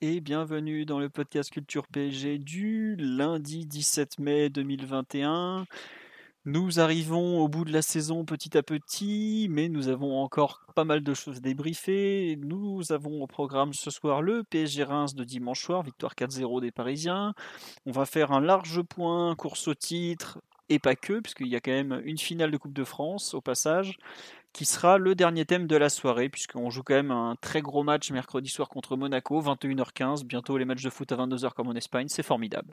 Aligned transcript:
Et 0.00 0.20
bienvenue 0.20 0.86
dans 0.86 0.98
le 0.98 1.10
podcast 1.10 1.50
Culture 1.50 1.86
PSG 1.88 2.38
du 2.38 2.96
lundi 2.96 3.66
17 3.66 4.18
mai 4.18 4.48
2021. 4.48 5.66
Nous 6.46 6.80
arrivons 6.80 7.40
au 7.40 7.48
bout 7.48 7.66
de 7.66 7.72
la 7.72 7.82
saison 7.82 8.24
petit 8.24 8.56
à 8.56 8.62
petit, 8.62 9.48
mais 9.50 9.68
nous 9.68 9.88
avons 9.88 10.18
encore 10.22 10.64
pas 10.74 10.84
mal 10.84 11.02
de 11.02 11.12
choses 11.12 11.42
débriefées. 11.42 12.38
Nous 12.40 12.90
avons 12.90 13.22
au 13.22 13.26
programme 13.26 13.74
ce 13.74 13.90
soir 13.90 14.22
le 14.22 14.44
PSG 14.44 14.82
Reims 14.84 15.14
de 15.14 15.24
dimanche 15.24 15.62
soir, 15.62 15.82
victoire 15.82 16.14
4-0 16.14 16.62
des 16.62 16.70
Parisiens. 16.70 17.34
On 17.84 17.92
va 17.92 18.06
faire 18.06 18.32
un 18.32 18.40
large 18.40 18.80
point 18.82 19.34
course 19.34 19.68
au 19.68 19.74
titre, 19.74 20.38
et 20.68 20.78
pas 20.78 20.96
que, 20.96 21.20
puisqu'il 21.20 21.48
y 21.48 21.56
a 21.56 21.60
quand 21.60 21.70
même 21.70 22.00
une 22.04 22.18
finale 22.18 22.50
de 22.50 22.56
Coupe 22.56 22.74
de 22.74 22.84
France 22.84 23.34
au 23.34 23.40
passage 23.40 23.98
qui 24.56 24.64
sera 24.64 24.96
le 24.96 25.14
dernier 25.14 25.44
thème 25.44 25.66
de 25.66 25.76
la 25.76 25.90
soirée, 25.90 26.30
puisqu'on 26.30 26.70
joue 26.70 26.82
quand 26.82 26.94
même 26.94 27.10
un 27.10 27.36
très 27.42 27.60
gros 27.60 27.82
match 27.82 28.10
mercredi 28.10 28.48
soir 28.48 28.70
contre 28.70 28.96
Monaco, 28.96 29.42
21h15, 29.42 30.24
bientôt 30.24 30.56
les 30.56 30.64
matchs 30.64 30.82
de 30.82 30.88
foot 30.88 31.12
à 31.12 31.16
22h 31.16 31.52
comme 31.52 31.68
en 31.68 31.74
Espagne, 31.74 32.06
c'est 32.08 32.22
formidable. 32.22 32.72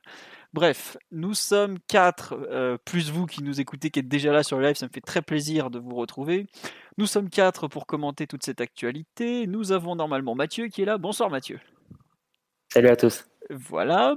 Bref, 0.54 0.96
nous 1.12 1.34
sommes 1.34 1.80
quatre, 1.90 2.36
euh, 2.50 2.78
plus 2.86 3.12
vous 3.12 3.26
qui 3.26 3.44
nous 3.44 3.60
écoutez, 3.60 3.90
qui 3.90 4.00
êtes 4.00 4.08
déjà 4.08 4.32
là 4.32 4.44
sur 4.44 4.60
le 4.60 4.66
live, 4.66 4.78
ça 4.78 4.88
me 4.88 4.92
fait 4.94 5.02
très 5.02 5.22
plaisir 5.22 5.70
de 5.70 5.78
vous 5.78 5.96
retrouver. 5.96 6.48
Nous 6.98 7.06
sommes 7.06 7.30
quatre 7.30 7.68
pour 7.68 7.86
commenter 7.86 8.28
toute 8.28 8.44
cette 8.44 8.62
actualité. 8.62 9.46
Nous 9.46 9.74
avons 9.74 9.98
normalement 9.98 10.36
Mathieu 10.36 10.68
qui 10.68 10.84
est 10.84 10.86
là. 10.86 10.98
Bonsoir 10.98 11.30
Mathieu. 11.30 11.60
Salut 12.72 12.88
à 12.88 12.96
tous. 12.96 13.26
Voilà. 13.50 14.16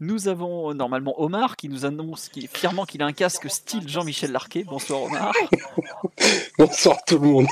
Nous 0.00 0.28
avons 0.28 0.72
normalement 0.74 1.20
Omar 1.20 1.56
qui 1.56 1.68
nous 1.68 1.84
annonce 1.84 2.28
qui, 2.28 2.46
fièrement 2.46 2.84
qu'il 2.84 3.02
a 3.02 3.06
un 3.06 3.12
casque 3.12 3.50
style 3.50 3.88
Jean-Michel 3.88 4.32
Larquet. 4.32 4.64
Bonsoir 4.64 5.02
Omar. 5.02 5.32
Bonsoir 6.58 6.96
tout 7.06 7.18
le 7.18 7.28
monde. 7.28 7.46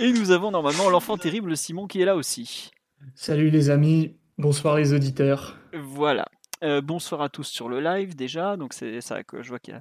Et 0.00 0.12
nous 0.12 0.30
avons 0.30 0.50
normalement 0.50 0.90
l'enfant 0.90 1.16
terrible 1.16 1.56
Simon 1.56 1.86
qui 1.86 2.02
est 2.02 2.04
là 2.04 2.16
aussi. 2.16 2.70
Salut 3.14 3.50
les 3.50 3.70
amis, 3.70 4.16
bonsoir 4.38 4.76
les 4.76 4.92
auditeurs. 4.92 5.56
Voilà. 5.72 6.26
Euh, 6.62 6.80
bonsoir 6.80 7.22
à 7.22 7.28
tous 7.28 7.44
sur 7.44 7.68
le 7.68 7.80
live 7.80 8.14
déjà. 8.14 8.56
Donc 8.56 8.72
c'est 8.72 9.00
ça 9.00 9.22
que 9.22 9.42
je 9.42 9.48
vois 9.48 9.58
qu'il 9.58 9.74
y 9.74 9.76
a 9.76 9.80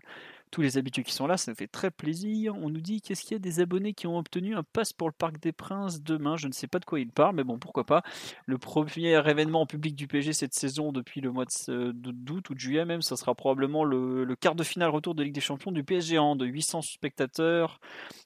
tous 0.52 0.62
les 0.62 0.78
habitués 0.78 1.04
qui 1.04 1.14
sont 1.14 1.28
là, 1.28 1.38
ça 1.38 1.52
nous 1.52 1.56
fait 1.56 1.68
très 1.68 1.90
plaisir. 1.90 2.56
On 2.56 2.70
nous 2.70 2.82
dit 2.82 3.02
qu'est-ce 3.02 3.22
qu'il 3.24 3.32
y 3.32 3.36
a 3.36 3.40
des 3.40 3.62
abonnés 3.62 3.94
qui 3.94 4.06
ont 4.08 4.18
obtenu 4.18 4.56
un 4.56 4.64
pass 4.64 4.94
pour 4.94 5.08
le 5.08 5.14
Parc 5.14 5.40
des 5.40 5.54
Princes 5.54 6.02
demain? 6.02 6.36
Je 6.36 6.48
ne 6.48 6.52
sais 6.52 6.68
pas 6.68 6.80
de 6.80 6.86
quoi 6.86 7.00
il 7.00 7.12
parle, 7.12 7.36
mais 7.36 7.44
bon, 7.44 7.58
pourquoi 7.58 7.86
pas. 7.86 8.04
Le 8.46 8.58
premier 8.58 9.14
événement 9.30 9.62
en 9.62 9.66
public 9.66 9.96
du 9.96 10.08
PSG 10.08 10.34
cette 10.34 10.54
saison 10.54 10.92
depuis 10.92 11.22
le 11.22 11.32
mois 11.32 11.46
d'août 11.68 12.50
ou 12.50 12.54
de 12.54 12.60
juillet 12.60 12.86
même, 12.86 13.02
ça 13.02 13.16
sera 13.16 13.34
probablement 13.34 13.84
le, 13.84 14.36
quart 14.36 14.56
de 14.56 14.64
finale 14.64 14.90
retour 14.90 15.16
de 15.16 15.24
Ligue 15.24 15.34
des 15.34 15.42
Champions 15.42 15.72
du 15.72 15.84
PSG 15.84 16.18
en 16.18 16.36
de 16.36 16.46
800 16.46 16.82
spectateurs 16.82 17.80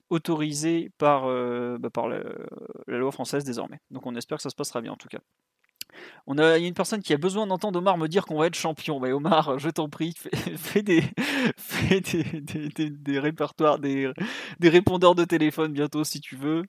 autorisés 0.10 0.92
par, 0.98 1.26
euh, 1.26 1.78
bah, 1.80 1.90
par 1.90 2.08
la 2.08 2.20
loi 2.88 3.12
française 3.12 3.44
désormais. 3.44 3.80
Donc 3.92 4.06
on 4.06 4.16
espère 4.16 4.38
que 4.38 4.44
ça 4.44 4.50
se 4.50 4.56
passera 4.56 4.82
bien 4.82 4.92
en 4.92 4.98
tout 4.98 5.10
cas. 5.10 5.20
On 6.28 6.38
a, 6.38 6.58
il 6.58 6.62
y 6.62 6.66
a 6.66 6.68
une 6.68 6.74
personne 6.74 7.02
qui 7.02 7.14
a 7.14 7.18
besoin 7.18 7.48
d'entendre 7.48 7.80
Omar 7.80 7.98
me 7.98 8.08
dire 8.08 8.26
qu'on 8.26 8.38
va 8.38 8.48
être 8.48 8.56
champion. 8.56 9.00
Mais 9.00 9.12
Omar, 9.12 9.60
je 9.60 9.70
t'en 9.70 9.90
prie, 9.90 10.14
fais, 10.58 10.82
des, 10.84 11.04
répertoires, 13.20 13.80
des, 13.80 14.12
répondeurs 14.62 15.16
de 15.16 15.26
téléphone 15.26 15.74
bientôt 15.74 16.04
si 16.04 16.20
tu 16.20 16.36
veux. 16.36 16.64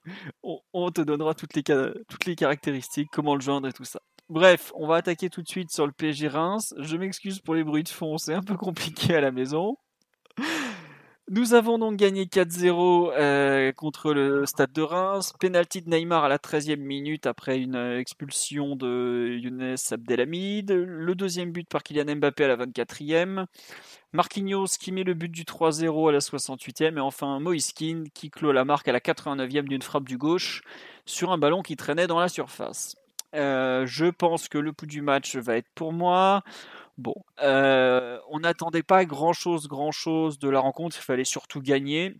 On, 0.73 0.91
te 0.91 1.01
donnera 1.01 1.33
toutes 1.33 1.55
les, 1.55 1.63
toutes 1.63 2.25
les 2.25 2.35
caractéristiques, 2.35 3.09
comment 3.11 3.35
le 3.35 3.41
joindre 3.41 3.67
et 3.67 3.73
tout 3.73 3.85
ça. 3.85 3.99
Bref, 4.29 4.73
on 4.75 4.87
va 4.87 4.97
attaquer 4.97 5.29
tout 5.29 5.41
de 5.41 5.47
suite 5.47 5.71
sur 5.71 5.85
le 5.85 5.93
PSG 5.93 6.27
Reims. 6.27 6.73
Je 6.77 6.97
m'excuse 6.97 7.39
pour 7.39 7.55
les 7.55 7.63
bruits 7.63 7.83
de 7.83 7.89
fond, 7.89 8.17
c'est 8.17 8.33
un 8.33 8.43
peu 8.43 8.57
compliqué 8.57 9.15
à 9.15 9.21
la 9.21 9.31
maison. 9.31 9.77
Nous 11.29 11.53
avons 11.53 11.77
donc 11.77 11.97
gagné 11.97 12.23
4-0 12.23 13.11
euh, 13.11 13.73
contre 13.73 14.13
le 14.13 14.45
Stade 14.45 14.71
de 14.71 14.81
Reims. 14.81 15.33
Penalty 15.37 15.81
de 15.81 15.89
Neymar 15.89 16.23
à 16.23 16.29
la 16.29 16.37
13e 16.37 16.77
minute 16.77 17.25
après 17.25 17.59
une 17.59 17.75
euh, 17.75 17.99
expulsion 17.99 18.77
de 18.77 19.37
Younes 19.37 19.75
Abdelhamid. 19.91 20.71
Le 20.71 21.15
deuxième 21.15 21.51
but 21.51 21.67
par 21.67 21.83
Kylian 21.83 22.15
Mbappé 22.15 22.45
à 22.45 22.47
la 22.47 22.55
24e. 22.55 23.45
Marquinhos 24.13 24.77
qui 24.79 24.93
met 24.93 25.03
le 25.03 25.15
but 25.15 25.29
du 25.29 25.43
3-0 25.43 26.07
à 26.07 26.11
la 26.13 26.19
68e. 26.19 26.95
Et 26.95 27.01
enfin 27.01 27.41
Moiskin 27.41 28.05
qui 28.13 28.29
clôt 28.29 28.53
la 28.53 28.63
marque 28.63 28.87
à 28.87 28.93
la 28.93 29.01
89e 29.01 29.63
d'une 29.63 29.81
frappe 29.81 30.07
du 30.07 30.17
gauche 30.17 30.61
sur 31.05 31.33
un 31.33 31.37
ballon 31.37 31.61
qui 31.61 31.75
traînait 31.75 32.07
dans 32.07 32.19
la 32.19 32.29
surface. 32.29 32.95
Euh, 33.35 33.85
je 33.85 34.05
pense 34.05 34.47
que 34.47 34.57
le 34.57 34.71
coup 34.71 34.85
du 34.85 35.01
match 35.01 35.35
va 35.35 35.57
être 35.57 35.67
pour 35.75 35.91
moi. 35.91 36.43
Bon, 36.97 37.13
euh, 37.41 38.19
on 38.29 38.39
n'attendait 38.39 38.83
pas 38.83 39.05
grand-chose, 39.05 39.67
grand-chose 39.67 40.39
de 40.39 40.49
la 40.49 40.59
rencontre. 40.59 40.97
Il 40.97 41.03
fallait 41.03 41.25
surtout 41.25 41.61
gagner. 41.61 42.19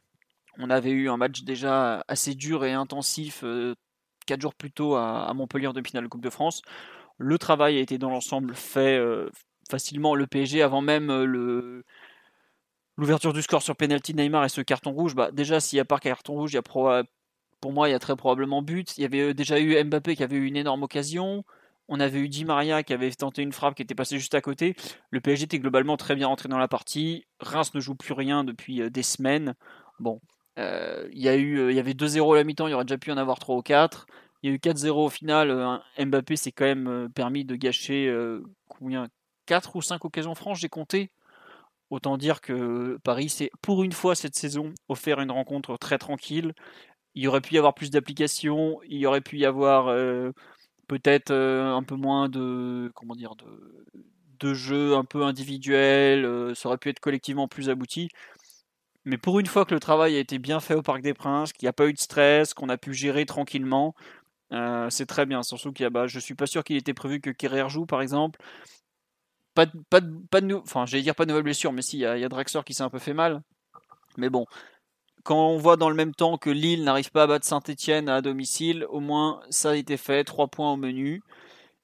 On 0.60 0.70
avait 0.70 0.92
eu 0.92 1.10
un 1.10 1.18
match 1.18 1.44
déjà 1.44 2.04
assez 2.08 2.36
dur 2.36 2.64
et 2.64 2.74
intensif 2.74 3.44
euh, 3.44 3.76
quatre 4.28 4.42
jours 4.42 4.56
plus 4.56 4.72
tôt 4.72 4.96
à, 4.96 5.34
Montpellier 5.34 5.68
en 5.68 5.74
demi-finale 5.74 6.04
de 6.04 6.10
Coupe 6.10 6.22
de 6.22 6.30
France. 6.30 6.62
Le 7.18 7.38
travail 7.40 7.78
a 7.78 7.82
été 7.82 7.98
dans 7.98 8.12
l'ensemble 8.12 8.54
fait 8.56 8.98
euh, 8.98 9.30
facilement. 9.70 10.16
Le 10.16 10.28
PSG, 10.28 10.62
avant 10.62 10.82
même 10.82 11.12
l'ouverture 12.98 13.34
du 13.34 13.42
score 13.42 13.64
sur 13.64 13.76
penalty 13.76 14.14
Neymar 14.14 14.46
et 14.46 14.50
ce 14.50 14.62
carton 14.62 14.92
rouge, 14.92 15.16
bah 15.16 15.32
déjà 15.32 15.60
s'il 15.60 15.78
n'y 15.78 15.82
a 15.82 15.86
pas 15.86 16.00
carton 16.00 16.34
rouge, 16.34 16.52
il 16.54 16.56
y 16.56 16.60
a 16.60 16.62
pour 16.62 17.74
moi 17.74 17.90
il 17.90 17.92
y 17.92 17.96
a 17.96 18.00
très 18.00 18.16
probablement 18.16 18.62
but. 18.62 18.96
Il 18.98 19.02
y 19.02 19.06
avait 19.06 19.34
déjà 19.34 19.60
eu 19.60 19.84
Mbappé 19.84 20.16
qui 20.16 20.24
avait 20.24 20.38
eu 20.38 20.46
une 20.46 20.58
énorme 20.58 20.84
occasion. 20.84 21.44
On 21.90 22.00
avait 22.00 22.20
eu 22.20 22.30
Di 22.30 22.44
Maria 22.44 22.84
qui 22.84 22.94
avait 22.94 23.12
tenté 23.12 23.42
une 23.42 23.54
frappe 23.54 23.76
qui 23.76 23.82
était 23.82 23.96
passée 23.96 24.20
juste 24.20 24.36
à 24.36 24.42
côté. 24.42 24.76
Le 25.10 25.22
PSG 25.22 25.46
était 25.46 25.60
globalement 25.60 25.96
très 25.96 26.16
bien 26.16 26.28
rentré 26.28 26.50
dans 26.50 26.58
la 26.58 26.68
partie. 26.68 27.26
Reims 27.40 27.74
ne 27.74 27.80
joue 27.80 27.96
plus 27.96 28.14
rien 28.14 28.44
depuis 28.44 28.82
euh, 28.82 28.90
des 28.90 29.04
semaines. 29.04 29.56
Bon, 30.00 30.22
euh, 30.60 31.06
euh, 31.06 31.10
il 31.14 31.22
y 31.22 31.80
avait 31.80 31.94
2-0 31.94 32.34
à 32.34 32.38
la 32.38 32.44
mi-temps, 32.44 32.68
il 32.68 32.72
y 32.72 32.74
aurait 32.74 32.86
déjà 32.86 32.98
pu 32.98 33.12
en 33.12 33.18
avoir 33.18 33.40
3 33.40 33.56
ou 33.56 33.62
4. 33.62 34.06
Il 34.44 34.50
y 34.50 34.54
a 34.54 34.56
eu 34.56 34.60
4-0 34.60 35.06
au 35.06 35.10
final. 35.10 35.82
Mbappé 35.98 36.36
s'est 36.36 36.52
quand 36.52 36.66
même 36.66 37.10
permis 37.16 37.46
de 37.46 37.56
gâcher 37.56 38.14
combien? 38.68 39.08
4 39.48 39.76
ou 39.76 39.82
5 39.82 40.04
occasions 40.06 40.36
franches, 40.36 40.60
j'ai 40.60 40.70
compté. 40.70 41.10
Autant 41.90 42.18
dire 42.18 42.42
que 42.42 43.00
Paris 43.04 43.30
s'est, 43.30 43.50
pour 43.62 43.84
une 43.84 43.94
fois 43.94 44.14
cette 44.14 44.36
saison, 44.36 44.74
offert 44.90 45.22
une 45.22 45.32
rencontre 45.32 45.78
très 45.78 45.98
tranquille. 45.98 46.54
Il 47.16 47.28
aurait 47.28 47.42
pu 47.42 47.56
y 47.56 47.58
avoir 47.58 47.74
plus 47.74 47.90
d'applications, 47.90 48.80
il 48.88 49.06
aurait 49.08 49.22
pu 49.22 49.38
y 49.40 49.46
avoir 49.46 49.88
peut-être 50.88 51.32
euh, 51.32 51.74
un 51.74 51.84
peu 51.84 51.96
moins 51.96 52.30
de 52.30 52.92
comment 52.96 53.16
dire 53.16 53.36
de, 53.36 53.86
de 54.40 54.54
jeux 54.54 54.96
un 54.96 55.04
peu 55.06 55.24
individuels, 55.24 56.26
euh, 56.26 56.54
ça 56.56 56.70
aurait 56.70 56.78
pu 56.78 56.90
être 56.90 57.00
collectivement 57.00 57.48
plus 57.48 57.70
abouti. 57.70 58.10
Mais 59.06 59.18
pour 59.18 59.40
une 59.40 59.46
fois 59.48 59.66
que 59.66 59.74
le 59.74 59.80
travail 59.80 60.16
a 60.18 60.20
été 60.20 60.38
bien 60.40 60.60
fait 60.60 60.76
au 60.76 60.82
Parc 60.82 61.02
des 61.02 61.14
Princes, 61.14 61.54
qu'il 61.54 61.66
n'y 61.66 61.70
a 61.70 61.74
pas 61.74 61.88
eu 61.88 61.94
de 61.94 62.00
stress, 62.00 62.54
qu'on 62.54 62.70
a 62.70 62.78
pu 62.78 62.94
gérer 62.94 63.26
tranquillement, 63.26 63.96
euh, 64.54 64.90
c'est 64.90 65.06
très 65.06 65.26
bien. 65.26 65.44
Surtout 65.44 65.72
qu'il 65.74 65.84
y 65.84 65.88
a, 65.88 65.90
bah, 65.90 66.08
je 66.08 66.20
suis 66.20 66.36
pas 66.36 66.48
sûr 66.48 66.64
qu'il 66.64 66.76
était 66.78 66.94
prévu 66.94 67.22
que 67.22 67.30
Kerrer 67.30 67.70
joue 67.70 67.86
par 67.86 68.02
exemple. 68.02 68.40
Pas 69.54 69.66
de, 69.66 69.72
pas 69.90 70.02
de, 70.02 70.14
pas 70.30 70.42
enfin, 70.62 70.86
j'allais 70.86 71.04
dire 71.04 71.16
pas 71.16 71.26
de 71.26 71.30
nouvelles 71.30 71.44
blessures, 71.44 71.74
mais 71.74 71.82
si, 71.82 71.98
il 71.98 72.02
y 72.02 72.06
a, 72.06 72.18
y 72.18 72.24
a 72.24 72.30
Draxler 72.30 72.62
qui 72.66 72.74
s'est 72.74 72.84
un 72.84 72.90
peu 72.90 73.00
fait 73.00 73.14
mal. 73.14 73.42
Mais 74.18 74.30
bon, 74.30 74.46
quand 75.28 75.50
on 75.50 75.58
voit 75.58 75.76
dans 75.76 75.90
le 75.90 75.96
même 75.96 76.16
temps 76.16 76.38
que 76.38 76.50
Lille 76.50 76.86
n'arrive 76.86 77.12
pas 77.12 77.24
à 77.24 77.28
battre 77.28 77.46
Saint-Etienne 77.46 78.08
à 78.08 78.22
domicile, 78.22 78.86
au 78.90 79.02
moins 79.02 79.42
ça 79.50 79.72
a 79.72 79.76
été 79.76 79.98
fait, 79.98 80.24
trois 80.24 80.48
points 80.48 80.72
au 80.72 80.78
menu. 80.78 81.22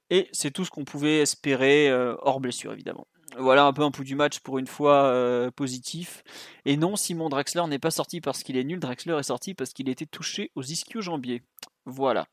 Et 0.09 0.29
c'est 0.31 0.49
tout 0.49 0.63
ce 0.63 0.71
qu'on 0.71 0.85
pouvait 0.85 1.17
espérer, 1.19 1.89
euh, 1.89 2.15
hors 2.21 2.39
blessure 2.39 2.71
évidemment. 2.71 3.05
Voilà 3.37 3.65
un 3.65 3.73
peu 3.73 3.81
un 3.81 3.91
pouls 3.91 4.05
du 4.05 4.15
match 4.15 4.39
pour 4.39 4.59
une 4.59 4.67
fois 4.67 5.07
euh, 5.07 5.51
positif. 5.51 6.23
Et 6.63 6.77
non, 6.77 6.95
Simon 6.95 7.27
Drexler 7.27 7.67
n'est 7.67 7.79
pas 7.79 7.91
sorti 7.91 8.21
parce 8.21 8.43
qu'il 8.43 8.55
est 8.55 8.63
nul, 8.63 8.79
Drexler 8.79 9.17
est 9.19 9.23
sorti 9.23 9.53
parce 9.53 9.73
qu'il 9.73 9.89
était 9.89 10.05
touché 10.05 10.51
aux 10.55 10.63
ischio-jambiers. 10.63 11.41
Voilà. 11.85 12.27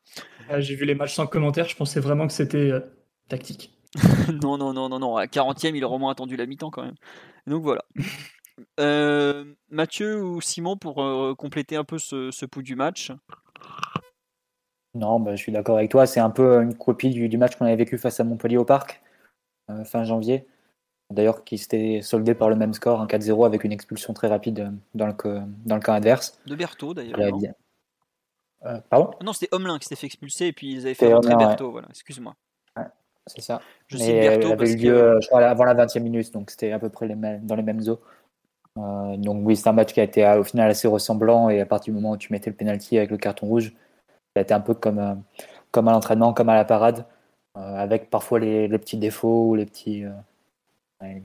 Ah, 0.49 0.61
j'ai 0.61 0.77
vu 0.77 0.85
les 0.85 0.95
matchs 0.95 1.15
sans 1.15 1.27
commentaire, 1.27 1.69
je 1.69 1.75
pensais 1.75 1.99
vraiment 1.99 2.29
que 2.29 2.33
c'était 2.33 2.71
euh, 2.71 2.81
tactique. 3.29 3.73
non, 4.45 4.59
non, 4.59 4.73
non, 4.73 4.89
non, 4.89 5.01
non. 5.01 5.17
À 5.17 5.25
40e, 5.25 5.75
il 5.75 5.85
aurait 5.85 5.97
au 5.97 5.99
moins 5.99 6.13
attendu 6.13 6.37
la 6.37 6.47
mi-temps 6.47 6.71
quand 6.71 6.85
même. 6.85 6.95
Donc 7.49 7.65
voilà. 7.65 7.85
Euh, 8.79 9.45
Mathieu 9.69 10.23
ou 10.23 10.41
Simon 10.41 10.77
pour 10.77 11.03
euh, 11.03 11.35
compléter 11.35 11.77
un 11.77 11.85
peu 11.85 11.99
ce, 11.99 12.31
ce 12.31 12.47
pouls 12.47 12.63
du 12.63 12.77
match 12.77 13.13
Non, 14.95 15.21
bah, 15.21 15.37
je 15.37 15.43
suis 15.43 15.53
d'accord 15.53 15.77
avec 15.77 15.91
toi. 15.91 16.07
C'est 16.07 16.21
un 16.21 16.31
peu 16.31 16.63
une 16.63 16.77
copie 16.77 17.11
du, 17.11 17.39
match 17.39 17.57
qu'on 17.57 17.67
avait 17.67 17.77
vécu 17.77 17.99
face 17.99 18.21
à 18.21 18.25
Montpellier 18.25 18.57
au 18.57 18.65
Parc 18.65 19.03
euh, 19.71 19.85
fin 19.85 20.05
janvier. 20.05 20.47
D'ailleurs, 21.11 21.43
qui 21.43 21.59
s'était 21.59 22.01
soldé 22.03 22.35
par 22.35 22.49
le 22.49 22.57
même 22.57 22.73
score, 22.73 23.01
un 23.01 23.07
4-0 23.07 23.45
avec 23.45 23.65
une 23.65 23.73
expulsion 23.73 24.15
très 24.15 24.29
rapide 24.29 24.73
dans 24.95 25.07
le, 25.07 25.15
dans 25.67 25.75
le 25.75 25.83
camp 25.83 25.93
adverse. 25.93 26.39
De 26.47 26.55
Berthaud 26.55 26.95
d'ailleurs. 26.95 27.19
Euh, 28.67 28.79
pardon? 28.91 29.11
Non, 29.23 29.33
c'était 29.33 29.53
Homelin 29.53 29.79
qui 29.79 29.85
s'était 29.89 30.01
fait 30.01 30.07
expulser 30.07 30.47
et 30.47 30.53
puis 30.53 30.73
ils 30.73 30.81
avaient 30.83 30.95
fait 30.95 31.13
rentrer 31.13 31.35
Berthaud. 31.35 31.73
Voilà, 31.73 31.89
excuse-moi. 31.91 32.37
C'est 33.27 33.43
ça. 33.43 33.61
Je 33.87 33.97
Mais 33.97 34.05
cite 34.05 34.15
euh, 34.15 34.21
Berthaud 34.21 34.57
parce 34.57 34.63
avait 34.63 34.73
eu 34.73 34.77
que. 34.77 34.83
lieu, 34.83 35.03
euh, 35.03 35.21
je 35.21 35.27
crois, 35.29 35.45
avant 35.45 35.65
la 35.65 35.75
20e 35.75 36.01
minute, 36.01 36.33
donc 36.33 36.51
c'était 36.51 36.73
à 36.73 36.79
peu 36.79 36.89
près 36.89 37.07
les 37.07 37.15
mêmes- 37.15 37.45
dans 37.47 37.55
les 37.55 37.63
mêmes 37.63 37.81
eaux. 37.89 38.01
Euh, 38.81 39.17
donc 39.17 39.43
oui, 39.47 39.57
c'est 39.57 39.69
un 39.69 39.73
match 39.73 39.93
qui 39.93 40.01
a 40.01 40.05
été 40.05 40.25
euh, 40.25 40.41
au 40.41 40.45
final 40.45 40.71
assez 40.71 40.89
ressemblant 40.89 41.51
et 41.51 41.61
à 41.61 41.67
partir 41.67 41.93
du 41.93 42.01
moment 42.01 42.13
où 42.15 42.17
tu 42.17 42.33
mettais 42.33 42.51
le 42.51 42.57
penalty 42.57 42.99
avec 42.99 43.11
le 43.11 43.19
carton 43.19 43.47
rouge, 43.47 43.73
ça 44.35 44.41
a 44.41 44.43
été 44.43 44.55
un 44.55 44.61
peu 44.61 44.75
comme, 44.75 44.99
euh, 44.99 45.15
comme 45.73 45.89
à 45.89 45.93
l'entraînement, 45.93 46.33
comme 46.35 46.49
à 46.49 46.55
la 46.55 46.65
parade, 46.65 47.07
avec 47.55 48.11
parfois 48.11 48.39
les, 48.41 48.69
les 48.69 48.79
petits 48.79 48.97
défauts 48.99 49.49
ou 49.51 49.55
les 49.57 49.67
petits. 49.67 50.05
il 51.03 51.23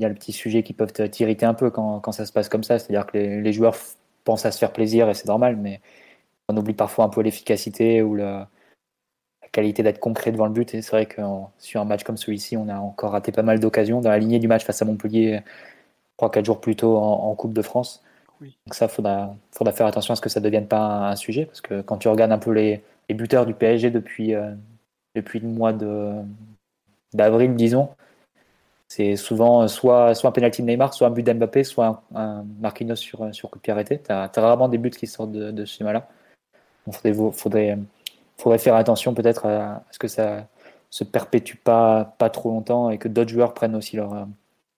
y 0.00 0.04
a 0.04 0.08
les 0.08 0.14
petits 0.14 0.32
sujets 0.32 0.62
qui 0.62 0.72
peuvent 0.72 0.92
te- 0.92 1.06
t'irriter 1.06 1.46
un 1.46 1.54
peu 1.54 1.70
quand, 1.70 2.00
quand 2.00 2.12
ça 2.12 2.26
se 2.26 2.32
passe 2.32 2.48
comme 2.48 2.64
ça. 2.64 2.78
C'est-à-dire 2.78 3.06
que 3.06 3.16
les, 3.16 3.52
joueurs 3.52 3.76
pensent 4.24 4.46
à 4.46 4.52
se 4.52 4.58
faire 4.58 4.72
plaisir 4.72 5.08
et 5.08 5.14
c'est 5.14 5.28
normal, 5.28 5.56
mais 5.56 5.80
on 6.48 6.56
oublie 6.56 6.74
parfois 6.74 7.06
un 7.06 7.08
peu 7.08 7.22
l'efficacité 7.22 8.02
ou 8.02 8.14
la, 8.14 8.48
la 9.42 9.48
qualité 9.52 9.82
d'être 9.82 10.00
concret 10.00 10.32
devant 10.32 10.46
le 10.46 10.52
but. 10.52 10.74
Et 10.74 10.82
c'est 10.82 10.90
vrai 10.92 11.06
que 11.06 11.22
sur 11.58 11.80
un 11.80 11.84
match 11.86 12.04
comme 12.04 12.16
celui-ci, 12.18 12.56
on 12.56 12.68
a 12.68 12.78
encore 12.78 13.12
raté 13.12 13.32
pas 13.32 13.42
mal 13.42 13.60
d'occasions. 13.60 14.00
Dans 14.00 14.10
la 14.10 14.18
lignée 14.18 14.38
du 14.40 14.48
match 14.48 14.64
face 14.64 14.82
à 14.82 14.84
Montpellier, 14.84 15.42
3-4 16.18 16.44
jours 16.44 16.60
plus 16.60 16.76
tôt 16.76 16.96
en, 16.96 17.30
en 17.30 17.34
Coupe 17.34 17.52
de 17.52 17.62
France. 17.62 18.02
Oui. 18.40 18.56
Donc 18.66 18.74
ça, 18.74 18.86
il 18.86 18.90
faudra, 18.90 19.34
faudra 19.52 19.72
faire 19.72 19.86
attention 19.86 20.12
à 20.12 20.16
ce 20.16 20.20
que 20.20 20.28
ça 20.28 20.40
ne 20.40 20.44
devienne 20.44 20.66
pas 20.66 20.78
un, 20.78 21.10
un 21.10 21.16
sujet. 21.16 21.46
Parce 21.46 21.60
que 21.60 21.80
quand 21.82 21.98
tu 21.98 22.08
regardes 22.08 22.32
un 22.32 22.38
peu 22.38 22.52
les, 22.52 22.82
les 23.08 23.14
buteurs 23.14 23.46
du 23.46 23.54
PSG 23.54 23.90
depuis, 23.90 24.34
euh, 24.34 24.52
depuis 25.14 25.40
le 25.40 25.48
mois 25.48 25.72
de- 25.72 26.22
d'avril, 27.12 27.54
disons, 27.54 27.90
c'est 28.88 29.16
souvent 29.16 29.66
soit, 29.66 30.14
soit 30.14 30.30
un 30.30 30.32
penalty 30.32 30.62
de 30.62 30.66
Neymar, 30.68 30.94
soit 30.94 31.08
un 31.08 31.10
but 31.10 31.22
d'Mbappé, 31.22 31.64
soit 31.64 32.02
un, 32.14 32.20
un 32.20 32.44
Marquinhos 32.60 32.96
sur, 32.96 33.34
sur 33.34 33.50
coup 33.50 33.58
de 33.58 33.62
pied 33.62 33.72
arrêté. 33.72 34.00
Tu 34.00 34.12
as, 34.12 34.30
rarement 34.36 34.68
des 34.68 34.78
buts 34.78 34.90
qui 34.90 35.06
sortent 35.06 35.32
de, 35.32 35.50
de 35.50 35.64
ce 35.64 35.78
schéma-là. 35.78 36.08
Donc 36.86 36.96
faudrait, 36.96 37.32
faudrait, 37.32 37.78
faudrait 38.36 38.58
faire 38.58 38.76
attention 38.76 39.14
peut-être 39.14 39.46
à, 39.46 39.76
à 39.76 39.82
ce 39.90 39.98
que 39.98 40.08
ça 40.08 40.46
se 40.90 41.02
perpétue 41.02 41.56
pas, 41.56 42.14
pas 42.18 42.30
trop 42.30 42.50
longtemps 42.50 42.90
et 42.90 42.98
que 42.98 43.08
d'autres 43.08 43.30
joueurs 43.30 43.54
prennent 43.54 43.74
aussi 43.74 43.96
leur, 43.96 44.28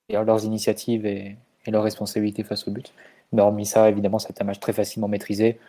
leurs 0.09 0.45
initiatives 0.45 1.05
et, 1.05 1.35
et 1.65 1.71
leurs 1.71 1.83
responsabilités 1.83 2.43
face 2.43 2.67
au 2.67 2.71
but. 2.71 2.93
Mais 3.33 3.41
hormis 3.41 3.65
ça, 3.65 3.89
évidemment, 3.89 4.19
c'est 4.19 4.41
un 4.41 4.45
match 4.45 4.59
très 4.59 4.73
facilement 4.73 5.07
maîtrisé. 5.07 5.59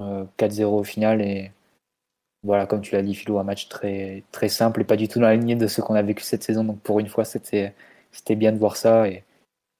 Euh, 0.00 0.24
4-0 0.38 0.64
au 0.64 0.84
final 0.84 1.20
et 1.20 1.50
voilà, 2.42 2.66
comme 2.66 2.80
tu 2.80 2.94
l'as 2.94 3.02
dit, 3.02 3.14
Philo, 3.14 3.38
un 3.38 3.44
match 3.44 3.68
très, 3.68 4.22
très 4.32 4.48
simple 4.48 4.80
et 4.80 4.84
pas 4.84 4.96
du 4.96 5.08
tout 5.08 5.18
dans 5.18 5.26
la 5.26 5.36
lignée 5.36 5.56
de 5.56 5.66
ce 5.66 5.82
qu'on 5.82 5.94
a 5.94 6.02
vécu 6.02 6.22
cette 6.24 6.42
saison. 6.42 6.64
Donc 6.64 6.80
pour 6.80 7.00
une 7.00 7.08
fois, 7.08 7.24
c'était 7.24 7.74
bien 8.30 8.52
de 8.52 8.58
voir 8.58 8.76
ça 8.76 9.08
et 9.08 9.24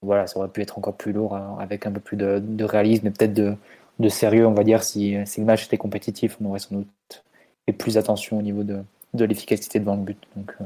voilà, 0.02 0.26
ça 0.26 0.38
aurait 0.38 0.48
pu 0.48 0.60
être 0.62 0.78
encore 0.78 0.96
plus 0.96 1.12
lourd 1.12 1.36
hein, 1.36 1.56
avec 1.58 1.86
un 1.86 1.92
peu 1.92 2.00
plus 2.00 2.16
de, 2.16 2.38
de 2.38 2.64
réalisme 2.64 3.06
et 3.06 3.10
peut-être 3.10 3.34
de, 3.34 3.54
de 3.98 4.08
sérieux, 4.08 4.46
on 4.46 4.54
va 4.54 4.64
dire, 4.64 4.82
si, 4.82 5.16
si 5.26 5.40
le 5.40 5.46
match 5.46 5.66
était 5.66 5.78
compétitif, 5.78 6.36
on 6.40 6.46
aurait 6.46 6.58
sans 6.58 6.76
doute 6.76 7.24
fait 7.66 7.72
plus 7.72 7.96
attention 7.98 8.38
au 8.38 8.42
niveau 8.42 8.62
de, 8.62 8.82
de 9.14 9.24
l'efficacité 9.24 9.78
devant 9.80 9.96
le 9.96 10.02
but. 10.02 10.18
Donc, 10.36 10.54
euh, 10.60 10.64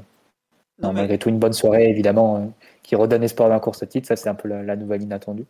Non, 0.83 0.93
mais- 0.93 1.01
malgré 1.01 1.19
tout, 1.19 1.29
une 1.29 1.39
bonne 1.39 1.53
soirée, 1.53 1.89
évidemment, 1.89 2.37
euh, 2.37 2.47
qui 2.83 2.97
redonne 2.97 3.23
espoir 3.23 3.49
d'un 3.49 3.61
course 3.61 3.83
à 3.83 3.87
titre. 3.87 4.09
Ça, 4.09 4.17
c'est 4.17 4.29
un 4.29 4.35
peu 4.35 4.49
la, 4.49 4.63
la 4.63 4.77
nouvelle 4.77 5.03
inattendue. 5.03 5.47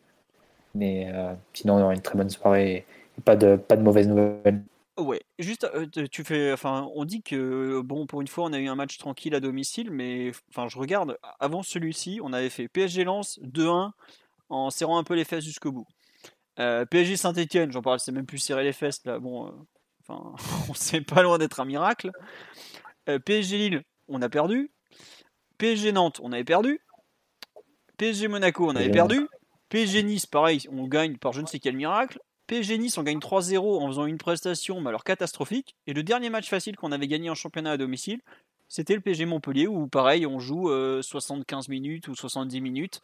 Mais 0.75 1.11
euh, 1.13 1.35
sinon, 1.53 1.79
non, 1.79 1.91
une 1.93 2.01
très 2.03 2.17
bonne 2.17 2.31
soirée 2.31 2.87
et 3.19 3.23
pas 3.23 3.37
de, 3.37 3.57
pas 3.57 3.77
de 3.77 3.83
mauvaises 3.83 4.09
nouvelles. 4.09 4.63
Ouais, 4.97 5.21
juste, 5.41 5.65
euh, 5.75 5.87
tu- 6.09 6.23
fais, 6.23 6.53
enfin, 6.53 6.89
on 6.95 7.05
dit 7.05 7.21
que 7.23 7.81
bon, 7.81 8.07
pour 8.07 8.21
une 8.21 8.29
fois, 8.29 8.45
on 8.45 8.53
a 8.53 8.59
eu 8.59 8.69
un 8.69 8.77
match 8.77 8.97
tranquille 8.99 9.35
à 9.35 9.41
domicile, 9.41 9.91
mais 9.91 10.31
enfin, 10.51 10.69
je 10.69 10.79
regarde, 10.79 11.19
avant 11.41 11.65
celui-ci, 11.65 12.21
on 12.23 12.33
avait 12.33 12.49
fait 12.51 12.69
PSG 12.69 13.03
Lens 13.05 13.41
2-1 13.43 13.93
en 14.51 14.71
serrant 14.71 14.99
un 14.99 15.03
peu 15.05 15.15
les 15.15 15.25
fesses 15.25 15.45
jusqu'au 15.45 15.73
bout. 15.73 15.87
Euh, 16.61 16.87
PSG 16.87 17.17
Saint-Etienne, 17.17 17.73
j'en 17.73 17.83
parle, 17.83 18.01
c'est 18.01 18.13
même 18.13 18.27
plus 18.27 18.39
serrer 18.39 18.65
les 18.65 18.73
fesses 18.73 19.05
là. 19.07 19.19
Bon, 19.19 19.49
euh, 19.49 19.51
enfin, 20.09 20.35
on 20.71 20.75
sait 20.75 21.01
pas 21.03 21.23
loin 21.23 21.39
d'être 21.39 21.61
un 21.61 21.65
miracle. 21.67 22.13
Euh, 23.09 23.19
PSG 23.21 23.59
Lille, 23.59 23.83
on 24.09 24.23
a 24.23 24.29
perdu. 24.29 24.71
PSG 25.59 25.93
Nantes, 25.93 26.21
on 26.23 26.33
avait 26.33 26.45
perdu. 26.45 26.81
PSG 27.97 28.29
Monaco, 28.29 28.69
on 28.69 28.77
avait 28.77 28.91
perdu. 28.91 29.29
PSG 29.69 30.03
Nice, 30.03 30.27
pareil, 30.27 30.67
on 30.71 30.87
gagne 30.87 31.17
par 31.17 31.33
je 31.33 31.41
ne 31.41 31.47
sais 31.47 31.59
quel 31.59 31.77
miracle. 31.77 32.19
PSG 32.47 32.79
Nice, 32.79 32.99
on 32.99 33.03
gagne 33.03 33.19
3-0 33.19 33.59
en 33.59 33.87
faisant 33.89 34.07
une 34.07 34.19
prestation, 34.19 34.81
mais 34.81 34.89
alors 34.89 35.05
catastrophique. 35.05 35.77
Et 35.87 35.93
le 35.93 36.03
dernier 36.03 36.31
match 36.31 36.49
facile 36.49 36.77
qu'on 36.77 36.93
avait 36.93 37.09
gagné 37.09 37.31
en 37.31 37.35
championnat 37.35 37.73
à 37.73 37.77
domicile, 37.77 38.21
c'était 38.69 38.95
le 38.95 39.01
PSG 39.01 39.27
Montpellier, 39.27 39.67
où 39.67 39.87
pareil, 39.87 40.27
on 40.27 40.39
joue 40.39 40.71
euh, 40.71 41.03
75 41.03 41.69
minutes 41.69 42.09
ou 42.09 42.15
70 42.15 42.61
minutes 42.61 43.01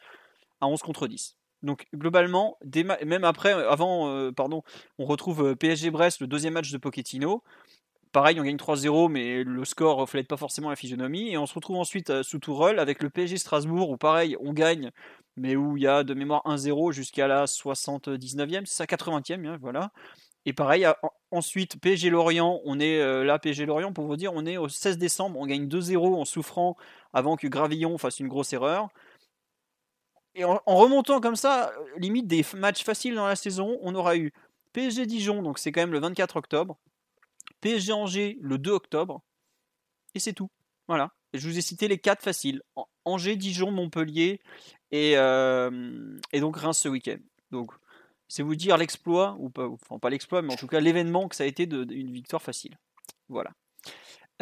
à 0.61 0.67
11 0.67 0.81
contre 0.83 1.07
10. 1.07 1.37
Donc 1.63 1.87
globalement, 1.95 2.59
même 3.05 3.25
après, 3.25 3.53
euh, 3.53 3.71
avant, 3.71 4.09
euh, 4.09 4.33
pardon, 4.33 4.63
on 4.99 5.05
retrouve 5.05 5.49
euh, 5.49 5.55
PSG 5.55 5.91
Brest, 5.91 6.21
le 6.21 6.27
deuxième 6.27 6.55
match 6.55 6.71
de 6.71 6.79
Pochettino. 6.79 7.43
Pareil, 8.13 8.41
on 8.41 8.45
gagne 8.45 8.57
3-0, 8.57 9.09
mais 9.09 9.45
le 9.45 9.65
score 9.65 9.97
ne 9.97 10.01
reflète 10.01 10.27
pas 10.27 10.37
forcément 10.37 10.69
la 10.71 10.77
physionomie. 10.77 11.31
Et 11.31 11.39
on 11.39 11.47
se 11.47 11.55
retrouve 11.55 11.77
ensuite 11.77 12.11
euh, 12.11 12.23
sous 12.25 12.41
Tourelle 12.41 12.81
avec 12.81 13.03
le 13.03 13.11
PSG 13.11 13.37
Strasbourg, 13.37 13.91
où 13.91 13.97
pareil, 13.97 14.37
on 14.41 14.53
gagne, 14.53 14.91
mais 15.37 15.55
où 15.55 15.77
il 15.77 15.85
y 15.85 15.87
a 15.87 16.03
de 16.03 16.15
mémoire 16.15 16.43
1-0 16.45 16.93
jusqu'à 16.93 17.29
la 17.29 17.45
79e, 17.45 18.67
c'est 18.67 18.75
ça, 18.75 18.85
80e, 18.85 19.47
hein, 19.47 19.59
voilà. 19.61 19.93
Et 20.47 20.53
pareil, 20.53 20.87
ensuite, 21.31 21.79
PSG 21.81 22.11
Lorient, 22.11 22.61
on 22.65 22.81
est 22.81 22.99
euh, 23.01 23.25
là, 23.25 23.39
PSG 23.39 23.67
Lorient, 23.67 23.93
pour 23.93 24.07
vous 24.07 24.17
dire, 24.17 24.33
on 24.35 24.47
est 24.47 24.57
au 24.57 24.69
16 24.69 24.99
décembre, 24.99 25.39
on 25.39 25.47
gagne 25.47 25.69
2-0 25.69 26.15
en 26.15 26.25
souffrant 26.25 26.77
avant 27.13 27.37
que 27.37 27.47
Gravillon 27.47 27.97
fasse 27.99 28.21
une 28.21 28.29
grosse 28.29 28.53
erreur. 28.53 28.89
Et 30.35 30.45
en, 30.45 30.61
remontant 30.67 31.21
comme 31.21 31.37
ça, 31.37 31.71
euh, 31.71 31.99
limite 31.99 32.27
des 32.27 32.45
matchs 32.55 32.85
faciles 32.85 33.15
dans 33.15 33.27
la 33.27 33.37
saison, 33.37 33.79
on 33.83 33.95
aura 33.95 34.17
eu 34.17 34.33
PSG 34.73 35.07
Dijon, 35.07 35.43
donc 35.43 35.59
c'est 35.59 35.73
quand 35.73 35.81
même 35.81 35.93
le 35.93 36.01
24 36.01 36.37
octobre, 36.37 36.79
PSG 37.61 37.93
Angers 37.93 38.39
le 38.41 38.59
2 38.59 38.71
octobre, 38.71 39.23
et 40.15 40.19
c'est 40.19 40.33
tout. 40.33 40.51
Voilà. 40.89 41.13
Je 41.33 41.49
vous 41.49 41.57
ai 41.57 41.61
cité 41.61 41.87
les 41.87 41.99
quatre 41.99 42.23
faciles 42.23 42.63
An- 42.75 42.89
Angers, 43.05 43.37
Dijon, 43.37 43.71
Montpellier 43.71 44.41
et, 44.91 45.17
euh, 45.17 46.19
et 46.33 46.41
donc 46.41 46.57
Reims 46.57 46.79
ce 46.79 46.89
week-end. 46.89 47.19
Donc 47.53 47.73
c'est 48.27 48.43
vous 48.43 48.57
dire 48.57 48.77
l'exploit, 48.77 49.37
ou 49.39 49.51
pas, 49.51 49.69
enfin 49.69 49.99
pas 49.99 50.11
l'exploit, 50.11 50.43
mais 50.43 50.53
en 50.53 50.57
tout 50.57 50.67
cas 50.67 50.81
l'événement 50.81 51.29
que 51.29 51.37
ça 51.37 51.45
a 51.45 51.47
été 51.47 51.67
d'une 51.67 52.13
victoire 52.13 52.43
facile. 52.43 52.77
Voilà. 53.29 53.53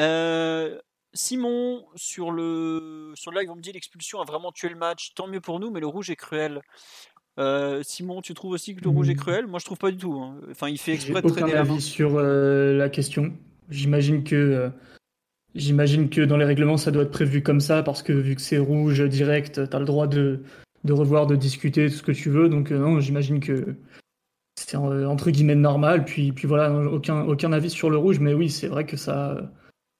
Euh, 0.00 0.80
Simon, 1.14 1.86
sur 1.96 2.30
le, 2.30 3.12
sur 3.14 3.30
le 3.32 3.40
live, 3.40 3.50
on 3.50 3.56
me 3.56 3.62
dit 3.62 3.72
l'expulsion 3.72 4.20
a 4.20 4.24
vraiment 4.24 4.52
tué 4.52 4.68
le 4.68 4.76
match. 4.76 5.14
Tant 5.14 5.26
mieux 5.26 5.40
pour 5.40 5.58
nous, 5.58 5.70
mais 5.70 5.80
le 5.80 5.86
rouge 5.86 6.10
est 6.10 6.16
cruel. 6.16 6.62
Euh, 7.38 7.82
Simon, 7.84 8.20
tu 8.20 8.34
trouves 8.34 8.52
aussi 8.52 8.74
que 8.74 8.82
le 8.82 8.90
rouge 8.90 9.08
est 9.08 9.14
Hmm. 9.14 9.18
cruel? 9.18 9.46
Moi, 9.46 9.58
je 9.60 9.64
trouve 9.64 9.78
pas 9.78 9.90
du 9.90 9.96
tout. 9.96 10.12
hein. 10.14 10.34
Enfin, 10.50 10.68
il 10.68 10.78
fait 10.78 10.92
exprès 10.94 11.22
de 11.22 11.26
aucun 11.26 11.42
traîner 11.42 11.54
avis 11.54 11.80
sur 11.80 12.12
euh, 12.16 12.76
la 12.76 12.88
question. 12.88 13.32
J'imagine 13.70 14.24
que 14.24 14.34
euh, 14.34 14.68
j'imagine 15.54 16.08
que 16.10 16.20
dans 16.22 16.36
les 16.36 16.44
règlements 16.44 16.76
ça 16.76 16.90
doit 16.90 17.02
être 17.02 17.10
prévu 17.10 17.42
comme 17.42 17.60
ça 17.60 17.82
parce 17.82 18.02
que 18.02 18.12
vu 18.12 18.34
que 18.34 18.40
c'est 18.40 18.58
rouge 18.58 19.02
direct, 19.08 19.68
t'as 19.68 19.78
le 19.78 19.84
droit 19.84 20.06
de, 20.06 20.40
de 20.84 20.92
revoir, 20.92 21.26
de 21.26 21.36
discuter 21.36 21.88
tout 21.88 21.96
ce 21.96 22.02
que 22.02 22.12
tu 22.12 22.30
veux. 22.30 22.48
Donc 22.48 22.72
euh, 22.72 22.78
non, 22.78 23.00
j'imagine 23.00 23.40
que 23.40 23.74
c'est 24.58 24.76
entre 24.76 25.30
guillemets 25.30 25.54
normal. 25.54 26.04
Puis 26.04 26.32
puis 26.32 26.48
voilà, 26.48 26.72
aucun 26.72 27.22
aucun 27.22 27.52
avis 27.52 27.70
sur 27.70 27.90
le 27.90 27.96
rouge, 27.98 28.18
mais 28.20 28.34
oui, 28.34 28.50
c'est 28.50 28.68
vrai 28.68 28.84
que 28.86 28.96
ça 28.96 29.50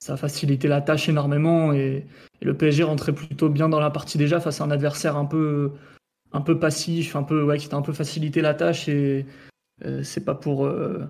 ça 0.01 0.15
a 0.15 0.17
facilité 0.17 0.69
la 0.69 0.81
tâche 0.81 1.09
énormément 1.09 1.73
et, 1.73 2.07
et 2.41 2.45
le 2.45 2.55
PSG 2.57 2.85
rentrait 2.85 3.13
plutôt 3.13 3.49
bien 3.49 3.69
dans 3.69 3.81
la 3.81 3.91
partie 3.91 4.17
déjà 4.19 4.41
face 4.41 4.61
à 4.61 4.65
un 4.65 4.71
adversaire 4.71 5.17
un 5.17 5.25
peu 5.25 5.73
un 6.33 6.41
peu 6.41 6.59
passif, 6.59 7.17
un 7.17 7.23
peu 7.23 7.43
ouais, 7.43 7.59
qui 7.59 7.69
t'a 7.69 7.77
un 7.77 7.83
peu 7.83 7.93
facilité 7.93 8.41
la 8.41 8.55
tâche 8.55 8.89
et 8.89 9.27
euh, 9.85 10.03
c'est 10.03 10.25
pas 10.25 10.35
pour 10.35 10.67
euh, 10.67 11.07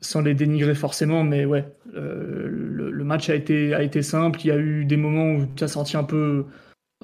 sans 0.00 0.20
les 0.22 0.34
dénigrer 0.34 0.74
forcément, 0.74 1.24
mais 1.24 1.44
ouais, 1.44 1.66
euh, 1.94 2.46
le, 2.48 3.04
match 3.04 3.28
a 3.28 3.34
été 3.34 3.74
a 3.74 3.82
été 3.82 4.02
simple. 4.02 4.40
Il 4.42 4.46
y 4.46 4.50
a 4.50 4.56
eu 4.56 4.84
des 4.84 4.96
moments 4.96 5.32
où 5.32 5.46
tu 5.56 5.64
as 5.64 5.68
senti 5.68 5.96
un 5.96 6.04
peu, 6.04 6.46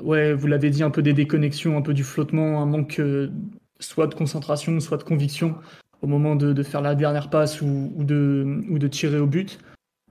ouais, 0.02 0.32
vous 0.32 0.46
l'avez 0.46 0.70
dit, 0.70 0.82
un 0.82 0.90
peu 0.90 1.02
des 1.02 1.12
déconnexions, 1.12 1.76
un 1.76 1.82
peu 1.82 1.94
du 1.94 2.04
flottement, 2.04 2.62
un 2.62 2.66
manque 2.66 3.00
soit 3.80 4.06
de 4.06 4.14
concentration, 4.14 4.78
soit 4.80 4.98
de 4.98 5.02
conviction 5.02 5.56
au 6.02 6.06
moment 6.06 6.36
de, 6.36 6.62
faire 6.62 6.80
la 6.80 6.94
dernière 6.94 7.28
passe 7.28 7.60
ou, 7.60 7.92
ou 7.96 8.04
de 8.04 8.62
ou 8.70 8.78
de 8.78 8.88
tirer 8.88 9.18
au 9.18 9.26
but. 9.26 9.58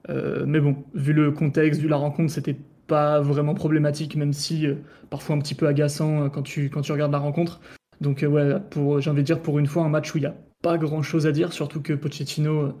Mais 0.08 0.60
bon, 0.60 0.76
vu 0.94 1.12
le 1.12 1.30
contexte, 1.32 1.80
vu 1.80 1.88
la 1.88 1.96
rencontre, 1.96 2.32
c'était 2.32 2.56
pas 2.90 3.20
vraiment 3.20 3.54
problématique, 3.54 4.16
même 4.16 4.32
si 4.32 4.66
euh, 4.66 4.74
parfois 5.08 5.36
un 5.36 5.38
petit 5.38 5.54
peu 5.54 5.68
agaçant 5.68 6.24
euh, 6.24 6.28
quand 6.28 6.42
tu, 6.42 6.68
quand 6.70 6.82
tu 6.82 6.92
regardes 6.92 7.12
la 7.12 7.18
rencontre. 7.18 7.60
Donc 8.00 8.22
euh, 8.22 8.26
ouais, 8.26 8.60
pour, 8.70 9.00
j'ai 9.00 9.10
envie 9.10 9.22
de 9.22 9.26
dire 9.26 9.40
pour 9.40 9.58
une 9.60 9.66
fois 9.66 9.84
un 9.84 9.88
match 9.88 10.12
où 10.12 10.18
il 10.18 10.22
n'y 10.22 10.26
a 10.26 10.34
pas 10.62 10.76
grand 10.76 11.02
chose 11.02 11.26
à 11.26 11.32
dire, 11.32 11.52
surtout 11.52 11.80
que 11.80 11.92
Pochettino 11.92 12.62
euh, 12.62 12.72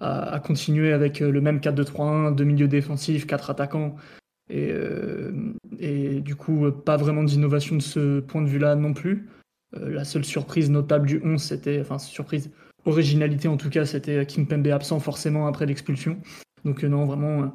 a, 0.00 0.40
continué 0.40 0.92
avec 0.92 1.22
euh, 1.22 1.30
le 1.30 1.40
même 1.40 1.58
4-2-3-1, 1.58 2.34
deux 2.34 2.44
milieux 2.44 2.68
défensifs, 2.68 3.26
quatre 3.26 3.48
attaquants. 3.48 3.94
Et, 4.50 4.70
euh, 4.72 5.54
et 5.78 6.20
du 6.20 6.34
coup, 6.34 6.66
euh, 6.66 6.70
pas 6.72 6.96
vraiment 6.96 7.22
d'innovation 7.22 7.76
de 7.76 7.82
ce 7.82 8.20
point 8.20 8.42
de 8.42 8.48
vue-là 8.48 8.74
non 8.74 8.92
plus. 8.92 9.28
Euh, 9.76 9.90
la 9.90 10.04
seule 10.04 10.24
surprise 10.24 10.68
notable 10.68 11.06
du 11.06 11.20
11, 11.24 11.40
c'était, 11.40 11.80
enfin 11.80 11.98
surprise, 11.98 12.50
originalité 12.84 13.48
en 13.48 13.56
tout 13.56 13.70
cas, 13.70 13.86
c'était 13.86 14.26
King 14.26 14.46
Pembe 14.46 14.66
absent 14.66 15.00
forcément 15.00 15.46
après 15.46 15.66
l'expulsion. 15.66 16.18
Donc 16.64 16.84
euh, 16.84 16.88
non, 16.88 17.04
vraiment, 17.04 17.42
euh, 17.42 17.46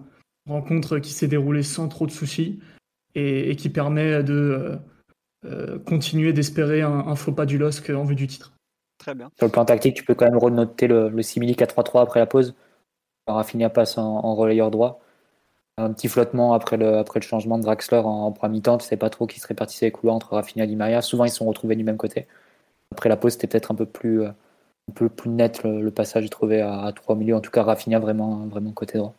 rencontre 0.50 1.00
qui 1.00 1.12
s'est 1.14 1.28
déroulée 1.28 1.64
sans 1.64 1.88
trop 1.88 2.06
de 2.06 2.12
soucis 2.12 2.60
et, 3.16 3.52
et 3.52 3.56
qui 3.56 3.70
permet 3.70 4.24
de 4.24 4.34
euh, 4.34 4.76
euh, 5.46 5.80
continuer 5.80 6.34
d'espérer 6.34 6.82
un, 6.82 6.92
un 6.92 7.16
faux 7.16 7.32
pas 7.32 7.46
du 7.46 7.58
LOSC 7.58 7.90
en 7.92 8.04
vue 8.04 8.16
du 8.16 8.28
titre. 8.28 8.54
Très 8.98 9.16
bien. 9.16 9.32
Sur 9.38 9.48
le 9.48 9.52
plan 9.52 9.64
tactique, 9.64 9.96
tu 9.96 10.04
peux 10.04 10.14
quand 10.14 10.26
même 10.26 10.38
renoter 10.38 10.88
le, 10.88 11.10
le 11.10 11.22
simili 11.22 11.54
4-3-3 11.54 12.02
après 12.02 12.20
la 12.20 12.26
pause. 12.26 12.54
Rafinha 13.28 13.70
passe 13.70 13.98
en, 13.98 14.04
en 14.04 14.36
relayeur 14.36 14.72
droit. 14.72 15.02
Un 15.78 15.94
petit 15.94 16.10
flottement 16.10 16.54
après 16.54 16.76
le, 16.76 16.98
après 16.98 17.22
le 17.22 17.26
changement 17.26 17.58
de 17.58 17.64
Draxler 17.64 18.00
en, 18.00 18.26
en 18.26 18.32
première 18.34 18.52
mi-temps. 18.52 18.78
Tu 18.78 18.86
sais 18.86 18.98
pas 18.98 19.10
trop 19.10 19.28
qui 19.28 19.40
se 19.40 19.48
répartissait 19.48 19.86
les 19.86 19.92
couloirs 19.92 20.16
entre 20.16 20.34
Rafinha 20.34 20.66
et 20.66 20.68
Di 20.68 20.76
Maria. 20.76 21.02
Souvent, 21.02 21.24
ils 21.24 21.30
se 21.30 21.38
sont 21.38 21.46
retrouvés 21.46 21.78
du 21.78 21.86
même 21.86 21.98
côté. 21.98 22.28
Après 22.92 23.08
la 23.08 23.16
pause, 23.16 23.34
c'était 23.34 23.48
peut-être 23.48 23.72
un 23.72 23.76
peu 23.76 23.86
plus, 23.86 24.24
euh, 24.24 24.30
un 24.90 24.94
peu 24.94 25.08
plus 25.08 25.30
net 25.30 25.64
le, 25.64 25.82
le 25.82 25.92
passage, 25.92 26.30
trouvé, 26.30 26.60
à, 26.62 26.82
à 26.82 26.92
3 26.92 27.16
milieux. 27.16 27.36
En 27.36 27.42
tout 27.42 27.52
cas, 27.52 27.64
Rafinha 27.64 28.00
vraiment, 28.00 28.48
vraiment 28.48 28.72
côté 28.72 28.98
droit. 28.98 29.14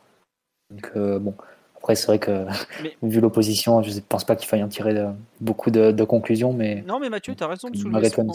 Donc, 0.71 0.91
euh, 0.97 1.19
bon. 1.19 1.35
Après, 1.77 1.95
c'est 1.97 2.07
vrai 2.07 2.19
que, 2.19 2.45
Mais- 2.83 2.97
vu 3.03 3.21
l'opposition, 3.21 3.83
je 3.83 3.91
ne 3.95 4.00
pense 4.00 4.25
pas 4.25 4.37
qu'il 4.37 4.49
faille 4.49 4.62
en 4.62 4.69
tirer 4.69 4.93
de- 4.95 5.09
beaucoup 5.41 5.71
de, 5.71 5.93
de 5.93 6.05
conclusions, 6.05 6.53
mais 6.53 6.83
Non, 6.83 7.00
mais 7.00 7.09
Mathieu, 7.09 7.35
tu 7.35 7.43
as 7.43 7.47
raison 7.47 7.71
de 7.71 7.77
soulever 7.77 8.09
ce 8.09 8.15
point. 8.15 8.27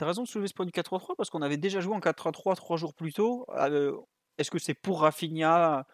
raison 0.00 0.22
de 0.22 0.28
soulever 0.28 0.48
ce 0.48 0.54
point 0.54 0.66
du 0.66 0.72
4-3-3 0.72 1.14
parce 1.16 1.30
qu'on 1.30 1.42
avait 1.42 1.56
déjà 1.56 1.80
joué 1.80 1.94
en 1.94 2.00
4-3-3 2.00 2.54
trois 2.56 2.76
jours 2.76 2.92
plus 2.94 3.12
tôt. 3.12 3.46
Euh, 3.56 3.92
Est-ce 4.38 4.50
que 4.50 4.58
c'est 4.58 4.74
pour 4.74 5.00
Rafinha 5.00 5.86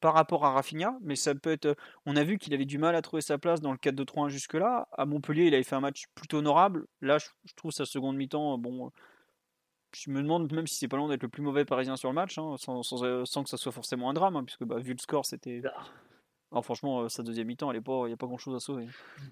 par 0.00 0.14
rapport 0.14 0.44
à 0.46 0.52
Rafinha? 0.52 0.96
Mais 1.02 1.14
ça 1.16 1.34
peut 1.34 1.52
être. 1.52 1.76
On 2.06 2.16
a 2.16 2.24
vu 2.24 2.38
qu'il 2.38 2.52
avait 2.54 2.64
du 2.66 2.78
mal 2.78 2.94
à 2.96 3.02
trouver 3.02 3.20
sa 3.22 3.36
place 3.38 3.60
dans 3.60 3.72
le 3.72 3.78
4-2-3-1 3.78 4.28
jusque-là. 4.30 4.88
À 4.96 5.04
Montpellier, 5.06 5.44
il 5.46 5.54
avait 5.54 5.62
fait 5.62 5.76
un 5.76 5.80
match 5.80 6.04
plutôt 6.14 6.38
honorable. 6.38 6.86
Là, 7.02 7.18
je, 7.18 7.26
je 7.44 7.52
trouve 7.54 7.70
sa 7.70 7.84
seconde 7.84 8.16
mi-temps, 8.16 8.56
bon. 8.58 8.90
Je 9.92 10.10
me 10.10 10.22
demande 10.22 10.52
même 10.52 10.66
si 10.66 10.76
c'est 10.76 10.88
pas 10.88 10.96
loin 10.96 11.08
d'être 11.08 11.22
le 11.22 11.28
plus 11.28 11.42
mauvais 11.42 11.64
parisien 11.64 11.96
sur 11.96 12.08
le 12.08 12.14
match, 12.14 12.38
hein, 12.38 12.54
sans, 12.58 12.82
sans, 12.82 13.02
euh, 13.02 13.24
sans 13.24 13.42
que 13.42 13.48
ça 13.48 13.56
soit 13.56 13.72
forcément 13.72 14.08
un 14.10 14.12
drame, 14.12 14.36
hein, 14.36 14.44
puisque 14.44 14.64
bah, 14.64 14.78
vu 14.78 14.92
le 14.92 14.98
score, 14.98 15.26
c'était. 15.26 15.62
Alors, 16.52 16.64
franchement, 16.64 17.02
euh, 17.02 17.08
sa 17.08 17.22
deuxième 17.22 17.46
mi-temps, 17.46 17.72
il 17.72 17.80
n'y 17.80 18.12
a 18.12 18.16
pas 18.16 18.26
grand-chose 18.26 18.54
à 18.54 18.60
sauver. 18.60 18.86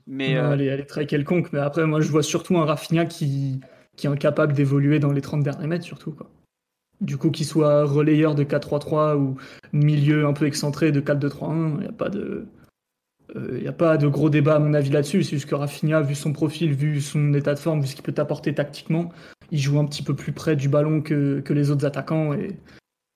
Mais 0.06 0.34
Non, 0.34 0.40
euh, 0.40 0.52
elle, 0.54 0.62
est, 0.62 0.66
elle 0.66 0.80
est 0.80 0.86
très 0.86 1.06
quelconque, 1.06 1.52
mais 1.52 1.58
après, 1.60 1.86
moi, 1.86 2.00
je 2.00 2.10
vois 2.10 2.22
surtout 2.22 2.56
un 2.58 2.64
Rafinha 2.64 3.06
qui, 3.06 3.60
qui 3.96 4.06
est 4.06 4.10
incapable 4.10 4.52
d'évoluer 4.52 4.98
dans 4.98 5.12
les 5.12 5.20
30 5.20 5.42
derniers 5.42 5.66
mètres, 5.66 5.84
surtout. 5.84 6.12
Quoi. 6.12 6.30
Du 7.00 7.16
coup, 7.16 7.30
qu'il 7.30 7.46
soit 7.46 7.84
relayeur 7.84 8.34
de 8.34 8.42
4-3-3 8.44 9.16
ou 9.16 9.36
milieu 9.72 10.26
un 10.26 10.32
peu 10.32 10.46
excentré 10.46 10.90
de 10.90 11.00
4-2-3-1, 11.00 11.74
il 11.74 11.80
n'y 11.80 11.86
a 11.86 11.92
pas 11.92 12.08
de. 12.08 12.46
Il 13.34 13.60
n'y 13.60 13.68
a 13.68 13.72
pas 13.72 13.98
de 13.98 14.08
gros 14.08 14.30
débat 14.30 14.54
à 14.54 14.58
mon 14.58 14.72
avis 14.72 14.88
là-dessus, 14.88 15.22
c'est 15.22 15.36
juste 15.36 15.50
que 15.50 15.54
Rafinha, 15.54 16.00
vu 16.00 16.14
son 16.14 16.32
profil, 16.32 16.72
vu 16.72 17.02
son 17.02 17.34
état 17.34 17.52
de 17.52 17.58
forme, 17.58 17.82
vu 17.82 17.86
ce 17.86 17.94
qu'il 17.94 18.02
peut 18.02 18.12
t'apporter 18.12 18.54
tactiquement, 18.54 19.12
il 19.50 19.58
joue 19.58 19.78
un 19.78 19.84
petit 19.86 20.02
peu 20.02 20.14
plus 20.14 20.32
près 20.32 20.56
du 20.56 20.68
ballon 20.68 21.02
que, 21.02 21.40
que 21.40 21.52
les 21.52 21.70
autres 21.70 21.86
attaquants 21.86 22.34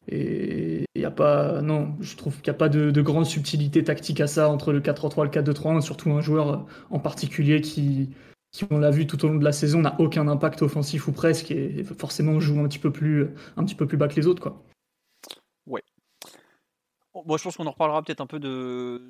et 0.08 0.84
il 0.94 1.00
y 1.00 1.04
a 1.04 1.10
pas 1.10 1.62
non, 1.62 1.96
je 2.00 2.16
trouve 2.16 2.40
qu'il 2.40 2.50
n'y 2.50 2.56
a 2.56 2.58
pas 2.58 2.68
de, 2.68 2.90
de 2.90 3.02
grande 3.02 3.26
subtilité 3.26 3.84
tactique 3.84 4.20
à 4.20 4.26
ça 4.26 4.48
entre 4.48 4.72
le 4.72 4.80
4-3-3 4.80 5.20
et 5.20 5.42
le 5.42 5.52
4-2-3-1, 5.52 5.80
surtout 5.80 6.10
un 6.10 6.20
joueur 6.20 6.66
en 6.90 6.98
particulier 6.98 7.60
qui, 7.60 8.10
qui 8.50 8.64
on 8.70 8.78
l'a 8.78 8.90
vu 8.90 9.06
tout 9.06 9.24
au 9.24 9.28
long 9.28 9.36
de 9.36 9.44
la 9.44 9.52
saison, 9.52 9.80
n'a 9.80 9.94
aucun 10.00 10.26
impact 10.28 10.62
offensif 10.62 11.06
ou 11.06 11.12
presque 11.12 11.50
et 11.52 11.84
forcément 11.84 12.40
joue 12.40 12.58
un 12.60 12.68
petit 12.68 12.80
peu 12.80 12.90
plus 12.90 13.28
un 13.56 13.64
petit 13.64 13.76
peu 13.76 13.86
plus 13.86 13.96
bas 13.96 14.08
que 14.08 14.16
les 14.16 14.26
autres 14.26 14.42
quoi. 14.42 14.64
Bon, 17.14 17.36
je 17.36 17.42
pense 17.42 17.56
qu'on 17.56 17.66
en 17.66 17.72
reparlera 17.72 18.02
peut-être 18.02 18.20
un 18.20 18.26
peu 18.26 18.40
de. 18.40 19.02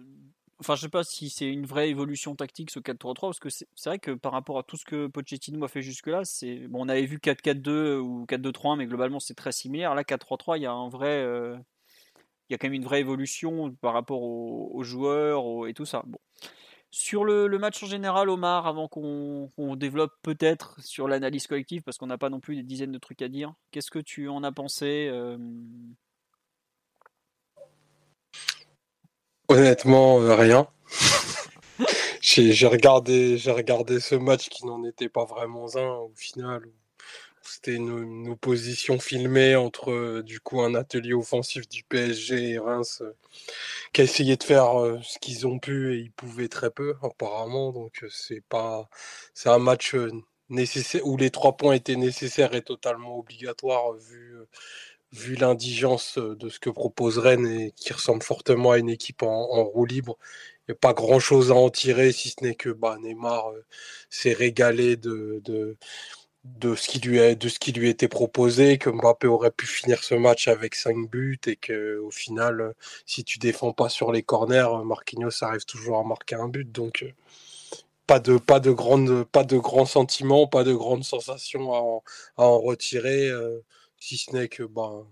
Enfin, 0.62 0.76
je 0.76 0.82
sais 0.82 0.88
pas 0.88 1.02
si 1.02 1.28
c'est 1.28 1.48
une 1.48 1.66
vraie 1.66 1.90
évolution 1.90 2.36
tactique 2.36 2.70
ce 2.70 2.78
4-3-3, 2.78 3.14
parce 3.20 3.40
que 3.40 3.48
c'est 3.50 3.66
vrai 3.84 3.98
que 3.98 4.12
par 4.12 4.30
rapport 4.30 4.60
à 4.60 4.62
tout 4.62 4.76
ce 4.76 4.84
que 4.84 5.08
Pochettino 5.08 5.64
a 5.64 5.66
fait 5.66 5.82
jusque-là, 5.82 6.24
c'est 6.24 6.68
on 6.72 6.88
avait 6.88 7.04
vu 7.04 7.18
4-4-2 7.18 7.98
ou 7.98 8.26
4-2-3-1, 8.26 8.76
mais 8.76 8.86
globalement 8.86 9.18
c'est 9.18 9.34
très 9.34 9.50
similaire. 9.50 9.96
Là, 9.96 10.04
4-3-3, 10.04 10.58
il 10.58 10.62
y 10.62 10.66
a 10.66 10.72
un 10.72 10.88
vrai, 10.88 11.20
euh, 11.24 11.56
il 12.48 12.52
y 12.52 12.54
a 12.54 12.58
quand 12.58 12.68
même 12.68 12.74
une 12.74 12.84
vraie 12.84 13.00
évolution 13.00 13.72
par 13.80 13.92
rapport 13.92 14.22
aux, 14.22 14.84
joueurs 14.84 15.66
et 15.66 15.74
tout 15.74 15.84
ça. 15.84 16.04
Sur 16.92 17.24
le, 17.24 17.48
match 17.58 17.82
en 17.82 17.88
général, 17.88 18.28
Omar, 18.28 18.68
avant 18.68 18.86
qu'on 18.86 19.50
qu'on 19.56 19.74
développe 19.74 20.12
peut-être 20.22 20.80
sur 20.80 21.08
l'analyse 21.08 21.48
collective, 21.48 21.82
parce 21.82 21.98
qu'on 21.98 22.06
n'a 22.06 22.18
pas 22.18 22.30
non 22.30 22.38
plus 22.38 22.54
des 22.54 22.62
dizaines 22.62 22.92
de 22.92 22.98
trucs 22.98 23.22
à 23.22 23.28
dire, 23.28 23.52
qu'est-ce 23.72 23.90
que 23.90 23.98
tu 23.98 24.28
en 24.28 24.44
as 24.44 24.52
pensé 24.52 25.08
euh, 25.10 25.38
Honnêtement, 29.52 30.18
euh, 30.22 30.34
rien. 30.34 30.66
J'ai 32.22 32.66
regardé, 32.66 33.36
j'ai 33.36 33.50
regardé 33.50 34.00
ce 34.00 34.14
match 34.14 34.48
qui 34.48 34.64
n'en 34.64 34.82
était 34.82 35.10
pas 35.10 35.26
vraiment 35.26 35.66
un 35.76 35.88
au 35.98 36.12
final. 36.16 36.62
C'était 37.42 37.74
une, 37.74 38.30
opposition 38.30 38.98
filmée 38.98 39.54
entre 39.54 39.90
euh, 39.90 40.22
du 40.22 40.40
coup 40.40 40.62
un 40.62 40.74
atelier 40.74 41.12
offensif 41.12 41.68
du 41.68 41.84
PSG 41.84 42.52
et 42.52 42.58
Reims 42.58 43.02
euh, 43.02 43.12
qui 43.92 44.00
essayé 44.00 44.38
de 44.38 44.42
faire 44.42 44.70
ce 45.02 45.18
qu'ils 45.18 45.46
ont 45.46 45.58
pu 45.58 45.94
et 45.94 45.98
ils 45.98 46.12
pouvaient 46.12 46.48
très 46.48 46.70
peu 46.70 46.94
apparemment. 47.02 47.72
Donc 47.72 48.06
c'est 48.08 48.42
pas, 48.48 48.88
c'est 49.34 49.50
un 49.50 49.58
match 49.58 49.94
nécessaire 50.48 51.06
où 51.06 51.18
les 51.18 51.30
trois 51.30 51.58
points 51.58 51.74
étaient 51.74 51.96
nécessaires 51.96 52.54
et 52.54 52.62
totalement 52.62 53.18
obligatoires 53.18 53.92
vu 53.92 54.34
vu 55.12 55.34
l'indigence 55.36 56.18
euh, 56.18 56.34
de 56.36 56.48
ce 56.48 56.58
que 56.58 56.70
propose 56.70 57.18
Rennes 57.18 57.46
et 57.46 57.72
qui 57.72 57.92
ressemble 57.92 58.22
fortement 58.22 58.72
à 58.72 58.78
une 58.78 58.88
équipe 58.88 59.22
en, 59.22 59.64
roue 59.64 59.84
libre, 59.84 60.18
il 60.68 60.72
n'y 60.72 60.74
a 60.74 60.78
pas 60.78 60.94
grand 60.94 61.20
chose 61.20 61.50
à 61.50 61.54
en 61.54 61.70
tirer 61.70 62.12
si 62.12 62.30
ce 62.30 62.42
n'est 62.42 62.54
que 62.54 62.70
bah, 62.70 62.96
Neymar 63.00 63.50
euh, 63.50 63.64
s'est 64.10 64.32
régalé 64.32 64.96
de, 64.96 65.42
de, 65.44 66.74
ce 66.74 66.88
qui 66.88 66.98
lui 67.00 67.36
de 67.36 67.48
ce 67.48 67.58
qui 67.58 67.72
lui 67.72 67.88
était 67.88 68.08
proposé, 68.08 68.78
que 68.78 68.90
Mbappé 68.90 69.26
aurait 69.26 69.50
pu 69.50 69.66
finir 69.66 70.02
ce 70.02 70.14
match 70.14 70.48
avec 70.48 70.74
5 70.74 71.08
buts 71.10 71.40
et 71.46 71.56
que 71.56 71.98
au 71.98 72.10
final, 72.10 72.60
euh, 72.60 72.72
si 73.06 73.24
tu 73.24 73.38
défends 73.38 73.72
pas 73.72 73.88
sur 73.88 74.12
les 74.12 74.22
corners, 74.22 74.84
Marquinhos 74.84 75.42
arrive 75.42 75.64
toujours 75.66 75.98
à 75.98 76.04
marquer 76.04 76.36
un 76.36 76.48
but. 76.48 76.70
Donc, 76.72 77.04
pas 78.06 78.20
de, 78.20 78.38
pas 78.38 78.60
de 78.60 78.70
grandes, 78.70 79.24
pas 79.24 79.44
de 79.44 79.58
grands 79.58 79.86
sentiments, 79.86 80.46
pas 80.46 80.64
de 80.64 80.74
grandes 80.74 81.04
sensations 81.04 81.72
à 81.74 82.42
en, 82.42 82.58
retirer. 82.60 83.30
Si 84.02 84.18
ce 84.18 84.32
n'est 84.32 84.48
que, 84.48 84.64
ben, 84.64 85.06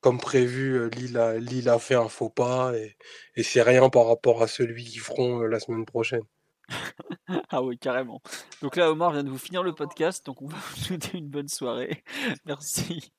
comme 0.00 0.18
prévu, 0.18 0.78
euh, 0.78 0.88
Lille 0.88 1.18
a, 1.18 1.38
Lille 1.38 1.68
a 1.68 1.78
fait 1.78 1.96
un 1.96 2.08
faux 2.08 2.30
pas 2.30 2.74
et, 2.76 2.96
et 3.34 3.42
c'est 3.42 3.62
rien 3.62 3.90
par 3.90 4.06
rapport 4.06 4.42
à 4.42 4.46
celui 4.48 4.84
qu'ils 4.84 5.00
feront 5.00 5.42
euh, 5.42 5.48
la 5.48 5.60
semaine 5.60 5.84
prochaine. 5.84 6.22
Ah 7.50 7.62
oui, 7.62 7.76
carrément. 7.76 8.22
Donc 8.62 8.76
là, 8.76 8.90
Omar 8.90 9.12
vient 9.12 9.24
de 9.24 9.30
vous 9.30 9.38
finir 9.38 9.62
le 9.62 9.74
podcast, 9.74 10.24
donc 10.24 10.42
on 10.42 10.46
va 10.46 10.56
vous 10.56 10.76
souhaiter 10.76 11.18
une 11.18 11.28
bonne 11.28 11.48
soirée. 11.48 12.04
Merci. 12.46 13.12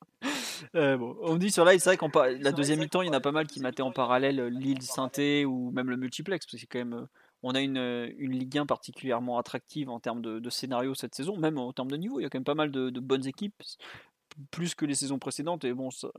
Euh, 0.75 0.97
bon, 0.97 1.15
on 1.21 1.35
dit 1.35 1.51
sur 1.51 1.65
live, 1.65 1.79
c'est 1.79 1.89
vrai 1.89 1.97
qu'en 1.97 2.09
la 2.39 2.51
deuxième 2.51 2.79
mi-temps, 2.79 3.01
il 3.01 3.07
y 3.07 3.09
en 3.09 3.13
a 3.13 3.19
pas 3.19 3.31
mal 3.31 3.47
qui 3.47 3.59
mataient 3.59 3.83
en 3.83 3.91
parallèle 3.91 4.47
Lille, 4.47 4.81
Sainté 4.81 5.45
ou 5.45 5.71
même 5.71 5.89
le 5.89 5.97
multiplex, 5.97 6.45
parce 6.45 6.53
que 6.53 6.57
c'est 6.57 6.67
quand 6.67 6.79
même, 6.79 7.07
on 7.43 7.51
a 7.51 7.61
une, 7.61 7.77
une 8.17 8.31
Ligue 8.31 8.57
1 8.57 8.65
particulièrement 8.65 9.37
attractive 9.37 9.89
en 9.89 9.99
termes 9.99 10.21
de, 10.21 10.39
de 10.39 10.49
scénario 10.49 10.95
cette 10.95 11.15
saison, 11.15 11.37
même 11.37 11.57
en 11.57 11.71
termes 11.73 11.91
de 11.91 11.97
niveau. 11.97 12.19
Il 12.19 12.23
y 12.23 12.25
a 12.25 12.29
quand 12.29 12.39
même 12.39 12.45
pas 12.45 12.55
mal 12.55 12.71
de, 12.71 12.89
de 12.89 12.99
bonnes 12.99 13.27
équipes, 13.27 13.61
plus 14.51 14.75
que 14.75 14.85
les 14.85 14.95
saisons 14.95 15.19
précédentes. 15.19 15.63
Et 15.65 15.73
bon, 15.73 15.91
ça- 15.91 16.11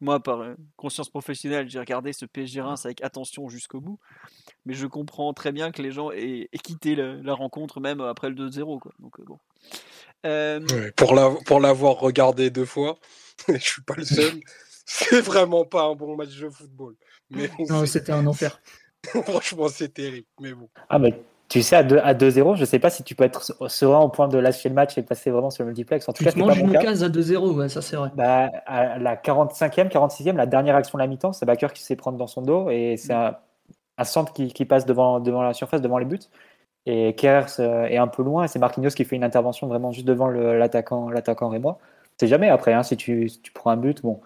moi, 0.00 0.20
par 0.22 0.40
euh, 0.40 0.54
conscience 0.76 1.08
professionnelle, 1.08 1.70
j'ai 1.70 1.78
regardé 1.78 2.12
ce 2.12 2.26
PSG 2.26 2.60
Reims 2.60 2.84
avec 2.84 3.02
attention 3.02 3.48
jusqu'au 3.48 3.80
bout 3.80 3.98
mais 4.66 4.74
je 4.74 4.86
comprends 4.86 5.32
très 5.32 5.52
bien 5.52 5.70
que 5.70 5.80
les 5.80 5.90
gens 5.92 6.10
aient, 6.10 6.48
aient 6.52 6.58
quitté 6.58 6.96
la 6.96 7.34
rencontre 7.34 7.80
même 7.80 8.00
après 8.00 8.28
le 8.28 8.34
2-0. 8.34 8.78
Quoi. 8.80 8.92
Donc, 8.98 9.18
euh, 9.20 9.24
bon. 9.24 9.38
Euh, 10.26 10.90
pour 10.96 11.14
la, 11.14 11.30
pour 11.46 11.60
l'avoir 11.60 11.98
regardé 11.98 12.50
deux 12.50 12.64
fois, 12.64 12.98
je 13.48 13.56
suis 13.58 13.82
pas 13.82 13.94
le 13.96 14.04
seul. 14.04 14.40
C'est 14.86 15.20
vraiment 15.20 15.64
pas 15.64 15.84
un 15.84 15.94
bon 15.94 16.16
match 16.16 16.36
de 16.36 16.48
football. 16.50 16.94
Mais 17.30 17.48
bon, 17.58 17.66
Non, 17.68 17.86
c'était 17.86 18.12
un 18.12 18.26
enfer. 18.26 18.60
franchement, 19.24 19.68
c'est 19.68 19.92
terrible. 19.94 20.26
Mais 20.40 20.52
bon. 20.52 20.68
Ah, 20.88 20.98
mais 20.98 21.14
tu 21.48 21.62
sais, 21.62 21.76
à 21.76 21.82
2 21.84 21.98
à 21.98 22.14
2-0, 22.14 22.56
je 22.56 22.64
sais 22.64 22.78
pas 22.78 22.90
si 22.90 23.04
tu 23.04 23.14
peux 23.14 23.24
être 23.24 23.42
serein 23.70 24.00
au 24.00 24.08
point 24.08 24.28
de 24.28 24.38
lâcher 24.38 24.68
le 24.68 24.74
match 24.74 24.98
et 24.98 25.02
passer 25.02 25.30
vraiment 25.30 25.50
sur 25.50 25.64
le 25.64 25.68
multiplex. 25.68 26.08
En 26.08 26.12
tout 26.12 26.18
Tu 26.18 26.24
cas, 26.24 26.32
te 26.32 26.38
pas 26.44 26.44
manges 26.46 26.58
une 26.58 26.72
cas. 26.72 26.80
case 26.80 27.04
à 27.04 27.08
2-0, 27.08 27.54
ouais, 27.54 27.68
ça 27.68 27.82
c'est 27.82 27.96
vrai. 27.96 28.10
Bah, 28.14 28.50
à 28.66 28.98
la 28.98 29.16
45e, 29.16 29.88
46e, 29.88 30.36
la 30.36 30.46
dernière 30.46 30.76
action 30.76 30.98
de 30.98 31.02
la 31.02 31.06
mi-temps, 31.08 31.32
c'est 31.32 31.46
Bakker 31.46 31.68
qui 31.72 31.82
se 31.82 31.86
fait 31.86 31.96
prendre 31.96 32.18
dans 32.18 32.26
son 32.26 32.42
dos 32.42 32.70
et 32.70 32.96
c'est 32.96 33.12
un, 33.12 33.36
un 33.98 34.04
centre 34.04 34.32
qui, 34.32 34.52
qui 34.52 34.64
passe 34.64 34.86
devant, 34.86 35.20
devant 35.20 35.42
la 35.42 35.54
surface, 35.54 35.82
devant 35.82 35.98
les 35.98 36.04
buts. 36.06 36.18
Et 36.86 37.14
Kers 37.16 37.48
euh, 37.60 37.84
est 37.86 37.96
un 37.98 38.08
peu 38.08 38.22
loin 38.22 38.44
et 38.44 38.48
c'est 38.48 38.58
Marquinhos 38.60 38.90
qui 38.90 39.04
fait 39.04 39.16
une 39.16 39.24
intervention 39.24 39.66
vraiment 39.68 39.92
juste 39.92 40.06
devant 40.06 40.28
l'attaquant 40.28 41.48
rémois. 41.48 41.78
C'est 42.18 42.28
jamais 42.28 42.48
après, 42.48 42.72
hein, 42.72 42.82
si, 42.82 42.96
tu, 42.96 43.30
tu 43.42 43.52
prends 43.52 43.70
un 43.70 43.76
but, 43.76 44.02
bon, 44.02 44.20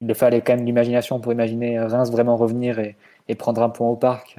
il 0.00 0.14
fallait 0.14 0.40
quand 0.42 0.54
même 0.56 0.64
l'imagination 0.64 1.20
pour 1.20 1.32
imaginer 1.32 1.78
Reims 1.80 2.10
vraiment 2.10 2.36
revenir 2.36 2.78
et, 2.78 2.96
et 3.28 3.34
prendre 3.34 3.62
un 3.62 3.68
point 3.70 3.88
au 3.88 3.96
parc. 3.96 4.36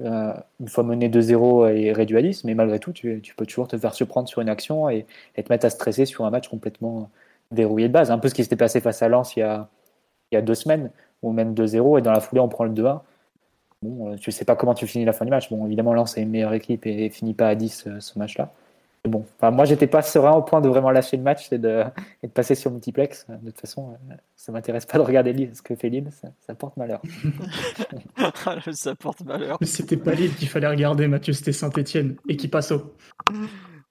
Euh, 0.00 0.32
une 0.60 0.68
fois 0.68 0.84
mené 0.84 1.08
2-0 1.08 1.74
et 1.74 1.92
réduit 1.92 2.16
à 2.16 2.22
10, 2.22 2.44
mais 2.44 2.54
malgré 2.54 2.78
tout, 2.78 2.92
tu, 2.92 3.20
peux 3.36 3.46
toujours 3.46 3.68
te 3.68 3.76
faire 3.76 3.94
surprendre 3.94 4.28
sur 4.28 4.40
une 4.40 4.48
action 4.48 4.88
et, 4.88 5.06
et 5.36 5.42
te 5.42 5.52
mettre 5.52 5.66
à 5.66 5.70
stresser 5.70 6.06
sur 6.06 6.24
un 6.24 6.30
match 6.30 6.48
complètement 6.48 7.10
verrouillé 7.50 7.88
de 7.88 7.92
base. 7.92 8.10
Un 8.10 8.18
peu 8.18 8.28
ce 8.28 8.34
qui 8.34 8.42
s'était 8.42 8.56
passé 8.56 8.80
face 8.80 9.02
à 9.02 9.08
Lens 9.08 9.36
il 9.36 9.40
y 9.40 9.42
a, 9.42 9.68
il 10.30 10.36
y 10.36 10.38
a 10.38 10.42
deux 10.42 10.54
semaines, 10.54 10.90
où 11.22 11.30
on 11.30 11.32
mène 11.32 11.54
2-0 11.54 11.98
et 11.98 12.02
dans 12.02 12.12
la 12.12 12.20
foulée, 12.20 12.40
on 12.40 12.48
prend 12.48 12.64
le 12.64 12.72
2-1. 12.72 13.00
Bon, 13.82 14.12
euh, 14.12 14.16
tu 14.16 14.30
sais 14.32 14.44
pas 14.44 14.56
comment 14.56 14.74
tu 14.74 14.86
finis 14.86 15.04
la 15.04 15.12
fin 15.12 15.24
du 15.24 15.30
match. 15.30 15.50
Bon, 15.50 15.66
évidemment, 15.66 15.92
Lens 15.94 16.16
est 16.16 16.22
une 16.22 16.30
meilleure 16.30 16.54
équipe 16.54 16.86
et 16.86 17.10
finit 17.10 17.34
pas 17.34 17.48
à 17.48 17.54
10 17.54 17.84
euh, 17.86 18.00
ce 18.00 18.18
match-là. 18.18 18.52
Bon, 19.08 19.26
enfin, 19.36 19.50
moi, 19.50 19.64
j'étais 19.64 19.88
pas 19.88 20.00
serein 20.00 20.30
au 20.32 20.42
point 20.42 20.60
de 20.60 20.68
vraiment 20.68 20.92
lâcher 20.92 21.16
le 21.16 21.24
match 21.24 21.50
et 21.50 21.58
de, 21.58 21.82
et 22.22 22.28
de 22.28 22.32
passer 22.32 22.54
sur 22.54 22.70
multiplex. 22.70 23.26
De 23.28 23.50
toute 23.50 23.60
façon, 23.60 23.98
euh, 24.10 24.14
ça 24.36 24.52
m'intéresse 24.52 24.86
pas 24.86 24.98
de 24.98 25.02
regarder 25.02 25.32
Lille, 25.32 25.50
ce 25.54 25.62
que 25.62 25.74
fait 25.74 25.88
Lille, 25.88 26.08
ça, 26.12 26.28
ça 26.46 26.54
porte 26.54 26.76
malheur. 26.76 27.02
ça 28.72 28.94
porte 28.94 29.22
malheur. 29.22 29.58
Mais 29.60 29.66
c'était 29.66 29.96
pas 29.96 30.12
Lille 30.14 30.32
qu'il 30.36 30.48
fallait 30.48 30.68
regarder, 30.68 31.08
Mathieu, 31.08 31.32
c'était 31.32 31.52
Saint-Etienne. 31.52 32.14
Et 32.28 32.36
qui 32.36 32.46
passe 32.46 32.70
au. 32.70 32.94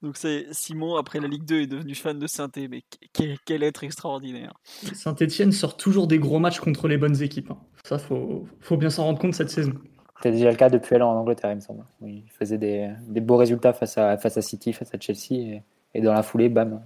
Donc 0.02 0.16
c'est 0.16 0.48
Simon, 0.52 0.96
après 0.96 1.20
la 1.20 1.28
Ligue 1.28 1.44
2, 1.44 1.62
est 1.62 1.68
devenu 1.68 1.94
fan 1.94 2.18
de 2.18 2.26
saint 2.26 2.50
mais 2.70 2.82
quel, 3.14 3.64
être 3.64 3.84
extraordinaire. 3.84 4.54
Saint-Etienne 4.94 5.52
sort 5.52 5.76
toujours 5.76 6.08
des 6.08 6.20
gros 6.20 6.40
matchs 6.40 6.60
contre 6.60 6.88
les 6.88 6.98
bonnes 6.98 7.22
équipes. 7.22 7.52
Hein. 7.52 7.58
Ça, 7.84 8.00
faut, 8.00 8.48
faut 8.62 8.78
bien 8.78 8.90
s'en 8.90 9.04
rendre 9.04 9.20
compte 9.20 9.36
cette 9.36 9.50
saison. 9.50 9.74
C'était 10.22 10.36
déjà 10.36 10.52
le 10.52 10.56
cas 10.56 10.70
depuis 10.70 10.94
alors 10.94 11.10
en 11.10 11.16
Angleterre, 11.16 11.52
il 11.52 11.56
me 11.56 11.62
semble. 11.62 11.84
il 12.04 12.30
faisait 12.30 12.60
des, 12.60 12.94
beaux 13.22 13.38
résultats 13.38 13.74
face 13.74 13.98
à, 13.98 14.18
face 14.18 14.38
à 14.38 14.44
City, 14.44 14.72
face 14.72 14.94
à 14.94 15.00
Chelsea, 15.00 15.64
et, 15.96 16.02
dans 16.02 16.14
la 16.14 16.22
foulée, 16.22 16.48
bam, 16.48 16.80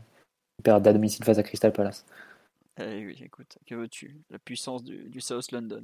il 0.57 0.63
perd 0.63 0.87
à 0.87 0.93
domicile 0.93 1.25
face 1.25 1.37
à 1.37 1.43
Crystal 1.43 1.73
Palace. 1.73 2.05
Eh 2.79 3.05
oui, 3.05 3.17
écoute, 3.21 3.57
que 3.65 3.75
veux-tu? 3.75 4.15
La 4.29 4.39
puissance 4.39 4.85
du, 4.85 5.19
South 5.19 5.51
London. 5.51 5.83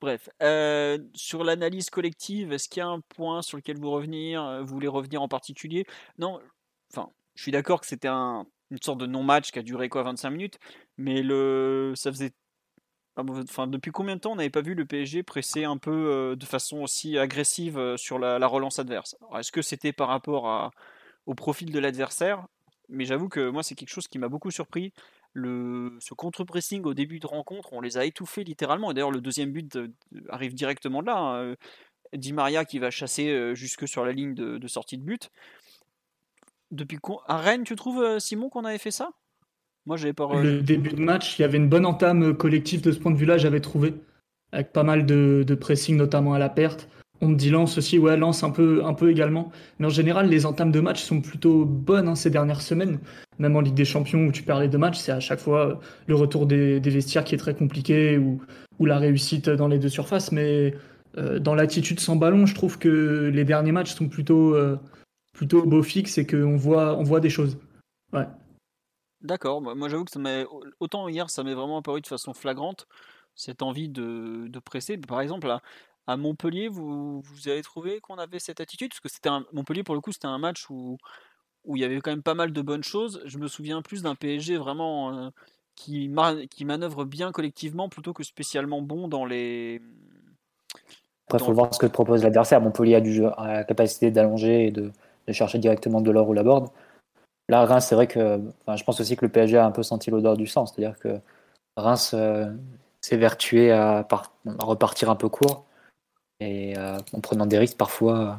Bref, 0.00 0.30
euh, 0.42 0.98
sur 1.14 1.44
l'analyse 1.44 1.90
collective, 1.90 2.52
est-ce 2.52 2.68
qu'il 2.68 2.80
y 2.80 2.82
a 2.82 2.88
un 2.88 3.00
point 3.00 3.40
sur 3.42 3.56
lequel 3.56 3.78
vous 3.78 3.90
revenir 3.92 4.42
euh, 4.44 4.62
Vous 4.62 4.74
voulez 4.74 4.88
revenir 4.88 5.22
en 5.22 5.28
particulier? 5.28 5.86
Non, 6.18 6.40
enfin, 6.92 7.10
je 7.36 7.42
suis 7.42 7.52
d'accord 7.52 7.80
que 7.80 7.86
c'était 7.86 8.08
un, 8.08 8.46
une 8.72 8.82
sorte 8.82 8.98
de 8.98 9.06
non-match 9.06 9.52
qui 9.52 9.60
a 9.60 9.62
duré 9.62 9.88
quoi 9.88 10.02
25 10.02 10.30
minutes, 10.30 10.58
mais 10.98 11.22
le, 11.22 11.92
ça 11.94 12.10
faisait. 12.10 12.32
Enfin, 13.16 13.66
depuis 13.66 13.90
combien 13.90 14.16
de 14.16 14.20
temps 14.20 14.32
on 14.32 14.36
n'avait 14.36 14.50
pas 14.50 14.62
vu 14.62 14.74
le 14.74 14.86
PSG 14.86 15.22
presser 15.22 15.64
un 15.64 15.76
peu 15.76 15.90
euh, 15.90 16.36
de 16.36 16.44
façon 16.46 16.78
aussi 16.78 17.18
agressive 17.18 17.96
sur 17.96 18.18
la, 18.18 18.46
relance 18.46 18.78
adverse? 18.78 19.16
Est-ce 19.36 19.52
que 19.52 19.62
c'était 19.62 19.92
par 19.92 20.08
rapport 20.08 20.72
au 21.26 21.34
profil 21.34 21.70
de 21.70 21.78
l'adversaire? 21.78 22.46
Mais 22.88 23.04
j'avoue 23.04 23.28
que 23.28 23.50
moi, 23.50 23.62
c'est 23.62 23.74
quelque 23.74 23.90
chose 23.90 24.08
qui 24.08 24.18
m'a 24.18 24.28
beaucoup 24.28 24.50
surpris 24.50 24.92
ce 25.34 26.14
contre-pressing 26.14 26.84
au 26.84 26.94
début 26.94 27.20
de 27.20 27.26
rencontre, 27.26 27.72
on 27.72 27.80
les 27.80 27.98
a 27.98 28.04
étouffés 28.04 28.44
littéralement. 28.44 28.90
Et 28.90 28.94
d'ailleurs, 28.94 29.10
le 29.10 29.20
deuxième 29.20 29.52
but 29.52 29.78
arrive 30.28 30.54
directement 30.54 31.02
de 31.02 31.06
là. 31.06 31.16
Hein, 31.16 31.36
euh, 31.36 31.56
Di 32.12 32.32
Maria 32.32 32.64
qui 32.64 32.78
va 32.80 32.90
chasser 32.90 33.28
euh, 33.28 33.54
jusque 33.54 33.86
sur 33.86 34.04
la 34.04 34.12
ligne 34.12 34.34
de, 34.34 34.66
sortie 34.66 34.98
de 34.98 35.04
but. 35.04 35.30
Depuis 36.70 36.98
à 37.26 37.38
Rennes, 37.38 37.64
tu 37.64 37.76
trouves, 37.76 38.02
euh, 38.02 38.18
Simon, 38.18 38.48
qu'on 38.48 38.64
avait 38.64 38.78
fait 38.78 38.90
ça? 38.90 39.10
Moi, 39.86 39.96
j'avais 39.96 40.12
pas. 40.12 40.28
Le 40.40 40.60
début 40.60 40.90
de 40.90 41.00
match, 41.00 41.38
il 41.38 41.42
y 41.42 41.44
avait 41.44 41.58
une 41.58 41.68
bonne 41.68 41.86
entame 41.86 42.34
collective 42.36 42.82
de 42.82 42.92
ce 42.92 42.98
point 42.98 43.12
de 43.12 43.16
vue-là, 43.16 43.38
j'avais 43.38 43.60
trouvé. 43.60 43.94
Avec 44.52 44.72
pas 44.72 44.82
mal 44.82 45.06
de, 45.06 45.44
de 45.46 45.54
pressing, 45.54 45.96
notamment 45.96 46.34
à 46.34 46.38
la 46.38 46.48
perte. 46.48 46.88
On 47.22 47.28
me 47.28 47.34
dit 47.34 47.50
Lance 47.50 47.76
aussi, 47.76 47.98
ouais, 47.98 48.16
Lance 48.16 48.42
un 48.42 48.50
peu, 48.50 48.82
un 48.84 48.94
peu 48.94 49.10
également. 49.10 49.52
Mais 49.78 49.86
en 49.86 49.90
général, 49.90 50.28
les 50.28 50.46
entames 50.46 50.72
de 50.72 50.80
match 50.80 51.02
sont 51.02 51.20
plutôt 51.20 51.64
bonnes 51.64 52.08
hein, 52.08 52.14
ces 52.14 52.30
dernières 52.30 52.62
semaines. 52.62 52.98
Même 53.38 53.56
en 53.56 53.60
Ligue 53.60 53.74
des 53.74 53.84
Champions 53.84 54.26
où 54.26 54.32
tu 54.32 54.42
perds 54.42 54.60
les 54.60 54.68
deux 54.68 54.78
matchs, 54.78 54.98
c'est 54.98 55.12
à 55.12 55.20
chaque 55.20 55.40
fois 55.40 55.66
euh, 55.66 55.74
le 56.06 56.14
retour 56.14 56.46
des, 56.46 56.80
vestiaires 56.80 57.24
qui 57.24 57.34
est 57.34 57.38
très 57.38 57.54
compliqué 57.54 58.16
ou, 58.16 58.40
ou, 58.78 58.86
la 58.86 58.98
réussite 58.98 59.50
dans 59.50 59.68
les 59.68 59.78
deux 59.78 59.88
surfaces. 59.90 60.32
Mais 60.32 60.74
euh, 61.18 61.38
dans 61.38 61.54
l'attitude 61.54 62.00
sans 62.00 62.16
ballon, 62.16 62.46
je 62.46 62.54
trouve 62.54 62.78
que 62.78 63.30
les 63.32 63.44
derniers 63.44 63.72
matchs 63.72 63.94
sont 63.94 64.08
plutôt, 64.08 64.54
euh, 64.54 64.76
plutôt 65.34 65.66
beau 65.66 65.82
fixe 65.82 66.16
et 66.16 66.26
qu'on 66.26 66.56
voit, 66.56 66.96
on 66.96 67.02
voit 67.02 67.20
des 67.20 67.30
choses. 67.30 67.58
Ouais. 68.14 68.26
D'accord, 69.22 69.60
moi 69.60 69.88
j'avoue 69.88 70.04
que 70.04 70.10
ça 70.10 70.18
m'est 70.18 70.46
autant 70.80 71.06
hier 71.08 71.28
ça 71.28 71.42
m'est 71.42 71.54
vraiment 71.54 71.78
apparu 71.78 72.00
de 72.00 72.06
façon 72.06 72.32
flagrante 72.32 72.86
cette 73.34 73.62
envie 73.62 73.88
de, 73.88 74.46
de 74.48 74.58
presser. 74.58 74.98
Par 74.98 75.20
exemple, 75.20 75.54
à 76.06 76.16
Montpellier, 76.16 76.68
vous, 76.68 77.20
vous 77.20 77.48
avez 77.48 77.62
trouvé 77.62 78.00
qu'on 78.00 78.16
avait 78.16 78.38
cette 78.38 78.60
attitude? 78.60 78.90
Parce 78.90 79.00
que 79.00 79.08
c'était 79.08 79.28
un, 79.28 79.44
Montpellier, 79.52 79.82
pour 79.82 79.94
le 79.94 80.00
coup, 80.00 80.12
c'était 80.12 80.26
un 80.26 80.38
match 80.38 80.68
où, 80.70 80.98
où 81.64 81.76
il 81.76 81.82
y 81.82 81.84
avait 81.84 82.00
quand 82.00 82.10
même 82.10 82.22
pas 82.22 82.34
mal 82.34 82.52
de 82.52 82.62
bonnes 82.62 82.84
choses. 82.84 83.22
Je 83.24 83.38
me 83.38 83.48
souviens 83.48 83.82
plus 83.82 84.02
d'un 84.02 84.14
PSG 84.14 84.56
vraiment 84.56 85.16
euh, 85.16 85.30
qui, 85.74 86.10
qui 86.50 86.64
manœuvre 86.64 87.04
bien 87.04 87.32
collectivement 87.32 87.88
plutôt 87.88 88.12
que 88.12 88.24
spécialement 88.24 88.82
bon 88.82 89.08
dans 89.08 89.24
les. 89.24 89.80
Après, 91.28 91.38
il 91.38 91.44
faut 91.44 91.52
voir 91.52 91.72
ce 91.72 91.78
que 91.78 91.86
propose 91.86 92.24
l'adversaire. 92.24 92.60
Montpellier 92.60 92.96
a, 92.96 93.00
du 93.00 93.14
jeu, 93.14 93.28
a 93.36 93.52
la 93.52 93.64
capacité 93.64 94.10
d'allonger 94.10 94.66
et 94.66 94.70
de, 94.72 94.90
de, 95.28 95.32
chercher 95.32 95.58
directement 95.58 96.00
de 96.00 96.10
l'or 96.10 96.28
ou 96.28 96.32
la 96.32 96.42
board. 96.42 96.70
Là, 97.50 97.64
Reims, 97.64 97.84
c'est 97.88 97.96
vrai 97.96 98.06
que. 98.06 98.40
je 98.68 98.84
pense 98.84 99.00
aussi 99.00 99.16
que 99.16 99.24
le 99.24 99.30
PSG 99.30 99.58
a 99.58 99.66
un 99.66 99.72
peu 99.72 99.82
senti 99.82 100.08
l'odeur 100.10 100.36
du 100.36 100.46
sang. 100.46 100.66
C'est-à-dire 100.66 100.96
que 101.00 101.18
Reims 101.76 102.12
euh, 102.14 102.48
s'est 103.00 103.16
vertué 103.16 103.72
à, 103.72 104.06
à, 104.08 104.22
repartir 104.60 105.10
un 105.10 105.16
peu 105.16 105.28
court 105.28 105.64
et 106.38 106.78
euh, 106.78 106.96
en 107.12 107.20
prenant 107.20 107.46
des 107.46 107.58
risques 107.58 107.76
parfois, 107.76 108.38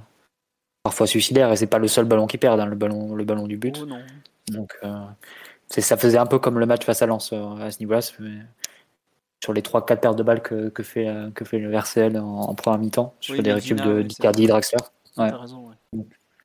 parfois 0.83 1.07
suicidaires. 1.07 1.51
Et 1.51 1.57
c'est 1.57 1.67
pas 1.67 1.77
le 1.77 1.89
seul 1.89 2.05
ballon 2.05 2.25
qui 2.25 2.37
perd, 2.37 2.57
hein, 2.61 2.65
le 2.65 2.77
ballon, 2.77 3.13
le 3.13 3.25
ballon 3.25 3.47
du 3.47 3.57
but. 3.57 3.83
Oh, 3.83 4.53
Donc 4.53 4.77
euh, 4.85 5.05
ça 5.67 5.97
faisait 5.97 6.17
un 6.17 6.25
peu 6.25 6.39
comme 6.39 6.57
le 6.57 6.65
match 6.65 6.85
face 6.85 7.01
à 7.01 7.05
Lens 7.05 7.33
à 7.33 7.69
ce 7.69 7.79
niveau-là. 7.79 8.01
Sur 9.43 9.53
les 9.53 9.61
3-4 9.61 9.99
paires 9.99 10.15
de 10.15 10.23
balles 10.23 10.41
que, 10.41 10.69
que, 10.69 10.83
fait, 10.83 11.13
que 11.35 11.43
fait 11.43 11.59
le 11.59 11.73
RCL 11.73 12.17
en, 12.17 12.55
première 12.55 12.79
mi-temps, 12.79 13.13
sur 13.19 13.43
des 13.43 13.51
récup 13.51 13.81
de 13.81 14.03
d'Icardi 14.03 14.47
Draxler. 14.47 14.77
Ouais. 15.17 15.31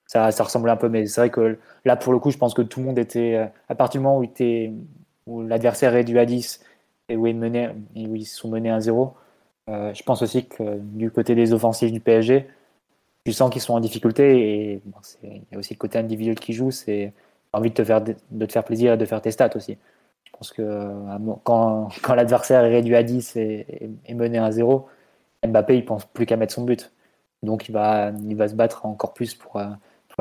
Ça, 0.07 0.31
ça 0.31 0.45
ressemblait 0.45 0.73
un 0.73 0.77
peu, 0.77 0.89
mais 0.89 1.07
c'est 1.07 1.21
vrai 1.21 1.31
que 1.31 1.59
là, 1.85 1.97
pour 1.97 2.13
le 2.13 2.19
coup, 2.19 2.31
je 2.31 2.39
pense 2.39 2.55
que 2.55 2.63
tout 2.63 2.81
le 2.81 2.87
monde 2.87 2.99
était. 2.99 3.51
À 3.69 3.75
partir 3.75 4.01
du 4.01 4.05
moment 4.05 4.21
où, 4.21 4.27
où 5.27 5.43
l'adversaire 5.43 5.93
est 5.93 5.97
réduit 5.97 6.19
à 6.19 6.27
10 6.27 6.61
et 7.09 7.17
où 7.17 7.27
ils, 7.27 7.37
menaient, 7.37 7.75
où 7.97 8.15
ils 8.15 8.27
sont 8.27 8.49
menés 8.49 8.71
à 8.71 8.81
0, 8.81 9.15
euh, 9.69 9.93
je 9.95 10.03
pense 10.03 10.23
aussi 10.23 10.47
que 10.47 10.79
du 10.79 11.11
côté 11.11 11.35
des 11.35 11.53
offensifs 11.53 11.93
du 11.93 12.01
PSG, 12.01 12.47
tu 13.25 13.33
sens 13.33 13.51
qu'ils 13.51 13.63
sont 13.63 13.75
en 13.75 13.81
difficulté 13.81 14.73
et 14.73 14.83
il 15.25 15.43
y 15.51 15.55
a 15.55 15.59
aussi 15.59 15.75
le 15.75 15.79
côté 15.79 15.99
individuel 15.99 16.39
qui 16.39 16.53
joue, 16.53 16.71
c'est 16.71 17.13
envie 17.53 17.71
de 17.71 17.75
te, 17.75 17.85
faire, 17.85 18.01
de 18.03 18.47
te 18.47 18.53
faire 18.53 18.65
plaisir 18.65 18.93
et 18.93 18.97
de 18.97 19.05
faire 19.05 19.21
tes 19.21 19.33
stats 19.33 19.57
aussi. 19.57 19.79
Je 20.25 20.31
pense 20.31 20.53
que 20.53 20.63
euh, 20.63 21.19
quand, 21.45 21.89
quand 22.03 22.15
l'adversaire 22.15 22.65
est 22.65 22.71
réduit 22.71 22.95
à 22.95 23.03
10 23.03 23.37
et, 23.37 23.91
mené 24.11 24.39
à 24.39 24.53
0, 24.53 24.89
Mbappé 25.47 25.77
il 25.77 25.85
pense 25.85 26.05
plus 26.05 26.27
qu'à 26.27 26.37
mettre 26.37 26.55
son 26.55 26.65
but. 26.65 26.93
Donc 27.43 27.69
il 27.69 27.73
va, 27.73 28.13
il 28.25 28.37
va 28.37 28.49
se 28.49 28.55
battre 28.55 28.87
encore 28.87 29.15
plus 29.15 29.35
euh, 29.35 29.39
pour 29.39 29.61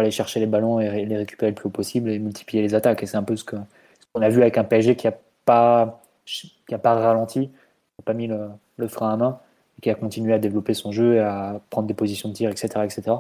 aller 0.02 0.12
chercher 0.12 0.40
les 0.40 0.46
ballons 0.46 0.80
et 0.80 1.06
les 1.06 1.18
récupérer 1.18 1.52
le 1.52 1.56
plus 1.56 1.68
haut 1.68 1.72
possible 1.72 2.10
et 2.10 2.20
multiplier 2.20 2.62
les 2.62 2.76
attaques. 2.76 3.04
Et 3.04 3.06
c'est 3.06 3.18
un 3.18 3.24
peu 3.24 3.36
ce 3.36 3.44
qu'on 3.44 4.22
a 4.22 4.30
vu 4.30 4.42
avec 4.42 4.58
un 4.58 4.64
PSG 4.64 4.96
qui 4.96 5.08
n'a 5.08 5.14
pas, 5.46 6.02
qui 6.26 6.52
pas 6.82 6.94
ralenti, 6.96 7.48
qui 7.48 7.48
n'a 8.00 8.04
pas 8.04 8.14
mis 8.14 8.28
le, 8.28 8.50
le 8.78 8.88
frein 8.88 9.14
à 9.14 9.18
main, 9.18 9.40
et 9.78 9.82
qui 9.82 9.90
a 9.90 9.96
continué 9.96 10.34
à 10.34 10.40
développer 10.40 10.74
son 10.74 10.92
jeu, 10.92 11.16
et 11.16 11.20
à 11.20 11.62
prendre 11.70 11.88
des 11.88 11.94
positions 11.94 12.30
de 12.30 12.34
tir, 12.34 12.50
etc. 12.50 12.68
etc. 12.84 13.18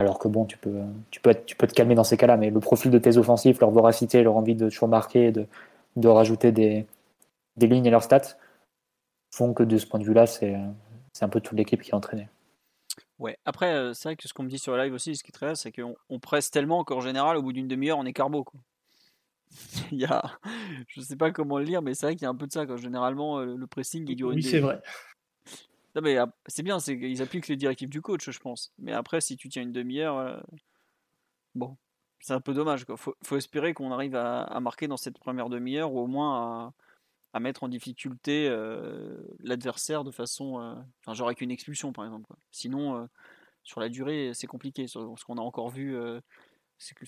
Alors 0.00 0.18
que 0.18 0.28
bon, 0.28 0.44
tu 0.44 0.56
peux, 0.58 0.80
tu 1.10 1.20
peux, 1.20 1.34
tu 1.34 1.56
peux 1.56 1.66
te 1.66 1.74
calmer 1.74 1.94
dans 1.94 2.04
ces 2.04 2.16
cas-là, 2.16 2.36
mais 2.36 2.50
le 2.50 2.60
profil 2.60 2.90
de 2.90 2.98
tes 2.98 3.16
offensifs, 3.16 3.58
leur 3.60 3.70
voracité, 3.70 4.22
leur 4.22 4.36
envie 4.36 4.54
de 4.54 4.68
toujours 4.68 4.88
marquer, 4.88 5.32
de, 5.32 5.46
de 5.96 6.08
rajouter 6.08 6.52
des, 6.52 6.86
des 7.56 7.66
lignes 7.66 7.86
et 7.86 7.90
leurs 7.90 8.04
stats, 8.04 8.36
font 9.34 9.52
que 9.52 9.64
de 9.64 9.76
ce 9.76 9.86
point 9.86 10.00
de 10.00 10.04
vue-là, 10.04 10.26
c'est 10.26 10.54
un 11.20 11.28
peu 11.28 11.40
toute 11.40 11.58
l'équipe 11.58 11.82
qui 11.82 11.90
est 11.90 11.94
entraînée. 11.94 12.28
Ouais, 13.18 13.36
après, 13.44 13.74
euh, 13.74 13.94
c'est 13.94 14.08
vrai 14.08 14.16
que 14.16 14.28
ce 14.28 14.32
qu'on 14.32 14.44
me 14.44 14.48
dit 14.48 14.58
sur 14.58 14.76
le 14.76 14.82
live 14.82 14.94
aussi, 14.94 15.16
ce 15.16 15.24
qui 15.24 15.30
est 15.30 15.32
très 15.32 15.56
c'est 15.56 15.72
qu'on 15.72 15.96
on 16.08 16.20
presse 16.20 16.50
tellement 16.50 16.84
qu'en 16.84 17.00
général, 17.00 17.36
au 17.36 17.42
bout 17.42 17.52
d'une 17.52 17.66
demi-heure, 17.66 17.98
on 17.98 18.04
est 18.04 18.12
carbo. 18.12 18.44
Quoi. 18.44 18.60
il 19.92 19.98
y 19.98 20.04
a, 20.04 20.38
je 20.88 21.00
sais 21.00 21.16
pas 21.16 21.30
comment 21.30 21.58
le 21.58 21.64
lire, 21.64 21.82
mais 21.82 21.94
c'est 21.94 22.06
vrai 22.06 22.16
qu'il 22.16 22.22
y 22.22 22.26
a 22.26 22.30
un 22.30 22.36
peu 22.36 22.46
de 22.46 22.52
ça. 22.52 22.66
Quand 22.66 22.76
généralement, 22.76 23.38
euh, 23.38 23.56
le 23.56 23.66
pressing 23.66 24.04
il 24.08 24.16
dure 24.16 24.28
Oui, 24.28 24.42
c'est 24.42 24.60
vrai. 24.60 24.80
Non, 25.94 26.02
mais 26.02 26.16
c'est 26.46 26.62
bien, 26.62 26.78
qu'ils 26.78 27.22
appliquent 27.22 27.48
les 27.48 27.56
directives 27.56 27.88
du 27.88 28.00
coach, 28.00 28.30
je 28.30 28.38
pense. 28.38 28.72
Mais 28.78 28.92
après, 28.92 29.20
si 29.20 29.36
tu 29.36 29.48
tiens 29.48 29.62
une 29.62 29.72
demi-heure, 29.72 30.16
euh, 30.18 30.38
bon, 31.56 31.76
c'est 32.20 32.34
un 32.34 32.40
peu 32.40 32.54
dommage. 32.54 32.84
Il 32.88 32.96
faut, 32.96 33.16
faut, 33.24 33.36
espérer 33.36 33.74
qu'on 33.74 33.90
arrive 33.90 34.14
à, 34.14 34.60
marquer 34.60 34.86
dans 34.86 34.96
cette 34.96 35.18
première 35.18 35.48
demi-heure 35.48 35.92
ou 35.92 35.98
au 35.98 36.06
moins 36.06 36.36
à, 36.36 36.72
mettre 37.40 37.62
en 37.62 37.68
difficulté 37.68 38.48
l'adversaire 39.40 40.04
de 40.04 40.10
façon. 40.10 40.76
genre 41.06 41.28
avec 41.28 41.40
une 41.40 41.50
expulsion, 41.50 41.92
par 41.92 42.04
exemple. 42.04 42.32
Sinon, 42.50 43.08
sur 43.62 43.80
la 43.80 43.88
durée, 43.88 44.32
c'est 44.34 44.46
compliqué. 44.46 44.86
Ce 44.86 44.98
qu'on 45.24 45.38
a 45.38 45.42
encore 45.42 45.70
vu, 45.70 45.96
c'est 46.78 46.94
que 46.94 47.04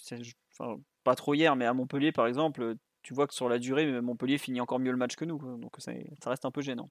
pas 1.04 1.14
trop 1.14 1.34
hier, 1.34 1.56
mais 1.56 1.64
à 1.64 1.72
Montpellier, 1.72 2.12
par 2.12 2.26
exemple, 2.26 2.74
tu 3.02 3.14
vois 3.14 3.26
que 3.26 3.34
sur 3.34 3.48
la 3.48 3.58
durée, 3.58 4.00
Montpellier 4.00 4.36
finit 4.36 4.60
encore 4.60 4.78
mieux 4.78 4.90
le 4.90 4.98
match 4.98 5.16
que 5.16 5.24
nous. 5.24 5.38
Donc 5.58 5.74
ça, 5.78 5.92
reste 6.26 6.44
un 6.44 6.50
peu 6.50 6.60
gênant. 6.60 6.90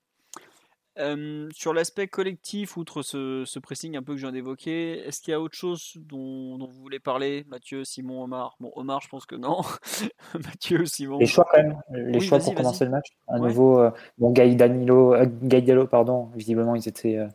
Sur 1.53 1.73
l'aspect 1.73 2.07
collectif, 2.07 2.77
outre 2.77 3.01
ce, 3.01 3.59
pressing 3.59 3.95
un 3.97 4.03
peu 4.03 4.13
que 4.13 4.17
je 4.17 4.25
viens 4.25 4.31
d'évoquer, 4.31 4.99
est-ce 4.99 5.21
qu'il 5.21 5.31
y 5.31 5.33
a 5.33 5.39
autre 5.39 5.55
chose 5.55 5.93
dont, 5.95 6.57
vous 6.57 6.81
voulez 6.81 6.99
parler 6.99 7.45
Mathieu, 7.49 7.83
Simon, 7.83 8.23
Omar? 8.23 8.55
Bon, 8.59 8.71
Omar, 8.75 9.01
je 9.01 9.09
pense 9.09 9.25
que 9.25 9.35
non. 9.35 9.61
Mathieu, 10.33 10.85
Simon. 10.85 11.19
Les 11.19 11.25
choix 11.25 11.45
quand 11.51 11.61
même, 11.61 11.77
les 11.91 12.19
choix 12.19 12.39
pour 12.39 12.53
commencer 12.53 12.85
le 12.85 12.91
match. 12.91 13.07
À 13.27 13.39
nouveau, 13.39 13.79
euh, 13.79 13.91
bon, 14.17 14.31
Gaï 14.31 14.55
Danilo, 14.55 15.13
euh, 15.13 15.85
pardon, 15.85 16.29
visiblement 16.35 16.75
ils 16.75 16.87
étaient, 16.87 17.17
euh, 17.17 17.27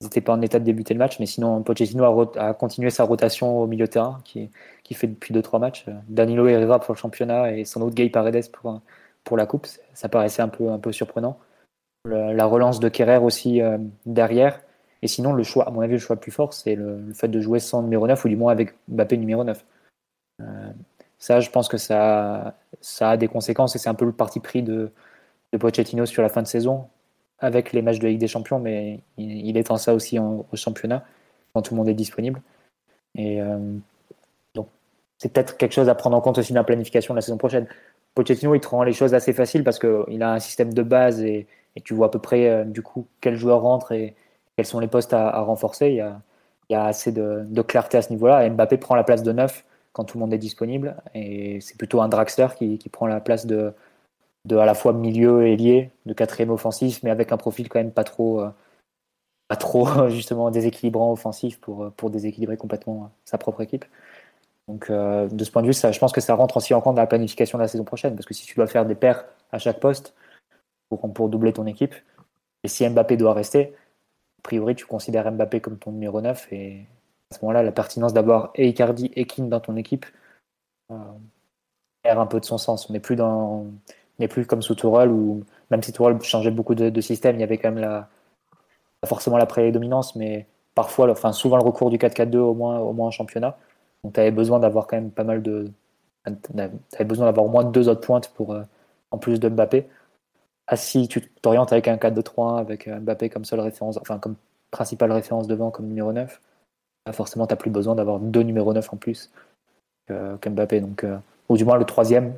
ils 0.00 0.04
n'étaient 0.04 0.20
pas 0.20 0.32
en 0.32 0.40
état 0.42 0.58
de 0.58 0.64
débuter 0.64 0.94
le 0.94 0.98
match, 0.98 1.18
mais 1.20 1.26
sinon 1.26 1.62
Pochettino 1.62 2.30
a, 2.36 2.54
continué 2.54 2.90
sa 2.90 3.04
rotation 3.04 3.60
au 3.60 3.66
milieu 3.66 3.86
de 3.86 3.90
terrain, 3.90 4.20
qui, 4.24 4.50
qui 4.84 4.94
fait 4.94 5.06
depuis 5.06 5.34
2-3 5.34 5.60
matchs. 5.60 5.86
Danilo 6.08 6.46
Herrera 6.46 6.80
pour 6.80 6.94
le 6.94 6.98
championnat 6.98 7.52
et 7.52 7.64
sans 7.64 7.80
doute 7.80 7.94
Gay 7.94 8.08
Paredes 8.08 8.50
pour, 8.52 8.80
pour 9.24 9.36
la 9.36 9.46
coupe. 9.46 9.66
Ça 9.94 10.08
paraissait 10.08 10.42
un 10.42 10.48
peu, 10.48 10.70
un 10.70 10.78
peu 10.78 10.92
surprenant. 10.92 11.38
La 12.06 12.46
relance 12.46 12.80
de 12.80 12.88
Kerrer 12.88 13.18
aussi 13.18 13.60
euh, 13.60 13.78
derrière. 14.04 14.60
Et 15.02 15.08
sinon, 15.08 15.32
le 15.32 15.42
choix, 15.42 15.68
à 15.68 15.70
mon 15.70 15.80
avis, 15.80 15.94
le 15.94 15.98
choix 15.98 16.16
le 16.16 16.20
plus 16.20 16.32
fort, 16.32 16.52
c'est 16.52 16.74
le, 16.74 17.12
fait 17.14 17.28
de 17.28 17.40
jouer 17.40 17.58
sans 17.58 17.82
numéro 17.82 18.06
9 18.06 18.24
ou 18.24 18.28
du 18.28 18.36
moins 18.36 18.52
avec 18.52 18.74
Mbappé 18.88 19.16
numéro 19.16 19.44
9. 19.44 19.64
Euh, 20.40 20.44
ça, 21.18 21.40
je 21.40 21.50
pense 21.50 21.68
que 21.68 21.76
ça, 21.76 22.54
a 23.00 23.16
des 23.16 23.28
conséquences 23.28 23.76
et 23.76 23.78
c'est 23.78 23.88
un 23.88 23.94
peu 23.94 24.04
le 24.04 24.12
parti 24.12 24.40
pris 24.40 24.62
de, 24.62 24.90
de 25.52 25.58
Pochettino 25.58 26.06
sur 26.06 26.22
la 26.22 26.28
fin 26.28 26.42
de 26.42 26.46
saison 26.46 26.88
avec 27.38 27.72
les 27.72 27.82
matchs 27.82 27.98
de 27.98 28.08
Ligue 28.08 28.18
des 28.18 28.28
Champions, 28.28 28.58
mais 28.58 29.00
il, 29.18 29.56
est 29.58 29.70
en 29.70 29.76
ça 29.76 29.94
aussi 29.94 30.18
au 30.18 30.46
championnat, 30.54 31.04
quand 31.52 31.62
tout 31.62 31.74
le 31.74 31.78
monde 31.78 31.88
est 31.88 31.94
disponible. 31.94 32.40
Et 33.14 33.42
euh, 33.42 33.58
donc, 34.54 34.68
c'est 35.18 35.32
peut-être 35.32 35.58
quelque 35.58 35.72
chose 35.72 35.88
à 35.88 35.94
prendre 35.94 36.16
en 36.16 36.20
compte 36.22 36.38
aussi 36.38 36.52
dans 36.54 36.60
la 36.60 36.64
planification 36.64 37.12
de 37.12 37.18
la 37.18 37.22
saison 37.22 37.36
prochaine. 37.36 37.66
Pochettino, 38.14 38.54
il 38.54 38.60
te 38.60 38.68
rend 38.68 38.82
les 38.82 38.94
choses 38.94 39.12
assez 39.12 39.34
faciles 39.34 39.64
parce 39.64 39.78
qu'il 39.78 40.22
a 40.22 40.32
un 40.32 40.38
système 40.38 40.72
de 40.72 40.82
base 40.82 41.22
et, 41.22 41.46
tu 41.80 41.94
vois 41.94 42.06
à 42.06 42.10
peu 42.10 42.18
près 42.18 42.48
euh, 42.48 42.64
du 42.64 42.82
coup 42.82 43.06
quel 43.20 43.36
joueur 43.36 43.62
rentre 43.62 43.92
et 43.92 44.14
quels 44.56 44.66
sont 44.66 44.80
les 44.80 44.88
postes 44.88 45.12
à, 45.12 45.40
renforcer. 45.40 45.90
Il 45.90 45.96
y, 45.96 46.00
a, 46.00 46.20
il 46.70 46.74
y 46.74 46.76
a, 46.76 46.84
assez 46.84 47.12
de, 47.12 47.62
clarté 47.62 47.98
à 47.98 48.02
ce 48.02 48.10
niveau-là. 48.10 48.48
Mbappé 48.48 48.78
prend 48.78 48.94
la 48.94 49.04
place 49.04 49.22
de 49.22 49.32
neuf 49.32 49.64
quand 49.92 50.04
tout 50.04 50.18
le 50.18 50.20
monde 50.22 50.34
est 50.34 50.38
disponible 50.38 50.96
et 51.14 51.60
c'est 51.60 51.76
plutôt 51.78 52.00
un 52.00 52.08
Draxler 52.08 52.48
qui, 52.56 52.78
qui, 52.78 52.88
prend 52.88 53.06
la 53.06 53.20
place 53.20 53.46
de, 53.46 53.72
de 54.46 54.56
à 54.56 54.66
la 54.66 54.74
fois 54.74 54.92
milieu 54.92 55.46
et 55.46 55.56
lié, 55.56 55.90
de 56.06 56.14
quatrième 56.14 56.50
offensif, 56.50 57.02
mais 57.02 57.10
avec 57.10 57.32
un 57.32 57.36
profil 57.36 57.68
quand 57.68 57.78
même 57.78 57.92
pas 57.92 58.04
trop, 58.04 58.40
euh, 58.40 58.50
pas 59.48 59.56
trop 59.56 60.08
justement 60.08 60.50
déséquilibrant 60.50 61.12
offensif 61.12 61.60
pour, 61.60 61.92
pour 61.92 62.10
déséquilibrer 62.10 62.56
complètement 62.56 63.10
sa 63.24 63.38
propre 63.38 63.62
équipe. 63.62 63.84
Donc, 64.68 64.90
euh, 64.90 65.28
de 65.28 65.44
ce 65.44 65.50
point 65.50 65.62
de 65.62 65.68
vue, 65.68 65.72
ça, 65.72 65.92
je 65.92 65.98
pense 65.98 66.12
que 66.12 66.20
ça 66.20 66.34
rentre 66.34 66.56
aussi 66.56 66.74
en 66.74 66.80
compte 66.80 66.96
dans 66.96 67.02
la 67.02 67.06
planification 67.06 67.58
de 67.58 67.62
la 67.62 67.68
saison 67.68 67.84
prochaine. 67.84 68.14
Parce 68.16 68.26
que 68.26 68.34
si 68.34 68.46
tu 68.46 68.54
dois 68.56 68.66
faire 68.66 68.84
des 68.84 68.94
paires 68.94 69.24
à 69.52 69.58
chaque 69.58 69.80
poste 69.80 70.14
pour, 70.88 71.28
doubler 71.28 71.52
ton 71.52 71.66
équipe, 71.66 71.94
et 72.62 72.68
si 72.68 72.88
Mbappé 72.88 73.16
doit 73.16 73.34
rester, 73.34 73.74
a 74.38 74.42
priori, 74.42 74.74
tu 74.74 74.86
considères 74.86 75.30
Mbappé 75.30 75.60
comme 75.60 75.78
ton 75.78 75.92
numéro 75.92 76.20
9. 76.20 76.52
Et 76.52 76.86
à 77.30 77.34
ce 77.34 77.40
moment-là, 77.42 77.62
la 77.62 77.72
pertinence 77.72 78.12
d'avoir 78.12 78.50
et 78.54 78.68
Icardi 78.68 79.10
et 79.14 79.26
dans 79.38 79.60
ton 79.60 79.76
équipe 79.76 80.06
euh, 80.90 80.96
perd 82.02 82.18
un 82.18 82.26
peu 82.26 82.40
de 82.40 82.44
son 82.44 82.58
sens. 82.58 82.88
On 82.88 82.92
n'est 82.92 83.00
plus, 84.28 84.46
comme 84.46 84.62
sous 84.62 84.74
Tourelle, 84.74 85.10
où 85.10 85.44
même 85.70 85.82
si 85.82 85.92
Tourelle 85.92 86.20
changeait 86.22 86.50
beaucoup 86.50 86.74
de, 86.74 87.00
système, 87.00 87.36
il 87.36 87.40
y 87.40 87.44
avait 87.44 87.58
quand 87.58 87.70
même 87.70 87.82
la, 87.82 88.08
pas 89.00 89.08
forcément 89.08 89.36
la 89.36 89.46
prédominance, 89.46 90.16
mais 90.16 90.46
parfois, 90.74 91.10
enfin, 91.10 91.32
souvent 91.32 91.56
le 91.56 91.64
recours 91.64 91.90
du 91.90 91.98
4-4-2 91.98 92.36
au 92.38 92.54
moins, 92.54 92.78
au 92.78 92.92
moins 92.92 93.08
en 93.08 93.10
championnat. 93.10 93.58
Donc 94.04 94.14
tu 94.14 94.20
avais 94.20 94.30
besoin 94.30 94.60
d'avoir 94.60 94.86
quand 94.86 94.96
même 94.96 95.10
pas 95.10 95.24
mal 95.24 95.42
de. 95.42 95.70
Tu 96.24 96.32
avais 96.60 97.04
besoin 97.04 97.26
d'avoir 97.26 97.46
au 97.46 97.48
moins 97.48 97.64
deux 97.64 97.88
autres 97.88 98.00
pointes 98.00 98.28
pour, 98.34 98.52
euh, 98.52 98.62
en 99.10 99.18
plus 99.18 99.40
de 99.40 99.48
Mbappé. 99.48 99.88
Ah, 100.68 100.76
si 100.76 101.06
tu 101.06 101.20
t'orientes 101.42 101.72
avec 101.72 101.86
un 101.86 101.96
4-2-3-1 101.96 102.58
avec 102.58 102.88
euh, 102.88 102.98
Mbappé 102.98 103.30
comme 103.30 103.44
seule 103.44 103.60
référence, 103.60 103.98
enfin 103.98 104.18
comme 104.18 104.34
principale 104.72 105.12
référence 105.12 105.46
devant 105.46 105.70
comme 105.70 105.86
numéro 105.86 106.12
9, 106.12 106.40
bah, 107.06 107.12
forcément 107.12 107.46
tu 107.46 107.52
n'as 107.52 107.56
plus 107.56 107.70
besoin 107.70 107.94
d'avoir 107.94 108.18
deux 108.18 108.42
numéros 108.42 108.72
9 108.74 108.92
en 108.92 108.96
plus 108.96 109.30
qu'Mbappé. 110.08 110.82
euh, 111.04 111.18
ou 111.48 111.56
du 111.56 111.64
moins 111.64 111.76
le 111.76 111.84
troisième 111.84 112.34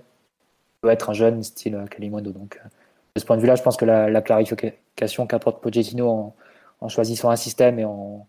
peut 0.83 0.91
être 0.91 1.11
un 1.11 1.15
jeune 1.15 1.43
style 1.43 1.85
Kalimondo. 1.91 2.33
Donc 2.33 2.61
de 3.17 3.21
ce 3.21 3.25
point 3.27 3.37
de 3.37 3.41
vue-là, 3.41 3.57
je 3.57 3.63
pense 3.63 3.77
que 3.79 3.87
la, 3.87 4.21
clarification 4.23 5.27
qu'apporte 5.27 5.63
Pochettino 5.63 6.35
en, 6.81 6.89
choisissant 6.89 7.31
un 7.31 7.37
système 7.37 7.79
et 7.79 7.85
en, 7.87 8.27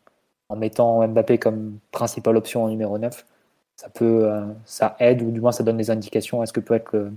mettant 0.56 1.08
Mbappé 1.08 1.38
comme 1.40 1.80
principale 1.92 2.38
option 2.38 2.64
en 2.64 2.70
numéro 2.70 2.98
9, 2.98 3.26
ça 3.76 3.90
peut, 3.90 4.26
euh, 4.26 4.46
ça 4.66 4.96
aide 5.00 5.22
ou 5.22 5.32
du 5.32 5.42
moins 5.42 5.52
ça 5.52 5.64
donne 5.64 5.78
des 5.78 5.92
indications 5.92 6.42
à 6.42 6.46
ce 6.46 6.54
que 6.54 6.60
peut 6.62 6.74
être 6.74 7.12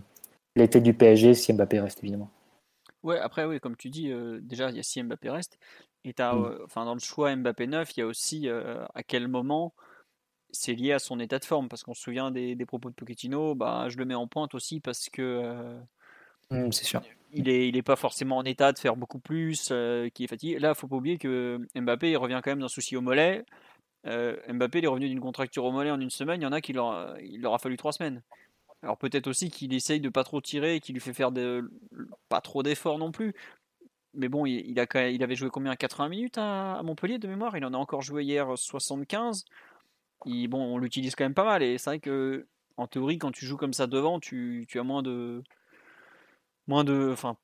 l'été 0.56 0.80
du 0.80 0.94
PSG 0.94 1.34
si 1.34 1.52
Mbappé 1.52 1.80
reste 1.80 2.00
évidemment. 2.02 2.28
Ouais, 3.02 3.18
après 3.18 3.44
oui, 3.44 3.60
comme 3.60 3.76
tu 3.76 3.90
dis, 3.90 4.10
euh, 4.10 4.40
déjà 4.42 4.70
il 4.70 4.76
y 4.76 4.80
a 4.80 4.82
si 4.82 5.02
Mbappé 5.02 5.30
reste 5.30 5.58
et 6.04 6.14
as, 6.18 6.34
mm. 6.34 6.44
euh, 6.44 6.64
enfin 6.64 6.84
dans 6.84 6.94
le 6.94 7.00
choix 7.00 7.34
Mbappé 7.34 7.66
9, 7.66 7.96
il 7.96 8.00
y 8.00 8.02
a 8.02 8.06
aussi 8.06 8.48
à 8.48 9.02
quel 9.02 9.28
moment 9.28 9.74
c'est 10.50 10.74
lié 10.74 10.92
à 10.92 10.98
son 10.98 11.18
état 11.18 11.38
de 11.38 11.44
forme 11.44 11.68
parce 11.68 11.82
qu'on 11.82 11.94
se 11.94 12.02
souvient 12.02 12.30
des, 12.30 12.56
propos 12.66 12.90
de 12.90 12.94
Pochettino, 12.94 13.54
bah 13.54 13.86
je 13.88 13.96
le 13.96 14.04
mets 14.04 14.14
en 14.14 14.26
pointe 14.26 14.54
aussi 14.54 14.80
parce 14.80 15.08
que 15.08 15.78
mm, 16.50 16.72
c'est 16.72 16.84
sûr 16.84 17.02
il 17.32 17.48
est, 17.48 17.68
il 17.68 17.76
est 17.76 17.82
pas 17.82 17.96
forcément 17.96 18.36
en 18.36 18.44
état 18.44 18.72
de 18.72 18.78
faire 18.78 18.96
beaucoup 18.96 19.18
plus, 19.18 19.70
euh, 19.72 20.08
qui 20.10 20.24
est 20.24 20.26
fatigué. 20.26 20.58
Là, 20.58 20.74
faut 20.74 20.86
pas 20.86 20.96
oublier 20.96 21.18
que 21.18 21.58
Mbappé, 21.74 22.10
il 22.10 22.16
revient 22.16 22.40
quand 22.44 22.50
même 22.50 22.60
d'un 22.60 22.68
souci 22.68 22.96
au 22.96 23.00
mollet. 23.00 23.44
Euh, 24.06 24.36
Mbappé, 24.48 24.78
il 24.78 24.84
est 24.84 24.88
revenu 24.88 25.08
d'une 25.08 25.20
contracture 25.20 25.64
au 25.64 25.72
mollet 25.72 25.90
en 25.90 26.00
une 26.00 26.10
semaine. 26.10 26.40
Il 26.40 26.44
y 26.44 26.46
en 26.46 26.52
a 26.52 26.60
qui 26.60 26.72
leur, 26.72 27.18
il 27.20 27.40
leur 27.40 27.54
a 27.54 27.58
fallu 27.58 27.76
trois 27.76 27.92
semaines. 27.92 28.22
Alors 28.82 28.98
peut-être 28.98 29.28
aussi 29.28 29.50
qu'il 29.50 29.72
essaye 29.74 30.00
de 30.00 30.08
pas 30.08 30.24
trop 30.24 30.40
tirer 30.40 30.76
et 30.76 30.80
qu'il 30.80 30.94
lui 30.94 31.00
fait 31.00 31.12
faire 31.12 31.30
pas 32.28 32.40
trop 32.40 32.62
d'efforts 32.62 32.98
non 32.98 33.12
plus. 33.12 33.34
Mais 34.14 34.28
bon, 34.28 34.44
il, 34.44 34.78
a, 34.78 35.08
il 35.08 35.22
avait 35.22 35.36
joué 35.36 35.48
combien? 35.50 35.74
80 35.74 36.08
minutes 36.08 36.38
à, 36.38 36.82
Montpellier 36.82 37.18
de 37.18 37.28
mémoire? 37.28 37.56
Il 37.56 37.64
en 37.64 37.72
a 37.72 37.78
encore 37.78 38.02
joué 38.02 38.24
hier 38.24 38.46
75. 38.56 39.44
Il, 40.26 40.48
bon, 40.48 40.62
on 40.62 40.78
l'utilise 40.78 41.14
quand 41.14 41.24
même 41.24 41.34
pas 41.34 41.44
mal. 41.44 41.62
Et 41.62 41.78
c'est 41.78 41.90
vrai 41.90 42.00
que 42.00 42.46
en 42.76 42.86
théorie, 42.86 43.18
quand 43.18 43.32
tu 43.32 43.46
joues 43.46 43.56
comme 43.56 43.72
ça 43.72 43.86
devant, 43.86 44.20
tu, 44.20 44.66
as 44.74 44.82
moins 44.82 45.02
de, 45.02 45.42
moins 46.66 46.84
de, 46.84 47.10
enfin, 47.12 47.36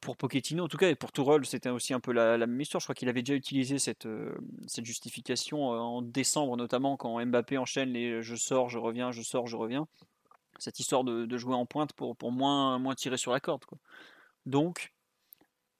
pour, 0.00 0.16
Pochettino 0.16 0.64
en 0.64 0.68
tout 0.68 0.76
cas 0.76 0.90
et 0.90 0.94
pour 0.94 1.12
Tourelle 1.12 1.44
c'était 1.46 1.68
aussi 1.68 1.94
un 1.94 2.00
peu 2.00 2.12
la, 2.12 2.38
même 2.38 2.60
histoire. 2.60 2.80
Je 2.80 2.86
crois 2.86 2.94
qu'il 2.94 3.08
avait 3.08 3.22
déjà 3.22 3.34
utilisé 3.34 3.78
cette, 3.78 4.06
euh, 4.06 4.34
cette 4.66 4.84
justification 4.84 5.72
euh, 5.72 5.78
en 5.78 6.02
décembre 6.02 6.56
notamment 6.56 6.96
quand 6.96 7.24
Mbappé 7.24 7.58
enchaîne 7.58 7.90
les 7.90 8.22
je 8.22 8.36
sors, 8.36 8.68
je 8.68 8.78
reviens, 8.78 9.12
je 9.12 9.22
sors, 9.22 9.46
je 9.46 9.56
reviens. 9.56 9.86
Cette 10.58 10.80
histoire 10.80 11.04
de, 11.04 11.36
jouer 11.36 11.54
en 11.54 11.66
pointe 11.66 11.92
pour, 11.92 12.16
pour 12.16 12.32
moins, 12.32 12.78
moins 12.78 12.94
tirer 12.94 13.16
sur 13.16 13.32
la 13.32 13.40
corde. 13.40 13.64
Quoi. 13.64 13.78
Donc 14.46 14.92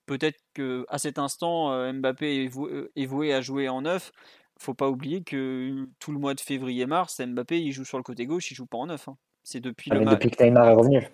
peut-être 0.06 0.38
que 0.54 0.86
à 0.88 0.98
cet 0.98 1.18
instant 1.18 1.72
euh, 1.72 1.92
Mbappé 1.92 2.44
est 2.96 3.06
voué, 3.06 3.34
à 3.34 3.40
jouer 3.40 3.68
en 3.68 3.82
neuf. 3.82 4.12
Faut 4.58 4.74
pas 4.74 4.88
oublier 4.88 5.22
que 5.22 5.86
tout 5.98 6.12
le 6.12 6.18
mois 6.18 6.34
de 6.34 6.40
février-mars, 6.40 7.20
Mbappé 7.20 7.60
il 7.60 7.72
joue 7.72 7.84
sur 7.84 7.98
le 7.98 8.02
côté 8.02 8.24
gauche, 8.24 8.50
il 8.50 8.54
joue 8.54 8.66
pas 8.66 8.78
en 8.78 8.86
neuf. 8.86 9.08
Hein. 9.08 9.16
C'est 9.44 9.60
depuis 9.60 9.90
ah, 9.92 9.96
le 9.96 10.04
depuis 10.06 10.30
que 10.30 10.42
Neymar 10.42 10.68
est 10.68 10.74
revenu. 10.74 11.08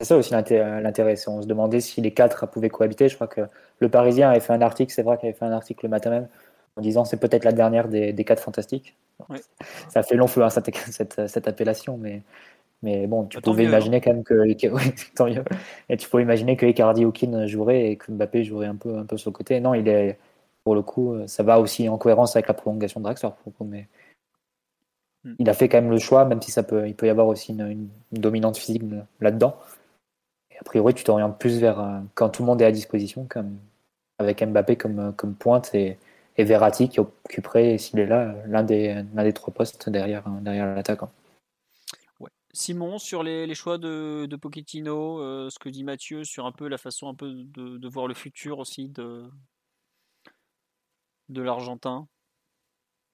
C'est 0.00 0.06
ça 0.06 0.16
aussi 0.16 0.32
l'intérêt. 0.32 1.14
On 1.26 1.42
se 1.42 1.46
demandait 1.46 1.80
si 1.80 2.00
les 2.00 2.12
quatre 2.12 2.46
pouvaient 2.46 2.68
cohabiter. 2.68 3.08
Je 3.08 3.14
crois 3.14 3.28
que 3.28 3.42
le 3.80 3.88
Parisien 3.88 4.30
avait 4.30 4.40
fait 4.40 4.52
un 4.52 4.62
article, 4.62 4.92
c'est 4.92 5.02
vrai 5.02 5.18
qu'il 5.18 5.28
avait 5.28 5.38
fait 5.38 5.44
un 5.44 5.52
article 5.52 5.84
le 5.84 5.90
matin 5.90 6.10
même, 6.10 6.28
en 6.76 6.82
disant 6.82 7.04
c'est 7.04 7.18
peut-être 7.18 7.44
la 7.44 7.52
dernière 7.52 7.88
des, 7.88 8.14
quatre 8.24 8.42
fantastiques. 8.42 8.96
Ça 9.88 10.02
fait 10.02 10.16
long 10.16 10.26
feu 10.26 10.42
hein, 10.42 10.50
cette, 10.50 11.48
appellation, 11.48 11.96
mais, 11.96 12.22
mais 12.84 13.06
bon, 13.06 13.24
tu 13.24 13.38
bah, 13.38 13.40
pouvais 13.42 13.64
imaginer 13.64 14.00
quand 14.00 14.12
même 14.12 14.24
que. 14.24 14.46
Et 15.88 15.96
tu 15.96 16.08
pouvais 16.08 16.22
imaginer 16.22 16.56
que 16.56 16.66
Icardi 16.66 17.04
jouerait 17.46 17.90
et 17.90 17.96
que 17.96 18.12
Mbappé 18.12 18.44
jouerait 18.44 18.66
un 18.66 18.76
peu, 18.76 18.96
un 18.96 19.04
peu 19.04 19.16
sur 19.16 19.30
le 19.30 19.34
côté. 19.34 19.58
Non, 19.60 19.74
il 19.74 19.88
est. 19.88 20.18
Pour 20.62 20.74
le 20.74 20.82
coup, 20.82 21.14
ça 21.26 21.42
va 21.42 21.60
aussi 21.60 21.88
en 21.90 21.98
cohérence 21.98 22.36
avec 22.36 22.48
la 22.48 22.54
prolongation 22.54 23.00
de 23.00 23.04
Draxler. 23.04 23.28
Mais 23.66 23.86
hmm. 25.24 25.34
il 25.38 25.50
a 25.50 25.52
fait 25.52 25.68
quand 25.68 25.82
même 25.82 25.90
le 25.90 25.98
choix, 25.98 26.24
même 26.24 26.40
si 26.40 26.50
ça 26.50 26.62
peut, 26.62 26.88
il 26.88 26.94
peut 26.94 27.06
y 27.06 27.10
avoir 27.10 27.26
aussi 27.26 27.52
une 27.52 27.88
dominante 28.12 28.56
physique 28.56 28.82
là-dedans 29.20 29.56
a 30.60 30.64
priori, 30.64 30.94
tu 30.94 31.04
t'orientes 31.04 31.38
plus 31.38 31.58
vers 31.58 31.80
euh, 31.80 32.00
quand 32.14 32.28
tout 32.30 32.42
le 32.42 32.46
monde 32.46 32.62
est 32.62 32.66
à 32.66 32.72
disposition, 32.72 33.26
comme 33.28 33.58
avec 34.18 34.42
Mbappé 34.42 34.76
comme, 34.76 34.98
euh, 34.98 35.12
comme 35.12 35.34
pointe 35.34 35.74
et, 35.74 35.98
et 36.36 36.44
Verratti 36.44 36.88
qui 36.88 37.00
occuperait, 37.00 37.78
s'il 37.78 37.98
est 37.98 38.06
là, 38.06 38.34
l'un 38.46 38.62
des, 38.62 39.02
des 39.14 39.32
trois 39.32 39.52
postes 39.52 39.88
derrière, 39.90 40.26
euh, 40.26 40.40
derrière 40.40 40.74
l'attaquant. 40.74 41.10
Simon, 42.54 42.98
sur 42.98 43.22
les, 43.22 43.54
choix 43.54 43.76
de, 43.78 44.26
de 44.26 44.36
Pochettino, 44.36 45.50
ce 45.50 45.58
que 45.58 45.68
dit 45.68 45.84
Mathieu 45.84 46.24
sur 46.24 46.46
un 46.46 46.52
peu 46.52 46.68
la 46.68 46.78
façon 46.78 47.08
un 47.08 47.14
peu 47.14 47.32
de, 47.34 47.88
voir 47.88 48.06
le 48.06 48.14
futur 48.14 48.58
aussi 48.58 48.88
de, 48.88 49.28
l'Argentin? 51.28 52.08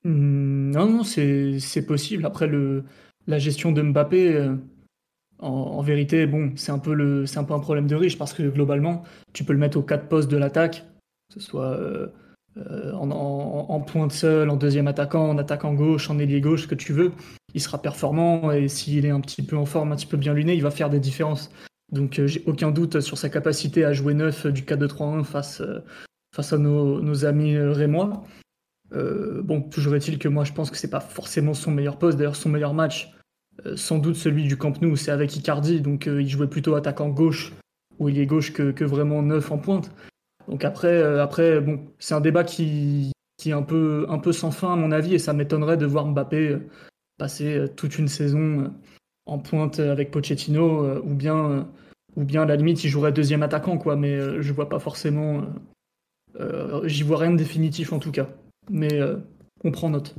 Mmh, 0.04 0.70
Non, 0.70 0.86
non, 0.86 1.02
c'est 1.02 1.86
possible. 1.86 2.24
Après, 2.26 2.48
la 3.26 3.38
gestion 3.38 3.72
de 3.72 3.82
Mbappé, 3.82 4.56
en, 5.42 5.82
vérité, 5.82 6.26
bon, 6.26 6.52
c'est 6.56 6.72
un, 6.72 6.78
peu 6.78 6.92
un 6.92 7.60
problème 7.60 7.86
de 7.86 7.94
riche 7.94 8.18
parce 8.18 8.32
que 8.32 8.42
globalement, 8.42 9.02
tu 9.32 9.44
peux 9.44 9.52
le 9.52 9.58
mettre 9.58 9.78
aux 9.78 9.82
quatre 9.82 10.08
postes 10.08 10.30
de 10.30 10.36
l'attaque, 10.36 10.84
que 11.28 11.34
ce 11.34 11.40
soit 11.40 11.70
euh, 11.70 12.08
euh, 12.58 12.92
en, 12.92 13.80
pointe 13.80 14.12
seule, 14.12 14.50
en 14.50 14.56
deuxième 14.56 14.86
attaquant, 14.86 15.30
en 15.30 15.38
attaquant 15.38 15.72
gauche, 15.72 16.10
en 16.10 16.18
ailier 16.18 16.40
gauche, 16.40 16.62
ce 16.62 16.66
que 16.66 16.74
tu 16.74 16.92
veux. 16.92 17.12
Il 17.54 17.60
sera 17.60 17.80
performant 17.80 18.52
et 18.52 18.68
s'il 18.68 19.04
est 19.06 19.10
un 19.10 19.20
petit 19.20 19.42
peu 19.42 19.56
en 19.56 19.66
forme, 19.66 19.92
un 19.92 19.96
petit 19.96 20.06
peu 20.06 20.16
bien 20.16 20.34
luné, 20.34 20.54
il 20.54 20.62
va 20.62 20.70
faire 20.70 20.90
des 20.90 21.00
différences. 21.00 21.50
Donc 21.92 22.18
euh, 22.18 22.26
j'ai 22.26 22.42
aucun 22.46 22.70
doute 22.70 23.00
sur 23.00 23.18
sa 23.18 23.28
capacité 23.28 23.84
à 23.84 23.92
jouer 23.92 24.14
neuf 24.14 24.46
du 24.46 24.62
4-2-3-1 24.62 25.24
face, 25.24 25.62
face 26.34 26.52
à 26.52 26.58
nos, 26.58 27.24
amis 27.24 27.58
rémois. 27.58 28.24
bon, 28.92 29.62
toujours 29.62 29.94
est-il 29.96 30.18
que 30.18 30.28
moi 30.28 30.44
je 30.44 30.52
pense 30.52 30.70
que 30.70 30.76
c'est 30.76 30.90
pas 30.90 31.00
forcément 31.00 31.54
son 31.54 31.70
meilleur 31.70 31.98
poste. 31.98 32.18
D'ailleurs, 32.18 32.36
son 32.36 32.48
meilleur 32.48 32.74
match, 32.74 33.12
euh, 33.66 33.76
sans 33.76 33.98
doute 33.98 34.16
celui 34.16 34.44
du 34.44 34.56
Camp 34.56 34.80
Nou, 34.80 34.96
c'est 34.96 35.10
avec 35.10 35.36
Icardi, 35.36 35.80
donc 35.80 36.06
euh, 36.06 36.22
il 36.22 36.28
jouait 36.28 36.46
plutôt 36.46 36.74
attaquant 36.74 37.08
gauche, 37.08 37.52
ou 37.98 38.08
il 38.08 38.18
est 38.18 38.26
gauche 38.26 38.52
que, 38.52 38.84
vraiment 38.84 39.22
neuf 39.22 39.50
en 39.50 39.58
pointe. 39.58 39.90
Donc 40.48 40.64
après, 40.64 40.88
euh, 40.88 41.22
après 41.22 41.60
bon, 41.60 41.80
c'est 41.98 42.14
un 42.14 42.20
débat 42.20 42.44
qui, 42.44 43.12
qui 43.36 43.50
est 43.50 43.54
un 43.54 43.62
peu, 43.62 44.06
un 44.08 44.18
peu 44.18 44.32
sans 44.32 44.50
fin 44.50 44.72
à 44.72 44.76
mon 44.76 44.92
avis, 44.92 45.14
et 45.14 45.18
ça 45.18 45.32
m'étonnerait 45.32 45.76
de 45.76 45.86
voir 45.86 46.06
Mbappé 46.06 46.58
passer 47.20 47.66
toute 47.76 47.98
une 47.98 48.08
saison 48.08 48.72
en 49.26 49.38
pointe 49.38 49.78
avec 49.78 50.10
Pochettino, 50.10 51.00
ou 51.00 51.14
bien, 51.14 51.68
ou 52.16 52.24
bien 52.24 52.42
à 52.42 52.46
la 52.46 52.56
limite 52.56 52.82
il 52.82 52.88
jouerait 52.88 53.12
deuxième 53.12 53.44
attaquant, 53.44 53.78
quoi. 53.78 53.94
Mais 53.94 54.42
je 54.42 54.52
vois 54.52 54.68
pas 54.68 54.80
forcément, 54.80 55.44
j'y 56.84 57.02
vois 57.04 57.18
rien 57.18 57.30
de 57.30 57.36
définitif 57.36 57.92
en 57.92 57.98
tout 58.00 58.10
cas. 58.10 58.28
Mais 58.68 59.00
on 59.62 59.70
prend 59.70 59.90
note. 59.90 60.14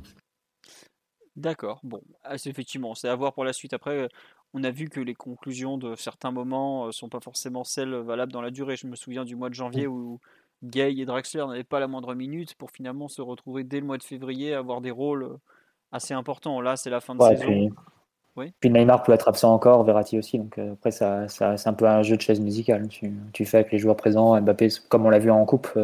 D'accord, 1.36 1.80
bon, 1.84 2.02
ah, 2.24 2.36
effectivement, 2.36 2.94
c'est 2.94 3.08
à 3.08 3.16
voir 3.16 3.34
pour 3.34 3.46
la 3.46 3.54
suite. 3.54 3.74
Après, 3.74 4.02
euh, 4.02 4.08
on 4.54 4.64
a 4.64 4.72
vu 4.72 4.90
que 4.90 5.00
les 5.00 5.16
conclusions 5.16 5.78
de 5.78 5.96
certains 5.96 6.32
moments 6.32 6.88
euh, 6.88 6.92
sont 6.92 7.08
pas 7.08 7.22
forcément 7.22 7.64
celles 7.64 7.96
valables 7.96 8.34
dans 8.34 8.42
la 8.42 8.52
durée. 8.52 8.76
Je 8.76 8.86
me 8.86 8.96
souviens 8.96 9.24
du 9.24 9.36
mois 9.38 9.50
de 9.50 9.54
janvier 9.54 9.88
mmh. 9.88 9.92
où 9.92 10.20
Gay 10.64 10.94
et 10.98 11.06
Draxler 11.06 11.46
n'avaient 11.48 11.64
pas 11.64 11.80
la 11.80 11.88
moindre 11.88 12.14
minute 12.16 12.56
pour 12.56 12.72
finalement 12.72 13.08
se 13.08 13.22
retrouver 13.22 13.64
dès 13.64 13.80
le 13.80 13.86
mois 13.86 13.98
de 13.98 14.04
février, 14.04 14.54
avoir 14.54 14.82
des 14.82 14.92
rôles 14.92 15.24
euh, 15.24 15.38
assez 15.92 16.14
importants. 16.14 16.62
Là, 16.62 16.76
c'est 16.76 16.90
la 16.90 17.02
fin 17.02 17.16
de 17.16 17.22
saison. 17.22 17.70
Puis 18.60 18.70
Neymar 18.70 19.04
peut 19.04 19.12
être 19.12 19.28
absent 19.28 19.54
encore, 19.54 19.84
Verratti 19.84 20.18
aussi. 20.18 20.40
Donc 20.40 20.58
après, 20.58 20.92
ça, 20.92 21.28
ça 21.28 21.58
c'est 21.58 21.70
un 21.70 21.74
peu 21.74 21.86
un 21.86 22.02
jeu 22.02 22.16
de 22.16 22.22
chaise 22.22 22.40
musicale. 22.40 22.88
Tu, 22.88 23.12
tu, 23.34 23.46
fais 23.46 23.58
avec 23.58 23.72
les 23.72 23.78
joueurs 23.78 23.98
présents, 23.98 24.40
Mbappé, 24.40 24.70
comme 24.88 25.06
on 25.06 25.10
l'a 25.10 25.20
vu 25.20 25.30
en 25.32 25.46
coupe 25.46 25.78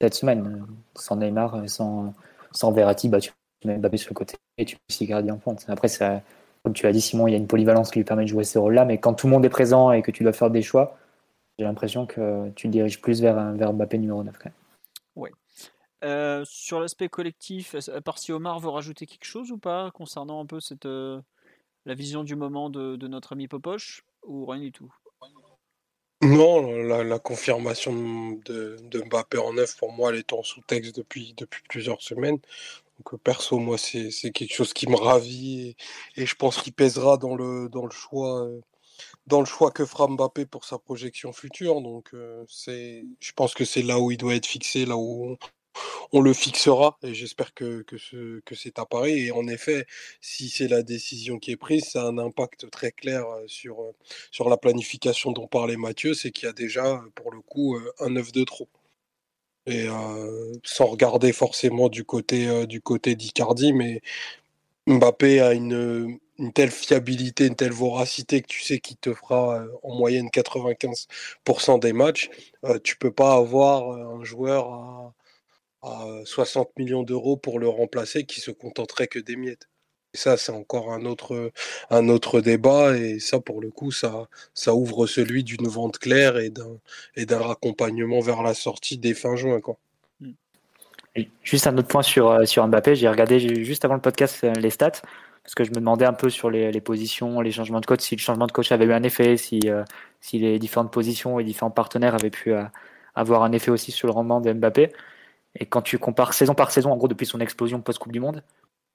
cette 0.00 0.14
semaine. 0.14 0.66
Sans 0.94 1.16
Neymar, 1.16 1.68
sans, 1.68 2.14
sans 2.50 2.72
Verratti, 2.72 3.08
bah, 3.08 3.20
tu 3.20 3.32
mets 3.64 3.78
Mbappé 3.78 3.96
sur 3.96 4.10
le 4.10 4.14
côté 4.14 4.36
et 4.58 4.64
tu 4.64 4.76
mets 4.76 4.94
Sigardi 4.94 5.30
en 5.30 5.38
pointe. 5.38 5.64
Après, 5.68 5.88
ça, 5.88 6.22
comme 6.62 6.72
tu 6.72 6.84
l'as 6.84 6.92
dit, 6.92 7.00
Simon, 7.00 7.28
il 7.28 7.32
y 7.32 7.34
a 7.34 7.38
une 7.38 7.46
polyvalence 7.46 7.90
qui 7.90 7.98
lui 7.98 8.04
permet 8.04 8.24
de 8.24 8.28
jouer 8.28 8.44
ces 8.44 8.58
rôles-là. 8.58 8.84
Mais 8.84 8.98
quand 8.98 9.14
tout 9.14 9.26
le 9.26 9.32
monde 9.32 9.44
est 9.44 9.50
présent 9.50 9.92
et 9.92 10.02
que 10.02 10.10
tu 10.10 10.22
dois 10.22 10.32
faire 10.32 10.50
des 10.50 10.62
choix, 10.62 10.96
j'ai 11.58 11.64
l'impression 11.64 12.06
que 12.06 12.50
tu 12.50 12.68
te 12.68 12.72
diriges 12.72 13.00
plus 13.00 13.20
vers, 13.20 13.52
vers 13.52 13.72
Mbappé 13.72 13.98
numéro 13.98 14.22
9. 14.22 14.34
Oui. 15.16 15.30
Euh, 16.04 16.44
sur 16.44 16.80
l'aspect 16.80 17.08
collectif, 17.08 17.76
à 17.88 18.00
part 18.00 18.18
si 18.18 18.32
Omar 18.32 18.58
veut 18.58 18.68
rajouter 18.68 19.06
quelque 19.06 19.24
chose 19.24 19.52
ou 19.52 19.58
pas 19.58 19.92
concernant 19.92 20.40
un 20.40 20.46
peu 20.46 20.58
cette, 20.58 20.86
euh, 20.86 21.20
la 21.86 21.94
vision 21.94 22.24
du 22.24 22.34
moment 22.34 22.70
de, 22.70 22.96
notre 23.06 23.32
ami 23.32 23.46
Popoche 23.46 24.04
ou 24.24 24.46
rien 24.46 24.60
du 24.60 24.72
tout? 24.72 24.92
Non, 26.22 26.72
la, 26.72 27.18
confirmation 27.18 28.32
de, 28.44 28.76
Mbappé 29.06 29.38
en 29.38 29.54
neuf, 29.54 29.76
pour 29.76 29.92
moi, 29.92 30.10
elle 30.10 30.18
est 30.18 30.32
en 30.32 30.42
sous-texte 30.42 30.96
depuis, 30.96 31.34
depuis 31.36 31.62
plusieurs 31.68 32.00
semaines. 32.02 32.38
Donc 32.98 33.20
perso, 33.22 33.58
moi, 33.58 33.78
c'est 33.78 34.30
quelque 34.32 34.54
chose 34.54 34.72
qui 34.72 34.88
me 34.88 34.96
ravit 34.96 35.76
et, 36.16 36.26
je 36.26 36.34
pense 36.34 36.60
qu'il 36.62 36.72
pèsera 36.72 37.16
dans 37.16 37.34
le, 37.36 37.68
dans 37.68 37.84
le 37.84 37.90
choix. 37.90 38.44
Euh, 38.44 38.60
dans 39.26 39.40
le 39.40 39.46
choix 39.46 39.70
que 39.70 39.84
fera 39.84 40.06
Mbappé 40.06 40.46
pour 40.46 40.64
sa 40.64 40.78
projection 40.78 41.32
future. 41.32 41.80
Donc, 41.80 42.10
je 42.12 43.32
pense 43.34 43.54
que 43.54 43.64
c'est 43.64 43.82
là 43.82 43.98
où 43.98 44.10
il 44.10 44.16
doit 44.16 44.34
être 44.34 44.46
fixé, 44.46 44.84
là 44.84 44.96
où 44.96 45.36
on, 46.12 46.20
le 46.20 46.32
fixera. 46.32 46.98
Et 47.02 47.14
j'espère 47.14 47.54
que, 47.54 47.82
que, 47.82 47.98
ce, 47.98 48.40
que 48.40 48.54
c'est 48.54 48.78
à 48.78 48.86
Paris. 48.86 49.26
Et 49.26 49.32
en 49.32 49.46
effet, 49.48 49.86
si 50.20 50.48
c'est 50.48 50.68
la 50.68 50.82
décision 50.82 51.38
qui 51.38 51.52
est 51.52 51.56
prise, 51.56 51.84
ça 51.84 52.02
a 52.02 52.06
un 52.06 52.18
impact 52.18 52.70
très 52.70 52.92
clair 52.92 53.24
sur, 53.46 53.92
sur 54.30 54.48
la 54.48 54.56
planification 54.56 55.32
dont 55.32 55.46
parlait 55.46 55.76
Mathieu. 55.76 56.14
C'est 56.14 56.30
qu'il 56.30 56.46
y 56.46 56.48
a 56.48 56.52
déjà, 56.52 57.02
pour 57.14 57.32
le 57.32 57.40
coup, 57.40 57.78
un 58.00 58.16
œuf 58.16 58.32
de 58.32 58.44
trop. 58.44 58.68
Et 59.66 59.86
sans 60.64 60.86
regarder 60.86 61.32
forcément 61.32 61.88
du 61.88 62.04
côté, 62.04 62.66
du 62.66 62.80
côté 62.80 63.14
d'Icardi, 63.14 63.72
mais 63.72 64.02
Mbappé 64.88 65.40
a 65.40 65.52
une, 65.52 66.18
une 66.38 66.52
telle 66.52 66.70
fiabilité, 66.72 67.46
une 67.46 67.54
telle 67.54 67.72
voracité 67.72 68.42
que 68.42 68.48
tu 68.48 68.62
sais 68.62 68.80
qu'il 68.80 68.96
te 68.96 69.14
fera 69.14 69.60
euh, 69.60 69.68
en 69.82 69.94
moyenne 69.94 70.28
95% 70.28 71.78
des 71.78 71.92
matchs, 71.92 72.30
euh, 72.64 72.78
tu 72.82 72.96
peux 72.96 73.12
pas 73.12 73.34
avoir 73.34 73.92
euh, 73.92 74.20
un 74.20 74.24
joueur 74.24 74.66
à, 74.72 75.14
60 75.82 76.70
millions 76.78 77.02
d'euros 77.02 77.36
pour 77.36 77.58
le 77.58 77.68
remplacer 77.68 78.24
qui 78.24 78.40
se 78.40 78.50
contenterait 78.50 79.08
que 79.08 79.18
des 79.18 79.36
miettes. 79.36 79.68
Et 80.14 80.18
ça, 80.18 80.36
c'est 80.36 80.52
encore 80.52 80.92
un 80.92 81.06
autre, 81.06 81.52
un 81.90 82.08
autre 82.08 82.40
débat. 82.40 82.96
Et 82.96 83.18
ça, 83.18 83.40
pour 83.40 83.60
le 83.60 83.70
coup, 83.70 83.90
ça, 83.90 84.28
ça 84.54 84.74
ouvre 84.74 85.06
celui 85.06 85.42
d'une 85.42 85.66
vente 85.66 85.98
claire 85.98 86.38
et 86.38 86.50
d'un, 86.50 86.78
et 87.16 87.26
d'un 87.26 87.40
raccompagnement 87.40 88.20
vers 88.20 88.42
la 88.42 88.54
sortie 88.54 88.98
des 88.98 89.14
fins 89.14 89.36
juin. 89.36 89.60
Quoi. 89.60 89.78
Juste 91.42 91.66
un 91.66 91.76
autre 91.76 91.88
point 91.88 92.02
sur, 92.02 92.46
sur 92.46 92.66
Mbappé. 92.66 92.94
J'ai 92.94 93.08
regardé 93.08 93.64
juste 93.64 93.84
avant 93.84 93.94
le 93.94 94.00
podcast 94.00 94.44
les 94.44 94.70
stats 94.70 95.02
parce 95.42 95.54
que 95.54 95.64
je 95.64 95.70
me 95.70 95.76
demandais 95.76 96.04
un 96.04 96.12
peu 96.12 96.30
sur 96.30 96.50
les, 96.50 96.80
positions, 96.80 97.40
les 97.40 97.50
changements 97.50 97.80
de 97.80 97.86
coach, 97.86 98.00
si 98.00 98.14
le 98.14 98.20
changement 98.20 98.46
de 98.46 98.52
coach 98.52 98.70
avait 98.70 98.84
eu 98.84 98.92
un 98.92 99.02
effet, 99.02 99.36
si, 99.36 99.60
euh, 99.66 99.82
si 100.20 100.38
les 100.38 100.58
différentes 100.58 100.92
positions 100.92 101.40
et 101.40 101.44
différents 101.44 101.70
partenaires 101.70 102.14
avaient 102.14 102.30
pu 102.30 102.52
euh, 102.52 102.62
avoir 103.14 103.42
un 103.42 103.52
effet 103.52 103.70
aussi 103.70 103.90
sur 103.90 104.06
le 104.06 104.12
rendement 104.12 104.40
de 104.40 104.52
Mbappé. 104.52 104.92
Et 105.54 105.66
quand 105.66 105.82
tu 105.82 105.98
compares 105.98 106.34
saison 106.34 106.54
par 106.54 106.70
saison, 106.70 106.92
en 106.92 106.96
gros 106.96 107.08
depuis 107.08 107.26
son 107.26 107.40
explosion 107.40 107.80
post-Coupe 107.80 108.12
du 108.12 108.20
Monde, 108.20 108.42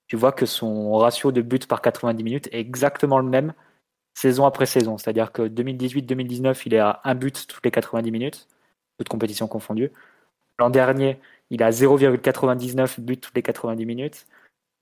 tu 0.07 0.15
vois 0.15 0.31
que 0.31 0.45
son 0.45 0.93
ratio 0.97 1.31
de 1.31 1.41
buts 1.41 1.59
par 1.67 1.81
90 1.81 2.23
minutes 2.23 2.49
est 2.51 2.59
exactement 2.59 3.19
le 3.19 3.27
même 3.29 3.53
saison 4.13 4.45
après 4.45 4.65
saison. 4.65 4.97
C'est-à-dire 4.97 5.31
que 5.31 5.43
2018-2019, 5.43 6.63
il 6.65 6.73
est 6.73 6.79
à 6.79 7.01
un 7.03 7.15
but 7.15 7.45
toutes 7.47 7.63
les 7.65 7.71
90 7.71 8.11
minutes, 8.11 8.47
toutes 8.97 9.09
compétitions 9.09 9.47
confondues. 9.47 9.91
L'an 10.59 10.69
dernier, 10.69 11.19
il 11.49 11.63
a 11.63 11.69
0,99 11.71 12.99
buts 13.01 13.17
toutes 13.17 13.35
les 13.35 13.43
90 13.43 13.85
minutes. 13.85 14.27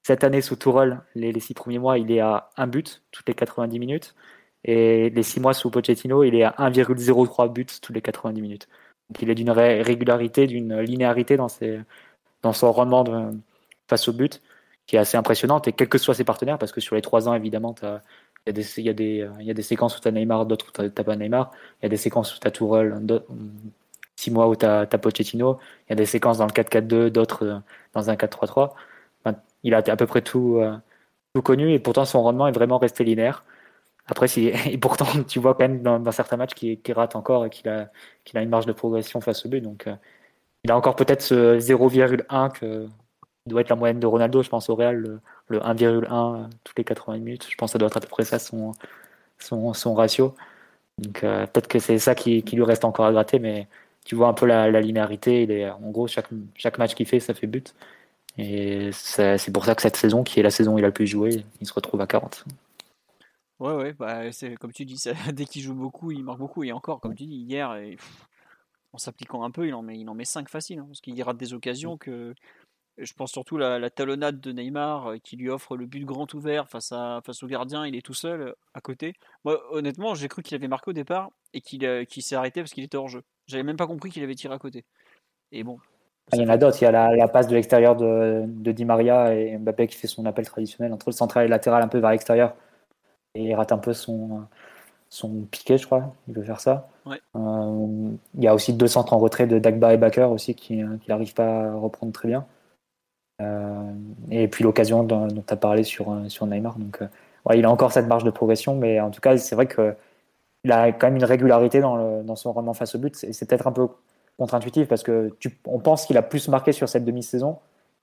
Cette 0.03 0.23
année, 0.23 0.41
sous 0.41 0.55
Tourelle, 0.55 1.01
les, 1.15 1.37
six 1.39 1.53
premiers 1.53 1.79
mois, 1.79 1.97
il 1.97 2.11
est 2.11 2.19
à 2.19 2.49
un 2.57 2.67
but 2.67 3.03
toutes 3.11 3.27
les 3.27 3.35
90 3.35 3.79
minutes. 3.79 4.15
Et 4.63 5.09
les 5.09 5.23
six 5.23 5.39
mois 5.39 5.53
sous 5.53 5.69
Pochettino, 5.69 6.23
il 6.23 6.35
est 6.35 6.43
à 6.43 6.51
1,03 6.59 7.51
buts 7.51 7.65
toutes 7.81 7.95
les 7.95 8.01
90 8.01 8.41
minutes. 8.41 8.69
Donc 9.09 9.21
il 9.21 9.29
est 9.29 9.35
d'une 9.35 9.51
régularité, 9.51 10.47
d'une 10.47 10.79
linéarité 10.79 11.37
dans, 11.37 11.47
son 12.53 12.71
rendement 12.71 13.31
face 13.87 14.07
au 14.07 14.13
but 14.13 14.41
qui 14.87 14.95
est 14.95 14.99
assez 14.99 15.17
impressionnante. 15.17 15.67
Et 15.67 15.73
quels 15.73 15.89
que 15.89 15.97
soient 15.97 16.13
ses 16.13 16.23
partenaires, 16.23 16.57
parce 16.57 16.71
que 16.71 16.81
sur 16.81 16.95
les 16.95 17.01
trois 17.01 17.27
ans, 17.27 17.33
évidemment, 17.33 17.75
il 17.81 18.83
y, 18.85 18.89
a 18.89 18.93
des, 18.93 19.61
séquences 19.61 19.97
où 19.97 20.01
tu 20.01 20.07
as 20.07 20.11
Neymar, 20.11 20.45
d'autres 20.45 20.67
où 20.67 20.89
tu 20.89 21.03
pas 21.03 21.15
Neymar. 21.15 21.51
Il 21.81 21.83
y 21.83 21.87
a 21.87 21.89
des 21.89 21.97
séquences 21.97 22.35
où 22.35 22.39
tu 22.39 22.47
as 22.47 22.51
Tourelle, 22.51 23.01
six 24.15 24.31
mois 24.31 24.47
où 24.47 24.55
tu 24.55 24.65
as, 24.65 24.81
as, 24.81 24.97
Pochettino. 24.97 25.59
Il 25.87 25.91
y 25.91 25.93
a 25.93 25.95
des 25.95 26.05
séquences 26.05 26.37
dans 26.37 26.45
le 26.45 26.51
4-4-2, 26.51 27.09
d'autres 27.09 27.61
dans 27.93 28.09
un 28.09 28.15
4-3-3 28.15 28.73
il 29.65 29.73
a 29.73 29.77
à 29.79 29.95
peu 29.97 30.05
près 30.05 30.21
tout, 30.21 30.57
euh, 30.59 30.77
tout 31.33 31.41
connu 31.41 31.73
et 31.73 31.79
pourtant 31.79 32.05
son 32.05 32.21
rendement 32.21 32.47
est 32.47 32.53
vraiment 32.53 32.77
resté 32.77 33.03
linéaire. 33.03 33.43
Après, 34.07 34.27
et 34.37 34.77
pourtant, 34.77 35.23
tu 35.27 35.39
vois 35.39 35.53
quand 35.55 35.67
même 35.67 35.81
dans, 35.81 36.11
certains 36.11 36.37
matchs 36.37 36.53
qu'il 36.53 36.93
rate 36.93 37.15
encore 37.15 37.45
et 37.45 37.49
qu'il 37.49 37.69
a, 37.69 37.89
une 38.35 38.49
marge 38.49 38.65
de 38.65 38.73
progression 38.73 39.21
face 39.21 39.45
au 39.45 39.49
but. 39.49 39.61
Donc, 39.61 39.87
euh, 39.87 39.95
il 40.63 40.71
a 40.71 40.77
encore 40.77 40.95
peut-être 40.95 41.21
ce 41.21 41.59
0,1 41.59 42.51
que 42.51 42.87
doit 43.47 43.61
être 43.61 43.69
la 43.69 43.75
moyenne 43.75 43.99
de 43.99 44.07
Ronaldo. 44.07 44.43
Je 44.43 44.49
pense 44.49 44.69
au 44.69 44.75
Real, 44.75 45.19
le, 45.47 45.59
1,1 45.59 46.49
toutes 46.63 46.77
les 46.77 46.83
80 46.83 47.17
minutes. 47.17 47.47
Je 47.49 47.55
pense 47.55 47.71
que 47.71 47.73
ça 47.73 47.79
doit 47.79 47.87
être 47.87 47.97
à 47.97 48.01
peu 48.01 48.07
près 48.07 48.25
ça 48.25 48.39
son, 48.39 48.73
ratio. 49.93 50.35
Donc, 50.99 51.23
euh, 51.23 51.45
peut-être 51.47 51.67
que 51.67 51.79
c'est 51.79 51.99
ça 51.99 52.15
qui, 52.15 52.41
lui 52.41 52.63
reste 52.63 52.85
encore 52.85 53.05
à 53.05 53.11
gratter, 53.11 53.39
mais 53.39 53.67
tu 54.05 54.15
vois 54.15 54.27
un 54.27 54.33
peu 54.33 54.45
la, 54.45 54.71
la 54.71 54.81
linéarité. 54.81 55.43
Il 55.43 55.51
est, 55.51 55.69
en 55.69 55.91
gros, 55.91 56.07
chaque, 56.07 56.29
chaque 56.55 56.77
match 56.77 56.95
qu'il 56.95 57.07
fait, 57.07 57.19
ça 57.19 57.33
fait 57.33 57.47
but. 57.47 57.75
Et 58.37 58.89
c'est 58.93 59.51
pour 59.53 59.65
ça 59.65 59.75
que 59.75 59.81
cette 59.81 59.95
saison, 59.95 60.23
qui 60.23 60.39
est 60.39 60.43
la 60.43 60.51
saison 60.51 60.75
où 60.75 60.79
il 60.79 60.83
a 60.83 60.87
le 60.87 60.93
plus 60.93 61.07
joué, 61.07 61.45
il 61.61 61.67
se 61.67 61.73
retrouve 61.73 62.01
à 62.01 62.07
40. 62.07 62.45
Ouais, 63.59 63.73
ouais, 63.73 63.93
bah, 63.93 64.31
c'est 64.31 64.55
comme 64.55 64.73
tu 64.73 64.85
dis, 64.85 65.01
dès 65.33 65.45
qu'il 65.45 65.61
joue 65.61 65.75
beaucoup, 65.75 66.11
il 66.11 66.23
marque 66.23 66.39
beaucoup. 66.39 66.63
Et 66.63 66.71
encore, 66.71 66.99
comme 66.99 67.15
tu 67.15 67.25
dis, 67.25 67.37
hier, 67.37 67.77
en 68.93 68.97
s'appliquant 68.97 69.43
un 69.43 69.51
peu, 69.51 69.67
il 69.67 69.73
en 69.73 69.81
met, 69.81 69.97
il 69.97 70.09
en 70.09 70.15
met 70.15 70.25
5 70.25 70.49
faciles. 70.49 70.79
Hein, 70.79 70.85
parce 70.87 71.01
qu'il 71.01 71.21
rate 71.21 71.37
des 71.37 71.53
occasions 71.53 71.97
que. 71.97 72.33
Je 72.97 73.11
pense 73.11 73.33
surtout 73.33 73.57
la, 73.57 73.77
la 73.77 73.89
talonnade 73.89 74.39
de 74.39 74.53
Neymar 74.53 75.07
euh, 75.07 75.17
qui 75.17 75.35
lui 75.35 75.49
offre 75.49 75.75
le 75.75 75.85
but 75.85 76.05
grand 76.05 76.33
ouvert 76.33 76.69
face, 76.69 76.93
à, 76.93 77.19
face 77.25 77.43
au 77.43 77.47
gardien. 77.47 77.85
Il 77.85 77.93
est 77.93 78.01
tout 78.01 78.13
seul 78.13 78.41
euh, 78.41 78.53
à 78.73 78.79
côté. 78.79 79.15
Moi, 79.43 79.61
honnêtement, 79.73 80.15
j'ai 80.15 80.29
cru 80.29 80.41
qu'il 80.43 80.55
avait 80.55 80.69
marqué 80.69 80.91
au 80.91 80.93
départ 80.93 81.29
et 81.53 81.59
qu'il 81.59 81.85
euh, 81.85 82.05
s'est 82.07 82.35
arrêté 82.37 82.61
parce 82.61 82.71
qu'il 82.71 82.85
était 82.85 82.95
hors 82.95 83.09
jeu. 83.09 83.21
J'avais 83.47 83.63
même 83.63 83.75
pas 83.75 83.85
compris 83.85 84.11
qu'il 84.11 84.23
avait 84.23 84.35
tiré 84.35 84.53
à 84.53 84.59
côté. 84.59 84.85
Et 85.51 85.65
bon, 85.65 85.77
il 86.31 86.39
y 86.39 86.45
en 86.45 86.49
a 86.49 86.57
d'autres. 86.57 86.81
Il 86.81 86.85
y 86.85 86.87
a 86.87 87.15
la, 87.15 87.27
passe 87.27 87.47
de 87.47 87.55
l'extérieur 87.55 87.97
de, 87.97 88.43
de, 88.47 88.71
Di 88.71 88.85
Maria 88.85 89.35
et 89.35 89.57
Mbappé 89.57 89.87
qui 89.87 89.97
fait 89.97 90.07
son 90.07 90.25
appel 90.25 90.45
traditionnel 90.45 90.93
entre 90.93 91.09
le 91.09 91.13
central 91.13 91.43
et 91.43 91.47
le 91.47 91.51
latéral 91.51 91.83
un 91.83 91.89
peu 91.89 91.99
vers 91.99 92.11
l'extérieur. 92.11 92.55
Et 93.35 93.43
il 93.43 93.53
rate 93.53 93.71
un 93.71 93.77
peu 93.77 93.93
son, 93.93 94.45
son 95.09 95.29
piqué, 95.51 95.77
je 95.77 95.85
crois. 95.85 96.13
Il 96.27 96.33
veut 96.33 96.43
faire 96.43 96.59
ça. 96.59 96.89
Euh, 97.07 98.09
il 98.35 98.43
y 98.43 98.47
a 98.47 98.55
aussi 98.55 98.73
deux 98.73 98.87
centres 98.87 99.13
en 99.13 99.19
retrait 99.19 99.47
de 99.47 99.59
Dagba 99.59 99.93
et 99.93 99.97
Baker 99.97 100.25
aussi 100.31 100.55
qui 100.55 100.83
n'arrivent 101.07 101.33
pas 101.33 101.65
à 101.65 101.73
reprendre 101.73 102.11
très 102.11 102.27
bien. 102.27 102.45
Euh, 103.41 103.91
et 104.31 104.47
puis 104.47 104.63
l'occasion 104.63 105.03
dont, 105.03 105.27
tu 105.27 105.53
as 105.53 105.57
parlé 105.57 105.83
sur, 105.83 106.15
sur 106.29 106.45
Neymar. 106.47 106.77
Donc, 106.79 107.01
euh, 107.01 107.55
il 107.55 107.65
a 107.65 107.69
encore 107.69 107.91
cette 107.91 108.07
marge 108.07 108.23
de 108.23 108.31
progression, 108.31 108.75
mais 108.75 108.99
en 108.99 109.11
tout 109.11 109.21
cas, 109.21 109.37
c'est 109.37 109.55
vrai 109.55 109.67
qu'il 109.67 110.71
a 110.71 110.91
quand 110.91 111.07
même 111.07 111.17
une 111.17 111.25
régularité 111.25 111.79
dans, 111.79 111.95
le, 111.95 112.23
dans 112.23 112.35
son 112.35 112.53
rendement 112.53 112.73
face 112.73 112.95
au 112.95 112.99
but. 112.99 113.15
C'est 113.15 113.47
peut-être 113.47 113.67
un 113.67 113.71
peu 113.71 113.87
contre-intuitif 114.37 114.87
parce 114.87 115.03
que 115.03 115.35
tu, 115.39 115.57
on 115.65 115.79
pense 115.79 116.05
qu'il 116.05 116.17
a 116.17 116.21
plus 116.21 116.47
marqué 116.47 116.71
sur 116.71 116.89
cette 116.89 117.05
demi-saison. 117.05 117.59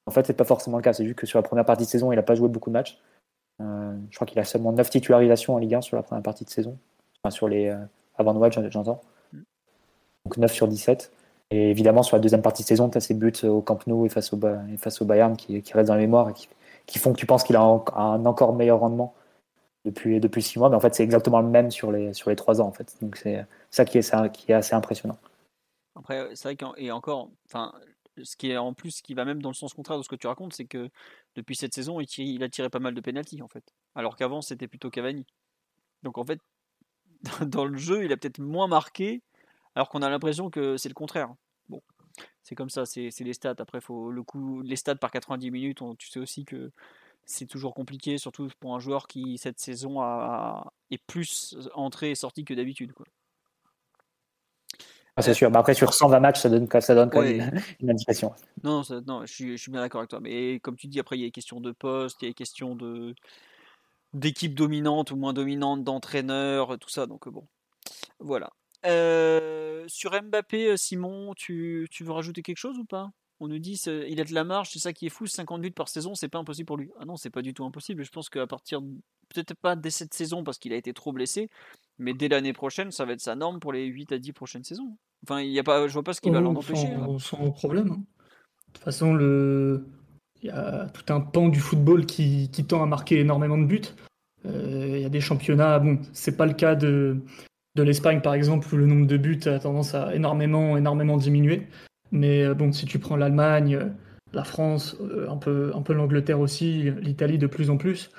En 0.06 0.10
fait, 0.10 0.26
c'est 0.26 0.36
pas 0.36 0.44
forcément 0.44 0.76
le 0.76 0.82
cas. 0.82 0.92
C'est 0.92 1.04
juste 1.04 1.18
que 1.18 1.26
sur 1.26 1.38
la 1.38 1.42
première 1.42 1.64
partie 1.64 1.84
de 1.84 1.88
saison, 1.88 2.12
il 2.12 2.16
n'a 2.16 2.22
pas 2.22 2.34
joué 2.34 2.48
beaucoup 2.48 2.70
de 2.70 2.74
matchs. 2.74 2.98
Euh, 3.62 3.96
je 4.10 4.16
crois 4.16 4.26
qu'il 4.26 4.38
a 4.38 4.44
seulement 4.44 4.72
9 4.72 4.90
titularisations 4.90 5.54
en 5.54 5.58
Ligue 5.58 5.74
1 5.74 5.80
sur 5.82 5.96
la 5.96 6.02
première 6.02 6.22
partie 6.22 6.44
de 6.44 6.50
saison. 6.50 6.76
Enfin, 7.22 7.30
sur 7.30 7.48
les 7.48 7.68
euh, 7.68 7.78
avant 8.16 8.34
Noël, 8.34 8.52
j'entends. 8.70 9.00
Donc 10.24 10.36
9 10.36 10.52
sur 10.52 10.68
17. 10.68 11.12
Et 11.50 11.70
évidemment, 11.70 12.02
sur 12.02 12.16
la 12.16 12.20
deuxième 12.20 12.42
partie 12.42 12.62
de 12.62 12.68
saison, 12.68 12.88
tu 12.88 12.98
as 12.98 13.00
ses 13.00 13.14
buts 13.14 13.32
au 13.44 13.60
Camp 13.60 13.86
Nou 13.86 14.06
et 14.06 14.08
face 14.08 14.32
au, 14.32 14.40
et 14.72 14.76
face 14.78 15.02
au 15.02 15.04
Bayern 15.04 15.36
qui, 15.36 15.60
qui 15.62 15.72
restent 15.74 15.88
dans 15.88 15.94
la 15.94 16.00
mémoire 16.00 16.30
et 16.30 16.32
qui, 16.86 16.98
font 16.98 17.12
que 17.12 17.18
tu 17.18 17.26
penses 17.26 17.44
qu'il 17.44 17.56
a 17.56 17.60
un, 17.60 18.24
encore 18.24 18.54
meilleur 18.54 18.80
rendement 18.80 19.14
depuis, 19.84 20.18
depuis 20.18 20.42
6 20.42 20.58
mois. 20.58 20.70
Mais 20.70 20.76
en 20.76 20.80
fait, 20.80 20.94
c'est 20.94 21.02
exactement 21.02 21.40
le 21.40 21.48
même 21.48 21.70
sur 21.70 21.92
les, 21.92 22.14
sur 22.14 22.30
les 22.30 22.36
3 22.36 22.60
ans. 22.60 22.66
En 22.66 22.72
fait. 22.72 22.96
Donc 23.02 23.16
c'est 23.16 23.44
ça 23.70 23.84
qui 23.84 23.98
est, 23.98 24.02
ça 24.02 24.28
qui 24.28 24.50
est 24.50 24.54
assez 24.54 24.74
impressionnant. 24.74 25.18
Après, 25.94 26.28
c'est 26.34 26.54
vrai 26.54 26.72
et 26.78 26.90
encore, 26.90 27.28
enfin, 27.46 27.72
ce 28.22 28.36
qui 28.36 28.50
est 28.50 28.56
en 28.56 28.74
plus, 28.74 29.00
qui 29.00 29.14
va 29.14 29.24
même 29.24 29.42
dans 29.42 29.50
le 29.50 29.54
sens 29.54 29.74
contraire 29.74 29.98
de 29.98 30.02
ce 30.02 30.08
que 30.08 30.16
tu 30.16 30.26
racontes, 30.26 30.52
c'est 30.52 30.66
que 30.66 30.90
depuis 31.34 31.56
cette 31.56 31.74
saison, 31.74 32.00
il, 32.00 32.42
a 32.42 32.48
tiré 32.48 32.68
pas 32.68 32.78
mal 32.78 32.94
de 32.94 33.00
pénalties 33.00 33.42
en 33.42 33.48
fait. 33.48 33.74
Alors 33.94 34.16
qu'avant, 34.16 34.42
c'était 34.42 34.68
plutôt 34.68 34.90
Cavani. 34.90 35.26
Donc 36.02 36.18
en 36.18 36.24
fait, 36.24 36.40
dans 37.46 37.64
le 37.64 37.78
jeu, 37.78 38.04
il 38.04 38.12
a 38.12 38.16
peut-être 38.16 38.38
moins 38.38 38.66
marqué, 38.66 39.22
alors 39.74 39.88
qu'on 39.88 40.02
a 40.02 40.10
l'impression 40.10 40.50
que 40.50 40.76
c'est 40.76 40.88
le 40.88 40.94
contraire. 40.94 41.34
Bon, 41.68 41.82
c'est 42.42 42.54
comme 42.54 42.70
ça, 42.70 42.86
c'est 42.86 43.10
les 43.20 43.32
stats. 43.32 43.54
Après, 43.58 43.80
faut 43.80 44.10
le 44.10 44.22
coup, 44.22 44.62
les 44.62 44.76
stats 44.76 44.96
par 44.96 45.10
90 45.10 45.50
minutes, 45.50 45.82
tu 45.98 46.08
sais 46.08 46.20
aussi 46.20 46.44
que 46.44 46.72
c'est 47.24 47.46
toujours 47.46 47.74
compliqué, 47.74 48.18
surtout 48.18 48.48
pour 48.60 48.74
un 48.74 48.80
joueur 48.80 49.06
qui, 49.06 49.38
cette 49.38 49.60
saison, 49.60 50.02
est 50.90 51.02
plus 51.06 51.56
entré 51.74 52.10
et 52.10 52.14
sorti 52.14 52.44
que 52.44 52.54
d'habitude. 52.54 52.92
Ah, 55.16 55.22
c'est 55.22 55.34
sûr. 55.34 55.50
Mais 55.50 55.58
après, 55.58 55.74
sur 55.74 55.92
120 55.92 56.20
matchs, 56.20 56.40
ça 56.40 56.48
donne, 56.48 56.68
ça 56.80 56.94
donne 56.94 57.10
quand 57.10 57.22
même 57.22 57.60
une, 57.80 57.90
indication. 57.90 58.32
Non, 58.62 58.82
non 59.06 59.26
je, 59.26 59.32
suis, 59.32 59.56
je 59.56 59.62
suis 59.62 59.70
bien 59.70 59.80
d'accord 59.80 60.00
avec 60.00 60.10
toi. 60.10 60.20
Mais 60.20 60.58
comme 60.60 60.76
tu 60.76 60.86
dis, 60.86 61.00
après, 61.00 61.18
il 61.18 61.20
y 61.20 61.24
a 61.24 61.26
des 61.26 61.32
questions 61.32 61.60
de 61.60 61.72
poste, 61.72 62.22
il 62.22 62.26
y 62.26 62.28
a 62.28 62.30
des 62.30 62.34
questions 62.34 62.74
de 62.74 63.14
d'équipe 64.14 64.54
dominante 64.54 65.10
ou 65.10 65.16
moins 65.16 65.32
dominante, 65.32 65.84
d'entraîneur, 65.84 66.78
tout 66.78 66.90
ça. 66.90 67.06
Donc 67.06 67.28
bon, 67.28 67.46
voilà. 68.20 68.50
Euh, 68.84 69.84
sur 69.88 70.10
Mbappé, 70.20 70.76
Simon, 70.76 71.34
tu, 71.34 71.88
tu 71.90 72.04
veux 72.04 72.12
rajouter 72.12 72.42
quelque 72.42 72.58
chose 72.58 72.78
ou 72.78 72.84
pas? 72.84 73.10
On 73.40 73.48
nous 73.48 73.58
dit 73.58 73.80
il 74.08 74.20
a 74.20 74.24
de 74.24 74.34
la 74.34 74.44
marge, 74.44 74.70
c'est 74.70 74.78
ça 74.78 74.92
qui 74.92 75.06
est 75.06 75.10
fou, 75.10 75.26
50 75.26 75.60
buts 75.62 75.72
par 75.72 75.88
saison, 75.88 76.14
c'est 76.14 76.28
pas 76.28 76.38
impossible 76.38 76.66
pour 76.66 76.76
lui. 76.76 76.90
Ah 77.00 77.04
non, 77.04 77.16
c'est 77.16 77.30
pas 77.30 77.42
du 77.42 77.54
tout 77.54 77.64
impossible. 77.64 78.04
Je 78.04 78.10
pense 78.10 78.28
qu'à 78.28 78.46
partir, 78.46 78.80
peut-être 79.32 79.54
pas 79.54 79.76
dès 79.76 79.90
cette 79.90 80.14
saison 80.14 80.44
parce 80.44 80.58
qu'il 80.58 80.72
a 80.72 80.76
été 80.76 80.92
trop 80.92 81.12
blessé, 81.12 81.48
mais 81.98 82.14
dès 82.14 82.28
l'année 82.28 82.52
prochaine, 82.52 82.90
ça 82.90 83.04
va 83.04 83.12
être 83.12 83.20
sa 83.20 83.34
norme 83.34 83.60
pour 83.60 83.72
les 83.72 83.84
8 83.84 84.12
à 84.12 84.18
10 84.18 84.32
prochaines 84.32 84.64
saisons. 84.64 84.96
Enfin, 85.24 85.40
il 85.40 85.50
y 85.50 85.58
a 85.58 85.62
pas, 85.62 85.86
je 85.86 85.92
vois 85.92 86.02
pas 86.02 86.12
ce 86.12 86.20
qui 86.20 86.30
va 86.30 86.40
l'en 86.40 86.54
empêcher. 86.54 86.88
Sans, 86.88 87.18
sans 87.18 87.50
problème. 87.50 87.92
Hein. 87.92 88.02
De 88.68 88.72
toute 88.72 88.84
façon, 88.84 89.14
le... 89.14 89.86
il 90.42 90.46
y 90.46 90.50
a 90.50 90.86
tout 90.88 91.12
un 91.12 91.20
pan 91.20 91.48
du 91.48 91.60
football 91.60 92.06
qui, 92.06 92.50
qui 92.50 92.64
tend 92.64 92.82
à 92.82 92.86
marquer 92.86 93.20
énormément 93.20 93.58
de 93.58 93.64
buts. 93.64 93.82
Euh, 94.46 94.94
il 94.96 95.02
y 95.02 95.04
a 95.04 95.08
des 95.08 95.20
championnats, 95.20 95.78
bon, 95.78 96.00
c'est 96.12 96.36
pas 96.36 96.46
le 96.46 96.54
cas 96.54 96.74
de, 96.74 97.18
de 97.76 97.82
l'Espagne 97.82 98.20
par 98.20 98.34
exemple, 98.34 98.66
où 98.72 98.76
le 98.76 98.86
nombre 98.86 99.06
de 99.06 99.16
buts 99.16 99.40
a 99.46 99.58
tendance 99.58 99.94
à 99.94 100.14
énormément, 100.14 100.76
énormément 100.76 101.16
diminuer. 101.16 101.68
Mais 102.10 102.44
euh, 102.44 102.54
bon, 102.54 102.72
si 102.72 102.86
tu 102.86 102.98
prends 102.98 103.16
l'Allemagne, 103.16 103.76
euh, 103.76 103.88
la 104.32 104.44
France, 104.44 104.96
un 105.28 105.36
peu, 105.36 105.72
un 105.74 105.82
peu 105.82 105.92
l'Angleterre 105.92 106.40
aussi, 106.40 106.90
l'Italie 107.02 107.36
de 107.36 107.46
plus 107.46 107.68
en 107.68 107.76
plus, 107.76 108.10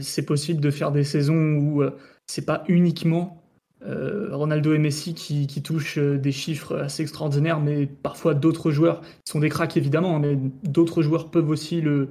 c'est 0.00 0.24
possible 0.24 0.60
de 0.60 0.70
faire 0.70 0.92
des 0.92 1.04
saisons 1.04 1.54
où 1.56 1.82
c'est 2.26 2.44
pas 2.44 2.64
uniquement 2.68 3.42
Ronaldo 3.82 4.74
et 4.74 4.78
Messi 4.78 5.14
qui, 5.14 5.62
touchent 5.62 5.98
des 5.98 6.32
chiffres 6.32 6.76
assez 6.76 7.02
extraordinaires, 7.02 7.60
mais 7.60 7.86
parfois 7.86 8.34
d'autres 8.34 8.70
joueurs, 8.70 9.02
sont 9.28 9.40
des 9.40 9.48
cracks 9.48 9.76
évidemment, 9.76 10.16
hein, 10.16 10.20
mais 10.20 10.36
d'autres 10.64 11.02
joueurs 11.02 11.30
peuvent 11.30 11.48
aussi 11.48 11.80
le, 11.80 12.10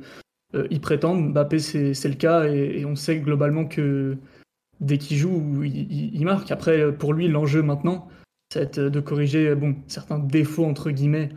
y 0.69 0.79
prétendre. 0.79 1.21
Mbappé, 1.21 1.59
c'est 1.59 2.07
le 2.07 2.15
cas, 2.15 2.45
et, 2.45 2.85
on 2.85 2.95
sait 2.95 3.19
globalement 3.19 3.65
que 3.65 4.17
dès 4.79 4.97
qu'il 4.97 5.17
joue, 5.17 5.63
il, 5.63 6.23
marque. 6.23 6.51
Après, 6.51 6.91
pour 6.93 7.13
lui, 7.13 7.27
l'enjeu 7.27 7.61
maintenant, 7.61 8.07
de 8.55 8.99
corriger 8.99 9.55
bon, 9.55 9.75
certains 9.87 10.19
défauts, 10.19 10.65
entre 10.65 10.91
guillemets, 10.91 11.29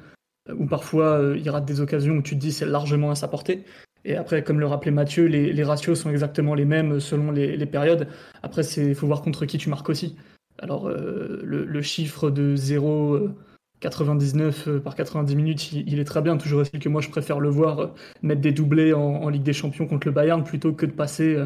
où 0.57 0.66
parfois 0.66 1.18
euh, 1.18 1.37
il 1.38 1.48
rate 1.50 1.64
des 1.64 1.81
occasions 1.81 2.16
où 2.16 2.22
tu 2.22 2.35
te 2.35 2.40
dis 2.40 2.53
c'est 2.53 2.66
largement 2.66 3.11
à 3.11 3.14
sa 3.14 3.29
portée. 3.29 3.64
Et 4.04 4.16
après, 4.16 4.42
comme 4.42 4.60
le 4.60 4.66
rappelait 4.66 4.90
Mathieu, 4.90 5.26
les, 5.26 5.64
ratios 5.64 6.00
sont 6.00 6.10
exactement 6.10 6.54
les 6.54 6.64
mêmes 6.64 7.00
selon 7.00 7.32
les, 7.32 7.66
périodes. 7.66 8.08
Après, 8.42 8.62
il 8.62 8.94
faut 8.94 9.06
voir 9.06 9.22
contre 9.22 9.46
qui 9.46 9.58
tu 9.58 9.68
marques 9.68 9.88
aussi. 9.88 10.16
Alors, 10.58 10.88
euh, 10.88 11.40
le, 11.42 11.82
chiffre 11.82 12.30
de 12.30 12.56
0,99 12.56 14.68
euh, 14.68 14.80
par 14.80 14.94
90 14.94 15.36
minutes, 15.36 15.72
il, 15.72 15.98
est 15.98 16.04
très 16.04 16.22
bien. 16.22 16.36
Toujours 16.36 16.62
est-il 16.62 16.80
que 16.80 16.88
moi, 16.88 17.00
je 17.00 17.10
préfère 17.10 17.40
le 17.40 17.48
voir 17.48 17.94
mettre 18.22 18.40
des 18.40 18.52
doublés 18.52 18.92
en, 18.92 19.28
Ligue 19.28 19.42
des 19.42 19.52
Champions 19.52 19.86
contre 19.86 20.06
le 20.06 20.12
Bayern 20.12 20.44
plutôt 20.44 20.72
que 20.72 20.86
de 20.86 20.92
passer 20.92 21.36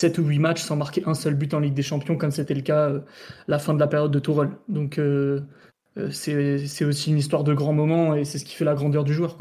7 0.00 0.18
ou 0.18 0.24
8 0.24 0.38
matchs 0.38 0.62
sans 0.62 0.76
marquer 0.76 1.02
un 1.06 1.14
seul 1.14 1.34
but 1.34 1.52
en 1.52 1.60
Ligue 1.60 1.74
des 1.74 1.82
Champions, 1.82 2.16
comme 2.16 2.30
c'était 2.30 2.54
le 2.54 2.62
cas 2.62 2.88
euh, 2.88 3.00
la 3.48 3.58
fin 3.58 3.74
de 3.74 3.78
la 3.78 3.86
période 3.86 4.10
de 4.10 4.18
Tourelle. 4.18 4.50
Donc 4.68 4.98
euh, 4.98 5.42
euh, 5.98 6.10
c'est 6.10 6.84
aussi 6.84 7.10
une 7.10 7.18
histoire 7.18 7.44
de 7.44 7.52
grands 7.52 7.74
moments 7.74 8.14
et 8.14 8.24
c'est 8.24 8.38
ce 8.38 8.46
qui 8.46 8.54
fait 8.54 8.64
la 8.64 8.74
grandeur 8.74 9.04
du 9.04 9.12
joueur. 9.12 9.38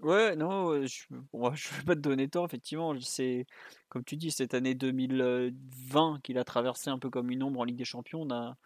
Ouais, 0.00 0.36
non, 0.36 0.86
je 0.86 1.04
ne 1.10 1.18
vais 1.78 1.84
pas 1.84 1.94
te 1.94 2.00
donner 2.00 2.28
tort, 2.28 2.44
effectivement. 2.46 2.94
C'est, 3.00 3.46
comme 3.88 4.04
tu 4.04 4.16
dis, 4.16 4.30
cette 4.30 4.54
année 4.54 4.74
2020 4.74 6.20
qu'il 6.22 6.38
a 6.38 6.44
traversé 6.44 6.90
un 6.90 6.98
peu 6.98 7.10
comme 7.10 7.30
une 7.30 7.42
ombre 7.42 7.60
en 7.60 7.64
Ligue 7.64 7.76
des 7.76 7.84
Champions, 7.84 8.22
on 8.22 8.30
a 8.30 8.56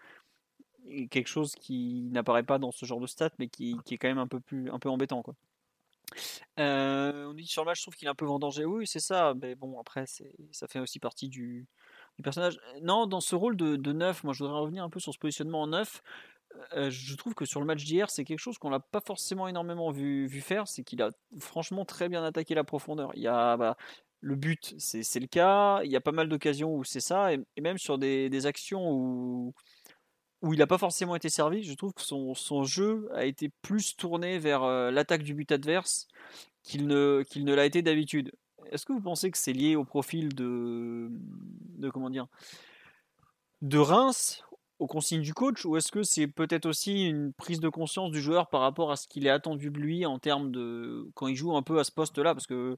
quelque 1.11 1.29
chose 1.29 1.55
qui 1.55 2.09
n'apparaît 2.13 2.43
pas 2.43 2.59
dans 2.59 2.73
ce 2.73 2.85
genre 2.85 3.01
de 3.01 3.07
stats, 3.07 3.31
mais 3.39 3.49
qui, 3.49 3.79
est 3.91 3.99
quand 3.99 4.09
même 4.09 4.19
un 4.19 4.27
peu, 4.27 4.41
plus, 4.41 4.71
un 4.71 4.79
peu 4.79 4.91
embêtant. 4.91 5.23
Quoi. 5.23 5.35
On 6.59 7.33
dit 7.35 7.47
sur 7.47 7.65
le 7.65 7.75
je 7.75 7.83
trouve 7.83 7.95
qu'il 7.95 8.07
est 8.07 8.11
un 8.11 8.15
peu 8.15 8.27
vendangé. 8.27 8.65
Oui, 8.65 8.87
c'est 8.87 9.01
ça. 9.01 9.35
Mais 9.41 9.55
bon, 9.55 9.81
après, 9.81 10.05
ça 10.07 10.69
fait 10.69 10.81
aussi 10.81 10.99
partie 10.99 11.29
du, 11.29 11.67
personnage. 12.23 12.59
Non, 12.83 13.07
dans 13.07 13.21
ce 13.21 13.35
rôle 13.35 13.57
de, 13.57 13.93
neuf, 13.93 14.25
moi 14.25 14.35
je 14.35 14.45
voudrais 14.45 14.61
revenir 14.61 14.85
un 14.85 14.91
peu 14.91 15.01
sur 15.01 15.13
ce 15.13 15.19
positionnement 15.19 15.63
en 15.63 15.69
neuf. 15.69 16.03
Euh, 16.75 16.91
je 16.91 17.15
trouve 17.17 17.35
que 17.35 17.45
sur 17.45 17.61
le 17.61 17.67
match 17.67 17.85
d'hier, 17.85 18.11
c'est 18.11 18.25
quelque 18.25 18.39
chose 18.39 18.59
qu'on 18.59 18.71
n'a 18.71 18.81
pas 18.81 19.01
forcément 19.01 19.49
énormément 19.49 19.91
vu, 19.91 20.29
faire. 20.41 20.69
C'est 20.69 20.83
qu'il 20.83 21.03
a 21.03 21.11
franchement 21.41 21.85
très 21.85 22.09
bien 22.09 22.25
attaqué 22.25 22.55
la 22.55 22.65
profondeur. 22.65 23.13
Il 23.15 23.23
y 23.23 23.29
a 23.29 23.57
bah, 23.57 23.77
le 24.21 24.37
but, 24.37 24.75
c'est 24.79 25.21
le 25.21 25.27
cas. 25.27 25.83
Il 25.85 25.91
y 25.91 25.97
a 25.97 26.01
pas 26.01 26.13
mal 26.13 26.29
d'occasions 26.29 26.75
où 26.75 26.85
c'est 26.85 27.01
ça. 27.01 27.33
Et, 27.33 27.41
même 27.61 27.79
sur 27.79 27.99
des, 27.99 28.47
actions 28.47 28.91
où 28.91 29.55
où 30.43 30.53
il 30.53 30.59
n'a 30.59 30.67
pas 30.67 30.79
forcément 30.79 31.15
été 31.15 31.29
servi. 31.29 31.63
Je 31.63 31.75
trouve 31.75 31.93
que 31.95 32.03
son, 32.03 32.65
jeu 32.65 33.09
a 33.15 33.25
été 33.25 33.49
plus 33.63 33.97
tourné 33.97 34.41
vers 34.41 34.65
euh, 34.65 34.91
l'attaque 34.91 35.23
du 35.23 35.35
but 35.35 35.53
adverse 35.53 36.09
qu'il 36.65 36.89
ne, 36.89 37.23
qu'il 37.29 37.45
l'a 37.45 37.65
été 37.65 37.81
d'habitude. 37.81 38.33
Est-ce 38.73 38.85
que 38.85 38.93
vous 38.93 39.01
pensez 39.01 39.31
que 39.31 39.39
c'est 39.39 39.53
lié 39.53 39.77
au 39.77 39.85
profil 39.85 40.35
de 40.35 41.11
comment 41.93 42.11
dire 42.11 42.27
de 43.63 43.79
Reims, 43.79 44.43
aux 44.79 44.87
consignes 44.87 45.23
du 45.23 45.35
coach, 45.35 45.65
ou 45.65 45.77
est-ce 45.77 45.93
que 45.93 46.03
c'est 46.03 46.27
peut-être 46.27 46.67
aussi 46.67 47.07
une 47.09 47.33
prise 47.33 47.61
de 47.61 47.69
conscience 47.69 48.11
du 48.11 48.21
joueur 48.21 48.49
par 48.49 48.61
rapport 48.63 48.91
à 48.91 48.97
ce 48.97 49.07
qu'il 49.07 49.27
est 49.27 49.31
attendu 49.31 49.71
de 49.71 49.79
lui 49.79 50.07
en 50.07 50.19
termes 50.19 50.51
de 50.51 51.09
quand 51.15 51.29
il 51.29 51.37
joue 51.37 51.57
un 51.57 51.63
peu 51.63 51.79
à 51.79 51.85
ce 51.85 51.93
poste-là, 51.93 52.35
parce 52.35 52.47
que 52.47 52.77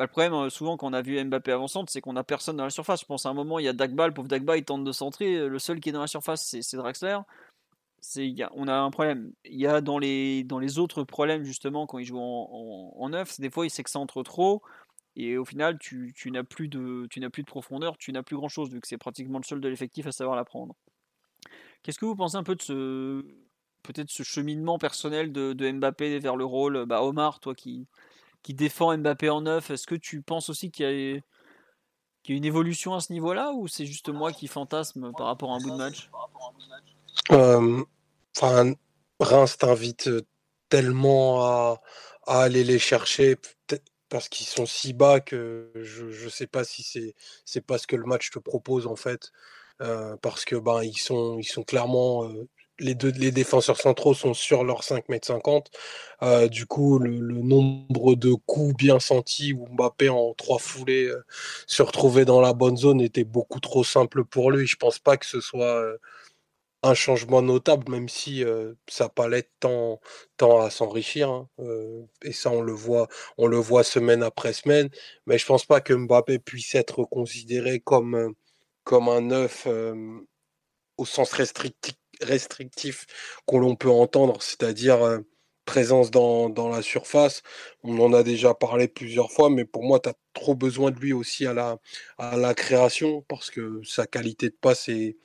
bah, 0.00 0.04
le 0.06 0.08
problème, 0.08 0.32
euh, 0.32 0.48
souvent, 0.48 0.78
quand 0.78 0.88
on 0.88 0.94
a 0.94 1.02
vu 1.02 1.22
Mbappé 1.22 1.52
avançante, 1.52 1.90
c'est 1.90 2.00
qu'on 2.00 2.16
a 2.16 2.24
personne 2.24 2.56
dans 2.56 2.64
la 2.64 2.70
surface. 2.70 3.02
Je 3.02 3.04
pense 3.04 3.26
à 3.26 3.28
un 3.28 3.34
moment, 3.34 3.58
il 3.58 3.66
y 3.66 3.68
a 3.68 3.74
Dagba, 3.74 4.06
le 4.08 4.14
pauvre 4.14 4.28
Dagba, 4.28 4.56
il 4.56 4.64
tente 4.64 4.82
de 4.82 4.92
centrer. 4.92 5.36
Euh, 5.36 5.48
le 5.48 5.58
seul 5.58 5.78
qui 5.78 5.90
est 5.90 5.92
dans 5.92 6.00
la 6.00 6.06
surface, 6.06 6.56
c'est 6.62 6.76
Draxler. 6.78 7.18
A, 7.18 8.50
on 8.54 8.66
a 8.66 8.74
un 8.74 8.90
problème. 8.90 9.30
Il 9.44 9.60
y 9.60 9.66
a 9.66 9.82
dans 9.82 9.98
les, 9.98 10.78
autres 10.78 11.04
problèmes, 11.04 11.44
justement, 11.44 11.86
quand 11.86 11.98
il 11.98 12.06
joue 12.06 12.18
en, 12.18 12.94
en, 12.96 13.08
neuf, 13.10 13.38
des 13.40 13.50
fois, 13.50 13.66
il 13.66 13.70
s'excentre 13.70 14.22
trop. 14.22 14.62
Et 15.16 15.36
au 15.36 15.44
final, 15.44 15.78
tu, 15.78 16.14
n'as 16.26 16.44
plus, 16.44 16.68
de, 16.68 17.06
tu 17.10 17.20
plus 17.28 17.42
de 17.42 17.48
profondeur, 17.48 17.98
tu 17.98 18.10
n'as 18.12 18.22
plus 18.22 18.36
grand 18.36 18.48
chose, 18.48 18.70
vu 18.70 18.80
que 18.80 18.88
c'est 18.88 18.96
pratiquement 18.96 19.38
le 19.38 19.44
seul 19.44 19.60
de 19.60 19.68
l'effectif 19.68 20.06
à 20.06 20.12
savoir 20.12 20.34
la 20.34 20.46
prendre. 20.46 20.74
Qu'est-ce 21.82 21.98
que 21.98 22.04
vous 22.04 22.16
pensez 22.16 22.36
un 22.36 22.42
peu 22.42 22.54
de 22.54 22.62
ce 22.62 23.24
peut-être 23.82 24.10
ce 24.10 24.22
cheminement 24.22 24.78
personnel 24.78 25.32
de, 25.32 25.72
Mbappé 25.72 26.18
vers 26.18 26.36
le 26.36 26.44
rôle? 26.44 26.84
Bah 26.86 27.02
Omar, 27.02 27.40
toi 27.40 27.54
qui, 27.54 27.86
qui 28.42 28.54
défend 28.54 28.96
Mbappé 28.96 29.30
en 29.30 29.42
neuf. 29.42 29.70
Est-ce 29.70 29.86
que 29.86 29.94
tu 29.94 30.22
penses 30.22 30.50
aussi 30.50 30.70
qu'il 30.70 30.86
y, 30.86 31.16
a, 31.16 31.20
une 32.28 32.44
évolution 32.44 32.94
à 32.94 33.00
ce 33.00 33.12
niveau-là 33.12 33.52
ou 33.52 33.68
c'est 33.68 33.86
juste 33.86 34.08
moi 34.08 34.32
qui 34.32 34.46
fantasme 34.46 35.12
par 35.16 35.26
rapport 35.26 35.52
à 35.52 35.56
un 35.56 35.58
bout 35.58 35.70
de 35.70 35.76
match? 35.76 36.10
Euh, 37.32 37.84
Reims 39.20 39.58
t'invite 39.58 40.10
tellement 40.68 41.42
à, 41.42 41.80
aller 42.26 42.64
les 42.64 42.78
chercher 42.78 43.36
parce 44.08 44.28
qu'ils 44.28 44.46
sont 44.46 44.66
si 44.66 44.92
bas 44.92 45.20
que 45.20 45.70
je 45.74 46.24
ne 46.24 46.28
sais 46.28 46.46
pas 46.46 46.64
si 46.64 46.82
c'est 46.82 47.14
c'est 47.44 47.60
pas 47.60 47.78
ce 47.78 47.86
que 47.86 47.96
le 47.96 48.04
match 48.04 48.30
te 48.30 48.38
propose 48.38 48.86
en 48.86 48.96
fait. 48.96 49.32
Euh, 49.82 50.16
parce 50.20 50.44
que 50.44 50.56
ben 50.56 50.82
ils 50.82 50.98
sont 50.98 51.38
ils 51.38 51.44
sont 51.44 51.62
clairement 51.62 52.24
euh, 52.24 52.46
les 52.78 52.94
deux 52.94 53.12
les 53.12 53.30
défenseurs 53.32 53.78
centraux 53.80 54.12
sont 54.14 54.34
sur 54.34 54.62
leurs 54.64 54.84
5 54.84 55.08
mètres 55.08 55.26
50. 55.26 55.70
Euh, 56.22 56.48
du 56.48 56.66
coup, 56.66 56.98
le, 56.98 57.10
nombre 57.10 58.14
de 58.14 58.34
coups 58.34 58.74
bien 58.76 59.00
sentis 59.00 59.52
où 59.54 59.66
Mbappé 59.68 60.08
en 60.10 60.34
trois 60.34 60.58
foulées 60.58 61.10
se 61.66 61.82
retrouvait 61.82 62.24
dans 62.24 62.40
la 62.40 62.52
bonne 62.52 62.76
zone 62.76 63.00
était 63.00 63.24
beaucoup 63.24 63.60
trop 63.60 63.84
simple 63.84 64.24
pour 64.24 64.50
lui. 64.50 64.66
Je 64.66 64.76
pense 64.76 64.98
pas 64.98 65.16
que 65.16 65.26
ce 65.26 65.40
soit 65.40 65.82
un 66.82 66.94
changement 66.94 67.42
notable, 67.42 67.90
même 67.90 68.08
si 68.08 68.44
sa 68.88 69.08
palette 69.10 69.50
tend, 69.60 70.00
tend 70.38 70.60
à 70.60 70.70
s'enrichir. 70.70 71.30
Hein. 71.30 71.48
et 72.22 72.32
ça, 72.32 72.50
on 72.50 72.62
le 72.62 72.72
voit, 72.72 73.08
on 73.38 73.46
le 73.46 73.58
voit 73.58 73.84
semaine 73.84 74.22
après 74.22 74.52
semaine. 74.54 74.88
Mais 75.26 75.38
je 75.38 75.46
pense 75.46 75.66
pas 75.66 75.80
que 75.82 75.94
Mbappé 75.94 76.38
puisse 76.38 76.74
être 76.74 77.04
considéré 77.04 77.80
comme 77.80 78.34
comme 78.90 79.08
un 79.08 79.20
neuf 79.20 79.68
au 80.96 81.06
sens 81.06 81.30
restrictif 81.32 81.94
restrictif 82.22 83.06
qu'on 83.46 83.76
peut 83.76 83.90
entendre, 83.90 84.42
c'est-à-dire 84.42 85.02
euh, 85.02 85.20
présence 85.64 86.10
dans, 86.10 86.68
la 86.68 86.82
surface. 86.82 87.42
On 87.82 87.98
en 88.00 88.12
a 88.12 88.22
déjà 88.22 88.54
parlé 88.54 88.88
plusieurs 88.88 89.30
fois, 89.30 89.50
mais 89.50 89.64
pour 89.64 89.84
moi, 89.84 90.00
tu 90.00 90.08
as 90.08 90.14
trop 90.34 90.54
besoin 90.54 90.90
de 90.90 90.98
lui 90.98 91.12
aussi 91.12 91.46
à 91.46 91.54
la, 91.54 91.78
à 92.18 92.36
la 92.36 92.54
création 92.54 93.22
parce 93.28 93.50
que 93.50 93.80
sa 93.84 94.06
qualité 94.06 94.48
de 94.48 94.56
passe 94.60 94.88
est, 94.88 95.16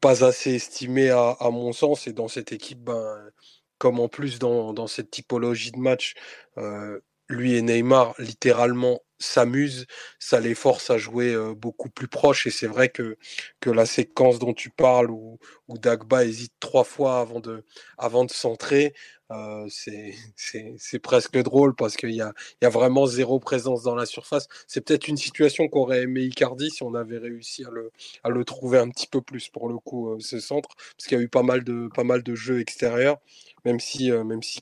pas 0.00 0.24
assez 0.24 0.54
estimée 0.54 1.10
à, 1.10 1.36
mon 1.50 1.72
sens. 1.72 2.06
Et 2.06 2.12
dans 2.12 2.28
cette 2.28 2.52
équipe, 2.52 2.80
ben, 2.84 3.30
comme 3.78 4.00
en 4.00 4.08
plus 4.08 4.38
dans, 4.38 4.86
cette 4.86 5.10
typologie 5.10 5.72
de 5.72 5.78
match, 5.78 6.14
euh, 6.58 7.00
lui 7.28 7.54
et 7.54 7.62
Neymar 7.62 8.14
littéralement 8.18 9.00
s'amusent, 9.18 9.86
ça 10.18 10.40
les 10.40 10.54
force 10.54 10.90
à 10.90 10.98
jouer 10.98 11.36
beaucoup 11.56 11.90
plus 11.90 12.08
proche. 12.08 12.46
Et 12.46 12.50
c'est 12.50 12.68
vrai 12.68 12.88
que, 12.88 13.16
que 13.60 13.70
la 13.70 13.86
séquence 13.86 14.38
dont 14.38 14.54
tu 14.54 14.70
parles, 14.70 15.10
où, 15.10 15.38
où 15.68 15.78
Dagba 15.78 16.24
hésite 16.24 16.52
trois 16.60 16.84
fois 16.84 17.20
avant 17.20 17.40
de, 17.40 17.64
avant 17.98 18.24
de 18.24 18.30
centrer, 18.30 18.94
c'est 19.68 20.98
presque 21.02 21.36
drôle 21.42 21.74
parce 21.74 21.96
qu'il 21.96 22.12
y 22.12 22.22
a, 22.22 22.32
y 22.62 22.64
a 22.64 22.70
vraiment 22.70 23.06
zéro 23.06 23.38
présence 23.40 23.82
dans 23.82 23.94
la 23.94 24.06
surface. 24.06 24.48
C'est 24.66 24.80
peut-être 24.80 25.08
une 25.08 25.16
situation 25.16 25.68
qu'aurait 25.68 26.02
aimé 26.02 26.22
Icardi 26.22 26.70
si 26.70 26.82
on 26.82 26.94
avait 26.94 27.18
réussi 27.18 27.64
à 27.64 27.70
le, 27.70 27.90
à 28.24 28.30
le 28.30 28.44
trouver 28.44 28.78
un 28.78 28.88
petit 28.88 29.06
peu 29.06 29.20
plus 29.20 29.48
pour 29.48 29.68
le 29.68 29.78
coup, 29.78 30.16
ce 30.20 30.40
centre, 30.40 30.68
parce 30.96 31.06
qu'il 31.06 31.18
y 31.18 31.20
a 31.20 31.24
eu 31.24 31.28
pas 31.28 31.42
mal 31.42 31.64
de, 31.64 31.88
pas 31.94 32.04
mal 32.04 32.22
de 32.22 32.34
jeux 32.34 32.60
extérieurs 32.60 33.18
même 33.64 33.80
si, 33.80 34.10
même 34.10 34.42
si 34.42 34.60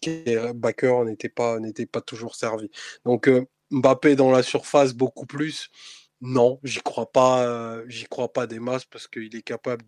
Backer 0.54 1.04
n'était 1.04 1.28
pas, 1.28 1.58
pas 1.92 2.00
toujours 2.00 2.34
servi. 2.34 2.70
Donc 3.04 3.30
Mbappé 3.70 4.16
dans 4.16 4.30
la 4.30 4.42
surface 4.42 4.94
beaucoup 4.94 5.26
plus. 5.26 5.70
Non, 6.22 6.60
j'y 6.62 6.80
crois 6.80 7.12
pas, 7.12 7.86
j'y 7.88 8.06
crois 8.06 8.32
pas 8.32 8.46
des 8.46 8.58
masses 8.58 8.86
parce 8.86 9.06
qu'il 9.06 9.36
est 9.36 9.42
capable 9.42 9.84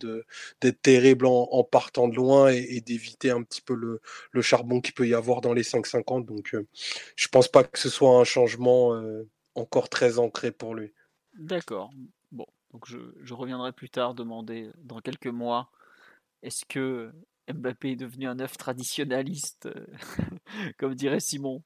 d'être 0.60 0.82
terrible 0.82 1.24
en, 1.26 1.64
partant 1.64 2.06
de 2.06 2.16
loin 2.16 2.48
et, 2.48 2.82
d'éviter 2.82 3.30
un 3.30 3.42
petit 3.42 3.62
peu 3.62 3.74
le, 3.74 4.00
le 4.32 4.42
charbon 4.42 4.82
qu'il 4.82 4.92
peut 4.92 5.08
y 5.08 5.14
avoir 5.14 5.40
dans 5.40 5.54
les 5.54 5.62
5,50. 5.62 6.26
Donc, 6.26 6.54
je 7.16 7.28
pense 7.28 7.48
pas 7.48 7.64
que 7.64 7.78
ce 7.78 7.88
soit 7.88 8.18
un 8.18 8.24
changement 8.24 8.92
encore 9.54 9.88
très 9.88 10.18
ancré 10.18 10.52
pour 10.52 10.74
lui. 10.74 10.92
D'accord. 11.38 11.90
Bon, 12.32 12.46
donc 12.72 12.86
je, 12.86 12.98
je, 13.22 13.34
reviendrai 13.34 13.72
plus 13.72 13.90
tard 13.90 14.14
demander 14.14 14.70
dans 14.78 15.00
quelques 15.00 15.28
mois 15.28 15.70
est-ce 16.42 16.64
que 16.64 17.12
Mbappé 17.52 17.92
est 17.92 17.96
devenu 17.96 18.26
un 18.26 18.38
œuf 18.40 18.56
traditionnaliste, 18.56 19.66
euh, 19.66 19.86
comme 20.78 20.94
dirait 20.94 21.20
Simon. 21.20 21.62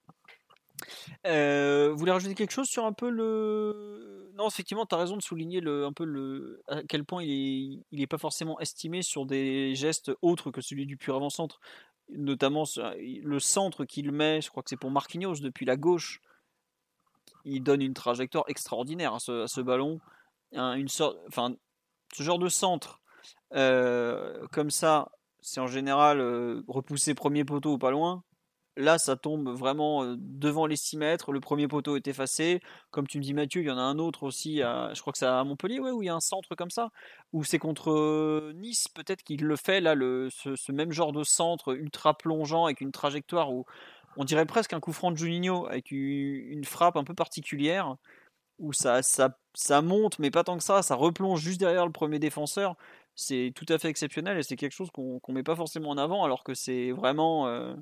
Euh, 1.26 1.90
vous 1.92 1.98
voulez 1.98 2.12
rajouter 2.12 2.34
quelque 2.34 2.52
chose 2.52 2.68
sur 2.68 2.84
un 2.84 2.92
peu 2.92 3.08
le. 3.08 4.30
Non, 4.34 4.48
effectivement, 4.48 4.86
tu 4.86 4.94
as 4.94 4.98
raison 4.98 5.16
de 5.16 5.22
souligner 5.22 5.60
le, 5.60 5.84
un 5.84 5.92
peu 5.92 6.04
le, 6.04 6.62
à 6.68 6.82
quel 6.82 7.04
point 7.04 7.22
il 7.22 7.84
n'est 7.92 8.06
pas 8.06 8.18
forcément 8.18 8.58
estimé 8.60 9.02
sur 9.02 9.26
des 9.26 9.74
gestes 9.74 10.10
autres 10.22 10.50
que 10.50 10.60
celui 10.60 10.86
du 10.86 10.96
pur 10.96 11.14
avant-centre. 11.14 11.60
Notamment 12.08 12.64
le 12.98 13.38
centre 13.38 13.84
qu'il 13.84 14.10
met, 14.12 14.40
je 14.40 14.50
crois 14.50 14.62
que 14.62 14.70
c'est 14.70 14.76
pour 14.76 14.90
Marquinhos, 14.90 15.36
depuis 15.36 15.64
la 15.64 15.76
gauche. 15.76 16.20
Il 17.44 17.62
donne 17.62 17.82
une 17.82 17.94
trajectoire 17.94 18.44
extraordinaire 18.48 19.14
à 19.14 19.18
ce, 19.18 19.60
ballon. 19.60 20.00
une 20.52 20.88
sorte, 20.88 21.18
enfin, 21.28 21.54
ce 22.12 22.22
genre 22.22 22.38
de 22.38 22.48
centre, 22.48 23.00
euh, 23.54 24.46
comme 24.52 24.70
ça, 24.70 25.10
c'est 25.42 25.60
en 25.60 25.66
général 25.66 26.20
euh, 26.20 26.62
repousser 26.68 27.14
premier 27.14 27.44
poteau 27.44 27.74
ou 27.74 27.78
pas 27.78 27.90
loin. 27.90 28.24
Là, 28.76 28.96
ça 28.96 29.16
tombe 29.16 29.50
vraiment 29.50 30.02
euh, 30.02 30.14
devant 30.18 30.66
les 30.66 30.76
6 30.76 30.96
mètres. 30.96 31.32
Le 31.32 31.40
premier 31.40 31.68
poteau 31.68 31.96
est 31.96 32.08
effacé. 32.08 32.60
Comme 32.90 33.06
tu 33.06 33.18
me 33.18 33.22
dis, 33.22 33.34
Mathieu, 33.34 33.60
il 33.60 33.66
y 33.66 33.70
en 33.70 33.76
a 33.76 33.82
un 33.82 33.98
autre 33.98 34.22
aussi. 34.22 34.58
Je 34.58 35.00
crois 35.00 35.12
que 35.12 35.18
c'est 35.18 35.26
à 35.26 35.44
Montpellier, 35.44 35.80
ouais, 35.80 35.90
où 35.90 36.02
il 36.02 36.06
y 36.06 36.08
a 36.08 36.14
un 36.14 36.20
centre 36.20 36.54
comme 36.54 36.70
ça. 36.70 36.90
Ou 37.32 37.44
c'est 37.44 37.58
contre 37.58 37.90
euh, 37.90 38.52
Nice, 38.54 38.88
peut-être 38.88 39.22
qu'il 39.24 39.44
le 39.44 39.56
fait, 39.56 39.80
là, 39.80 39.94
le, 39.94 40.28
ce, 40.30 40.72
même 40.72 40.92
genre 40.92 41.12
de 41.12 41.24
centre 41.24 41.76
ultra 41.76 42.16
plongeant 42.16 42.64
avec 42.64 42.80
une 42.80 42.92
trajectoire 42.92 43.52
où 43.52 43.66
on 44.16 44.24
dirait 44.24 44.46
presque 44.46 44.72
un 44.72 44.80
coup 44.80 44.92
franc 44.92 45.10
de 45.10 45.16
Juninho 45.16 45.66
avec 45.66 45.90
une, 45.90 46.64
frappe 46.64 46.96
un 46.96 47.04
peu 47.04 47.14
particulière. 47.14 47.96
Où 48.58 48.72
ça, 48.72 49.02
ça, 49.02 49.36
ça 49.54 49.82
monte, 49.82 50.18
mais 50.18 50.30
pas 50.30 50.44
tant 50.44 50.56
que 50.56 50.62
ça. 50.62 50.82
Ça 50.82 50.94
replonge 50.94 51.40
juste 51.40 51.58
derrière 51.60 51.84
le 51.84 51.92
premier 51.92 52.18
défenseur 52.18 52.76
c'est 53.14 53.52
tout 53.54 53.66
à 53.68 53.78
fait 53.78 53.88
exceptionnel 53.88 54.38
et 54.38 54.42
c'est 54.42 54.56
quelque 54.56 54.72
chose 54.72 54.90
qu'on 54.90 55.20
ne 55.26 55.34
met 55.34 55.42
pas 55.42 55.56
forcément 55.56 55.90
en 55.90 55.98
avant 55.98 56.24
alors 56.24 56.44
que 56.44 56.54
c'est 56.54 56.92
vraiment 56.92 57.46
euh, 57.46 57.74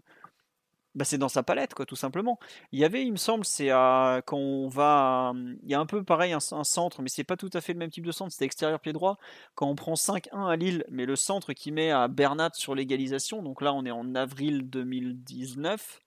bah, 0.97 1.05
c'est 1.05 1.19
dans 1.19 1.29
sa 1.29 1.43
palette 1.45 1.75
quoi 1.75 1.87
tout 1.87 1.97
simplement. 1.97 2.39
Il 2.73 2.81
y 2.81 2.85
avait 2.85 3.05
il 3.05 3.13
me 3.13 3.17
semble 3.17 3.45
c'est 3.45 3.69
quand 3.69 4.37
on 4.37 4.69
va 4.69 5.33
il 5.63 5.71
y 5.71 5.75
a 5.75 5.81
un 5.81 5.87
peu 5.87 6.03
pareil 6.03 6.33
un, 6.33 6.41
centre 6.41 7.01
mais 7.03 7.09
c'est 7.09 7.25
pas 7.25 7.37
tout 7.37 7.51
à 7.53 7.61
fait 7.61 7.73
le 7.73 7.79
même 7.79 7.91
type 7.91 8.07
de 8.07 8.13
centre 8.13 8.33
c'était 8.33 8.47
extérieur 8.47 8.81
pied 8.81 8.93
droit. 8.93 9.19
Quand 9.55 9.69
on 9.69 9.77
prend 9.77 9.95
5-1 9.95 10.49
à 10.49 10.57
Lille 10.57 10.85
mais 10.91 11.07
le 11.07 11.17
centre 11.17 11.53
qui 11.53 11.71
met 11.71 11.91
à 11.91 12.09
Bernat 12.09 12.51
sur 12.55 12.75
l'égalisation 12.75 13.43
donc 13.43 13.61
là 13.63 13.73
on 13.73 13.85
est 13.85 13.91
en 13.93 14.15
avril 14.17 14.69
2019 14.69 16.01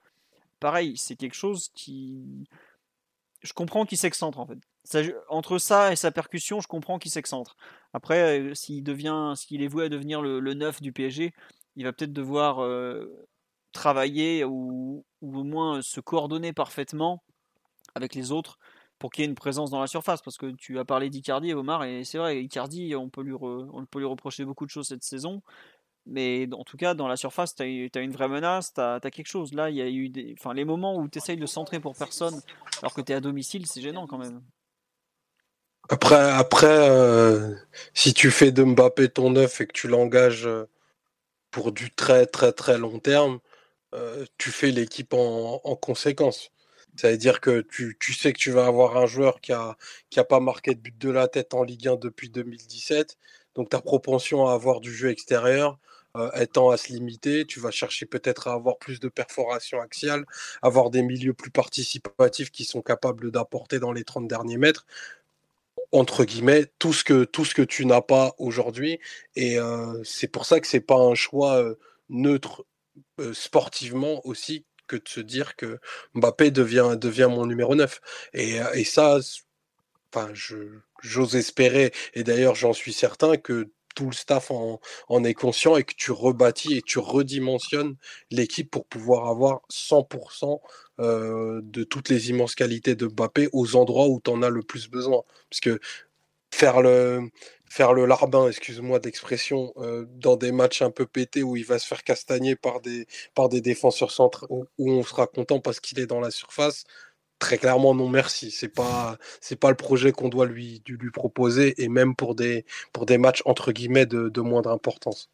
pareil 0.59 0.97
c'est 0.97 1.15
quelque 1.15 1.35
chose 1.35 1.69
qui 1.73 2.45
je 3.41 3.53
comprends 3.53 3.85
qu'il 3.85 3.97
s'excentre 3.97 4.39
en 4.39 4.45
fait 4.45 4.59
entre 5.29 5.57
ça 5.57 5.91
et 5.91 5.95
sa 5.95 6.11
percussion, 6.11 6.59
je 6.59 6.67
comprends 6.67 6.99
qu'il 6.99 7.11
s'excentre. 7.11 7.55
Après, 7.93 8.39
euh, 8.39 8.53
s'il 8.53 8.83
devient, 8.83 9.33
s'il 9.35 9.61
est 9.61 9.67
voué 9.67 9.85
à 9.85 9.89
devenir 9.89 10.21
le, 10.21 10.53
neuf 10.53 10.81
du 10.81 10.91
PSG, 10.91 11.33
il 11.75 11.83
va 11.83 11.93
peut-être 11.93 12.13
devoir 12.13 12.59
euh, 12.63 13.05
travailler 13.71 14.43
ou, 14.43 15.05
au 15.21 15.43
moins 15.43 15.81
se 15.81 15.99
coordonner 15.99 16.53
parfaitement 16.53 17.23
avec 17.95 18.15
les 18.15 18.31
autres 18.31 18.59
pour 18.99 19.11
qu'il 19.11 19.23
y 19.23 19.25
ait 19.25 19.29
une 19.29 19.35
présence 19.35 19.69
dans 19.69 19.81
la 19.81 19.87
surface. 19.87 20.21
Parce 20.21 20.37
que 20.37 20.51
tu 20.51 20.79
as 20.79 20.85
parlé 20.85 21.09
d'Icardi, 21.09 21.53
Omar, 21.53 21.83
et 21.83 22.03
c'est 22.03 22.17
vrai, 22.17 22.43
Icardi, 22.43 22.95
on 22.95 23.09
peut, 23.09 23.21
lui 23.21 23.35
reprocher 24.05 24.45
beaucoup 24.45 24.65
de 24.65 24.71
choses 24.71 24.87
cette 24.87 25.03
saison. 25.03 25.41
Mais 26.05 26.49
en 26.51 26.65
tout 26.65 26.75
cas, 26.75 26.95
dans 26.95 27.07
la 27.07 27.15
surface, 27.15 27.55
tu 27.55 27.89
as, 27.93 28.01
une 28.01 28.11
vraie 28.11 28.27
menace, 28.27 28.73
tu 28.73 28.81
as, 28.81 28.99
quelque 28.99 29.27
chose. 29.27 29.53
Là, 29.53 29.69
il 29.69 29.77
y 29.77 29.81
a 29.81 29.89
eu. 29.89 30.11
Enfin, 30.37 30.53
les 30.53 30.65
moments 30.65 30.97
où 30.97 31.07
tu 31.07 31.17
essayes 31.17 31.37
de 31.37 31.45
centrer 31.45 31.79
pour 31.79 31.95
personne 31.95 32.41
alors 32.79 32.93
que 32.93 33.01
tu 33.01 33.13
es 33.13 33.15
à 33.15 33.21
domicile, 33.21 33.65
c'est 33.67 33.81
gênant 33.81 34.05
quand 34.05 34.17
même. 34.17 34.41
Après, 35.89 36.15
après 36.15 36.89
euh, 36.89 37.55
si 37.93 38.13
tu 38.13 38.31
fais 38.31 38.51
de 38.51 38.63
Mbappé 38.63 39.09
ton 39.09 39.31
neuf 39.31 39.59
et 39.61 39.67
que 39.67 39.73
tu 39.73 39.87
l'engages 39.87 40.47
euh, 40.47 40.65
pour 41.51 41.71
du 41.73 41.91
très 41.91 42.25
très 42.25 42.53
très 42.53 42.77
long 42.77 42.99
terme, 42.99 43.39
euh, 43.93 44.25
tu 44.37 44.51
fais 44.51 44.71
l'équipe 44.71 45.13
en, 45.13 45.59
conséquence. 45.77 46.51
Ça 46.95 47.11
veut 47.11 47.17
dire 47.17 47.41
que 47.41 47.61
tu, 47.61 47.97
sais 48.13 48.33
que 48.33 48.39
tu 48.39 48.51
vas 48.51 48.65
avoir 48.67 48.97
un 48.97 49.07
joueur 49.07 49.41
qui 49.41 49.51
a, 49.53 49.77
qui 50.09 50.19
a 50.19 50.23
pas 50.23 50.39
marqué 50.39 50.75
de 50.75 50.79
but 50.81 50.97
de 50.97 51.09
la 51.11 51.27
tête 51.27 51.53
en 51.53 51.63
Ligue 51.63 51.87
1 51.87 51.95
depuis 51.97 52.29
2017. 52.29 53.17
Donc 53.55 53.69
ta 53.69 53.81
propension 53.81 54.47
à 54.47 54.53
avoir 54.53 54.79
du 54.81 54.93
jeu 54.93 55.09
extérieur 55.09 55.79
étant 56.35 56.69
à 56.69 56.77
se 56.77 56.89
limiter, 56.93 57.45
tu 57.45 57.59
vas 57.59 57.71
chercher 57.71 58.05
peut-être 58.05 58.47
à 58.47 58.53
avoir 58.53 58.77
plus 58.77 58.99
de 58.99 59.09
perforation 59.09 59.81
axiale, 59.81 60.25
avoir 60.61 60.91
des 60.91 61.01
milieux 61.01 61.33
plus 61.33 61.49
participatifs 61.49 62.51
qui 62.51 62.65
sont 62.65 62.83
capables 62.83 63.31
d'apporter 63.31 63.79
dans 63.79 63.91
les 63.91 64.03
30 64.03 64.27
derniers 64.27 64.57
mètres 64.57 64.85
entre 65.93 66.25
guillemets 66.25 66.65
tout 66.79 66.93
ce 66.93 67.05
que 67.05 67.23
tout 67.23 67.45
ce 67.45 67.55
que 67.55 67.61
tu 67.61 67.85
n'as 67.85 68.01
pas 68.01 68.35
aujourd'hui. 68.39 68.99
Et 69.35 69.57
c'est 70.03 70.27
pour 70.27 70.45
ça 70.45 70.59
que 70.59 70.67
c'est 70.67 70.81
pas 70.81 70.97
un 70.97 71.15
choix 71.15 71.63
neutre 72.09 72.65
sportivement 73.33 74.25
aussi 74.25 74.65
que 74.87 74.97
de 74.97 75.07
se 75.07 75.21
dire 75.21 75.55
que 75.55 75.79
Mbappé 76.15 76.51
devient 76.51 76.97
devient 76.99 77.29
mon 77.29 77.45
numéro 77.45 77.75
9 77.75 78.01
et, 78.33 78.59
et 78.73 78.83
ça 78.83 79.19
enfin 80.13 80.31
j'ose 81.01 81.35
espérer 81.35 81.91
et 82.13 82.23
d'ailleurs 82.23 82.55
j'en 82.55 82.73
suis 82.73 82.93
certain 82.93 83.37
que 83.37 83.71
tout 83.93 84.05
le 84.05 84.13
staff 84.13 84.51
en, 84.51 85.23
est 85.23 85.33
conscient 85.33 85.75
et 85.77 85.83
que 85.83 85.93
tu 85.95 86.11
rebâtis 86.11 86.77
et 86.77 86.81
tu 86.81 86.99
redimensionnes 86.99 87.95
l'équipe 88.31 88.69
pour 88.69 88.85
pouvoir 88.85 89.27
avoir 89.27 89.61
100% 89.71 90.59
euh, 90.99 91.61
de 91.63 91.83
toutes 91.83 92.09
les 92.09 92.29
immenses 92.29 92.55
qualités 92.55 92.95
de 92.95 93.07
Mbappé 93.07 93.49
aux 93.53 93.75
endroits 93.75 94.07
où 94.07 94.21
tu 94.23 94.31
en 94.31 94.41
as 94.43 94.49
le 94.49 94.61
plus 94.61 94.89
besoin. 94.89 95.23
Parce 95.49 95.59
que 95.59 95.79
faire 96.53 96.81
le, 96.81 98.05
larbin, 98.05 98.47
excuse-moi 98.47 98.99
d'expression, 98.99 99.73
euh, 99.77 100.05
dans 100.09 100.35
des 100.35 100.51
matchs 100.51 100.81
un 100.81 100.91
peu 100.91 101.05
pétés 101.05 101.43
où 101.43 101.57
il 101.57 101.65
va 101.65 101.79
se 101.79 101.87
faire 101.87 102.03
castagner 102.03 102.55
par 102.55 102.79
des, 102.81 103.07
par 103.33 103.49
des 103.49 103.61
défenseurs 103.61 104.11
centraux, 104.11 104.67
où 104.77 104.91
on 104.91 105.03
sera 105.03 105.27
content 105.27 105.59
parce 105.59 105.79
qu'il 105.79 105.99
est 105.99 106.05
dans 106.05 106.19
la 106.19 106.31
surface, 106.31 106.83
très 107.43 107.57
clairement 107.57 107.93
non 107.93 108.07
merci. 108.07 108.51
C'est 108.51 108.69
pas 108.69 109.17
c'est 109.41 109.57
pas 109.57 109.69
le 109.69 109.75
projet 109.75 110.13
qu'on 110.13 110.29
doit 110.29 110.45
lui 110.45 110.81
lui 110.87 111.11
proposer 111.11 111.81
et 111.83 111.89
même 111.89 112.15
pour 112.15 112.35
des 112.35 112.65
pour 112.93 113.05
des 113.05 113.17
matchs 113.17 113.43
entre 113.45 113.73
guillemets 113.73 114.05
de, 114.05 114.41
moindre 114.41 114.71
importance. 114.71 115.29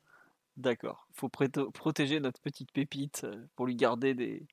D'accord. 0.57 1.07
Faut 1.13 1.29
protéger 1.29 2.19
notre 2.19 2.41
petite 2.41 2.71
pépite 2.71 3.21
euh, 3.23 3.45
pour 3.55 3.67
lui 3.67 3.75
garder 3.75 4.15
des 4.15 4.47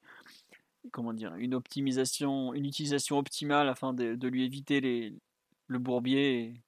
comment 0.92 1.14
dire 1.14 1.34
une 1.36 1.54
optimisation 1.54 2.52
une 2.52 2.66
utilisation 2.66 3.18
optimale 3.18 3.68
afin 3.68 3.92
de, 3.94 4.28
lui 4.28 4.44
éviter 4.44 4.80
les 4.80 5.14
le 5.66 5.78
bourbier 5.78 6.62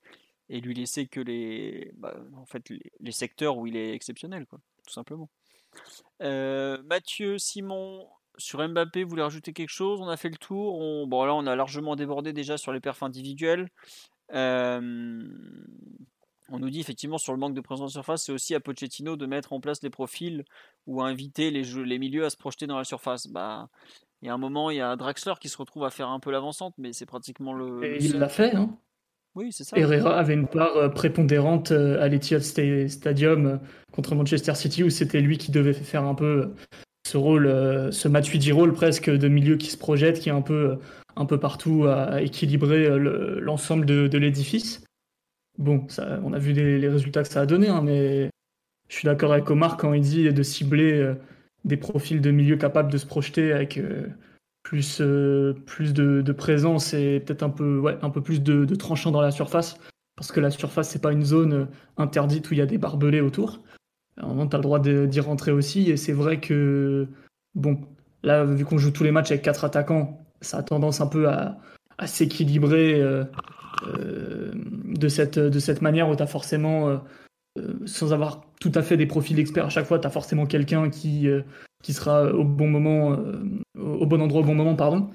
et, 0.49 0.61
lui 0.61 0.75
laisser 0.75 1.07
que 1.07 1.21
les 1.21 1.93
bah, 1.99 2.17
en 2.35 2.47
fait 2.47 2.65
les, 2.71 3.13
secteurs 3.13 3.59
où 3.59 3.67
il 3.67 3.77
est 3.77 3.95
exceptionnel 3.95 4.47
quoi 4.47 4.59
tout 4.87 4.95
simplement. 4.95 5.29
Euh, 6.23 6.83
Mathieu, 6.85 7.39
Simon, 7.39 8.09
sur 8.39 8.67
Mbappé, 8.67 9.05
vous 9.05 9.11
voulez 9.11 9.23
rajouter 9.23 9.53
quelque 9.53 9.71
chose? 9.71 10.01
On 10.01 10.09
a 10.09 10.17
fait 10.17 10.29
le 10.29 10.37
tour. 10.37 10.79
On, 10.79 11.07
bon, 11.07 11.25
là, 11.25 11.35
on 11.35 11.47
a 11.47 11.57
largement 11.57 11.97
débordé 11.97 12.33
déjà 12.33 12.57
sur 12.57 12.73
les 12.73 12.81
perfs 12.81 13.03
individuels. 13.03 13.69
Euh, 14.35 15.23
on 16.51 16.59
nous 16.59 16.71
dit 16.71 16.81
effectivement 16.81 17.19
sur 17.19 17.33
le 17.33 17.39
manque 17.39 17.55
de 17.55 17.61
présence 17.61 17.91
en 17.91 17.93
surface, 17.93 18.25
c'est 18.25 18.33
aussi 18.33 18.55
à 18.55 18.61
Pochettino 18.61 19.17
de 19.17 19.27
mettre 19.27 19.53
en 19.53 19.61
place 19.61 19.81
des 19.81 19.91
profils 19.91 20.45
ou 20.87 21.03
à 21.03 21.07
inviter 21.07 21.51
les, 21.51 21.63
les 21.63 21.99
milieux 21.99 22.25
à 22.25 22.31
se 22.31 22.37
projeter 22.37 22.67
dans 22.67 22.79
la 22.79 22.85
surface. 22.85 23.27
Bah, 23.27 23.69
il 24.23 24.29
y 24.29 24.31
a 24.31 24.35
un 24.35 24.39
moment, 24.39 24.71
il 24.71 24.79
y 24.79 24.81
a 24.81 24.97
Draxler 24.97 25.35
qui 25.41 25.49
se 25.49 25.59
retrouve 25.59 25.85
à 25.85 25.91
faire 25.91 26.09
un 26.09 26.21
peu 26.21 26.31
l'avancante, 26.31 26.75
mais 26.79 26.93
c'est 26.93 27.07
pratiquement 27.07 27.53
le. 27.53 27.85
Et 27.85 27.99
il 28.03 28.19
l'a 28.19 28.29
fait, 28.29 28.55
hein 28.55 28.77
Oui, 29.35 29.53
c'est 29.53 29.65
ça. 29.65 29.77
Herrera 29.77 30.19
avait 30.19 30.35
une 30.35 30.49
part 30.49 30.77
euh, 30.77 30.89
prépondérante 30.89 31.71
euh, 31.71 32.03
à 32.03 32.09
l'Etihad 32.09 32.43
Stadium 32.43 33.61
contre 33.93 34.15
Manchester 34.15 34.55
City 34.55 34.83
où 34.83 34.91
c'était 34.91 35.21
lui 35.21 35.39
qui 35.39 35.51
devait 35.51 35.75
faire 35.75 36.05
un 36.05 36.15
peu 36.15 36.55
ce 37.09 37.17
rôle, 37.17 37.47
euh, 37.47 37.91
ce 37.91 38.09
Matuidi 38.09 38.53
rôle 38.53 38.73
presque 38.73 39.11
de 39.11 39.29
milieu 39.29 39.57
qui 39.57 39.71
se 39.71 39.77
projette, 39.77 40.21
qui 40.21 40.29
est 40.29 40.33
un 40.33 40.43
peu, 40.43 40.79
un 41.17 41.27
peu 41.27 41.39
partout 41.39 41.87
à 41.87 42.23
équilibrer 42.23 42.89
l'ensemble 43.41 43.87
de, 43.87 44.19
l'édifice. 44.19 44.85
Bon, 45.59 45.87
on 46.23 46.33
a 46.33 46.39
vu 46.39 46.53
les, 46.53 46.89
résultats 46.89 47.23
que 47.23 47.29
ça 47.29 47.41
a 47.41 47.47
donné, 47.47 47.69
hein, 47.69 47.83
mais 47.83 48.31
je 48.89 48.95
suis 48.95 49.07
d'accord 49.07 49.33
avec 49.33 49.51
Omar 49.51 49.77
quand 49.77 49.93
il 49.93 50.03
dit 50.03 50.33
de 50.33 50.43
cibler 50.43 51.15
des 51.65 51.77
profils 51.77 52.21
de 52.21 52.31
milieu 52.31 52.57
capables 52.57 52.93
de 52.93 52.99
se 52.99 53.07
projeter 53.07 53.53
avec 53.53 53.81
plus, 54.63 55.03
plus 55.67 55.93
de, 55.93 56.33
présence 56.33 56.95
et 56.95 57.21
peut-être 57.21 57.43
un 57.43 57.51
peu, 57.51 57.79
ouais, 57.79 57.99
un 58.03 58.11
peu 58.11 58.23
plus 58.23 58.43
de, 58.43 58.65
de 58.65 58.75
tranchant 58.77 59.11
dans 59.11 59.23
la 59.23 59.33
surface 59.33 59.79
parce 60.19 60.33
que 60.33 60.41
la 60.41 60.51
surface, 60.51 60.89
c'est 60.89 61.01
pas 61.01 61.13
une 61.13 61.25
zone 61.25 61.53
euh, 61.53 61.65
interdite 61.97 62.51
où 62.51 62.55
il 62.55 62.57
y 62.59 62.61
a 62.61 62.67
des 62.67 62.77
barbelés 62.77 63.21
autour. 63.21 63.61
Tu 64.21 64.27
as 64.27 64.59
le 64.59 64.63
droit 64.63 64.81
d'y 64.81 65.21
rentrer 65.21 65.53
aussi. 65.53 65.91
Et 65.91 65.97
c'est 65.97 66.13
vrai 66.13 66.41
que, 66.41 67.07
bon, 67.55 67.81
là, 68.23 68.45
vu 68.45 68.65
qu'on 68.65 68.79
joue 68.79 68.91
tous 68.91 69.05
les 69.05 69.11
matchs 69.11 69.31
avec 69.31 69.43
quatre 69.43 69.65
attaquants, 69.65 70.27
ça 70.41 70.59
a 70.59 70.63
tendance 70.63 71.01
un 71.01 71.07
peu 71.07 71.29
à, 71.29 71.59
s'équilibrer 72.07 73.01
euh, 73.01 73.25
euh, 73.89 74.53
de, 74.85 75.09
cette, 75.09 75.39
de 75.39 75.59
cette 75.59 75.83
manière 75.83 76.09
où 76.09 76.15
tu 76.15 76.23
as 76.23 76.27
forcément, 76.27 77.01
sans 77.87 78.13
avoir 78.13 78.43
tout 78.61 78.73
à 78.75 78.83
fait 78.83 78.97
des 78.97 79.07
profils 79.07 79.35
d'experts 79.35 79.67
à 79.67 79.71
chaque 79.71 79.87
fois, 79.87 79.99
tu 79.99 80.07
as 80.07 80.11
forcément 80.11 80.47
quelqu'un 80.47 80.91
qui, 80.91 81.29
sera 81.83 82.33
au 82.33 82.45
bon 82.45 82.69
moment, 82.69 83.19
au 83.77 84.07
bon 84.07 84.21
endroit 84.21 84.43
au 84.43 84.45
bon 84.45 84.55
moment, 84.55 84.77
pardon. 84.77 85.11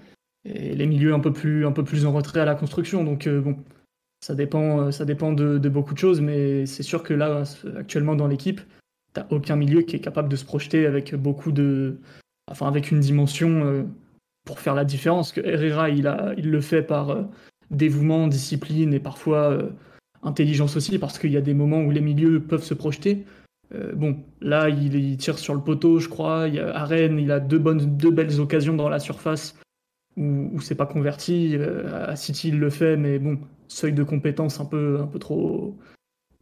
Et 0.46 0.76
les 0.76 0.88
milieux 0.88 1.14
un 1.14 1.22
peu 1.22 1.32
plus, 1.32 1.66
un 1.66 1.72
peu 1.72 1.86
plus 1.86 2.06
en 2.06 2.12
retrait 2.12 2.42
à 2.42 2.46
la 2.46 2.56
construction. 2.56 3.06
Donc, 3.06 3.30
bon, 3.30 3.56
ça 4.24 4.36
dépend, 4.36 4.80
euh, 4.80 4.92
ça 4.92 5.04
dépend 5.04 5.34
de, 5.34 5.58
beaucoup 5.68 5.94
de 5.94 6.00
choses, 6.00 6.22
mais 6.22 6.66
c'est 6.66 6.82
sûr 6.82 7.04
que 7.04 7.14
là, 7.14 7.44
actuellement 7.78 8.16
dans 8.16 8.28
l'équipe, 8.28 8.62
t'as 9.14 9.28
aucun 9.30 9.56
milieu 9.56 9.82
qui 9.82 9.96
est 9.96 10.00
capable 10.00 10.30
de 10.30 10.36
se 10.36 10.46
projeter 10.46 10.86
avec 10.86 11.14
beaucoup 11.16 11.52
de, 11.52 11.98
enfin 12.52 12.68
avec 12.68 12.92
une 12.92 13.00
dimension 13.00 13.66
euh, 13.66 13.84
pour 14.46 14.60
faire 14.60 14.76
la 14.76 14.86
différence. 14.86 15.32
Que 15.32 15.42
Herrera, 15.42 15.90
il 15.90 16.08
a, 16.08 16.34
il 16.38 16.50
le 16.52 16.62
fait 16.62 16.82
par 16.82 17.10
euh, 17.12 17.24
dévouement, 17.72 18.28
discipline 18.28 18.94
et 18.94 19.00
parfois 19.00 19.58
intelligence 20.24 20.78
aussi, 20.78 21.00
parce 21.00 21.20
qu'il 21.20 21.32
y 21.32 21.38
a 21.38 21.42
des 21.42 21.54
moments 21.54 21.82
où 21.82 21.92
les 21.92 22.02
milieux 22.02 22.42
peuvent 22.42 22.64
se 22.64 22.74
projeter. 22.74 23.26
bon, 23.96 24.24
là, 24.42 24.70
il, 24.70 25.18
tire 25.18 25.38
sur 25.40 25.54
le 25.54 25.62
poteau, 25.62 26.00
je 26.00 26.08
crois. 26.08 26.48
Il 26.48 26.56
il 27.20 27.32
a 27.32 27.40
deux 27.40 27.60
bonnes, 27.60 27.98
deux 27.98 28.12
belles 28.12 28.40
occasions 28.40 28.76
dans 28.76 28.90
la 28.90 29.00
surface 29.00 29.60
où, 30.18 30.50
où 30.54 30.62
c'est 30.62 30.76
pas 30.76 30.86
converti. 30.86 31.58
à 31.92 32.16
City, 32.16 32.50
il 32.50 32.60
le 32.60 32.70
fait, 32.70 32.96
mais 32.96 33.20
bon, 33.20 33.40
seuil 33.68 33.94
de 33.94 34.04
compétence 34.04 34.60
un 34.60 34.66
peu, 34.66 35.00
un 35.02 35.08
peu 35.08 35.20
trop, 35.20 35.78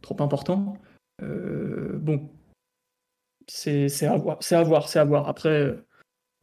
trop 0.02 0.16
important. 0.22 0.76
Euh, 1.22 1.98
bon, 1.98 2.28
c'est 3.46 4.06
à 4.06 4.16
voir, 4.16 4.38
c'est 4.40 4.56
à 4.56 4.62
voir, 4.62 4.88
c'est 4.88 4.98
à 4.98 5.04
voir. 5.04 5.28
Après, 5.28 5.76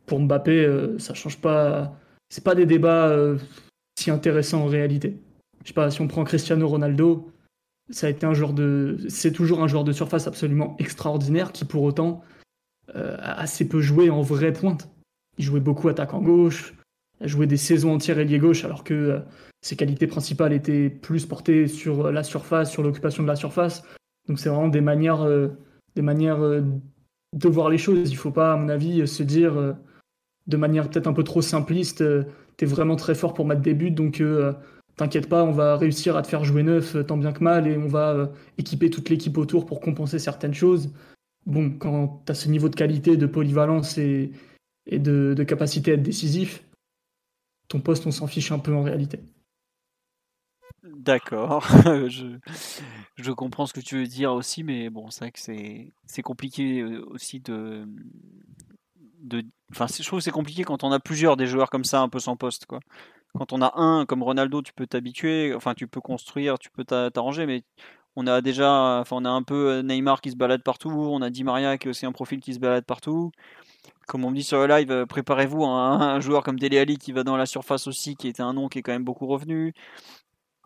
pour 0.05 0.19
Mbappé, 0.19 0.65
euh, 0.65 0.97
ça 0.99 1.13
change 1.13 1.39
pas. 1.39 1.95
C'est 2.29 2.43
pas 2.43 2.55
des 2.55 2.65
débats 2.65 3.07
euh, 3.07 3.37
si 3.97 4.11
intéressants 4.11 4.63
en 4.63 4.67
réalité. 4.67 5.17
Je 5.63 5.69
sais 5.69 5.73
pas, 5.73 5.91
si 5.91 6.01
on 6.01 6.07
prend 6.07 6.23
Cristiano 6.23 6.67
Ronaldo, 6.67 7.31
ça 7.89 8.07
a 8.07 8.09
été 8.09 8.25
un 8.25 8.33
joueur 8.33 8.53
de, 8.53 8.97
c'est 9.09 9.31
toujours 9.31 9.61
un 9.61 9.67
joueur 9.67 9.83
de 9.83 9.91
surface 9.91 10.27
absolument 10.27 10.75
extraordinaire 10.79 11.51
qui 11.51 11.65
pour 11.65 11.83
autant 11.83 12.23
a 12.95 13.39
assez 13.39 13.67
peu 13.67 13.81
joué 13.81 14.09
en 14.09 14.21
vraie 14.21 14.51
pointe. 14.51 14.89
Il 15.37 15.45
jouait 15.45 15.59
beaucoup 15.59 15.89
attaquant 15.89 16.21
gauche, 16.21 16.73
a 17.21 17.27
joué 17.27 17.45
des 17.45 17.57
saisons 17.57 17.93
entières 17.93 18.17
ailier 18.17 18.39
gauche 18.39 18.65
alors 18.65 18.83
que 18.83 19.21
ses 19.61 19.75
qualités 19.75 20.07
principales 20.07 20.53
étaient 20.53 20.89
plus 20.89 21.25
portées 21.25 21.67
sur 21.67 22.11
la 22.11 22.23
surface, 22.23 22.71
sur 22.71 22.83
l'occupation 22.83 23.23
de 23.23 23.27
la 23.27 23.35
surface. 23.35 23.83
Donc 24.27 24.39
c'est 24.39 24.49
vraiment 24.49 24.69
des 24.69 24.81
manières, 24.81 25.21
euh, 25.21 25.49
des 25.99 26.05
manières 26.05 26.41
euh, 26.41 26.61
de 27.35 27.49
voir 27.49 27.69
les 27.69 27.77
choses. 27.77 28.09
Il 28.09 28.15
faut 28.15 28.31
pas, 28.31 28.53
à 28.53 28.55
mon 28.55 28.69
avis, 28.69 29.05
se 29.05 29.21
dire 29.21 29.57
euh, 29.57 29.73
de 30.47 30.55
manière 30.55 30.89
peut-être 30.89 31.07
un 31.07 31.13
peu 31.13 31.25
trop 31.25 31.41
simpliste, 31.41 32.03
tu 32.57 32.65
es 32.65 32.67
vraiment 32.67 32.95
très 32.95 33.15
fort 33.15 33.33
pour 33.33 33.45
mettre 33.45 33.61
des 33.61 33.73
buts, 33.73 33.91
donc 33.91 34.23
t'inquiète 34.95 35.29
pas, 35.29 35.43
on 35.43 35.51
va 35.51 35.77
réussir 35.77 36.17
à 36.17 36.23
te 36.23 36.27
faire 36.27 36.43
jouer 36.43 36.63
neuf 36.63 36.97
tant 37.05 37.17
bien 37.17 37.31
que 37.31 37.43
mal 37.43 37.67
et 37.67 37.77
on 37.77 37.87
va 37.87 38.31
équiper 38.57 38.89
toute 38.89 39.09
l'équipe 39.09 39.37
autour 39.37 39.67
pour 39.67 39.79
compenser 39.79 40.17
certaines 40.17 40.55
choses. 40.55 40.89
Bon, 41.45 41.69
quand 41.69 42.23
tu 42.25 42.31
as 42.31 42.35
ce 42.35 42.49
niveau 42.49 42.67
de 42.67 42.75
qualité, 42.75 43.15
de 43.15 43.27
polyvalence 43.27 43.99
et, 43.99 44.31
et 44.87 44.97
de, 44.97 45.35
de 45.37 45.43
capacité 45.43 45.91
à 45.91 45.93
être 45.93 46.03
décisif, 46.03 46.63
ton 47.67 47.79
poste, 47.79 48.07
on 48.07 48.11
s'en 48.11 48.27
fiche 48.27 48.51
un 48.51 48.59
peu 48.59 48.73
en 48.73 48.81
réalité. 48.81 49.19
D'accord, 50.83 51.67
je, 52.07 52.37
je 53.23 53.31
comprends 53.31 53.65
ce 53.65 53.73
que 53.73 53.79
tu 53.79 53.97
veux 53.97 54.07
dire 54.07 54.33
aussi, 54.33 54.63
mais 54.63 54.89
bon, 54.89 55.09
c'est 55.09 55.25
vrai 55.25 55.31
que 55.31 55.39
c'est, 55.39 56.21
compliqué 56.21 56.81
euh, 56.81 57.05
aussi 57.09 57.39
de, 57.39 57.87
de. 59.21 59.43
Enfin, 59.71 59.87
je 59.87 60.03
trouve 60.03 60.19
que 60.19 60.23
c'est 60.23 60.31
compliqué 60.31 60.63
quand 60.63 60.83
on 60.83 60.91
a 60.91 60.99
plusieurs 60.99 61.37
des 61.37 61.47
joueurs 61.47 61.69
comme 61.69 61.83
ça, 61.85 62.01
un 62.01 62.09
peu 62.09 62.19
sans 62.19 62.35
poste, 62.35 62.65
quoi. 62.65 62.79
Quand 63.37 63.53
on 63.53 63.61
a 63.61 63.73
un 63.79 64.05
comme 64.05 64.23
Ronaldo, 64.23 64.61
tu 64.61 64.73
peux 64.73 64.87
t'habituer, 64.87 65.53
enfin, 65.55 65.75
tu 65.75 65.87
peux 65.87 66.01
construire, 66.01 66.57
tu 66.59 66.69
peux 66.71 66.83
t'arranger, 66.83 67.45
mais 67.45 67.63
on 68.15 68.27
a 68.27 68.41
déjà, 68.41 68.99
enfin, 68.99 69.17
on 69.17 69.25
a 69.25 69.29
un 69.29 69.43
peu 69.43 69.69
euh, 69.69 69.81
Neymar 69.83 70.21
qui 70.21 70.31
se 70.31 70.35
balade 70.35 70.63
partout, 70.63 70.89
on 70.89 71.21
a 71.21 71.29
Di 71.29 71.43
Maria 71.43 71.77
qui 71.77 71.87
est 71.87 71.91
aussi 71.91 72.05
un 72.05 72.11
profil 72.11 72.39
qui 72.41 72.53
se 72.53 72.59
balade 72.59 72.85
partout. 72.85 73.31
Comme 74.07 74.25
on 74.25 74.31
me 74.31 74.35
dit 74.35 74.43
sur 74.43 74.59
le 74.59 74.67
live, 74.67 75.05
préparez-vous 75.07 75.63
à 75.65 75.69
un, 75.69 76.19
joueur 76.19 76.43
comme 76.43 76.59
Dele 76.59 76.77
Ali 76.79 76.97
qui 76.97 77.11
va 77.11 77.23
dans 77.23 77.37
la 77.37 77.45
surface 77.45 77.87
aussi, 77.87 78.15
qui 78.15 78.27
était 78.27 78.41
un 78.41 78.53
nom 78.53 78.67
qui 78.67 78.79
est 78.79 78.81
quand 78.81 78.91
même 78.91 79.03
beaucoup 79.03 79.27
revenu 79.27 79.73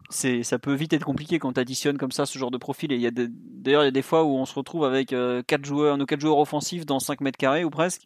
c'est 0.09 0.43
ça 0.43 0.59
peut 0.59 0.73
vite 0.73 0.93
être 0.93 1.05
compliqué 1.05 1.39
quand 1.39 1.53
tu 1.53 1.59
additionnes 1.59 1.97
comme 1.97 2.11
ça 2.11 2.25
ce 2.25 2.37
genre 2.37 2.51
de 2.51 2.57
profil. 2.57 2.91
Et 2.91 2.95
il 2.95 3.01
y 3.01 3.07
a 3.07 3.11
d'ailleurs 3.11 3.83
il 3.83 3.85
y 3.85 3.87
a 3.87 3.91
des 3.91 4.01
fois 4.01 4.23
où 4.23 4.35
on 4.35 4.45
se 4.45 4.53
retrouve 4.53 4.85
avec 4.85 5.13
euh, 5.13 5.41
quatre 5.45 5.65
joueurs, 5.65 5.97
nos 5.97 6.05
quatre 6.05 6.21
joueurs 6.21 6.37
offensifs 6.37 6.85
dans 6.85 6.99
5 6.99 7.21
mètres 7.21 7.37
carrés 7.37 7.63
ou 7.63 7.69
presque. 7.69 8.03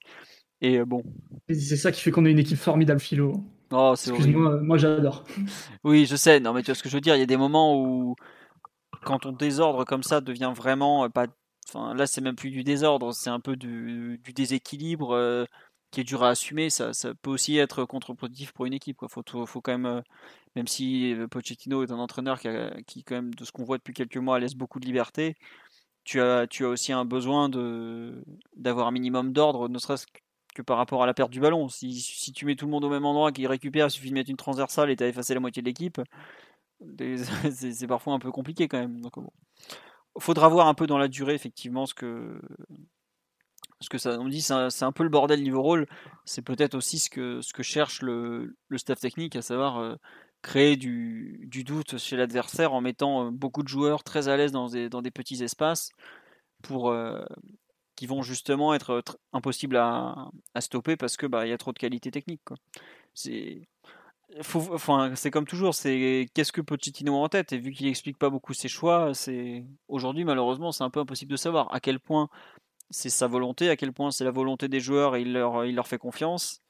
Et 0.62 0.80
euh, 0.80 0.86
bon. 0.86 1.04
C'est 1.50 1.78
ça 1.78 1.92
qui 1.92 2.02
fait 2.02 2.12
qu'on 2.12 2.26
est 2.26 2.32
une 2.32 2.40
équipe 2.40 2.58
formidable, 2.58 3.00
Philo. 3.00 3.44
Oh, 3.72 3.94
Excuse-moi, 3.94 4.54
euh, 4.54 4.62
moi 4.62 4.78
j'adore. 4.78 5.24
Oui, 5.84 6.06
je 6.06 6.16
sais. 6.16 6.40
Non, 6.40 6.54
mais 6.54 6.62
tu 6.62 6.68
vois 6.68 6.76
ce 6.76 6.84
que 6.84 6.90
je 6.90 6.96
veux 6.96 7.02
dire. 7.02 7.16
Il 7.16 7.20
y 7.20 7.24
a 7.24 7.28
des 7.28 7.38
moments 7.38 7.80
où 7.80 8.16
quand 9.04 9.20
ton 9.20 9.32
désordre 9.32 9.86
comme 9.86 10.04
ça 10.04 10.22
devient 10.22 10.54
vraiment 10.56 11.10
pas. 11.10 11.28
Enfin, 11.70 11.94
là, 11.94 12.08
c'est 12.08 12.22
même 12.22 12.38
plus 12.38 12.50
du 12.50 12.64
désordre, 12.64 13.14
c'est 13.14 13.30
un 13.30 13.42
peu 13.42 13.58
du, 13.58 14.22
du 14.24 14.32
déséquilibre 14.32 15.46
qui 15.92 16.02
est 16.02 16.04
dur 16.04 16.24
à 16.24 16.30
assumer. 16.30 16.70
Ça, 16.70 16.94
ça 16.94 17.14
peut 17.16 17.32
aussi 17.32 17.58
être 17.58 17.86
contre-productif 17.86 18.52
pour 18.54 18.66
une 18.66 18.74
équipe. 18.74 18.98
Faut, 19.10 19.24
faut 19.46 19.62
quand 19.62 19.78
même 19.78 20.04
même 20.58 20.68
si 20.68 21.14
euh, 21.14 21.28
Pochettino 21.28 21.84
est 21.84 21.92
un 21.92 22.00
entraîneur 22.00 22.40
qui, 22.88 23.04
quand 23.04 23.16
même, 23.16 23.34
de 23.34 23.46
ce 23.46 23.52
qu'on 23.52 23.64
voit 23.64 23.78
depuis 23.78 23.94
quelques 23.94 24.18
mois, 24.18 24.40
laisse 24.40 24.56
beaucoup 24.56 24.80
de 24.80 24.86
liberté, 24.86 25.36
tu 26.04 26.22
as, 26.22 26.48
tu 26.48 26.66
as 26.66 26.70
aussi 26.70 26.94
un 26.94 27.06
besoin 27.06 27.50
d'avoir 28.56 28.88
un 28.88 28.92
minimum 28.92 29.34
d'ordre, 29.34 29.70
ne 29.70 29.78
serait-ce 29.78 30.08
que 30.56 30.62
par 30.64 30.78
rapport 30.78 31.04
à 31.04 31.06
la 31.06 31.14
perte 31.14 31.32
du 31.32 31.40
ballon. 31.40 31.70
Si, 31.70 31.94
si 31.94 32.32
tu 32.34 32.46
mets 32.46 32.56
tout 32.56 32.66
le 32.66 32.72
monde 32.72 32.84
au 32.86 32.90
même 32.90 33.06
endroit, 33.06 33.32
qu'il 33.32 33.48
récupère, 33.48 33.88
il 33.88 33.92
suffit 33.92 34.10
de 34.10 34.16
mettre 34.16 34.32
une 34.32 34.38
transversale 34.38 34.90
et 34.90 34.96
tu 34.96 35.04
as 35.04 35.08
effacé 35.08 35.34
la 35.36 35.40
moitié 35.40 35.62
de 35.62 35.68
l'équipe, 35.68 36.02
c'est, 37.52 37.88
parfois 37.88 38.14
un 38.14 38.20
peu 38.20 38.32
compliqué 38.32 38.68
quand 38.68 38.80
même. 38.80 39.02
Donc, 39.02 39.16
bon. 39.16 39.32
Faudra 40.20 40.50
voir 40.50 40.68
un 40.68 40.74
peu 40.74 40.88
dans 40.88 40.98
la 40.98 41.08
durée, 41.08 41.36
effectivement, 41.36 41.86
ce 41.86 41.94
que, 41.94 42.42
ce 43.80 43.90
que 43.90 43.98
ça 43.98 44.20
on 44.20 44.28
dit 44.28 44.42
c'est 44.42 44.54
un, 44.54 44.92
peu 44.92 45.04
le 45.04 45.10
bordel 45.10 45.42
niveau 45.44 45.62
rôle. 45.62 45.88
C'est 46.26 46.42
peut-être 46.42 46.76
aussi 46.76 47.00
ce 47.00 47.10
que 47.10 47.42
ce 47.42 47.54
que 47.54 47.64
cherche 47.64 48.02
le, 48.02 48.56
le 48.68 48.78
staff 48.78 49.00
technique 49.00 49.36
à 49.36 49.42
savoir 49.42 49.78
euh, 49.78 49.96
créer 50.42 50.78
du, 50.78 51.48
doute 51.66 51.98
chez 51.98 52.18
l'adversaire 52.18 52.74
en 52.74 52.82
mettant 52.82 53.28
euh, 53.28 53.32
beaucoup 53.32 53.64
de 53.64 53.68
joueurs 53.68 54.04
très 54.04 54.28
à 54.28 54.38
l'aise 54.38 54.52
dans 54.52 54.68
des, 54.68 54.90
dans 54.90 55.02
des 55.02 55.12
petits 55.12 55.44
espaces 55.44 55.92
pour 56.64 56.90
euh, 56.90 57.24
qui 57.96 58.08
vont 58.08 58.22
justement 58.22 58.74
être 58.74 59.04
impossibles 59.34 59.78
à, 59.78 60.30
stopper 60.60 60.98
parce 60.98 61.18
que 61.18 61.28
bah 61.28 61.48
y 61.48 61.52
a 61.52 61.58
trop 61.58 61.74
de 61.74 61.80
qualité 61.80 62.12
technique 62.12 62.42
C'est 63.14 63.68
enfin 64.42 65.14
c'est 65.16 65.32
comme 65.32 65.48
toujours, 65.48 65.74
c'est 65.74 66.28
qu'est-ce 66.34 66.52
que 66.52 66.62
Pochettino 66.62 67.16
a 67.16 67.20
en 67.20 67.30
tête? 67.30 67.54
Et 67.54 67.58
vu 67.60 67.72
qu'il 67.72 67.88
explique 67.88 68.18
pas 68.18 68.30
beaucoup 68.30 68.54
ses 68.54 68.68
choix, 68.68 69.12
aujourd'hui 69.88 70.26
malheureusement 70.26 70.72
c'est 70.72 70.84
un 70.84 70.90
peu 70.90 71.00
impossible 71.00 71.32
de 71.32 71.38
savoir 71.38 71.74
à 71.74 71.80
quel 71.80 72.00
point 72.00 72.30
c'est 72.90 73.10
sa 73.10 73.28
volonté, 73.28 73.70
à 73.70 73.76
quel 73.76 73.94
point 73.94 74.12
c'est 74.12 74.24
la 74.24 74.32
volonté 74.32 74.68
des 74.68 74.80
joueurs 74.80 75.16
et 75.16 75.22
il 75.22 75.34
leur, 75.34 75.88
fait 75.88 75.98
confiance 75.98 76.62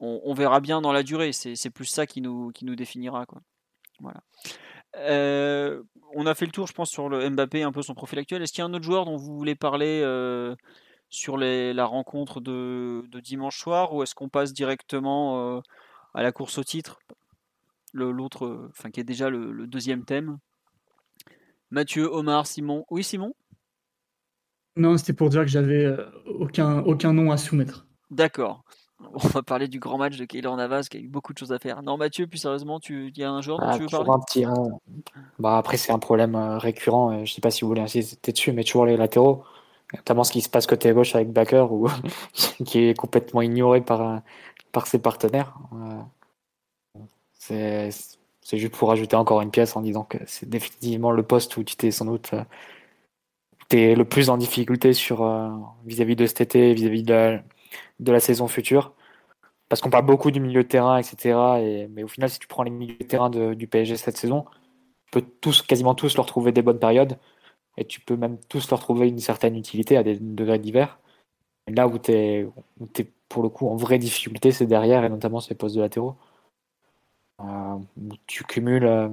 on, 0.00 0.34
verra 0.34 0.60
bien 0.60 0.80
dans 0.80 0.92
la 0.92 1.02
durée. 1.02 1.32
C'est 1.32 1.70
plus 1.70 1.86
ça 1.86 2.06
qui 2.06 2.20
nous, 2.20 2.52
définira. 2.52 3.26
Voilà. 4.00 4.22
Euh, 4.96 5.82
on 6.14 6.26
a 6.26 6.34
fait 6.34 6.46
le 6.46 6.52
tour, 6.52 6.66
je 6.66 6.72
pense, 6.72 6.90
sur 6.90 7.08
le 7.08 7.28
Mbappé, 7.28 7.62
un 7.62 7.72
peu 7.72 7.82
son 7.82 7.94
profil 7.94 8.18
actuel. 8.18 8.42
Est-ce 8.42 8.52
qu'il 8.52 8.60
y 8.60 8.62
a 8.62 8.66
un 8.66 8.74
autre 8.74 8.84
joueur 8.84 9.04
dont 9.04 9.16
vous 9.16 9.36
voulez 9.36 9.54
parler 9.54 10.00
euh, 10.04 10.54
sur 11.08 11.36
la 11.38 11.84
rencontre 11.84 12.40
de, 12.40 13.04
dimanche 13.22 13.58
soir 13.58 13.94
ou 13.94 14.02
est-ce 14.02 14.14
qu'on 14.14 14.28
passe 14.28 14.52
directement 14.52 15.56
euh, 15.56 15.60
à 16.14 16.22
la 16.22 16.32
course 16.32 16.58
au 16.58 16.64
titre? 16.64 16.98
L'autre, 17.92 18.68
enfin, 18.70 18.90
qui 18.90 19.00
est 19.00 19.04
déjà 19.04 19.30
le, 19.30 19.66
deuxième 19.66 20.04
thème. 20.04 20.38
Mathieu, 21.70 22.04
Omar, 22.12 22.46
Simon. 22.46 22.84
Oui, 22.90 23.02
Simon? 23.02 23.34
Non, 24.76 24.96
c'était 24.98 25.12
pour 25.14 25.30
dire 25.30 25.42
que 25.42 25.48
j'avais 25.48 25.90
aucun, 26.26 26.80
aucun 26.80 27.12
nom 27.12 27.30
à 27.30 27.36
soumettre. 27.36 27.86
D'accord. 28.10 28.62
On 29.14 29.28
va 29.28 29.42
parler 29.42 29.68
du 29.68 29.78
grand 29.78 29.98
match 29.98 30.16
de 30.16 30.24
Keylor 30.24 30.56
Navas 30.56 30.86
qui 30.90 30.96
a 30.96 31.00
eu 31.00 31.08
beaucoup 31.08 31.32
de 31.32 31.38
choses 31.38 31.52
à 31.52 31.58
faire. 31.58 31.82
Non, 31.82 31.96
Mathieu, 31.96 32.26
plus 32.26 32.38
sérieusement, 32.38 32.80
il 32.88 33.16
y 33.16 33.24
a 33.24 33.30
un 33.30 33.40
joueur 33.40 33.58
dont 33.58 33.66
ah, 33.68 33.76
tu 33.76 33.82
veux 33.82 33.88
parler 33.88 34.10
un 34.10 34.20
petit, 34.20 34.44
bah, 35.38 35.58
Après, 35.58 35.76
c'est 35.76 35.92
un 35.92 35.98
problème 35.98 36.34
euh, 36.34 36.58
récurrent. 36.58 37.10
Euh, 37.10 37.16
je 37.18 37.20
ne 37.20 37.26
sais 37.26 37.40
pas 37.40 37.50
si 37.50 37.62
vous 37.62 37.68
voulez 37.68 37.82
insister 37.82 38.32
dessus, 38.32 38.52
mais 38.52 38.64
toujours 38.64 38.86
les 38.86 38.96
latéraux. 38.96 39.44
notamment 39.94 40.24
ce 40.24 40.32
qui 40.32 40.40
se 40.40 40.48
passe 40.48 40.66
côté 40.66 40.92
gauche 40.92 41.14
avec 41.14 41.32
Baker, 41.32 41.66
ou 41.70 41.88
qui 42.64 42.78
est 42.80 42.98
complètement 42.98 43.42
ignoré 43.42 43.80
par, 43.80 44.22
par 44.72 44.86
ses 44.86 44.98
partenaires. 44.98 45.54
C'est 47.38 47.90
juste 48.58 48.74
pour 48.74 48.90
ajouter 48.92 49.16
encore 49.16 49.40
une 49.40 49.50
pièce 49.50 49.76
en 49.76 49.82
disant 49.82 50.04
que 50.04 50.18
c'est 50.26 50.48
définitivement 50.48 51.10
le 51.10 51.22
poste 51.22 51.56
où 51.56 51.64
tu 51.64 51.76
t'es 51.76 51.90
sans 51.90 52.06
doute 52.06 52.32
es 53.72 53.94
le 53.94 54.04
plus 54.04 54.30
en 54.30 54.36
difficulté 54.36 54.92
sur 54.92 55.24
vis-à-vis 55.84 56.16
de 56.16 56.26
cet 56.26 56.40
été, 56.40 56.74
vis-à-vis 56.74 57.02
de, 57.02 57.40
la 58.00 58.20
saison 58.20 58.48
future. 58.48 58.94
Parce 59.68 59.80
qu'on 59.80 59.90
parle 59.90 60.06
beaucoup 60.06 60.30
du 60.30 60.40
milieu 60.40 60.62
de 60.62 60.68
terrain, 60.68 60.98
etc. 60.98 61.38
Et, 61.60 61.88
mais 61.88 62.04
au 62.04 62.08
final, 62.08 62.30
si 62.30 62.38
tu 62.38 62.46
prends 62.46 62.62
les 62.62 62.70
milieux 62.70 62.96
de 62.98 63.04
terrain 63.04 63.30
du 63.30 63.66
PSG 63.66 63.96
cette 63.96 64.16
saison, 64.16 64.44
tu 65.06 65.10
peux 65.12 65.22
tous, 65.40 65.62
quasiment 65.62 65.94
tous 65.94 66.16
leur 66.16 66.26
trouver 66.26 66.52
des 66.52 66.62
bonnes 66.62 66.78
périodes. 66.78 67.18
Et 67.76 67.84
tu 67.84 68.00
peux 68.00 68.16
même 68.16 68.38
tous 68.48 68.70
leur 68.70 68.80
trouver 68.80 69.08
une 69.08 69.18
certaine 69.18 69.56
utilité 69.56 69.96
à 69.96 70.02
des 70.02 70.18
degrés 70.18 70.58
divers. 70.58 70.98
là 71.68 71.88
où 71.88 71.98
tu 71.98 72.12
es, 72.12 72.48
pour 73.28 73.42
le 73.42 73.48
coup 73.48 73.68
en 73.68 73.76
vraie 73.76 73.98
difficulté, 73.98 74.52
c'est 74.52 74.66
derrière, 74.66 75.04
et 75.04 75.08
notamment 75.08 75.40
sur 75.40 75.52
les 75.52 75.56
postes 75.56 75.76
de 75.76 75.80
latéraux. 75.82 76.16
Euh, 77.40 77.78
où 77.98 78.14
tu 78.26 78.44
cumules 78.44 78.86
euh, 78.86 79.08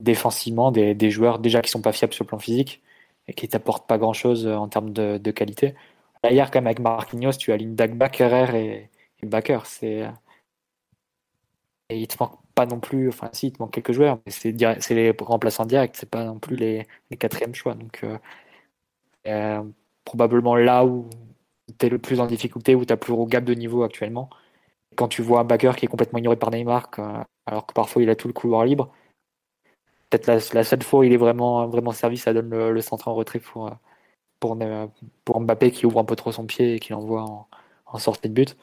défensivement 0.00 0.70
des, 0.70 0.94
des, 0.94 1.10
joueurs 1.10 1.38
déjà 1.38 1.62
qui 1.62 1.70
sont 1.70 1.80
pas 1.80 1.92
fiables 1.92 2.12
sur 2.12 2.24
le 2.24 2.28
plan 2.28 2.38
physique 2.38 2.82
et 3.28 3.34
qui 3.34 3.48
t'apportent 3.48 3.88
pas 3.88 3.98
grand 3.98 4.12
chose 4.12 4.46
euh, 4.46 4.54
en 4.54 4.68
termes 4.68 4.92
de, 4.92 5.30
qualité. 5.30 5.74
Là, 6.22 6.32
hier, 6.32 6.50
quand 6.50 6.58
même, 6.58 6.66
avec 6.66 6.80
Marquinhos, 6.80 7.32
tu 7.32 7.52
alignes 7.52 7.74
Dagba, 7.74 8.08
Kerrer 8.08 8.58
et, 8.58 8.90
et 9.22 9.26
Baker. 9.26 9.60
C'est, 9.64 10.06
et 11.88 12.00
il 12.00 12.08
te 12.08 12.16
manque 12.20 12.38
pas 12.54 12.66
non 12.66 12.80
plus, 12.80 13.08
enfin 13.08 13.28
si, 13.32 13.48
il 13.48 13.52
te 13.52 13.62
manque 13.62 13.72
quelques 13.72 13.92
joueurs, 13.92 14.18
mais 14.26 14.32
c'est, 14.32 14.52
les 14.94 15.14
remplaçants 15.20 15.66
directs, 15.66 15.96
c'est 15.96 16.10
pas 16.10 16.24
non 16.24 16.38
plus 16.38 16.56
les, 16.56 16.86
les 17.10 17.16
quatrièmes 17.16 17.54
choix. 17.54 17.74
Donc, 17.74 18.00
euh, 18.04 18.18
euh, 19.26 19.62
probablement 20.04 20.56
là 20.56 20.84
où 20.84 21.08
tu 21.78 21.86
es 21.86 21.88
le 21.88 21.98
plus 21.98 22.20
en 22.20 22.26
difficulté, 22.26 22.74
où 22.74 22.84
tu 22.84 22.92
as 22.92 22.96
plus 22.96 23.12
gros 23.12 23.26
gap 23.26 23.44
de 23.44 23.54
niveau 23.54 23.82
actuellement. 23.82 24.30
Quand 24.96 25.08
tu 25.08 25.22
vois 25.22 25.40
un 25.40 25.44
backer 25.44 25.76
qui 25.76 25.86
est 25.86 25.88
complètement 25.88 26.18
ignoré 26.18 26.36
par 26.36 26.50
Neymar, 26.50 26.90
alors 27.46 27.66
que 27.66 27.74
parfois 27.74 28.02
il 28.02 28.10
a 28.10 28.16
tout 28.16 28.28
le 28.28 28.34
couloir 28.34 28.64
libre, 28.64 28.92
peut-être 30.10 30.54
la, 30.54 30.64
seule 30.64 30.82
fois 30.82 31.00
où 31.00 31.02
il 31.04 31.12
est 31.12 31.16
vraiment, 31.16 31.66
vraiment 31.68 31.92
servi, 31.92 32.16
ça 32.18 32.32
donne 32.32 32.50
le, 32.50 32.80
centre 32.80 33.08
en 33.08 33.14
retrait 33.14 33.40
pour, 33.40 33.70
pour, 34.40 34.58
pour 35.24 35.40
Mbappé 35.40 35.70
qui 35.70 35.86
ouvre 35.86 36.00
un 36.00 36.04
peu 36.04 36.16
trop 36.16 36.32
son 36.32 36.46
pied 36.46 36.74
et 36.74 36.80
qui 36.80 36.92
l'envoie 36.92 37.48
en, 37.86 37.98
sortie 37.98 38.28
de 38.28 38.34
but. 38.34 38.56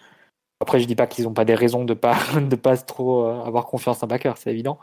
Après, 0.60 0.80
je 0.80 0.88
dis 0.88 0.96
pas 0.96 1.08
qu'ils 1.08 1.26
n'ont 1.26 1.34
pas 1.34 1.46
des 1.46 1.56
raisons 1.56 1.86
de 1.86 1.94
pas 1.94 2.18
de 2.42 2.56
pas 2.56 2.78
trop 2.78 3.26
euh, 3.28 3.44
avoir 3.44 3.66
confiance 3.66 4.04
en 4.04 4.08
backer, 4.08 4.38
c'est 4.38 4.52
évident. 4.52 4.80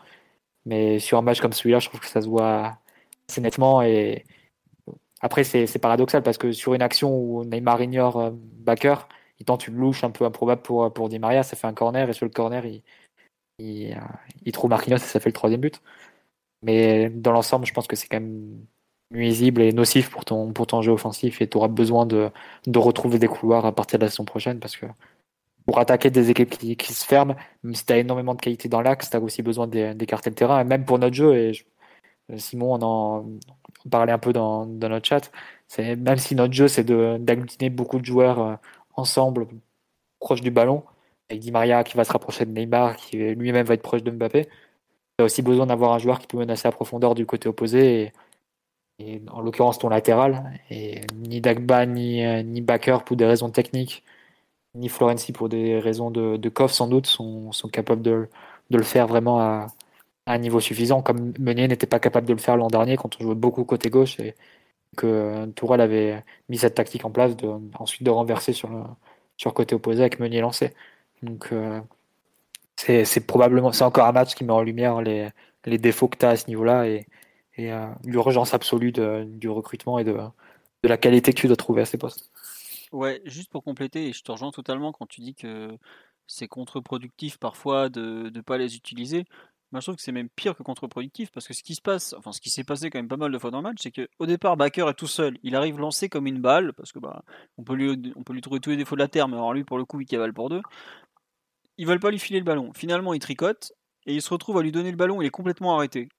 Mais 0.66 0.98
sur 0.98 1.18
un 1.18 1.22
match 1.22 1.40
comme 1.40 1.52
celui-là, 1.52 1.80
je 1.80 1.88
trouve 1.88 2.00
que 2.00 2.06
ça 2.06 2.22
se 2.22 2.28
voit 2.28 2.78
assez 3.28 3.40
nettement. 3.40 3.82
Et 3.82 4.24
après, 5.22 5.44
c'est 5.44 5.78
paradoxal 5.80 6.22
parce 6.22 6.38
que 6.38 6.52
sur 6.52 6.74
une 6.74 6.82
action 6.82 7.16
où 7.16 7.44
Neymar 7.44 7.82
ignore 7.82 8.18
euh, 8.18 8.30
backer, 8.34 9.08
il 9.38 9.46
tente 9.46 9.68
une 9.68 9.76
louche 9.76 10.04
un 10.04 10.11
peu 10.11 10.24
improbable 10.24 10.62
pour, 10.62 10.92
pour 10.92 11.08
Di 11.08 11.18
Maria, 11.18 11.42
ça 11.42 11.56
fait 11.56 11.66
un 11.66 11.74
corner 11.74 12.08
et 12.11 12.12
sur 12.12 12.26
le 12.26 12.30
corner, 12.32 12.66
il, 12.66 12.82
il, 13.58 13.92
euh, 13.92 14.00
il 14.44 14.52
trouve 14.52 14.70
Marquinhos 14.70 14.96
et 14.96 15.00
ça 15.00 15.20
fait 15.20 15.30
le 15.30 15.34
troisième 15.34 15.61
but. 15.61 15.80
Mais 16.62 17.11
dans 17.11 17.32
l'ensemble, 17.32 17.66
je 17.66 17.72
pense 17.72 17.86
que 17.86 17.96
c'est 17.96 18.08
quand 18.08 18.20
même 18.20 18.66
nuisible 19.11 19.62
et 19.62 19.72
nocif 19.72 20.11
pour 20.11 20.24
ton, 20.24 20.52
pour 20.52 20.66
ton 20.66 20.82
jeu 20.82 20.92
offensif 20.92 21.40
et 21.40 21.48
tu 21.48 21.56
auras 21.56 21.68
besoin 21.68 22.06
de, 22.06 22.30
de 22.66 22.78
retrouver 22.78 23.18
des 23.18 23.26
couloirs 23.28 23.66
à 23.66 23.74
partir 23.74 23.98
de 23.98 24.04
la 24.04 24.11
saison 24.11 24.24
prochaine 24.24 24.61
parce 24.61 24.76
que 24.76 24.86
pour 25.66 25.78
attaquer 25.78 26.11
des 26.11 26.30
équipes 26.30 26.50
qui, 26.50 26.92
se 26.94 27.04
ferment, 27.04 27.36
même 27.62 27.74
si 27.74 27.86
tu 27.86 27.92
as 27.92 27.98
énormément 27.98 28.34
de 28.34 28.40
qualité 28.40 28.68
dans 28.68 28.80
l'axe, 28.80 29.11
tu 29.11 29.16
as 29.16 29.20
aussi 29.20 29.42
besoin 29.42 29.66
d'écarter 29.68 30.30
le 30.30 30.34
terrain. 30.34 30.61
Et 30.61 30.64
même 30.64 30.84
pour 30.84 30.98
notre 30.98 31.14
jeu, 31.14 31.36
et 31.36 31.52
Simon 32.38 32.74
on 32.74 32.82
en 32.82 33.26
parlait 33.90 34.12
un 34.12 34.18
peu 34.18 34.32
dans, 34.32 34.66
notre 34.66 35.06
chat, 35.06 35.30
même 35.78 36.16
si 36.16 36.34
notre 36.34 36.54
jeu 36.54 36.68
c'est 36.68 36.84
d'agglutiner 36.84 37.70
beaucoup 37.70 37.98
de 38.00 38.04
joueurs 38.04 38.40
euh, 38.40 38.54
ensemble, 38.94 39.46
proche 40.20 40.40
du 40.40 40.50
ballon, 40.50 40.84
avec 41.28 41.40
Di 41.40 41.52
Maria 41.52 41.84
qui 41.84 41.96
va 41.96 42.04
se 42.04 42.12
rapprocher 42.12 42.46
de 42.46 42.52
Neymar, 42.52 42.96
qui 42.96 43.16
lui-même 43.34 43.66
va 43.66 43.74
être 43.74 43.82
proche 43.82 44.02
de 44.02 44.11
Mbappé, 44.11 44.48
tu 45.20 45.22
as 45.22 45.24
aussi 45.26 45.42
besoin 45.42 45.66
d'avoir 45.66 45.92
un 45.92 45.98
joueur 45.98 46.18
qui 46.18 46.26
peut 46.26 46.38
menacer 46.38 46.68
à 46.68 46.72
profondeur 46.72 47.14
du 47.14 47.26
côté 47.26 47.48
opposé. 47.48 48.12
Et, 48.98 49.22
en 49.30 49.40
l'occurrence 49.40 49.78
ton 49.78 49.88
latéral, 49.88 50.60
et 50.70 51.00
ni 51.14 51.40
Dagba 51.40 51.86
ni, 51.86 52.24
euh, 52.24 52.42
ni 52.42 52.60
Baker 52.60 52.98
pour 53.06 53.16
des 53.16 53.24
raisons 53.26 53.50
techniques 53.50 54.04
ni 54.74 54.88
Florenzi 54.88 55.32
pour 55.32 55.48
des 55.48 55.78
raisons 55.78 56.10
de, 56.10 56.36
de 56.36 56.48
coffre 56.48 56.74
sans 56.74 56.88
doute 56.88 57.06
sont, 57.06 57.52
sont 57.52 57.68
capables 57.68 58.02
de, 58.02 58.28
de, 58.70 58.78
le 58.78 58.84
faire 58.84 59.06
vraiment 59.06 59.40
à, 59.40 59.68
un 60.26 60.38
niveau 60.38 60.60
suffisant, 60.60 61.02
comme 61.02 61.32
Meunier 61.38 61.68
n'était 61.68 61.86
pas 61.86 62.00
capable 62.00 62.26
de 62.28 62.32
le 62.34 62.38
faire 62.38 62.56
l'an 62.56 62.68
dernier 62.68 62.96
quand 62.96 63.16
on 63.20 63.24
jouait 63.24 63.34
beaucoup 63.34 63.64
côté 63.64 63.90
gauche 63.90 64.20
et 64.20 64.34
que 64.96 65.46
Tourelle 65.56 65.80
avait 65.80 66.24
mis 66.48 66.58
cette 66.58 66.74
tactique 66.76 67.04
en 67.04 67.10
place 67.10 67.36
de, 67.36 67.48
ensuite 67.78 68.02
de 68.04 68.10
renverser 68.10 68.52
sur 68.52 68.68
le, 68.70 68.82
sur 69.36 69.54
côté 69.54 69.74
opposé 69.74 70.00
avec 70.02 70.20
Meunier 70.20 70.40
lancé. 70.40 70.74
Donc 71.22 71.50
euh, 71.52 71.80
c'est 73.04 73.26
probablement 73.26 73.72
c'est 73.72 73.84
encore 73.84 74.06
un 74.06 74.12
match 74.12 74.34
qui 74.34 74.44
met 74.44 74.52
en 74.52 74.62
lumière 74.62 75.00
les, 75.02 75.28
les 75.64 75.78
défauts 75.78 76.08
que 76.08 76.16
tu 76.16 76.26
as 76.26 76.30
à 76.30 76.36
ce 76.36 76.48
niveau-là 76.48 76.86
et, 76.88 77.06
et 77.56 77.72
euh, 77.72 77.86
l'urgence 78.04 78.54
absolue 78.54 78.92
du 78.92 79.48
recrutement 79.48 79.98
et 79.98 80.04
de, 80.04 80.12
de 80.12 80.88
la 80.88 80.96
qualité 80.96 81.32
que 81.32 81.40
tu 81.40 81.46
dois 81.46 81.56
trouver 81.56 81.82
à 81.82 81.84
ces 81.86 81.98
postes. 81.98 82.30
Ouais, 82.92 83.22
juste 83.24 83.50
pour 83.50 83.62
compléter, 83.62 84.08
et 84.08 84.12
je 84.12 84.22
te 84.22 84.32
rejoins 84.32 84.50
totalement 84.50 84.92
quand 84.92 85.06
tu 85.06 85.20
dis 85.20 85.34
que 85.34 85.76
c'est 86.26 86.48
contre-productif 86.48 87.38
parfois 87.38 87.88
de 87.88 88.30
ne 88.34 88.40
pas 88.40 88.58
les 88.58 88.76
utiliser. 88.76 89.24
Moi, 89.72 89.80
je 89.80 89.86
trouve 89.86 89.96
que 89.96 90.02
c'est 90.02 90.10
même 90.10 90.28
pire 90.28 90.56
que 90.56 90.64
contre-productif 90.64 91.30
parce 91.30 91.46
que 91.46 91.54
ce 91.54 91.62
qui 91.62 91.76
se 91.76 91.80
passe, 91.80 92.12
enfin 92.18 92.32
ce 92.32 92.40
qui 92.40 92.50
s'est 92.50 92.64
passé 92.64 92.90
quand 92.90 92.98
même 92.98 93.06
pas 93.06 93.16
mal 93.16 93.30
de 93.30 93.38
fois 93.38 93.52
dans 93.52 93.58
le 93.58 93.68
match, 93.68 93.78
c'est 93.80 93.92
qu'au 93.92 94.26
départ, 94.26 94.56
Baker 94.56 94.88
est 94.88 94.94
tout 94.94 95.06
seul. 95.06 95.38
Il 95.44 95.54
arrive 95.54 95.78
lancé 95.78 96.08
comme 96.08 96.26
une 96.26 96.40
balle 96.40 96.72
parce 96.72 96.90
que 96.90 96.98
bah, 96.98 97.22
on 97.56 97.62
peut 97.62 97.74
lui, 97.74 98.12
on 98.16 98.24
peut 98.24 98.32
lui 98.32 98.40
trouver 98.40 98.58
tous 98.58 98.70
les 98.70 98.76
défauts 98.76 98.96
de 98.96 99.00
la 99.00 99.06
terre, 99.06 99.28
mais 99.28 99.36
alors 99.36 99.54
lui, 99.54 99.62
pour 99.62 99.78
le 99.78 99.84
coup, 99.84 100.00
il 100.00 100.06
cavale 100.06 100.34
pour 100.34 100.48
deux. 100.48 100.62
Ils 101.80 101.86
veulent 101.86 101.98
pas 101.98 102.10
lui 102.10 102.18
filer 102.18 102.38
le 102.38 102.44
ballon. 102.44 102.74
Finalement, 102.74 103.14
il 103.14 103.20
tricote 103.20 103.72
et 104.04 104.14
il 104.14 104.20
se 104.20 104.28
retrouve 104.28 104.58
à 104.58 104.62
lui 104.62 104.70
donner 104.70 104.90
le 104.90 104.98
ballon. 104.98 105.22
Il 105.22 105.26
est 105.26 105.30
complètement 105.30 105.74
arrêté. 105.74 106.10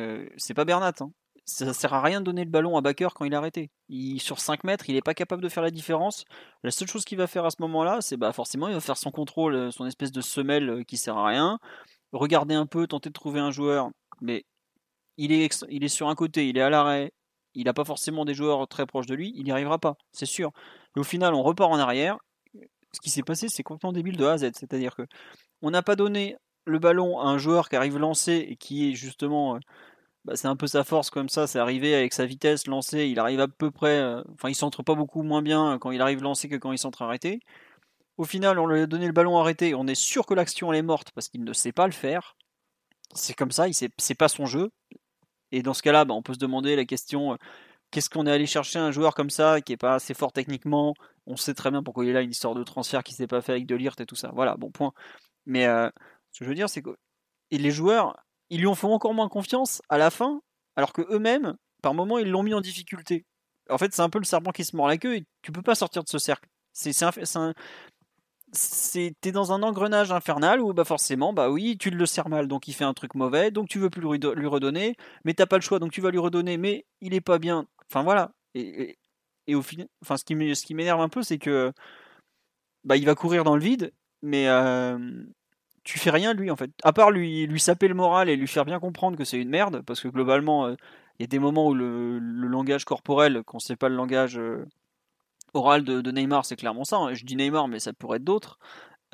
Euh, 0.00 0.26
c'est 0.38 0.54
pas 0.54 0.64
Bernat, 0.64 0.94
hein 1.00 1.10
ça 1.44 1.74
sert 1.74 1.92
à 1.92 2.00
rien 2.00 2.20
de 2.20 2.24
donner 2.24 2.44
le 2.44 2.50
ballon 2.50 2.78
à 2.78 2.80
Baker 2.80 3.08
quand 3.14 3.26
il 3.26 3.32
est 3.34 3.36
arrêté. 3.36 3.70
Il, 3.90 4.20
sur 4.20 4.40
5 4.40 4.64
mètres, 4.64 4.88
il 4.88 4.94
n'est 4.94 5.02
pas 5.02 5.12
capable 5.12 5.42
de 5.42 5.50
faire 5.50 5.62
la 5.62 5.70
différence. 5.70 6.24
La 6.64 6.70
seule 6.70 6.88
chose 6.88 7.04
qu'il 7.04 7.18
va 7.18 7.26
faire 7.26 7.44
à 7.44 7.50
ce 7.50 7.58
moment-là, 7.60 8.00
c'est 8.00 8.16
bah 8.16 8.32
forcément, 8.32 8.68
il 8.68 8.74
va 8.74 8.80
faire 8.80 8.96
son 8.96 9.10
contrôle, 9.10 9.54
euh, 9.54 9.70
son 9.70 9.84
espèce 9.84 10.10
de 10.10 10.22
semelle 10.22 10.70
euh, 10.70 10.82
qui 10.82 10.96
sert 10.96 11.18
à 11.18 11.26
rien. 11.26 11.58
Regarder 12.12 12.54
un 12.54 12.66
peu, 12.66 12.86
tenter 12.86 13.10
de 13.10 13.14
trouver 13.14 13.38
un 13.38 13.50
joueur, 13.50 13.90
mais 14.22 14.46
il 15.18 15.30
est, 15.30 15.64
il 15.68 15.84
est 15.84 15.88
sur 15.88 16.08
un 16.08 16.14
côté, 16.14 16.48
il 16.48 16.56
est 16.56 16.62
à 16.62 16.70
l'arrêt, 16.70 17.12
il 17.54 17.66
n'a 17.66 17.74
pas 17.74 17.84
forcément 17.84 18.24
des 18.24 18.34
joueurs 18.34 18.66
très 18.66 18.86
proches 18.86 19.06
de 19.06 19.14
lui, 19.14 19.32
il 19.36 19.44
n'y 19.44 19.52
arrivera 19.52 19.78
pas, 19.78 19.96
c'est 20.12 20.26
sûr. 20.26 20.52
Mais 20.96 21.00
au 21.00 21.04
final, 21.04 21.34
on 21.34 21.42
repart 21.42 21.70
en 21.70 21.78
arrière. 21.78 22.18
Ce 22.96 23.00
qui 23.00 23.10
s'est 23.10 23.22
passé, 23.22 23.48
c'est 23.50 23.62
complètement 23.62 23.92
débile 23.92 24.16
de 24.16 24.24
A 24.24 24.32
à 24.32 24.38
Z. 24.38 24.52
C'est-à-dire 24.54 24.96
que 24.96 25.02
on 25.60 25.70
n'a 25.70 25.82
pas 25.82 25.96
donné 25.96 26.36
le 26.64 26.78
ballon 26.78 27.20
à 27.20 27.26
un 27.26 27.36
joueur 27.36 27.68
qui 27.68 27.76
arrive 27.76 27.98
lancé 27.98 28.32
et 28.48 28.56
qui 28.56 28.90
est 28.90 28.94
justement 28.94 29.56
euh, 29.56 29.58
bah, 30.24 30.34
c'est 30.34 30.48
un 30.48 30.56
peu 30.56 30.66
sa 30.66 30.82
force 30.82 31.10
comme 31.10 31.28
ça, 31.28 31.46
c'est 31.46 31.58
arrivé 31.58 31.94
avec 31.94 32.14
sa 32.14 32.24
vitesse 32.26 32.66
lancée, 32.66 33.06
il 33.06 33.18
arrive 33.20 33.40
à 33.40 33.48
peu 33.48 33.70
près, 33.70 33.98
euh, 33.98 34.22
enfin 34.32 34.48
il 34.48 34.54
centre 34.54 34.82
pas 34.82 34.94
beaucoup 34.94 35.22
moins 35.22 35.42
bien 35.42 35.78
quand 35.78 35.90
il 35.90 36.00
arrive 36.00 36.22
lancé 36.22 36.48
que 36.48 36.56
quand 36.56 36.72
il 36.72 36.78
centre 36.78 37.02
arrêté. 37.02 37.40
Au 38.16 38.24
final, 38.24 38.58
on 38.58 38.66
lui 38.66 38.80
a 38.80 38.86
donné 38.86 39.06
le 39.06 39.12
ballon 39.12 39.38
arrêté, 39.38 39.74
on 39.74 39.86
est 39.86 39.94
sûr 39.94 40.26
que 40.26 40.34
l'action 40.34 40.72
est 40.72 40.82
morte 40.82 41.12
parce 41.12 41.28
qu'il 41.28 41.44
ne 41.44 41.52
sait 41.52 41.72
pas 41.72 41.86
le 41.86 41.92
faire. 41.92 42.36
C'est 43.14 43.34
comme 43.34 43.52
ça, 43.52 43.66
c'est 43.72 44.14
pas 44.14 44.28
son 44.28 44.46
jeu. 44.46 44.70
Et 45.52 45.62
dans 45.62 45.74
ce 45.74 45.82
cas-là, 45.82 46.04
bah, 46.04 46.14
on 46.14 46.22
peut 46.22 46.34
se 46.34 46.38
demander 46.38 46.76
la 46.76 46.84
question 46.84 47.34
euh, 47.34 47.36
qu'est-ce 47.90 48.10
qu'on 48.10 48.26
est 48.26 48.32
allé 48.32 48.46
chercher 48.46 48.78
un 48.78 48.90
joueur 48.90 49.14
comme 49.14 49.30
ça 49.30 49.60
qui 49.60 49.72
est 49.72 49.76
pas 49.76 49.94
assez 49.94 50.14
fort 50.14 50.32
techniquement 50.32 50.94
On 51.26 51.36
sait 51.36 51.54
très 51.54 51.70
bien 51.70 51.82
pourquoi 51.82 52.04
il 52.04 52.10
est 52.10 52.12
là, 52.12 52.22
une 52.22 52.30
histoire 52.30 52.54
de 52.54 52.62
transfert 52.62 53.02
qui 53.02 53.14
s'est 53.14 53.26
pas 53.26 53.40
fait 53.42 53.52
avec 53.52 53.66
de 53.66 53.74
Lirt 53.74 54.00
et 54.00 54.06
tout 54.06 54.16
ça. 54.16 54.30
Voilà, 54.34 54.56
bon 54.56 54.70
point. 54.70 54.92
Mais 55.46 55.66
euh, 55.66 55.88
ce 56.32 56.40
que 56.40 56.44
je 56.44 56.50
veux 56.50 56.54
dire, 56.54 56.68
c'est 56.68 56.82
que 56.82 56.90
et 57.50 57.58
les 57.58 57.70
joueurs, 57.70 58.16
ils 58.50 58.60
lui 58.60 58.66
ont 58.66 58.74
fait 58.74 58.86
encore 58.86 59.14
moins 59.14 59.28
confiance 59.28 59.82
à 59.88 59.98
la 59.98 60.10
fin, 60.10 60.40
alors 60.76 60.92
que 60.92 61.02
eux-mêmes, 61.12 61.56
par 61.82 61.94
moments, 61.94 62.18
ils 62.18 62.28
l'ont 62.28 62.42
mis 62.42 62.54
en 62.54 62.60
difficulté. 62.60 63.24
En 63.70 63.78
fait, 63.78 63.92
c'est 63.94 64.02
un 64.02 64.10
peu 64.10 64.18
le 64.18 64.24
serpent 64.24 64.52
qui 64.52 64.64
se 64.64 64.76
mord 64.76 64.88
la 64.88 64.98
queue 64.98 65.16
et 65.16 65.26
tu 65.42 65.52
peux 65.52 65.62
pas 65.62 65.74
sortir 65.74 66.02
de 66.04 66.08
ce 66.08 66.18
cercle. 66.18 66.48
C'est 68.52 69.14
t'es 69.20 69.32
dans 69.32 69.52
un 69.52 69.62
engrenage 69.62 70.12
infernal 70.12 70.60
où 70.60 70.72
bah 70.72 70.84
forcément 70.84 71.32
bah 71.32 71.50
oui 71.50 71.76
tu 71.78 71.90
le 71.90 72.06
sers 72.06 72.28
mal 72.28 72.46
donc 72.48 72.68
il 72.68 72.74
fait 72.74 72.84
un 72.84 72.94
truc 72.94 73.14
mauvais 73.14 73.50
donc 73.50 73.68
tu 73.68 73.78
veux 73.78 73.90
plus 73.90 74.00
lui 74.00 74.46
redonner 74.46 74.96
mais 75.24 75.34
t'as 75.34 75.46
pas 75.46 75.56
le 75.56 75.62
choix 75.62 75.78
donc 75.78 75.90
tu 75.92 76.00
vas 76.00 76.10
lui 76.10 76.18
redonner 76.18 76.56
mais 76.56 76.86
il 77.00 77.12
est 77.12 77.20
pas 77.20 77.38
bien 77.38 77.66
enfin 77.90 78.02
voilà 78.02 78.32
et, 78.54 78.96
au 79.54 79.62
final 79.62 79.86
enfin 80.02 80.16
ce 80.16 80.24
qui 80.24 80.74
m'énerve 80.74 81.00
un 81.00 81.08
peu 81.08 81.22
c'est 81.22 81.38
que 81.38 81.72
bah 82.84 82.96
il 82.96 83.06
va 83.06 83.14
courir 83.14 83.44
dans 83.44 83.56
le 83.56 83.62
vide 83.62 83.92
mais 84.22 84.48
tu 85.86 86.00
fais 86.00 86.10
rien 86.10 86.34
lui 86.34 86.50
en 86.50 86.56
fait. 86.56 86.70
À 86.82 86.92
part 86.92 87.12
lui, 87.12 87.46
lui 87.46 87.60
saper 87.60 87.88
le 87.88 87.94
moral 87.94 88.28
et 88.28 88.36
lui 88.36 88.48
faire 88.48 88.64
bien 88.64 88.80
comprendre 88.80 89.16
que 89.16 89.24
c'est 89.24 89.38
une 89.38 89.48
merde, 89.48 89.82
parce 89.86 90.00
que 90.00 90.08
globalement, 90.08 90.66
euh, 90.66 90.74
il 91.18 91.22
y 91.22 91.24
a 91.24 91.28
des 91.28 91.38
moments 91.38 91.68
où 91.68 91.74
le, 91.74 92.18
langage 92.18 92.84
corporel, 92.84 93.42
quand 93.46 93.60
c'est 93.60 93.76
pas 93.76 93.88
le 93.88 93.94
langage 93.94 94.36
euh, 94.36 94.66
oral 95.54 95.84
de, 95.84 96.10
Neymar, 96.10 96.44
c'est 96.44 96.56
clairement 96.56 96.84
ça. 96.84 96.96
Hein. 96.96 97.14
Je 97.14 97.24
dis 97.24 97.36
Neymar, 97.36 97.68
mais 97.68 97.78
ça 97.78 97.92
pourrait 97.92 98.16
être 98.16 98.24
d'autres. 98.24 98.58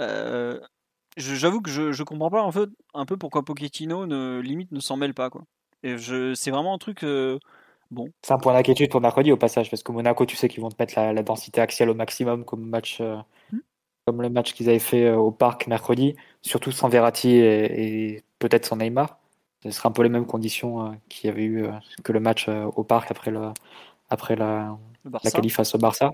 Euh, 0.00 0.58
j'avoue 1.18 1.60
que 1.60 1.70
je, 1.70 1.92
je 1.92 2.02
comprends 2.04 2.30
pas 2.30 2.42
en 2.42 2.52
fait 2.52 2.70
un 2.94 3.04
peu 3.04 3.18
pourquoi 3.18 3.44
Pochettino 3.44 4.06
ne, 4.06 4.40
limite 4.40 4.72
ne 4.72 4.80
s'en 4.80 4.96
mêle 4.96 5.12
pas 5.14 5.28
quoi. 5.28 5.44
Et 5.82 5.96
c'est 5.98 6.50
vraiment 6.50 6.74
un 6.74 6.78
truc. 6.78 7.04
Bon. 7.92 8.08
C'est 8.22 8.32
un 8.32 8.38
point 8.38 8.54
d'inquiétude 8.54 8.90
pour 8.90 9.02
mercredi 9.02 9.32
au 9.32 9.36
passage, 9.36 9.68
parce 9.68 9.82
que 9.82 9.92
Monaco, 9.92 10.24
tu 10.24 10.34
sais 10.34 10.48
qu'ils 10.48 10.62
vont 10.62 10.70
te 10.70 10.76
mettre 10.78 10.98
la, 10.98 11.22
densité 11.22 11.60
axiale 11.60 11.90
au 11.90 11.94
maximum 11.94 12.42
comme 12.46 12.66
match, 12.66 13.02
euh, 13.02 13.18
hmm. 13.52 13.58
comme 14.06 14.22
le 14.22 14.30
match 14.30 14.54
qu'ils 14.54 14.70
avaient 14.70 14.78
fait 14.78 15.04
euh, 15.04 15.16
au 15.18 15.30
parc 15.30 15.66
mercredi, 15.66 16.16
surtout 16.40 16.72
sans 16.72 16.88
Verratti 16.88 17.36
et, 17.36 18.24
peut-être 18.38 18.64
sans 18.64 18.76
Neymar. 18.76 19.18
Ce 19.62 19.70
sera 19.70 19.90
un 19.90 19.92
peu 19.92 20.02
les 20.02 20.08
mêmes 20.08 20.24
conditions 20.24 20.86
euh, 20.86 20.90
qu'il 21.10 21.28
y 21.28 21.30
avait 21.30 21.44
eu 21.44 21.66
que 22.02 22.12
le 22.12 22.20
match 22.20 22.48
au 22.48 22.82
parc 22.82 23.10
après, 23.10 23.30
le, 23.30 23.52
après 24.08 24.36
la, 24.36 24.78
la 25.04 25.30
qualif 25.30 25.56
face 25.56 25.74
au 25.74 25.78
Barça. 25.78 26.12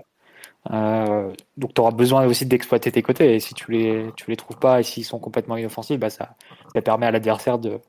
donc 1.55 1.73
tu 1.73 1.79
auras 1.79 1.91
besoin 1.91 2.25
aussi 2.25 2.45
d'exploiter 2.45 2.91
tes 2.91 3.01
côtés, 3.01 3.35
et 3.35 3.39
si 3.39 3.53
tu 3.53 3.71
les, 3.71 4.11
tu 4.17 4.29
les 4.29 4.35
trouves 4.35 4.59
pas 4.59 4.81
et 4.81 4.83
s'ils 4.83 5.05
sont 5.05 5.19
complètement 5.19 5.55
inoffensifs, 5.55 5.97
bah 5.97 6.09
ça, 6.09 6.35
ça 6.75 6.81
permet 6.81 7.05
à 7.05 7.11
l'adversaire 7.11 7.57
de, 7.57 7.79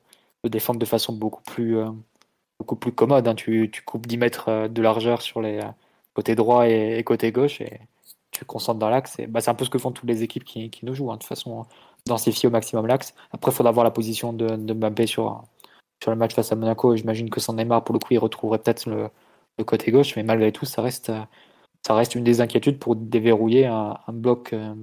de 0.45 0.49
défendre 0.49 0.79
de 0.79 0.85
façon 0.85 1.11
beaucoup 1.11 1.43
plus, 1.43 1.77
beaucoup 2.61 2.75
plus 2.75 2.91
commode. 2.91 3.27
Hein. 3.27 3.33
Tu, 3.33 3.69
tu, 3.71 3.81
coupes 3.81 4.05
10 4.05 4.17
mètres 4.17 4.49
euh, 4.49 4.67
de 4.67 4.81
largeur 4.83 5.21
sur 5.23 5.41
les 5.41 5.57
euh, 5.57 5.63
côtés 6.13 6.35
droit 6.35 6.67
et, 6.67 7.03
côté 7.03 7.31
gauche 7.31 7.59
et 7.59 7.79
tu 8.29 8.45
concentres 8.45 8.79
dans 8.79 8.89
l'axe. 8.89 9.17
Bah, 9.27 9.41
c'est 9.41 9.49
un 9.49 9.55
peu 9.55 9.65
ce 9.65 9.71
que 9.71 9.79
font 9.79 9.91
toutes 9.91 10.07
les 10.07 10.21
équipes 10.21 10.43
qui, 10.43 10.69
qui 10.69 10.85
nous 10.85 10.93
jouent. 10.93 11.11
Hein. 11.11 11.15
De 11.15 11.19
toute 11.21 11.27
façon, 11.27 11.65
densifier 12.05 12.47
au 12.47 12.51
maximum 12.51 12.85
l'axe. 12.85 13.15
Après, 13.31 13.51
il 13.51 13.55
faudra 13.55 13.71
voir 13.71 13.83
la 13.83 13.91
position 13.91 14.31
de, 14.31 14.47
de 14.55 14.73
Mbappé 14.73 15.07
sur, 15.07 15.43
sur 16.03 16.11
le 16.11 16.17
match 16.17 16.35
face 16.35 16.51
à 16.51 16.55
Monaco. 16.55 16.95
J'imagine 16.95 17.31
que 17.31 17.39
sans 17.39 17.53
Neymar, 17.53 17.83
pour 17.83 17.93
le 17.93 17.99
coup, 17.99 18.13
il 18.13 18.19
retrouverait 18.19 18.59
peut-être 18.59 18.85
le, 18.87 19.09
le, 19.57 19.63
côté 19.63 19.91
gauche. 19.91 20.15
Mais 20.15 20.23
malgré 20.23 20.51
tout, 20.51 20.65
ça 20.65 20.83
reste, 20.83 21.11
ça 21.85 21.95
reste 21.95 22.13
une 22.13 22.23
des 22.23 22.41
inquiétudes 22.41 22.77
pour 22.77 22.95
déverrouiller 22.95 23.65
un, 23.65 23.97
bloc 24.09 24.53
euh, 24.53 24.75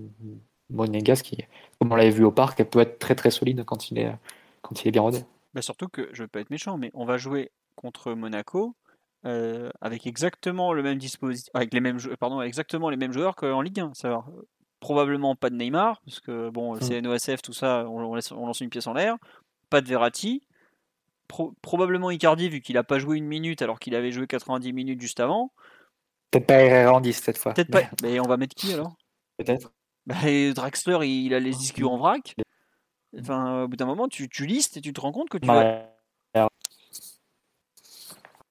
qui, 1.23 1.45
comme 1.79 1.93
on 1.93 1.97
l'avait 1.97 2.11
vu 2.11 2.25
au 2.25 2.33
parc, 2.33 2.63
peut 2.65 2.81
être 2.81 2.99
très 2.99 3.15
très 3.15 3.31
solide 3.31 3.65
quand 3.65 3.93
il 3.93 3.99
est, 3.99 4.13
quand 4.63 4.83
il 4.83 4.89
est 4.89 4.93
bien 4.93 5.03
rodé. 5.03 5.21
Bah 5.55 5.63
surtout 5.63 5.89
que, 5.89 6.09
je 6.13 6.23
veux 6.23 6.29
pas 6.29 6.41
être 6.41 6.51
méchant, 6.51 6.77
mais 6.77 6.91
on 6.95 7.05
va 7.05 7.17
jouer 7.17 7.51
contre 7.79 8.13
Monaco 8.13 8.75
euh, 9.27 9.69
avec 9.81 10.07
exactement 10.07 10.73
le 10.73 10.83
même 10.83 10.99
dispositif, 10.99 11.51
avec 11.53 11.75
les 11.75 11.81
mêmes, 11.81 11.99
pardon, 12.21 12.41
exactement 12.41 12.89
les 12.89 12.97
mêmes 12.97 13.13
joueurs 13.13 13.35
qu'en 13.35 13.61
Ligue 13.61 13.81
1. 13.81 13.93
Ça 13.95 14.25
probablement 14.81 15.35
pas 15.35 15.51
de 15.51 15.57
Neymar, 15.57 16.01
parce 16.05 16.21
que 16.21 16.51
bon, 16.51 16.77
mmh. 16.77 16.81
c'est 16.83 17.01
NOSF, 17.01 17.43
tout 17.43 17.53
ça, 17.53 17.85
on, 17.89 18.15
lance 18.15 18.61
une 18.61 18.71
pièce 18.71 18.87
en 18.87 18.93
l'air. 18.93 19.17
Pas 19.71 19.81
de 19.81 19.89
Verratti. 19.89 20.43
probablement 21.63 22.13
Icardi, 22.13 22.49
vu 22.49 22.61
qu'il 22.61 22.77
a 22.79 22.85
pas 22.85 23.01
joué 23.01 23.17
une 23.17 23.27
minute 23.27 23.61
alors 23.61 23.81
qu'il 23.81 23.97
avait 23.97 24.13
joué 24.13 24.29
90 24.29 24.73
minutes 24.73 25.01
juste 25.01 25.19
avant. 25.19 25.53
Peut-être 26.31 26.47
pas 26.47 26.61
Herrera 26.61 27.03
cette 27.13 27.39
fois. 27.39 27.55
Peut-être 27.55 27.71
pas. 27.71 27.83
Mais 28.03 28.21
on 28.21 28.29
va 28.29 28.37
mettre 28.37 28.55
qui 28.55 28.73
alors? 28.73 28.97
Peut-être. 29.39 29.73
Bah, 30.07 30.15
Draxler, 30.55 31.07
il, 31.07 31.35
a 31.35 31.41
les 31.41 31.51
disques 31.51 31.83
en 31.83 31.97
vrac. 31.97 32.35
Enfin, 33.19 33.63
au 33.65 33.69
bout 33.69 33.77
d'un 33.77 33.87
moment, 33.87 34.07
tu, 34.07 34.29
tu 34.29 34.47
listes 34.47 34.77
et 34.77 34.81
tu 34.81 34.93
te 34.93 35.01
rends 35.01 35.13
compte 35.13 35.29
que 35.29 35.39
tu 35.39 35.49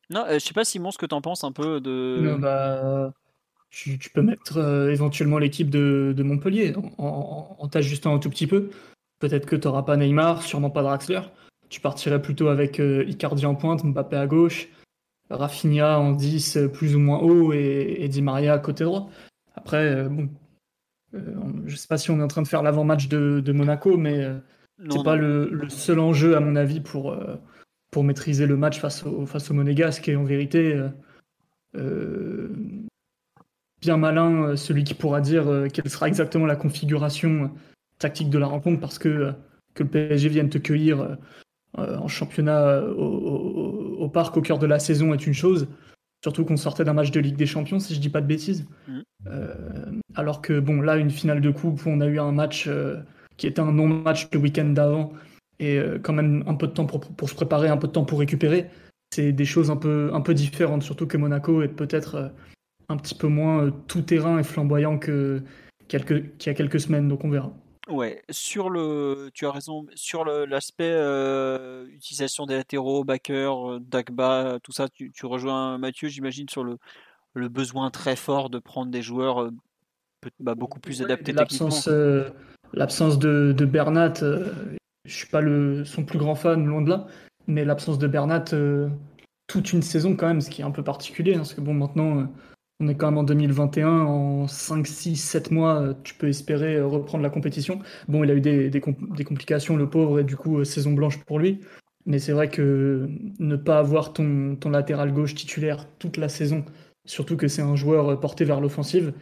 non, 0.10 0.24
euh, 0.26 0.34
je 0.36 0.40
sais 0.40 0.54
pas 0.54 0.64
Simon 0.64 0.92
ce 0.92 0.98
que 0.98 1.06
t'en 1.06 1.22
penses 1.22 1.44
un 1.44 1.52
peu 1.52 1.82
de. 1.82 2.36
bah, 2.40 3.14
tu, 3.70 3.98
peux 4.14 4.22
mettre 4.22 4.58
euh, 4.58 4.92
éventuellement 4.92 5.38
l'équipe 5.38 5.70
de, 5.70 6.16
Montpellier 6.18 6.74
en, 6.98 7.56
en, 7.60 7.68
t'ajustant 7.68 8.16
un 8.16 8.20
tout 8.20 8.30
petit 8.30 8.48
peu. 8.48 8.70
Peut-être 9.20 9.46
que 9.46 9.56
tu 9.56 9.68
n'auras 9.68 9.84
pas 9.84 9.98
Neymar, 9.98 10.42
sûrement 10.44 10.70
pas 10.70 10.84
Draxler. 10.84 11.22
Tu 11.70 11.82
partirais 11.82 12.22
plutôt 12.22 12.48
avec 12.48 12.80
euh, 12.80 13.04
Icardi 13.08 13.46
en 13.46 13.56
pointe, 13.56 13.84
Mbappé 13.84 14.16
à 14.16 14.28
gauche, 14.28 14.70
Rafinha 15.30 16.00
en 16.00 16.14
10 16.14 16.60
plus 16.74 16.96
ou 16.96 17.00
moins 17.00 17.20
haut 17.20 17.52
et, 17.52 18.08
Di 18.10 18.22
Maria 18.22 18.54
à 18.54 18.60
côté 18.60 18.86
droit. 18.86 19.10
Après, 19.56 20.06
bon, 20.06 20.30
je 21.66 21.76
sais 21.76 21.88
pas 21.88 21.98
si 21.98 22.10
on 22.12 22.20
est 22.20 22.24
en 22.24 22.28
train 22.28 22.44
de 22.44 22.48
faire 22.48 22.64
l'avant-match 22.64 23.10
de, 23.10 23.52
Monaco, 23.52 23.98
mais 23.98 24.26
c'est 24.90 25.04
pas 25.04 25.18
le, 25.18 25.50
le, 25.50 25.68
seul 25.68 26.00
enjeu 26.00 26.38
à 26.38 26.40
mon 26.40 26.56
avis 26.56 26.80
pour 26.80 27.14
pour 27.92 28.04
maîtriser 28.04 28.46
le 28.46 28.58
match 28.58 28.80
face 28.80 29.04
au, 29.06 29.26
face 29.26 29.50
au 29.52 29.54
Monégasque. 29.54 30.08
Et 30.10 30.16
en 30.16 30.24
vérité, 30.24 30.74
euh, 30.74 30.90
euh, 31.76 32.50
bien 33.82 33.98
malin 33.98 34.44
euh, 34.44 34.56
celui 34.56 34.84
qui 34.84 34.94
pourra 34.94 35.22
dire 35.22 35.46
quelle 35.74 35.90
sera 35.90 36.08
exactement 36.08 36.46
la 36.46 36.56
configuration 36.56 37.52
tactique 38.00 38.30
de 38.30 38.38
la 38.38 38.48
rencontre 38.48 38.80
parce 38.80 39.00
que, 39.00 39.34
que 39.74 39.84
le 39.84 39.90
PSG 39.90 40.30
vienne 40.30 40.50
te 40.50 40.58
cueillir 40.58 41.18
en 41.78 42.08
championnat 42.08 42.82
au, 42.82 44.10
parc 44.10 44.36
au 44.38 44.42
cœur 44.42 44.58
de 44.58 44.66
la 44.66 44.80
saison 44.80 45.14
est 45.14 45.28
une 45.28 45.34
chose. 45.34 45.68
Surtout 46.24 46.44
qu'on 46.46 46.58
sortait 46.58 46.84
d'un 46.84 46.94
match 46.94 47.12
de 47.12 47.20
Ligue 47.20 47.36
des 47.36 47.46
Champions, 47.46 47.80
si 47.80 47.94
je 47.94 48.00
dis 48.00 48.10
pas 48.10 48.22
de 48.22 48.26
bêtises. 48.26 48.66
Mmh. 48.88 49.02
alors 50.16 50.42
que, 50.42 50.60
bon, 50.60 50.82
là, 50.82 50.98
une 50.98 51.12
finale 51.12 51.42
de 51.42 51.52
coupe, 51.52 51.86
on 51.86 52.02
a 52.02 52.08
eu 52.08 52.20
un 52.20 52.32
match 52.32 52.68
qui 53.38 53.46
était 53.46 53.60
un 53.60 53.72
non-match 53.72 54.28
le 54.32 54.40
week-end 54.40 54.70
d'avant, 54.70 55.14
et 55.60 55.78
euh, 55.78 56.00
quand 56.00 56.14
même 56.14 56.44
un 56.48 56.56
peu 56.56 56.68
de 56.68 56.74
temps 56.74 56.86
pour, 56.86 57.00
pour, 57.00 57.30
se 57.30 57.36
préparer, 57.36 57.70
un 57.70 57.78
peu 57.78 57.88
de 57.88 57.94
temps 57.94 58.06
pour 58.06 58.20
récupérer. 58.20 58.70
C'est 59.14 59.32
des 59.32 59.46
choses 59.46 59.72
un 59.72 59.78
peu, 59.78 60.12
un 60.14 60.22
peu 60.22 60.34
différentes, 60.34 60.84
surtout 60.84 61.08
que 61.08 61.18
Monaco 61.18 61.62
est 61.62 61.70
peut-être 61.70 62.16
euh, 62.16 62.28
un 62.90 62.98
petit 62.98 63.16
peu 63.16 63.28
moins 63.28 63.66
euh, 63.66 63.72
tout 63.88 64.02
terrain 64.02 64.40
et 64.40 64.44
flamboyant 64.44 64.98
que 64.98 65.42
qu'il 65.88 66.02
y 66.46 66.50
a 66.50 66.54
quelques 66.54 66.82
semaines, 66.82 67.08
donc 67.08 67.24
on 67.24 67.30
verra. 67.30 67.54
Ouais, 67.88 68.22
sur 68.30 68.70
le, 68.70 69.30
tu 69.34 69.46
as 69.46 69.52
raison, 69.52 69.86
sur 69.96 70.26
l'aspect 70.26 70.92
utilisation 71.90 72.46
des 72.46 72.58
latéraux, 72.58 73.06
backer, 73.06 73.80
Dagba, 73.80 74.60
tout 74.62 74.74
ça, 74.74 74.90
tu, 74.90 75.14
tu 75.14 75.26
rejoins 75.26 75.78
Mathieu, 75.78 76.10
j'imagine, 76.10 76.50
sur 76.50 76.66
le, 76.66 76.78
le 77.36 77.48
besoin 77.48 77.90
très 77.90 78.18
fort 78.18 78.50
de 78.50 78.60
prendre 78.60 78.92
des 78.92 79.02
joueurs 79.02 79.50
bah, 80.42 80.56
beaucoup 80.56 80.82
plus 80.82 81.02
adaptés 81.02 81.32
L'absence, 81.32 81.88
l'absence 82.74 83.18
de, 83.18 83.54
de 83.58 83.64
Bernat 83.64 84.16
je 85.08 85.16
suis 85.16 85.28
pas 85.28 85.42
son 85.86 86.04
plus 86.04 86.20
grand 86.20 86.36
fan, 86.36 86.66
loin 86.66 86.82
de 86.82 86.90
là, 86.90 87.08
mais 87.48 87.66
l'absence 87.66 87.98
de 87.98 88.08
Bernat 88.08 88.46
euh, 88.54 88.90
toute 89.48 89.72
une 89.74 89.82
saison 89.82 90.16
quand 90.16 90.28
même, 90.28 90.42
ce 90.42 90.50
qui 90.50 90.62
est 90.62 90.66
un 90.66 90.72
peu 90.72 90.84
particulier, 90.84 91.34
hein, 91.34 91.38
parce 91.38 91.54
que 91.54 91.62
bon, 91.62 91.74
maintenant, 91.74 92.20
euh, 92.20 92.24
on 92.82 92.90
est 92.90 92.96
quand 92.96 93.08
même 93.08 93.18
en 93.18 93.24
2021, 93.24 93.90
en 93.90 94.48
5, 94.48 94.86
6, 94.86 95.16
7 95.16 95.52
mois, 95.52 95.82
euh, 95.82 95.94
tu 96.04 96.14
peux 96.14 96.28
espérer 96.28 96.82
reprendre 96.82 97.24
la 97.24 97.30
compétition. 97.30 97.80
Bon, 98.10 98.24
il 98.24 98.32
a 98.32 98.36
eu 98.36 98.42
des, 98.42 98.70
des, 98.70 98.82
complications, 98.82 99.78
le 99.78 99.90
pauvre, 99.90 100.20
et 100.20 100.24
du 100.26 100.36
coup, 100.36 100.64
saison 100.66 100.92
blanche 100.92 101.24
pour 101.24 101.40
lui. 101.40 101.62
Mais 102.06 102.20
c'est 102.20 102.34
vrai 102.34 102.50
que 102.50 103.10
ne 103.40 103.56
pas 103.56 103.80
avoir 103.80 104.14
ton, 104.14 104.56
ton 104.56 104.70
latéral 104.70 105.14
gauche 105.14 105.36
titulaire 105.36 105.88
toute 106.00 106.18
la 106.18 106.30
saison, 106.30 106.64
surtout 107.06 107.38
que 107.38 107.48
c'est 107.48 107.62
un 107.62 107.76
joueur 107.76 108.18
porté 108.20 108.46
vers 108.46 108.62
l'offensive, 108.62 109.14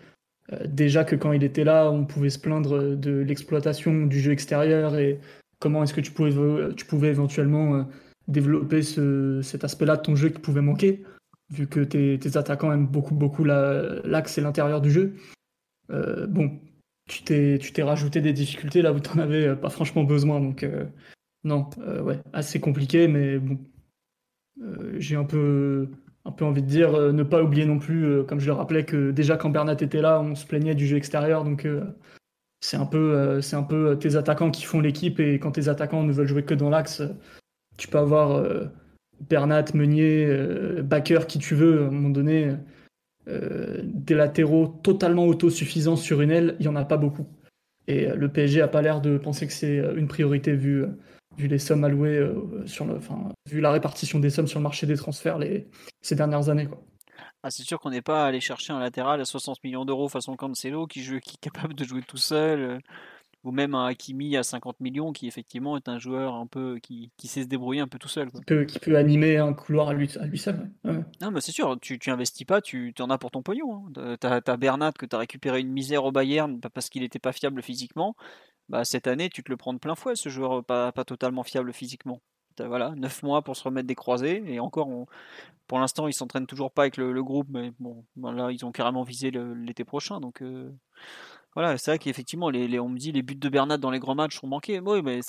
déjà 0.65 1.03
que 1.03 1.15
quand 1.15 1.31
il 1.31 1.43
était 1.43 1.63
là, 1.63 1.89
on 1.89 2.05
pouvait 2.05 2.29
se 2.29 2.37
plaindre 2.37 2.95
de 2.95 3.11
l'exploitation 3.11 4.05
du 4.05 4.19
jeu 4.19 4.31
extérieur 4.31 4.95
et 4.97 5.19
comment 5.65 5.81
est-ce 5.81 5.95
que 5.95 6.01
tu 6.01 6.11
pouvais, 6.11 6.31
tu 6.75 6.85
pouvais 6.85 7.07
éventuellement 7.07 7.73
euh, 7.73 7.83
développer 8.27 8.83
cet 8.83 9.63
aspect-là 9.63 9.97
de 9.97 10.01
ton 10.03 10.15
jeu 10.15 10.29
qui 10.29 10.39
pouvait 10.39 10.61
manquer, 10.61 11.03
vu 11.49 11.65
que 11.65 11.79
tes, 11.79 12.37
attaquants 12.37 12.71
aiment 12.71 12.85
beaucoup, 12.85 13.15
beaucoup 13.15 13.43
l'axe 13.43 14.37
et 14.37 14.41
l'intérieur 14.41 14.79
du 14.79 14.91
jeu. 14.91 15.15
Euh, 15.89 16.27
bon, 16.27 16.59
tu 17.07 17.23
t'es 17.23 17.81
rajouté 17.81 18.21
des 18.21 18.31
difficultés 18.31 18.83
là 18.83 18.93
où 18.93 18.99
tu 18.99 19.17
n'en 19.17 19.23
avais 19.23 19.47
euh, 19.47 19.55
pas 19.55 19.71
franchement 19.71 20.03
besoin. 20.03 20.39
Donc, 20.39 20.63
non, 21.43 21.67
ouais, 22.03 22.19
assez 22.31 22.59
compliqué, 22.59 23.07
mais 23.07 23.39
bon. 23.39 23.57
J'ai 24.99 25.15
un 25.15 25.23
peu, 25.23 25.89
un 26.25 26.31
peu 26.31 26.45
envie 26.45 26.61
de 26.61 26.67
dire, 26.67 26.91
ne 27.11 27.23
pas 27.23 27.41
oublier 27.41 27.65
non 27.65 27.79
plus, 27.79 28.23
comme 28.27 28.39
je 28.39 28.45
le 28.45 28.53
rappelais, 28.53 28.85
que 28.85 29.09
déjà 29.09 29.35
quand 29.35 29.49
Bernat 29.49 29.77
était 29.79 30.01
là, 30.01 30.21
on 30.21 30.35
se 30.35 30.45
plaignait 30.45 30.75
du 30.75 30.85
jeu 30.85 30.97
extérieur. 30.97 31.43
Donc, 31.43 31.67
c'est 32.65 32.77
un 32.77 32.85
peu, 32.85 33.13
euh, 33.13 33.41
c'est 33.41 33.55
un 33.55 33.63
peu 33.63 33.89
euh, 33.89 33.95
tes 33.95 34.15
attaquants 34.15 34.49
qui 34.49 34.63
font 34.63 34.79
l'équipe 34.79 35.19
et 35.19 35.37
quand 35.39 35.51
tes 35.51 35.69
attaquants 35.69 36.03
ne 36.03 36.11
veulent 36.11 36.27
jouer 36.27 36.43
que 36.43 36.55
dans 36.55 36.69
l'axe, 36.69 37.03
tu 37.77 37.87
peux 37.87 37.99
avoir 37.99 38.31
euh, 38.31 38.65
Bernat, 39.29 39.65
Meunier, 39.75 40.27
Backer, 40.83 41.27
qui 41.27 41.39
tu 41.39 41.55
veux, 41.55 41.83
à 41.83 41.87
un 41.87 41.91
moment 41.91 42.09
donné, 42.09 42.53
des 43.27 44.13
latéraux 44.13 44.67
totalement 44.83 45.25
autosuffisants 45.25 45.95
sur 45.95 46.19
une 46.19 46.31
aile, 46.31 46.55
il 46.59 46.63
n'y 46.63 46.67
en 46.67 46.75
a 46.75 46.83
pas 46.83 46.97
beaucoup. 46.97 47.25
Et 47.87 48.07
le 48.07 48.27
PSG 48.27 48.61
a 48.61 48.67
pas 48.67 48.81
l'air 48.81 48.99
de 48.99 49.17
penser 49.17 49.47
que 49.47 49.53
c'est 49.53 49.77
une 49.95 50.09
priorité 50.09 50.53
vu, 50.53 50.83
vu 51.37 51.47
les 51.47 51.59
sommes 51.59 51.85
allouées 51.85 52.29
sur 52.65 52.85
le, 52.85 52.95
enfin, 52.95 53.29
vu 53.49 53.61
la 53.61 53.71
répartition 53.71 54.19
des 54.19 54.29
sommes 54.29 54.47
sur 54.47 54.59
le 54.59 54.63
marché 54.63 54.85
des 54.85 54.97
transferts 54.97 55.37
les, 55.39 55.65
ces 56.01 56.15
dernières 56.15 56.49
années. 56.49 56.67
Ah, 57.45 57.51
c'est 57.51 57.61
sûr 57.61 57.79
qu'on 57.79 57.91
n'est 57.91 58.01
pas 58.01 58.25
allé 58.25 58.39
chercher 58.39 58.73
un 58.73 58.79
latéral 58.79 59.21
à 59.21 59.25
60 59.25 59.63
millions 59.63 59.85
d'euros 59.85 60.09
façon 60.09 60.35
Cancelo 60.35 60.87
qui, 60.87 61.03
joue, 61.03 61.19
qui 61.19 61.35
est 61.35 61.39
capable 61.39 61.75
de 61.75 61.83
jouer 61.83 62.01
tout 62.01 62.17
seul, 62.17 62.59
euh, 62.59 62.79
ou 63.43 63.51
même 63.51 63.75
un 63.75 63.85
Hakimi 63.85 64.35
à 64.35 64.41
50 64.41 64.79
millions 64.79 65.13
qui 65.13 65.27
effectivement 65.27 65.77
est 65.77 65.87
un 65.87 65.99
joueur 65.99 66.33
un 66.33 66.47
peu 66.47 66.79
qui, 66.81 67.11
qui 67.17 67.27
sait 67.27 67.43
se 67.43 67.47
débrouiller 67.47 67.81
un 67.81 67.87
peu 67.87 67.99
tout 67.99 68.07
seul. 68.07 68.31
Qui, 68.31 68.41
peut, 68.45 68.65
qui, 68.65 68.79
peut, 68.79 68.97
animer 68.97 69.37
un 69.37 69.53
couloir 69.53 69.89
à 69.89 69.93
lui, 69.93 70.09
à 70.19 70.25
lui 70.25 70.39
seul. 70.39 70.71
Non, 70.85 71.29
mais 71.29 71.39
c'est 71.39 71.51
sûr, 71.51 71.77
tu, 71.79 71.99
tu 71.99 72.09
investis 72.09 72.47
pas, 72.47 72.61
tu 72.61 72.91
en 72.97 73.11
as 73.11 73.19
pour 73.19 73.29
ton 73.29 73.43
pognon. 73.43 73.85
Hein. 73.95 74.17
Tu 74.19 74.25
as, 74.25 74.57
Bernat 74.57 74.93
que 74.93 75.05
tu 75.05 75.15
as 75.15 75.19
récupéré 75.19 75.59
une 75.59 75.71
misère 75.71 76.03
au 76.03 76.11
Bayern 76.11 76.59
parce 76.73 76.89
qu'il 76.89 77.03
n'était 77.03 77.19
pas 77.19 77.31
fiable 77.31 77.61
physiquement. 77.61 78.15
Bah, 78.69 78.85
cette 78.85 79.05
année, 79.05 79.29
tu 79.29 79.43
te 79.43 79.51
le 79.51 79.57
prends 79.57 79.75
de 79.75 79.77
plein 79.77 79.93
fouet, 79.93 80.15
ce 80.15 80.29
joueur 80.29 80.65
pas, 80.65 80.91
pas 80.91 81.05
totalement 81.05 81.43
fiable 81.43 81.73
physiquement 81.73 82.23
voilà, 82.61 82.91
9 82.95 83.23
mois 83.23 83.41
pour 83.41 83.55
se 83.55 83.63
remettre 83.63 83.87
des 83.87 83.95
croisés. 83.95 84.43
Et 84.47 84.59
encore, 84.59 84.89
pour 85.67 85.79
l'instant, 85.79 86.07
ils 86.07 86.13
s'entraînent 86.13 86.47
toujours 86.47 86.71
pas 86.71 86.83
avec 86.83 86.97
le, 86.97 87.23
groupe, 87.23 87.47
mais 87.49 87.71
bon, 87.79 88.05
là, 88.17 88.51
ils 88.51 88.65
ont 88.65 88.71
carrément 88.71 89.03
visé 89.03 89.31
l'été 89.31 89.83
prochain. 89.83 90.19
Donc, 90.19 90.41
euh, 90.41 90.71
Voilà, 91.55 91.77
c'est 91.77 91.91
vrai 91.91 91.99
qu'effectivement, 91.99 92.49
les, 92.49 92.79
on 92.79 92.89
me 92.89 92.97
dit 92.97 93.11
les 93.11 93.23
buts 93.23 93.35
de 93.35 93.49
Bernat 93.49 93.77
dans 93.77 93.91
les 93.91 93.99
grands 93.99 94.15
matchs 94.15 94.43
ont 94.43 94.47
manqué. 94.47 94.79
Oui, 94.79 95.01
mais 95.03 95.19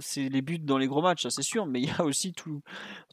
c'est 0.00 0.28
les 0.28 0.42
buts 0.42 0.58
dans 0.58 0.78
les 0.78 0.86
gros 0.86 1.02
matchs, 1.02 1.22
ça 1.24 1.30
c'est 1.30 1.42
sûr, 1.42 1.66
mais 1.66 1.80
il 1.80 1.88
y 1.88 1.92
a 1.98 2.04
aussi 2.04 2.32
tout- 2.32 2.62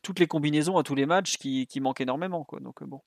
toutes 0.03 0.19
les 0.19 0.27
combinaisons 0.27 0.77
à 0.77 0.83
tous 0.83 0.95
les 0.95 1.05
matchs 1.05 1.37
qui, 1.37 1.67
manquent 1.81 2.01
énormément. 2.01 2.45
Donc, 2.61 2.81
euh, 2.81 2.85
bon. 2.85 3.01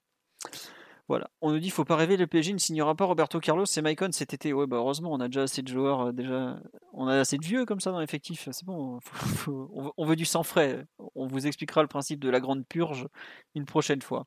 Voilà. 1.11 1.29
On 1.41 1.51
nous 1.51 1.59
dit 1.59 1.71
faut 1.71 1.85
pas 1.85 1.97
rêver, 1.97 2.17
le 2.17 2.29
PSG 2.29 2.53
ne 2.53 2.59
signera 2.59 2.95
pas 2.95 3.05
Roberto 3.05 3.41
Carlos 3.41 3.65
et 3.65 3.83
Maicon 3.83 4.11
cet 4.13 4.33
été. 4.33 4.53
Ouais, 4.53 4.69
bah 4.69 4.77
heureusement, 4.77 5.11
on 5.13 5.19
a 5.19 5.27
déjà 5.27 5.43
assez 5.43 5.61
de 5.61 5.67
joueurs, 5.67 6.01
euh, 6.03 6.13
déjà, 6.13 6.57
on 6.93 7.09
a 7.09 7.17
assez 7.19 7.37
de 7.37 7.45
vieux 7.45 7.65
comme 7.67 7.81
ça 7.81 7.91
dans 7.91 7.99
l'effectif. 7.99 8.49
C'est 8.53 8.65
bon, 8.65 9.01
faut- 9.03 9.27
faut- 9.27 9.71
on 9.75 9.83
veut- 9.83 9.91
on 9.97 10.07
veut 10.07 10.15
du 10.15 10.25
sang 10.25 10.45
frais. 10.45 10.87
On 11.17 11.27
vous 11.27 11.49
expliquera 11.49 11.83
le 11.83 11.89
principe 11.89 12.21
de 12.21 12.31
la 12.31 12.39
grande 12.39 12.65
purge 12.65 13.09
une 13.57 13.65
prochaine 13.65 14.03
fois. 14.03 14.25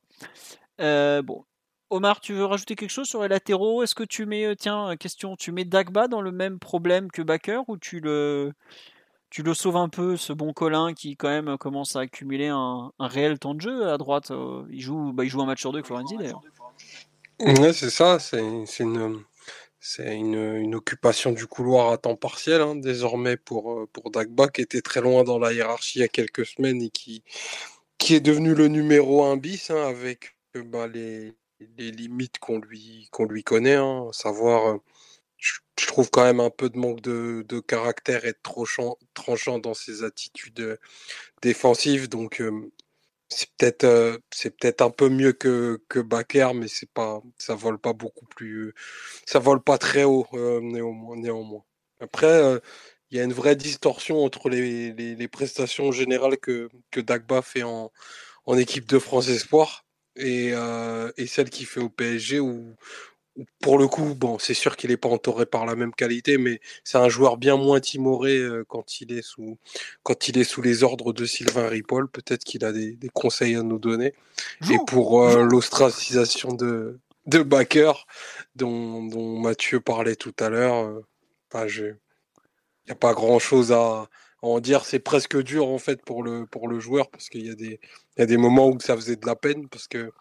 Euh, 0.81 1.21
bon. 1.21 1.45
Omar, 1.89 2.19
tu 2.19 2.33
veux 2.33 2.43
rajouter 2.43 2.75
quelque 2.75 2.89
chose 2.89 3.07
sur 3.07 3.21
les 3.21 3.29
latéraux? 3.29 3.81
Est-ce 3.83 3.95
que 3.95 4.03
tu 4.03 4.25
mets, 4.25 4.45
euh, 4.45 4.55
tiens, 4.55 4.97
question, 4.97 5.37
tu 5.37 5.53
mets 5.53 5.63
Dagba 5.63 6.09
dans 6.09 6.19
le 6.21 6.33
même 6.33 6.59
problème 6.59 7.09
que 7.11 7.21
Baker 7.21 7.61
ou 7.69 7.77
tu 7.77 8.01
le, 8.01 8.51
tu 9.29 9.41
le 9.41 9.53
sauves 9.53 9.77
un 9.77 9.87
peu, 9.87 10.17
ce 10.17 10.33
bon 10.33 10.51
Colin 10.51 10.93
qui 10.93 11.15
quand 11.15 11.29
même 11.29 11.57
commence 11.57 11.95
à 11.95 12.01
accumuler 12.01 12.47
un, 12.49 12.91
un 12.99 13.07
réel 13.07 13.39
temps 13.39 13.53
de 13.55 13.61
jeu 13.61 13.87
à 13.89 13.97
droite 13.97 14.33
Il 14.69 14.81
joue, 14.81 15.13
bah, 15.13 15.23
il 15.23 15.29
joue 15.29 15.41
un 15.41 15.45
match 15.45 15.61
sur 15.61 15.71
deux 15.71 15.77
avec 15.77 15.85
Florenzi 15.85 16.17
d'ailleurs. 16.17 16.41
Ouais, 17.39 17.73
c'est 17.73 17.89
ça, 17.89 18.19
c'est 18.19 18.39
une, 18.39 19.25
occupation 20.75 21.31
du 21.31 21.45
couloir 21.45 21.91
à 21.91 21.97
temps 21.97 22.15
partiel 22.15 22.61
hein, 22.61 22.75
désormais 22.75 23.37
pour, 23.37 23.73
euh, 23.73 23.87
pour 23.91 24.11
Dagba 24.11 24.47
qui 24.47 24.61
était 24.61 24.81
très 24.81 25.01
loin 25.01 25.23
dans 25.23 25.39
la 25.39 25.51
hiérarchie 25.51 25.99
il 25.99 26.01
y 26.03 26.05
a 26.05 26.07
quelques 26.07 26.45
semaines 26.45 26.81
et 26.81 26.89
qui, 26.89 27.23
est 28.09 28.21
devenu 28.21 28.53
le 28.53 28.67
numéro 28.67 29.25
1 29.25 29.37
bis 29.37 29.71
hein, 29.71 29.87
avec 29.87 30.37
euh, 30.55 30.63
bah, 30.63 30.87
les, 30.87 31.33
limites 31.77 32.39
qu'on 32.39 32.59
lui, 32.59 33.09
connaît, 33.43 33.75
hein, 33.75 34.09
savoir, 34.13 34.67
euh, 34.67 34.77
je, 35.37 35.53
trouve 35.85 36.09
quand 36.09 36.23
même 36.23 36.39
un 36.39 36.49
peu 36.49 36.69
de 36.69 36.77
manque 36.77 37.01
de, 37.01 37.59
caractère 37.59 38.25
et 38.25 38.33
de 38.33 38.37
tranchant, 38.41 38.97
tranchant 39.13 39.59
dans 39.59 39.73
ses 39.73 40.03
attitudes 40.03 40.79
défensives, 41.41 42.09
donc 42.09 42.41
c'est 43.29 43.49
peut-être 43.57 43.83
euh, 43.85 44.17
c'est 44.31 44.55
peut-être 44.57 44.81
un 44.81 44.89
peu 44.91 45.09
mieux 45.09 45.33
que 45.33 45.81
que 45.89 45.99
Baker, 45.99 46.51
mais 46.55 46.67
c'est 46.67 46.89
pas 46.91 47.21
ça 47.37 47.55
vole 47.55 47.79
pas 47.79 47.93
beaucoup 47.93 48.25
plus 48.27 48.73
ça 49.27 49.39
vole 49.39 49.61
pas 49.63 49.77
très 49.77 50.03
haut 50.03 50.27
euh, 50.33 50.59
néanmoins. 50.61 51.63
Après 51.99 52.27
euh, 52.27 52.59
il 53.11 53.17
y 53.17 53.19
a 53.21 53.23
une 53.23 53.33
vraie 53.33 53.55
distorsion 53.55 54.23
entre 54.23 54.49
les, 54.49 55.27
prestations 55.27 55.91
générales 55.91 56.37
que 56.37 56.69
Dagba 56.95 57.41
fait 57.41 57.63
en 57.63 57.91
équipe 58.57 58.87
de 58.87 58.99
France 58.99 59.29
Espoir 59.29 59.85
et 60.15 60.53
et 61.17 61.27
celle 61.27 61.49
qu'il 61.49 61.65
fait 61.67 61.79
au 61.81 61.89
PSG 61.89 62.39
où 62.39 62.75
pour 63.61 63.77
le 63.79 63.87
coup, 63.87 64.13
bon, 64.15 64.37
c'est 64.39 64.53
sûr 64.53 64.77
qu'il 64.77 64.91
n'est 64.91 64.97
pas 64.97 65.09
entouré 65.09 65.45
par 65.45 65.65
la 65.65 65.75
même 65.75 65.93
qualité, 65.93 66.37
mais 66.37 66.59
c'est 66.83 66.97
un 66.99 67.09
joueur 67.09 67.37
bien 67.37 67.57
moins 67.57 67.79
timoré 67.79 68.37
euh, 68.37 68.63
quand 68.67 69.01
il 69.01 69.11
est 69.13 69.21
sous 69.23 69.57
quand 70.03 70.27
il 70.27 70.37
est 70.37 70.43
sous 70.43 70.61
les 70.61 70.83
ordres 70.83 71.13
de 71.13 71.25
Sylvain 71.25 71.67
Ripoll. 71.67 72.07
Peut-être 72.09 72.43
qu'il 72.43 72.63
a 72.65 72.71
des, 72.71 72.93
des 72.95 73.09
conseils 73.09 73.55
à 73.55 73.63
nous 73.63 73.79
donner. 73.79 74.13
Et 74.69 74.79
pour 74.79 75.23
euh, 75.23 75.43
l'ostracisation 75.43 76.53
de 76.53 76.99
de 77.27 77.41
Baker, 77.43 77.93
dont, 78.55 79.03
dont 79.05 79.39
Mathieu 79.39 79.79
parlait 79.81 80.15
tout 80.17 80.33
à 80.39 80.49
l'heure, 80.49 80.75
euh, 80.85 81.01
je- 81.67 81.85
il 82.85 82.89
n'y 82.89 82.91
a 82.93 82.95
pas 82.95 83.13
grand-chose 83.13 83.71
à, 83.71 83.77
à 84.03 84.07
en 84.41 84.59
dire. 84.59 84.85
C'est 84.85 84.99
presque 84.99 85.41
dur 85.41 85.67
en 85.67 85.77
fait 85.79 86.03
pour 86.03 86.23
le 86.23 86.45
pour 86.45 86.67
le 86.67 86.79
joueur 86.79 87.09
parce 87.09 87.29
qu'il 87.29 87.45
y 87.47 87.49
a 87.49 87.55
des 87.55 87.79
il 88.17 88.19
y 88.19 88.23
a 88.23 88.25
des 88.25 88.37
moments 88.37 88.69
où 88.69 88.79
ça 88.79 88.95
faisait 88.95 89.15
de 89.15 89.25
la 89.25 89.35
peine 89.35 89.67
parce 89.69 89.87
que 89.87 90.11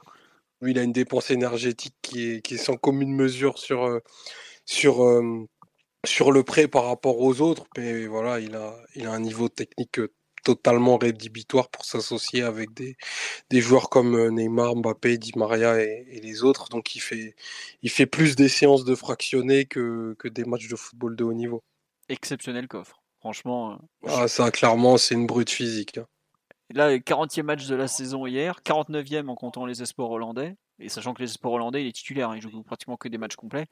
lui, 0.62 0.72
il 0.72 0.78
a 0.80 0.84
une 0.84 0.92
dépense 0.92 1.30
énergétique 1.32 1.96
qui 2.02 2.30
est, 2.32 2.42
qui 2.42 2.54
est 2.56 2.58
sans 2.58 2.76
commune 2.76 3.14
mesure 3.14 3.58
sur, 3.58 3.84
euh, 3.86 4.00
sur, 4.66 5.04
euh, 5.04 5.46
sur 6.06 6.32
le 6.32 6.44
prêt 6.44 6.68
par 6.68 6.86
rapport 6.86 7.20
aux 7.20 7.40
autres. 7.42 7.66
Mais 7.78 8.06
voilà, 8.06 8.40
il 8.40 8.54
a, 8.56 8.76
il 8.96 9.06
a 9.06 9.12
un 9.12 9.20
niveau 9.20 9.48
technique 9.50 9.98
euh, 10.00 10.12
totalement 10.44 10.98
rédhibitoire 10.98 11.70
pour 11.70 11.84
s'associer 11.86 12.42
avec 12.42 12.74
des, 12.74 12.96
des 13.50 13.60
joueurs 13.62 13.90
comme 13.90 14.30
Neymar, 14.30 14.76
Mbappé, 14.76 15.18
Di 15.18 15.32
Maria 15.36 15.82
et, 15.82 16.06
et 16.10 16.20
les 16.20 16.44
autres. 16.44 16.68
Donc 16.70 16.96
il 16.96 17.00
fait, 17.00 17.36
il 17.82 17.90
fait 17.90 18.06
plus 18.06 18.36
des 18.36 18.48
séances 18.50 18.84
de 18.84 18.94
fractionnés 18.96 19.66
que, 19.66 20.14
que 20.18 20.28
des 20.28 20.44
matchs 20.44 20.68
de 20.68 20.76
football 20.76 21.16
de 21.16 21.24
haut 21.24 21.34
niveau. 21.34 21.62
Exceptionnel 22.08 22.68
coffre. 22.68 23.02
Franchement, 23.18 23.80
Ah, 24.06 24.28
ça, 24.28 24.52
clairement, 24.52 24.96
c'est 24.96 25.14
une 25.14 25.26
brute 25.26 25.50
physique. 25.50 25.98
hein. 25.98 26.06
Là, 26.74 26.96
40e 26.98 27.42
match 27.42 27.66
de 27.66 27.74
la 27.74 27.88
saison 27.88 28.26
hier, 28.26 28.60
49e 28.64 29.28
en 29.28 29.34
comptant 29.34 29.66
les 29.66 29.82
espoirs 29.82 30.10
hollandais, 30.10 30.56
et 30.78 30.88
sachant 30.88 31.14
que 31.14 31.22
les 31.22 31.30
espoirs 31.30 31.54
hollandais, 31.54 31.82
il 31.82 31.88
est 31.88 31.92
titulaire, 31.92 32.30
hein, 32.30 32.36
il 32.36 32.42
joue 32.42 32.62
pratiquement 32.62 32.96
que 32.96 33.08
des 33.08 33.18
matchs 33.18 33.36
complets. 33.36 33.66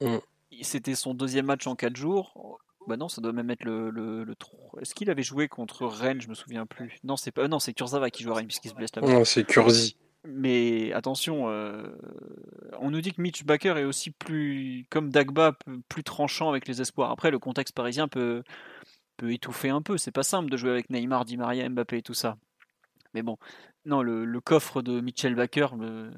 Mm. 0.00 0.16
C'était 0.62 0.94
son 0.94 1.14
deuxième 1.14 1.46
match 1.46 1.66
en 1.66 1.76
4 1.76 1.96
jours. 1.96 2.58
Bah 2.88 2.96
non, 2.96 3.08
ça 3.08 3.20
doit 3.20 3.32
même 3.32 3.50
être 3.50 3.64
le, 3.64 3.90
le, 3.90 4.26
Est-ce 4.80 4.94
qu'il 4.94 5.10
avait 5.10 5.22
joué 5.22 5.48
contre 5.48 5.86
Rennes 5.86 6.20
Je 6.20 6.28
me 6.28 6.34
souviens 6.34 6.66
plus. 6.66 6.96
Non, 7.04 7.16
c'est 7.16 7.30
pas. 7.30 7.42
euh, 7.42 7.48
Non, 7.48 7.58
c'est 7.58 7.74
Kurzawa 7.74 8.10
qui 8.10 8.22
joue 8.22 8.32
à 8.32 8.36
Rennes 8.36 8.46
puisqu'il 8.46 8.70
se 8.70 8.74
blesse 8.74 8.94
là-bas. 8.96 9.12
Non, 9.12 9.24
c'est 9.24 9.44
Curzi. 9.44 9.96
Mais 10.26 10.92
attention, 10.92 11.48
euh, 11.48 11.82
on 12.78 12.90
nous 12.90 13.00
dit 13.00 13.12
que 13.12 13.22
Mitch 13.22 13.44
Baker 13.44 13.74
est 13.78 13.84
aussi 13.84 14.10
plus, 14.10 14.86
comme 14.90 15.10
Dagba, 15.10 15.56
plus 15.88 16.04
tranchant 16.04 16.50
avec 16.50 16.68
les 16.68 16.80
espoirs. 16.82 17.10
Après, 17.10 17.30
le 17.30 17.38
contexte 17.38 17.74
parisien 17.74 18.06
peut, 18.06 18.42
peut 19.20 19.32
étouffer 19.32 19.68
un 19.68 19.82
peu. 19.82 19.98
C'est 19.98 20.10
pas 20.12 20.22
simple 20.22 20.50
de 20.50 20.56
jouer 20.56 20.70
avec 20.70 20.88
Neymar, 20.90 21.24
Di 21.24 21.36
Maria, 21.36 21.68
Mbappé 21.68 21.98
et 21.98 22.02
tout 22.02 22.14
ça. 22.14 22.36
Mais 23.14 23.22
bon, 23.22 23.36
non, 23.84 24.02
le, 24.02 24.24
le 24.24 24.40
coffre 24.40 24.82
de 24.82 25.00
Mitchell 25.00 25.34
Baker 25.34 25.68
me, 25.76 26.10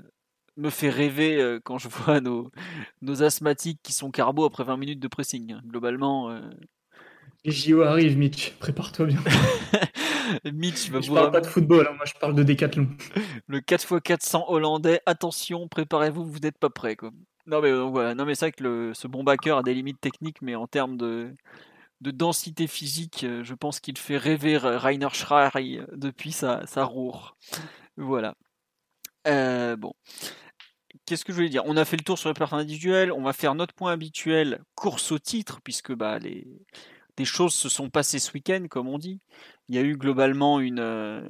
me 0.57 0.71
fait 0.71 0.91
rêver 0.91 1.41
euh, 1.41 1.59
quand 1.63 1.79
je 1.79 1.89
vois 1.89 2.21
nos, 2.21 2.51
nos 3.01 3.23
asthmatiques 3.23 3.81
qui 3.83 3.93
sont 3.93 4.11
carbo 4.11 4.45
après 4.45 4.65
20 4.65 4.77
minutes 4.77 5.01
de 5.01 5.09
pressing. 5.09 5.57
Globalement, 5.67 6.31
euh, 6.31 6.41
Les 7.45 7.51
JO 7.53 7.83
arrivent, 7.83 8.17
Mitch. 8.19 8.53
Prépare-toi 8.59 9.07
bien. 9.07 9.21
Mitch 10.53 10.89
va 10.91 11.01
Je 11.01 11.09
vous 11.09 11.15
parle 11.15 11.33
pas 11.33 11.41
de 11.41 11.47
football, 11.47 11.87
hein, 11.91 11.95
moi 11.97 12.05
je 12.07 12.15
parle 12.15 12.35
de 12.35 12.43
décathlon. 12.43 12.89
le 13.49 13.61
4x400 13.61 14.45
hollandais. 14.49 15.01
Attention, 15.07 15.67
préparez-vous, 15.69 16.25
vous 16.25 16.39
n'êtes 16.39 16.59
pas 16.59 16.71
prêts. 16.71 16.97
Quoi. 16.97 17.11
Non, 17.47 17.61
mais 17.61 17.71
euh, 17.71 17.83
voilà. 17.83 18.15
Non, 18.15 18.25
mais 18.25 18.35
c'est 18.35 18.47
vrai 18.47 18.53
que 18.53 18.63
le- 18.63 18.95
ce 18.95 19.09
bon 19.09 19.25
backer 19.25 19.57
a 19.59 19.63
des 19.63 19.75
limites 19.75 20.01
techniques, 20.01 20.41
mais 20.43 20.55
en 20.55 20.67
termes 20.69 20.97
de, 20.97 21.35
de 22.03 22.11
densité 22.11 22.67
physique, 22.67 23.25
euh, 23.25 23.45
je 23.45 23.55
pense 23.55 23.81
qu'il 23.81 23.97
fait 23.97 24.19
rêver 24.19 24.57
Ra- 24.57 24.79
Rainer 24.79 25.09
Schrei 25.13 25.79
euh, 25.79 25.87
depuis 25.93 26.33
sa, 26.33 26.67
sa 26.67 26.85
roure. 26.85 27.37
Voilà. 27.97 28.35
Euh, 29.29 29.77
bon. 29.77 29.95
Qu'est-ce 31.07 31.25
que 31.25 31.33
je 31.33 31.37
voulais 31.37 31.49
dire? 31.49 31.63
On 31.67 31.77
a 31.77 31.85
fait 31.85 31.97
le 31.97 32.05
tour 32.05 32.19
sur 32.19 32.29
les 32.29 32.35
pertes 32.35 32.53
individuelles. 32.53 33.13
On 33.13 33.23
va 33.23 33.33
faire 33.33 33.55
notre 33.55 33.75
point 33.75 33.93
habituel, 33.93 34.63
course 34.75 35.13
au 35.13 35.19
titre, 35.19 35.61
puisque 35.63 35.93
bah, 35.93 36.19
les, 36.19 36.47
des 37.17 37.25
choses 37.25 37.55
se 37.55 37.69
sont 37.69 37.89
passées 37.89 38.19
ce 38.19 38.33
week-end, 38.33 38.67
comme 38.69 38.89
on 38.89 38.99
dit. 38.99 39.21
Il 39.69 39.75
y 39.75 39.79
a 39.79 39.83
eu 39.83 39.97
globalement 39.97 40.61
euh, 40.61 41.29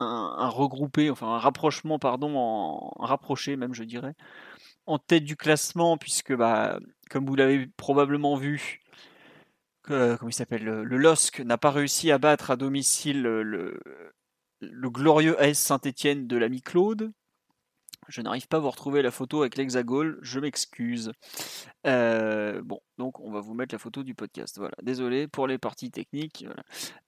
un, 0.00 0.48
regroupé, 0.48 1.10
enfin 1.10 1.34
un 1.34 1.38
rapprochement, 1.38 1.98
pardon, 1.98 2.90
rapproché 2.98 3.56
même, 3.56 3.74
je 3.74 3.84
dirais, 3.84 4.14
en 4.86 4.98
tête 4.98 5.24
du 5.24 5.36
classement, 5.36 5.98
puisque, 5.98 6.34
bah, 6.34 6.78
comme 7.10 7.26
vous 7.26 7.36
l'avez 7.36 7.66
probablement 7.76 8.36
vu, 8.36 8.82
euh, 9.90 10.16
comment 10.16 10.30
il 10.30 10.34
s'appelle, 10.34 10.64
le, 10.64 10.84
LOSC 10.84 11.40
n'a 11.40 11.58
pas 11.58 11.70
réussi 11.70 12.10
à 12.10 12.18
battre 12.18 12.50
à 12.50 12.56
domicile 12.56 13.22
le, 13.22 13.42
le, 14.60 14.90
glorieux 14.90 15.40
AS 15.40 15.54
Saint-Etienne 15.54 16.26
de 16.26 16.36
l'ami 16.36 16.62
Claude. 16.62 17.12
Je 18.08 18.22
n'arrive 18.22 18.46
pas 18.46 18.58
à 18.58 18.60
vous 18.60 18.70
retrouver 18.70 19.02
la 19.02 19.10
photo 19.10 19.40
avec 19.40 19.56
l'hexagone, 19.56 20.16
je 20.22 20.38
m'excuse. 20.38 21.12
Euh, 21.86 22.62
bon, 22.62 22.80
donc 22.98 23.18
on 23.20 23.32
va 23.32 23.40
vous 23.40 23.54
mettre 23.54 23.74
la 23.74 23.78
photo 23.78 24.02
du 24.02 24.14
podcast. 24.14 24.58
Voilà, 24.58 24.76
désolé 24.82 25.26
pour 25.26 25.46
les 25.46 25.58
parties 25.58 25.90
techniques. 25.90 26.44
Voilà. 26.46 26.62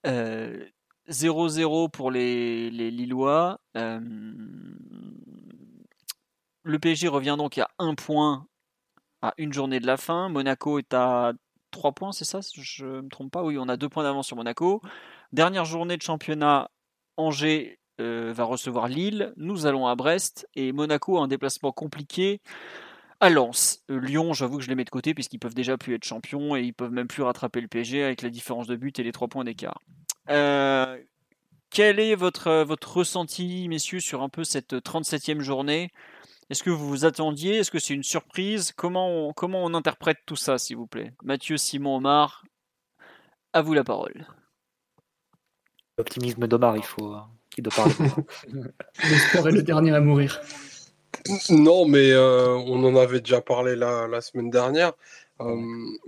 Euh, 0.07 0.65
0-0 1.09 1.89
pour 1.89 2.11
les, 2.11 2.69
Lillois. 2.69 3.59
Euh, 3.77 3.99
le 6.63 6.79
PSG 6.79 7.07
revient 7.07 7.35
donc 7.37 7.57
à 7.57 7.69
1 7.79 7.95
point 7.95 8.45
à 9.21 9.33
une 9.37 9.53
journée 9.53 9.79
de 9.79 9.87
la 9.87 9.97
fin. 9.97 10.29
Monaco 10.29 10.79
est 10.79 10.93
à 10.93 11.33
3 11.71 11.91
points, 11.93 12.11
c'est 12.11 12.25
ça 12.25 12.39
Je 12.53 12.85
ne 12.85 13.01
me 13.01 13.09
trompe 13.09 13.31
pas? 13.31 13.43
Oui, 13.43 13.57
on 13.57 13.69
a 13.69 13.77
2 13.77 13.89
points 13.89 14.03
d'avance 14.03 14.27
sur 14.27 14.35
Monaco. 14.35 14.81
Dernière 15.31 15.65
journée 15.65 15.97
de 15.97 16.01
championnat, 16.01 16.69
Angers 17.17 17.79
euh, 17.99 18.31
va 18.33 18.45
recevoir 18.45 18.87
Lille. 18.87 19.33
Nous 19.37 19.65
allons 19.65 19.87
à 19.87 19.95
Brest 19.95 20.47
et 20.55 20.71
Monaco 20.71 21.17
a 21.17 21.21
un 21.21 21.27
déplacement 21.27 21.71
compliqué 21.71 22.41
à 23.19 23.29
Lens. 23.29 23.83
Euh, 23.91 23.99
Lyon, 23.99 24.33
j'avoue 24.33 24.57
que 24.57 24.63
je 24.63 24.69
les 24.69 24.75
mets 24.75 24.85
de 24.85 24.89
côté 24.89 25.13
puisqu'ils 25.13 25.39
peuvent 25.39 25.53
déjà 25.53 25.77
plus 25.77 25.95
être 25.95 26.05
champions 26.05 26.55
et 26.55 26.61
ils 26.61 26.73
peuvent 26.73 26.91
même 26.91 27.07
plus 27.07 27.23
rattraper 27.23 27.59
le 27.61 27.67
PSG 27.67 28.03
avec 28.03 28.21
la 28.21 28.29
différence 28.29 28.67
de 28.67 28.75
but 28.75 28.97
et 28.99 29.03
les 29.03 29.11
3 29.11 29.27
points 29.27 29.43
d'écart. 29.43 29.79
Euh, 30.29 30.97
quel 31.69 31.99
est 31.99 32.15
votre, 32.15 32.63
votre 32.63 32.97
ressenti, 32.97 33.67
messieurs, 33.67 33.99
sur 33.99 34.23
un 34.23 34.29
peu 34.29 34.43
cette 34.43 34.73
37e 34.73 35.41
journée? 35.41 35.91
Est-ce 36.49 36.63
que 36.63 36.69
vous 36.69 36.87
vous 36.87 37.05
attendiez? 37.05 37.57
Est-ce 37.57 37.71
que 37.71 37.79
c'est 37.79 37.93
une 37.93 38.03
surprise? 38.03 38.71
Comment 38.75 39.09
on, 39.09 39.33
comment 39.33 39.63
on 39.63 39.73
interprète 39.73 40.17
tout 40.25 40.35
ça, 40.35 40.57
s'il 40.57 40.77
vous 40.77 40.87
plaît? 40.87 41.13
Mathieu, 41.23 41.57
Simon, 41.57 41.97
Omar, 41.97 42.43
à 43.53 43.61
vous 43.61 43.73
la 43.73 43.83
parole. 43.83 44.25
L'optimisme 45.97 46.47
d'Omar, 46.47 46.77
il 46.77 46.83
faut. 46.83 47.13
euh, 47.13 47.19
qu'il 47.49 47.63
doit 47.63 47.73
parler. 47.73 47.93
Le 48.53 49.17
sport 49.17 49.47
est 49.47 49.51
le 49.51 49.63
dernier 49.63 49.93
à 49.93 50.01
mourir. 50.01 50.41
Non, 51.49 51.85
mais 51.85 52.11
euh, 52.11 52.55
on 52.55 52.83
en 52.83 52.95
avait 52.95 53.19
déjà 53.19 53.41
parlé 53.41 53.75
la, 53.75 54.07
la 54.07 54.21
semaine 54.21 54.49
dernière. 54.49 54.93
Euh, 55.41 55.55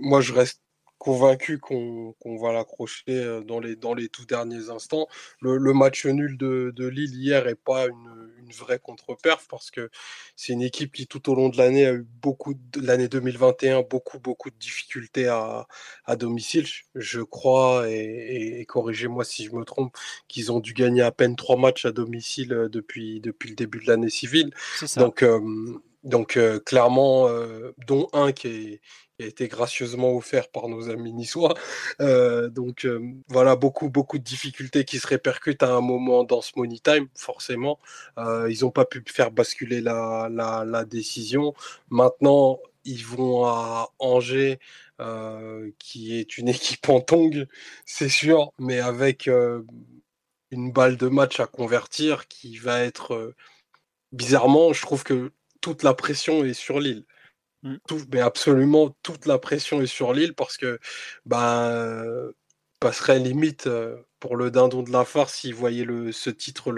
moi, 0.00 0.20
je 0.20 0.32
reste 0.32 0.62
convaincu 0.98 1.58
qu'on 1.58 2.14
va 2.40 2.52
l'accrocher 2.52 3.02
euh, 3.08 3.40
dans 3.42 3.58
les, 3.58 3.76
dans 3.76 3.94
les 3.94 4.08
tout 4.08 4.24
derniers 4.24 4.70
instants. 4.70 5.08
Le, 5.40 5.58
match 5.72 6.06
nul 6.06 6.36
de, 6.38 6.72
de, 6.74 6.86
Lille 6.86 7.14
hier 7.14 7.44
n'est 7.44 7.54
pas 7.56 7.86
une, 7.86 8.31
une 8.52 8.58
vraie 8.58 8.78
contre-perf 8.78 9.46
parce 9.48 9.70
que 9.70 9.90
c'est 10.36 10.52
une 10.52 10.62
équipe 10.62 10.92
qui 10.92 11.06
tout 11.06 11.30
au 11.30 11.34
long 11.34 11.48
de 11.48 11.56
l'année 11.56 11.86
a 11.86 11.92
eu 11.92 12.06
beaucoup 12.22 12.54
de 12.54 12.80
l'année 12.80 13.08
2021 13.08 13.82
beaucoup 13.82 14.18
beaucoup 14.18 14.50
de 14.50 14.56
difficultés 14.56 15.28
à, 15.28 15.66
à 16.04 16.16
domicile. 16.16 16.66
Je 16.94 17.20
crois 17.20 17.88
et, 17.90 18.60
et, 18.60 18.66
corrigez-moi 18.66 19.24
si 19.24 19.44
je 19.44 19.52
me 19.52 19.64
trompe 19.64 19.96
qu'ils 20.28 20.52
ont 20.52 20.60
dû 20.60 20.74
gagner 20.74 21.02
à 21.02 21.12
peine 21.12 21.36
trois 21.36 21.56
matchs 21.56 21.84
à 21.84 21.92
domicile 21.92 22.52
euh, 22.52 22.68
depuis 22.68 23.20
depuis 23.20 23.50
le 23.50 23.56
début 23.56 23.80
de 23.80 23.86
l'année 23.86 24.10
civile. 24.10 24.52
Donc 24.96 25.22
euh, 25.22 25.40
donc 26.04 26.38
clairement, 26.64 27.28
dont 27.86 28.08
un 28.12 28.32
qui 28.32 28.48
est, 28.48 28.80
a 29.22 29.26
été 29.26 29.48
gracieusement 29.48 30.14
offert 30.14 30.48
par 30.48 30.68
nos 30.68 30.90
amis 30.90 31.12
niçois. 31.12 31.54
Euh, 32.00 32.48
donc 32.48 32.84
euh, 32.84 33.00
voilà, 33.28 33.56
beaucoup, 33.56 33.88
beaucoup 33.88 34.18
de 34.18 34.24
difficultés 34.24 34.84
qui 34.84 34.98
se 34.98 35.06
répercutent 35.06 35.62
à 35.62 35.74
un 35.74 35.80
moment 35.80 36.24
dans 36.24 36.42
ce 36.42 36.52
money 36.56 36.78
time, 36.78 37.08
forcément. 37.14 37.78
Euh, 38.18 38.50
ils 38.50 38.62
n'ont 38.62 38.70
pas 38.70 38.84
pu 38.84 39.02
faire 39.06 39.30
basculer 39.30 39.80
la, 39.80 40.28
la, 40.30 40.84
décision. 40.84 41.54
Maintenant, 41.90 42.58
ils 42.84 43.04
vont 43.06 43.44
à 43.46 43.90
Angers, 43.98 44.58
qui 45.78 46.18
est 46.18 46.38
une 46.38 46.48
équipe 46.56 46.88
en 46.88 47.00
tongue, 47.00 47.46
c'est 47.86 48.08
sûr, 48.08 48.52
mais 48.58 48.80
avec 48.80 49.28
une 50.50 50.72
balle 50.72 50.96
de 50.96 51.08
match 51.08 51.40
à 51.40 51.46
convertir 51.46 52.28
qui 52.28 52.56
va 52.58 52.80
être 52.80 53.34
bizarrement, 54.12 54.72
je 54.72 54.82
trouve 54.82 55.04
que 55.04 55.32
toute 55.62 55.82
la 55.82 55.94
pression 55.94 56.44
est 56.44 56.54
sur 56.54 56.78
l'île. 56.80 57.04
Mmh. 57.64 57.76
mais 58.12 58.20
absolument 58.20 58.96
toute 59.04 59.24
la 59.24 59.38
pression 59.38 59.80
est 59.80 59.86
sur 59.86 60.12
Lille 60.12 60.34
parce 60.34 60.56
que 60.56 60.80
bah, 61.26 62.02
passerait 62.80 63.20
limite 63.20 63.68
pour 64.18 64.36
le 64.36 64.50
dindon 64.50 64.82
de 64.82 64.90
la 64.90 65.04
farce 65.04 65.34
s'ils 65.34 65.54
voyaient 65.54 65.84
le, 65.84 66.10
ce 66.10 66.28
titre 66.28 66.72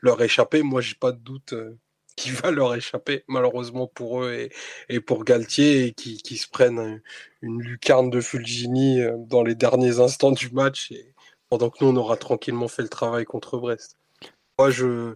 leur 0.00 0.22
échapper. 0.22 0.62
Moi, 0.62 0.80
j'ai 0.80 0.94
pas 0.94 1.10
de 1.10 1.18
doute 1.18 1.54
qu'il 2.16 2.32
va 2.34 2.52
leur 2.52 2.74
échapper, 2.74 3.24
malheureusement 3.28 3.88
pour 3.88 4.22
eux 4.24 4.32
et, 4.32 4.52
et 4.88 5.00
pour 5.00 5.24
Galtier, 5.24 5.86
et 5.86 5.92
qui, 5.92 6.18
qui, 6.18 6.36
se 6.36 6.48
prennent 6.48 7.02
une 7.42 7.60
lucarne 7.60 8.10
de 8.10 8.20
Fulgini 8.20 9.00
dans 9.26 9.42
les 9.42 9.54
derniers 9.54 10.00
instants 10.00 10.32
du 10.32 10.50
match, 10.50 10.90
et, 10.90 11.14
pendant 11.48 11.70
que 11.70 11.84
nous, 11.84 11.90
on 11.90 11.96
aura 11.96 12.16
tranquillement 12.16 12.68
fait 12.68 12.82
le 12.82 12.88
travail 12.88 13.24
contre 13.24 13.58
Brest. 13.58 13.96
Moi, 14.58 14.70
je, 14.70 15.14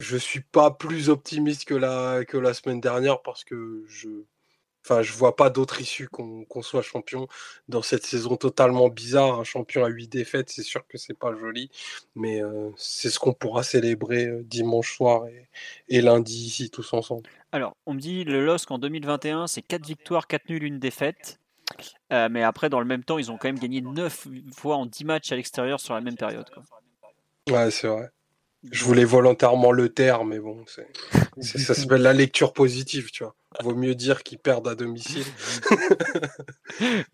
je 0.00 0.16
suis 0.16 0.40
pas 0.40 0.70
plus 0.70 1.10
optimiste 1.10 1.66
que 1.66 1.74
la, 1.74 2.24
que 2.24 2.38
la 2.38 2.54
semaine 2.54 2.80
dernière 2.80 3.22
parce 3.22 3.44
que 3.44 3.84
je 3.86 4.08
enfin 4.82 5.02
je 5.02 5.12
vois 5.12 5.36
pas 5.36 5.50
d'autre 5.50 5.78
issue 5.82 6.08
qu'on 6.08 6.62
soit 6.62 6.80
champion 6.80 7.28
dans 7.68 7.82
cette 7.82 8.06
saison 8.06 8.36
totalement 8.36 8.88
bizarre. 8.88 9.38
Un 9.38 9.44
champion 9.44 9.84
à 9.84 9.88
huit 9.88 10.08
défaites, 10.08 10.48
c'est 10.48 10.62
sûr 10.62 10.86
que 10.88 10.96
c'est 10.96 11.18
pas 11.18 11.36
joli, 11.36 11.70
mais 12.14 12.42
euh, 12.42 12.70
c'est 12.76 13.10
ce 13.10 13.18
qu'on 13.18 13.34
pourra 13.34 13.62
célébrer 13.62 14.24
euh, 14.26 14.42
dimanche 14.42 14.96
soir 14.96 15.24
et, 15.88 16.00
lundi 16.00 16.46
ici 16.46 16.70
tous 16.70 16.94
ensemble. 16.94 17.28
Alors, 17.52 17.76
on 17.84 17.92
me 17.92 18.00
dit 18.00 18.24
le 18.24 18.42
LOSC 18.44 18.70
en 18.70 18.78
2021, 18.78 19.48
c'est 19.48 19.62
4 19.62 19.84
victoires, 19.86 20.26
4 20.26 20.48
nuls, 20.48 20.64
une 20.64 20.78
défaite. 20.78 21.38
Euh, 22.12 22.28
mais 22.30 22.42
après, 22.42 22.70
dans 22.70 22.80
le 22.80 22.86
même 22.86 23.04
temps, 23.04 23.18
ils 23.18 23.30
ont 23.30 23.36
quand 23.36 23.48
même 23.48 23.58
gagné 23.58 23.82
9 23.82 24.28
fois 24.54 24.76
en 24.76 24.86
10 24.86 25.04
matchs 25.04 25.30
à 25.30 25.36
l'extérieur 25.36 25.78
sur 25.78 25.94
la 25.94 26.00
même 26.00 26.16
période. 26.16 26.48
Quoi. 26.50 26.62
Ouais, 27.50 27.70
c'est 27.70 27.86
vrai. 27.86 28.10
Je 28.70 28.84
voulais 28.84 29.04
volontairement 29.04 29.72
le 29.72 29.88
taire, 29.88 30.24
mais 30.24 30.38
bon, 30.38 30.64
ça 31.40 31.74
s'appelle 31.74 32.02
la 32.02 32.12
lecture 32.12 32.52
positive, 32.52 33.10
tu 33.10 33.24
vois. 33.24 33.34
Vaut 33.62 33.74
mieux 33.74 33.94
dire 33.94 34.22
qu'ils 34.22 34.38
perdent 34.38 34.68
à 34.68 34.74
domicile. 34.74 35.24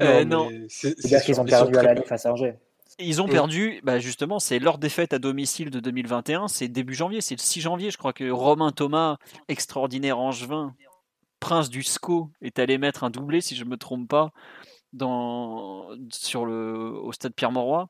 Euh, 0.02 0.24
non, 0.24 0.50
C'est-à-dire 0.68 1.22
qu'ils 1.22 1.40
ont 1.40 1.44
perdu 1.44 1.76
à 1.76 2.02
face 2.02 2.26
à 2.26 2.32
Angers. 2.32 2.54
Ils 2.98 3.20
ont 3.20 3.26
mm. 3.26 3.30
perdu, 3.30 3.80
bah 3.82 3.98
justement, 3.98 4.38
c'est 4.38 4.58
leur 4.58 4.78
défaite 4.78 5.12
à 5.12 5.18
domicile 5.18 5.70
de 5.70 5.80
2021, 5.80 6.48
c'est 6.48 6.68
début 6.68 6.94
janvier, 6.94 7.20
c'est 7.20 7.34
le 7.34 7.40
6 7.40 7.62
janvier, 7.62 7.90
je 7.90 7.98
crois 7.98 8.12
que 8.12 8.30
Romain 8.30 8.70
Thomas, 8.70 9.16
extraordinaire 9.48 10.18
angevin, 10.18 10.74
prince 11.40 11.68
du 11.68 11.82
SCO, 11.82 12.30
est 12.42 12.58
allé 12.58 12.78
mettre 12.78 13.04
un 13.04 13.10
doublé, 13.10 13.40
si 13.40 13.56
je 13.56 13.64
ne 13.64 13.70
me 13.70 13.76
trompe 13.76 14.08
pas, 14.08 14.30
dans, 14.92 15.88
sur 16.10 16.46
le, 16.46 16.92
au 17.02 17.12
stade 17.12 17.34
Pierre-Mauroy. 17.34 17.88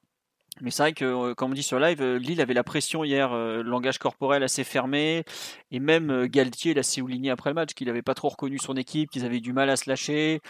Mais 0.62 0.70
c'est 0.70 0.82
vrai 0.82 0.92
que, 0.92 1.04
euh, 1.04 1.34
comme 1.34 1.50
on 1.50 1.54
dit 1.54 1.62
sur 1.62 1.78
live, 1.78 2.00
euh, 2.00 2.18
Lille 2.18 2.40
avait 2.40 2.54
la 2.54 2.64
pression 2.64 3.04
hier, 3.04 3.32
euh, 3.32 3.62
langage 3.62 3.98
corporel 3.98 4.42
assez 4.42 4.64
fermé, 4.64 5.24
et 5.70 5.80
même 5.80 6.26
Galtier 6.26 6.72
l'a 6.72 6.82
souligné 6.82 7.30
après 7.30 7.50
le 7.50 7.54
match 7.54 7.74
qu'il 7.74 7.88
n'avait 7.88 8.02
pas 8.02 8.14
trop 8.14 8.30
reconnu 8.30 8.58
son 8.58 8.74
équipe, 8.76 9.10
qu'ils 9.10 9.24
avaient 9.26 9.40
du 9.40 9.52
mal 9.52 9.68
à 9.68 9.76
se 9.76 9.88
lâcher. 9.88 10.40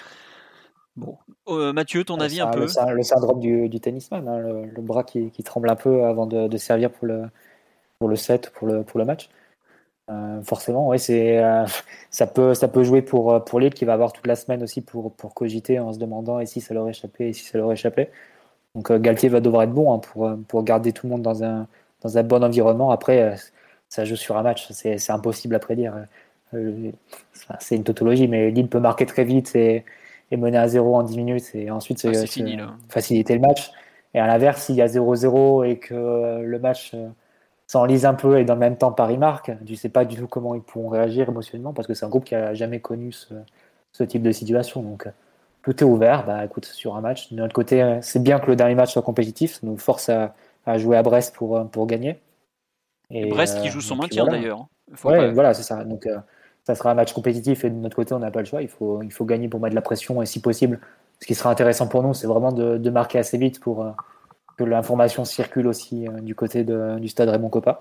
Bon, 0.96 1.18
Mathieu, 1.46 2.04
ton 2.04 2.20
avis 2.20 2.40
un, 2.40 2.46
peu? 2.46 2.60
le, 2.60 3.02
syndrome 3.02 3.40
du, 3.40 3.68
tennisman, 3.80 4.26
hein, 4.26 4.38
le, 4.38 4.80
bras 4.80 5.04
qui, 5.04 5.30
tremble 5.44 5.68
un 5.68 5.76
peu 5.76 6.04
avant 6.04 6.26
de, 6.26 6.56
servir 6.56 6.90
pour 6.90 7.06
le, 7.06 7.24
pour 7.98 8.08
le 8.08 8.16
set, 8.16 8.50
pour 8.50 8.66
le, 8.66 8.82
pour 8.82 8.98
le 8.98 9.04
match. 9.04 9.28
forcément, 10.44 10.88
oui, 10.88 10.98
c'est, 10.98 11.42
ça, 12.10 12.26
peut, 12.26 12.54
ça 12.54 12.68
peut 12.68 12.82
jouer 12.82 13.02
pour, 13.02 13.44
pour 13.44 13.60
Lille 13.60 13.74
qui 13.74 13.84
va 13.84 13.92
avoir 13.92 14.14
toute 14.14 14.26
la 14.26 14.36
semaine 14.36 14.62
aussi 14.62 14.80
pour, 14.80 15.12
pour 15.12 15.34
cogiter 15.34 15.78
en 15.80 15.92
se 15.92 15.98
demandant 15.98 16.40
et 16.40 16.46
si 16.46 16.62
ça 16.62 16.72
leur 16.72 16.88
échappait 16.88 17.28
et 17.28 17.32
si 17.34 17.44
ça 17.44 17.58
leur 17.58 17.70
échappait. 17.72 18.10
Donc 18.76 18.90
euh, 18.90 18.98
Galtier 18.98 19.30
va 19.30 19.40
devoir 19.40 19.62
être 19.62 19.72
bon 19.72 19.92
hein, 19.92 19.98
pour, 19.98 20.26
euh, 20.26 20.36
pour 20.46 20.62
garder 20.62 20.92
tout 20.92 21.06
le 21.06 21.12
monde 21.12 21.22
dans 21.22 21.42
un, 21.42 21.66
dans 22.02 22.18
un 22.18 22.22
bon 22.22 22.44
environnement. 22.44 22.90
Après, 22.90 23.22
euh, 23.22 23.34
ça 23.88 24.04
joue 24.04 24.16
sur 24.16 24.36
un 24.36 24.42
match, 24.42 24.70
c'est 24.70 25.10
impossible 25.10 25.54
à 25.54 25.58
prédire. 25.58 25.94
C'est 27.58 27.76
une 27.76 27.84
tautologie, 27.84 28.28
mais 28.28 28.50
Lille 28.50 28.68
peut 28.68 28.80
marquer 28.80 29.06
très 29.06 29.24
vite 29.24 29.54
et, 29.56 29.84
et 30.30 30.36
mener 30.36 30.58
à 30.58 30.68
0 30.68 30.94
en 30.94 31.02
10 31.02 31.16
minutes 31.16 31.54
et 31.54 31.70
ensuite 31.70 32.04
ah, 32.04 32.12
faciliter 32.88 33.34
le 33.34 33.40
match. 33.40 33.70
Et 34.14 34.20
à 34.20 34.26
l'inverse, 34.26 34.62
s'il 34.62 34.74
y 34.74 34.82
a 34.82 34.86
0-0 34.86 35.66
et 35.66 35.78
que 35.78 36.40
le 36.42 36.58
match 36.58 36.94
s'enlise 37.66 38.06
un 38.06 38.14
peu 38.14 38.38
et 38.38 38.44
dans 38.44 38.54
le 38.54 38.60
même 38.60 38.76
temps 38.76 38.92
Paris 38.92 39.18
marque, 39.18 39.52
tu 39.64 39.72
ne 39.72 39.76
sais 39.76 39.88
pas 39.88 40.04
du 40.04 40.16
tout 40.16 40.26
comment 40.26 40.54
ils 40.54 40.62
pourront 40.62 40.88
réagir 40.88 41.28
émotionnellement 41.28 41.72
parce 41.72 41.86
que 41.86 41.94
c'est 41.94 42.06
un 42.06 42.08
groupe 42.08 42.24
qui 42.24 42.34
n'a 42.34 42.54
jamais 42.54 42.80
connu 42.80 43.12
ce, 43.12 43.34
ce, 43.92 44.02
type 44.04 44.22
de 44.22 44.32
situation. 44.32 44.82
Donc 44.82 45.08
tout 45.66 45.82
est 45.82 45.86
ouvert. 45.86 46.24
Bah, 46.24 46.44
écoute, 46.44 46.64
sur 46.64 46.94
un 46.94 47.00
match. 47.00 47.32
De 47.32 47.38
notre 47.38 47.52
côté, 47.52 47.82
euh, 47.82 47.98
c'est 48.00 48.22
bien 48.22 48.38
que 48.38 48.46
le 48.46 48.54
dernier 48.54 48.76
match 48.76 48.92
soit 48.92 49.02
compétitif. 49.02 49.54
Ça 49.54 49.60
nous 49.64 49.76
force 49.76 50.08
à, 50.08 50.32
jouer 50.78 50.96
à 50.96 51.02
Brest 51.02 51.34
pour, 51.34 51.56
euh, 51.56 51.64
pour 51.64 51.88
gagner. 51.88 52.20
Et, 53.10 53.26
Brest 53.26 53.60
qui 53.60 53.68
joue 53.68 53.80
son 53.80 53.94
euh, 53.94 54.02
maintien 54.02 54.26
d'ailleurs. 54.26 54.66
Ouais, 55.02 55.32
voilà, 55.32 55.54
c'est 55.54 55.64
ça. 55.64 55.82
Donc, 55.82 56.08
ça 56.64 56.76
sera 56.76 56.92
un 56.92 56.94
match 56.94 57.12
compétitif 57.12 57.64
et 57.64 57.70
de 57.70 57.74
notre 57.74 57.96
côté, 57.96 58.14
on 58.14 58.20
n'a 58.20 58.30
pas 58.30 58.40
le 58.40 58.46
choix. 58.46 58.62
Il 58.62 58.68
faut, 58.68 59.02
il 59.02 59.12
faut 59.12 59.24
gagner 59.24 59.48
pour 59.48 59.58
mettre 59.58 59.72
de 59.72 59.74
la 59.74 59.82
pression 59.82 60.22
et 60.22 60.26
si 60.26 60.40
possible, 60.40 60.78
ce 61.20 61.26
qui 61.26 61.34
sera 61.34 61.50
intéressant 61.50 61.88
pour 61.88 62.04
nous, 62.04 62.14
c'est 62.14 62.28
vraiment 62.28 62.52
de, 62.52 62.90
marquer 62.90 63.18
assez 63.18 63.36
vite 63.36 63.58
pour 63.58 63.84
que 64.56 64.62
l'information 64.62 65.24
circule 65.24 65.66
aussi 65.66 66.06
du 66.22 66.36
côté 66.36 66.62
de, 66.62 66.98
du 67.00 67.08
stade 67.08 67.28
Raymond 67.28 67.48
Coppa. 67.48 67.80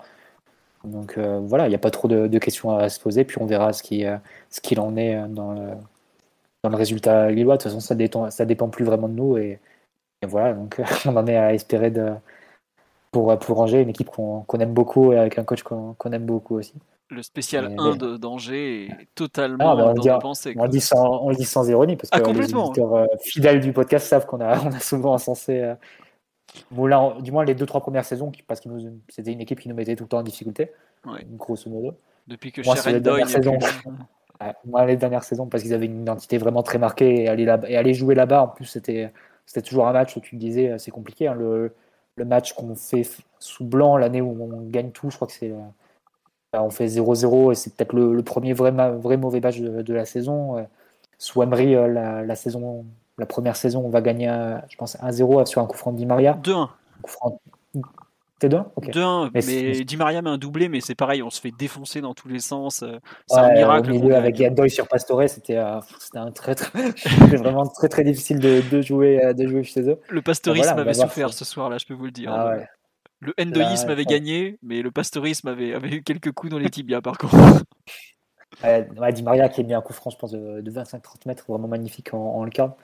Donc 0.82 1.18
voilà, 1.18 1.66
il 1.66 1.68
n'y 1.68 1.76
a 1.76 1.80
pas 1.80 1.92
trop 1.92 2.08
de, 2.08 2.38
questions 2.38 2.76
à 2.76 2.88
se 2.88 2.98
poser, 2.98 3.24
puis 3.24 3.40
on 3.40 3.46
verra 3.46 3.72
ce 3.72 3.84
qu'il 3.84 4.20
ce 4.50 4.60
qu'il 4.60 4.80
en 4.80 4.96
est 4.96 5.16
dans, 5.28 5.52
le 5.52 5.70
résultat 6.74 7.30
lillois. 7.30 7.56
De 7.56 7.62
toute 7.62 7.70
façon, 7.70 7.80
ça 7.80 7.94
dépend, 7.94 8.30
ça 8.30 8.44
dépend 8.44 8.68
plus 8.68 8.84
vraiment 8.84 9.08
de 9.08 9.14
nous. 9.14 9.36
Et, 9.38 9.58
voilà, 10.26 10.54
donc 10.54 10.80
on 11.06 11.16
en 11.16 11.26
est 11.26 11.36
à 11.36 11.54
espérer 11.54 11.90
de, 11.90 12.12
pour, 13.10 13.38
pour 13.38 13.60
Angers, 13.60 13.82
une 13.82 13.90
équipe 13.90 14.10
qu'on 14.10 14.58
aime 14.58 14.74
beaucoup 14.74 15.12
et 15.12 15.18
avec 15.18 15.38
un 15.38 15.44
coach 15.44 15.62
qu'on 15.62 16.12
aime 16.12 16.26
beaucoup 16.26 16.56
aussi. 16.56 16.74
Le 17.08 17.22
spécial 17.22 17.72
1 17.78 18.18
d'Angers 18.18 18.86
est 18.86 19.08
totalement 19.14 19.70
ah, 19.70 19.76
bah, 19.76 19.94
on, 19.96 20.00
dit, 20.00 20.10
on, 20.56 20.66
dit 20.66 20.80
sans, 20.80 21.22
on 21.22 21.30
dit 21.30 21.44
sans 21.44 21.68
ironie 21.68 21.94
parce 21.94 22.08
ah, 22.10 22.20
que 22.20 22.30
les 22.30 22.52
auditeurs 22.52 22.94
euh, 22.96 23.06
fidèles 23.22 23.60
du 23.60 23.72
podcast 23.72 24.08
savent 24.08 24.26
qu'on 24.26 24.40
a, 24.40 24.58
on 24.64 24.72
a 24.72 24.80
souvent 24.80 25.12
encensé 25.14 25.60
euh, 25.60 25.74
Moulin, 26.72 27.14
du 27.20 27.30
moins 27.30 27.44
les 27.44 27.54
deux 27.54 27.66
trois 27.66 27.80
premières 27.80 28.04
saisons 28.04 28.32
parce 28.48 28.60
que 28.60 28.68
c'était 29.08 29.32
une 29.32 29.40
équipe 29.40 29.60
qui 29.60 29.68
nous 29.68 29.76
mettait 29.76 29.94
tout 29.94 30.04
le 30.04 30.08
temps 30.08 30.18
en 30.18 30.22
difficulté, 30.22 30.72
grosso 31.36 31.70
modo. 31.70 31.96
Depuis 32.26 32.50
que 32.50 32.62
Sharon 32.62 32.98
Doyle 32.98 33.26
moi, 34.64 34.84
les 34.86 34.96
dernières 34.96 35.24
saisons, 35.24 35.46
parce 35.46 35.62
qu'ils 35.62 35.74
avaient 35.74 35.86
une 35.86 36.02
identité 36.02 36.38
vraiment 36.38 36.62
très 36.62 36.78
marquée 36.78 37.22
et 37.22 37.28
aller, 37.28 37.44
là 37.44 37.60
et 37.68 37.76
aller 37.76 37.94
jouer 37.94 38.14
là-bas, 38.14 38.42
en 38.42 38.48
plus, 38.48 38.66
c'était, 38.66 39.12
toujours 39.64 39.86
un 39.88 39.92
match 39.92 40.16
où 40.16 40.20
tu 40.20 40.36
me 40.36 40.40
disais, 40.40 40.70
euh, 40.70 40.78
c'est 40.78 40.90
compliqué. 40.90 41.28
Hein, 41.28 41.34
le, 41.34 41.74
le, 42.16 42.24
match 42.24 42.52
qu'on 42.52 42.74
fait 42.74 43.06
sous 43.38 43.64
blanc, 43.64 43.96
l'année 43.96 44.20
où 44.20 44.36
on 44.40 44.68
gagne 44.68 44.90
tout, 44.90 45.10
je 45.10 45.16
crois 45.16 45.28
que 45.28 45.34
c'est. 45.34 45.50
Euh, 45.50 46.58
on 46.58 46.70
fait 46.70 46.86
0-0 46.86 47.52
et 47.52 47.54
c'est 47.54 47.74
peut-être 47.74 47.94
le, 47.94 48.22
premier 48.22 48.54
vrai, 48.54 48.70
vrai 48.70 49.16
mauvais 49.18 49.40
match 49.40 49.60
de, 49.60 49.92
la 49.92 50.06
saison. 50.06 50.58
Euh, 50.58 50.62
sous 51.18 51.42
Emery, 51.42 51.74
la, 51.74 52.22
la, 52.22 52.34
saison, 52.34 52.86
la 53.18 53.26
première 53.26 53.56
saison, 53.56 53.82
on 53.84 53.90
va 53.90 54.00
gagner, 54.00 54.28
je 54.68 54.76
pense, 54.76 54.96
1-0 54.96 55.46
sur 55.46 55.60
un 55.60 55.66
coup 55.66 55.76
franc 55.76 55.92
de 55.92 55.98
Di 55.98 56.06
Maria. 56.06 56.38
2-1. 56.42 56.68
T'es 58.38 58.48
2-1 58.48 58.66
2-1, 58.92 59.30
mais, 59.32 59.84
Di 59.84 59.96
Maria 59.96 60.20
met 60.20 60.28
un 60.28 60.36
doublé, 60.36 60.68
mais 60.68 60.80
c'est 60.82 60.94
pareil, 60.94 61.22
on 61.22 61.30
se 61.30 61.40
fait 61.40 61.52
défoncer 61.52 62.02
dans 62.02 62.12
tous 62.12 62.28
les 62.28 62.40
sens. 62.40 62.82
Euh, 62.82 62.98
c'est 63.26 63.38
un 63.38 63.52
miracle. 63.52 63.90
Au 63.90 63.94
milieu, 63.94 64.14
avec 64.14 64.38
Yandoy 64.38 64.68
sur 64.68 64.86
Pastore, 64.88 65.26
c'était 65.26 65.56
euh, 65.56 65.80
un 66.14 66.30
très, 66.32 66.54
très 66.54 66.90
vraiment 67.36 67.66
très 67.66 67.88
très 67.88 68.04
difficile 68.04 68.38
de, 68.38 68.62
de, 68.70 68.82
jouer, 68.82 69.24
euh, 69.24 69.32
de 69.32 69.46
jouer 69.46 69.62
chez 69.62 69.88
eux. 69.88 69.98
Le 70.10 70.20
pastorisme 70.20 70.78
avait 70.78 70.92
souffert 70.92 71.32
ce 71.32 71.46
soir-là, 71.46 71.78
je 71.78 71.86
peux 71.86 71.94
vous 71.94 72.04
le 72.04 72.10
dire. 72.10 72.32
Ah 72.32 72.56
le 73.20 73.32
endoïsme 73.40 73.88
avait 73.88 74.04
gagné, 74.04 74.58
mais 74.62 74.82
le 74.82 74.90
pastorisme 74.90 75.48
avait, 75.48 75.72
avait 75.72 75.88
eu 75.88 76.02
quelques 76.02 76.32
coups 76.32 76.52
dans 76.52 76.58
les 76.58 76.68
tibias 76.68 77.00
par 77.00 77.16
contre. 77.16 77.34
Ouais, 78.62 79.12
Di 79.12 79.22
Maria 79.22 79.50
qui 79.50 79.60
a 79.60 79.64
mis 79.64 79.74
un 79.74 79.82
coup 79.82 79.92
franc, 79.92 80.08
je 80.08 80.16
pense, 80.16 80.30
de, 80.30 80.62
25-30 80.62 81.26
mètres, 81.26 81.44
vraiment 81.46 81.68
magnifique 81.68 82.14
en, 82.14 82.36
en 82.36 82.44
le 82.44 82.50
cas. 82.50 82.74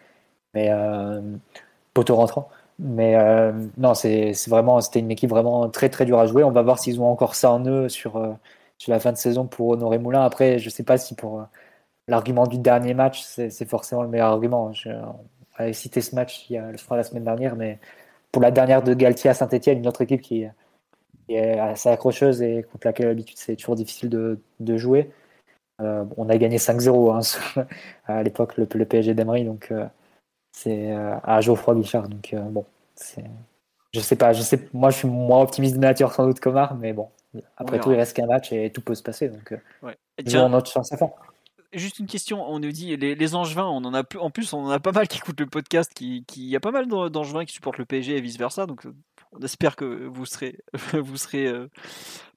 Mais 0.52 0.70
poteau 1.94 2.16
rentrant. 2.16 2.50
Mais 2.82 3.16
non, 3.78 3.94
c'est 3.94 4.32
vraiment, 4.48 4.80
c'était 4.80 5.00
une 5.00 5.10
équipe 5.10 5.30
vraiment 5.30 5.68
très 5.70 5.88
très 5.88 6.04
dure 6.04 6.18
à 6.18 6.26
jouer. 6.26 6.44
On 6.44 6.50
va 6.50 6.62
voir 6.62 6.78
s'ils 6.78 7.00
ont 7.00 7.06
encore 7.10 7.34
ça 7.34 7.52
en 7.52 7.64
eux 7.66 7.88
sur, 7.88 8.20
sur 8.78 8.92
la 8.92 9.00
fin 9.00 9.12
de 9.12 9.16
saison 9.16 9.46
pour 9.46 9.68
Honoré 9.68 9.98
Moulin. 9.98 10.22
Après, 10.22 10.58
je 10.58 10.68
sais 10.70 10.82
pas 10.82 10.98
si 10.98 11.14
pour 11.14 11.46
l'argument 12.08 12.46
du 12.46 12.58
dernier 12.58 12.94
match, 12.94 13.22
c'est 13.22 13.68
forcément 13.68 14.02
le 14.02 14.08
meilleur 14.08 14.28
argument. 14.28 14.72
Je, 14.72 14.90
on 15.58 15.62
avait 15.62 15.72
cité 15.72 16.00
ce 16.00 16.14
match 16.14 16.46
il 16.50 16.54
y 16.54 16.58
a, 16.58 16.70
la 16.90 17.02
semaine 17.04 17.24
dernière, 17.24 17.56
mais 17.56 17.78
pour 18.30 18.42
la 18.42 18.50
dernière 18.50 18.82
de 18.82 18.94
Galtier 18.94 19.30
à 19.30 19.34
Saint-Etienne, 19.34 19.78
une 19.78 19.88
autre 19.88 20.02
équipe 20.02 20.22
qui, 20.22 20.46
est 21.28 21.58
assez 21.58 21.88
accrocheuse 21.88 22.42
et 22.42 22.64
contre 22.70 22.86
laquelle 22.86 23.06
d'habitude 23.06 23.38
c'est 23.38 23.56
toujours 23.56 23.76
difficile 23.76 24.10
de, 24.10 24.76
jouer. 24.76 25.10
Euh, 25.80 26.04
on 26.16 26.28
a 26.28 26.36
gagné 26.36 26.58
5-0 26.58 27.56
hein, 27.56 27.64
à 28.06 28.22
l'époque, 28.22 28.56
le, 28.58 28.66
PSG 28.66 29.14
d'Emery, 29.14 29.44
donc 29.44 29.68
euh, 29.70 29.86
c'est 30.52 30.92
euh, 30.92 31.16
à 31.22 31.40
Geoffroy 31.40 31.74
Guichard. 31.74 32.08
Donc 32.08 32.34
bon, 32.50 32.66
je 33.92 34.00
sais 34.00 34.16
pas, 34.16 34.32
je 34.32 34.42
sais, 34.42 34.68
moi 34.72 34.90
je 34.90 34.98
suis 34.98 35.08
moins 35.08 35.42
optimiste 35.42 35.74
de 35.74 35.80
nature 35.80 36.12
sans 36.12 36.26
doute 36.26 36.40
qu'Omar, 36.40 36.74
mais 36.76 36.92
bon, 36.92 37.08
après 37.56 37.78
tout 37.78 37.92
il 37.92 37.96
reste 37.96 38.16
qu'un 38.16 38.26
match 38.26 38.52
et 38.52 38.70
tout 38.70 38.80
peut 38.80 38.94
se 38.94 39.02
passer, 39.02 39.28
donc 39.28 39.54
ouais. 39.82 39.96
notre 40.48 40.70
chance 40.70 40.92
à 40.92 40.96
fond 40.96 41.10
juste 41.72 41.98
une 41.98 42.06
question. 42.06 42.44
On 42.48 42.58
nous 42.58 42.72
dit 42.72 42.96
les, 42.96 43.14
les 43.14 43.34
Angevins, 43.34 43.66
on 43.66 43.84
en 43.84 43.94
a 43.94 44.04
plus. 44.04 44.18
En 44.18 44.30
plus, 44.30 44.52
on 44.52 44.64
en 44.64 44.70
a 44.70 44.80
pas 44.80 44.92
mal 44.92 45.08
qui 45.08 45.18
écoutent 45.18 45.40
le 45.40 45.46
podcast. 45.46 45.92
Qui, 45.94 46.24
qui, 46.26 46.42
il 46.42 46.48
y 46.48 46.56
a 46.56 46.60
pas 46.60 46.70
mal 46.70 46.86
d'Angevins 46.86 47.44
qui 47.44 47.54
supportent 47.54 47.78
le 47.78 47.84
PSG 47.84 48.16
et 48.16 48.20
vice 48.20 48.38
versa. 48.38 48.66
Donc, 48.66 48.86
on 49.32 49.40
espère 49.40 49.76
que 49.76 50.06
vous 50.06 50.26
serez, 50.26 50.58
vous 50.92 51.16
serez 51.16 51.46
euh, 51.46 51.68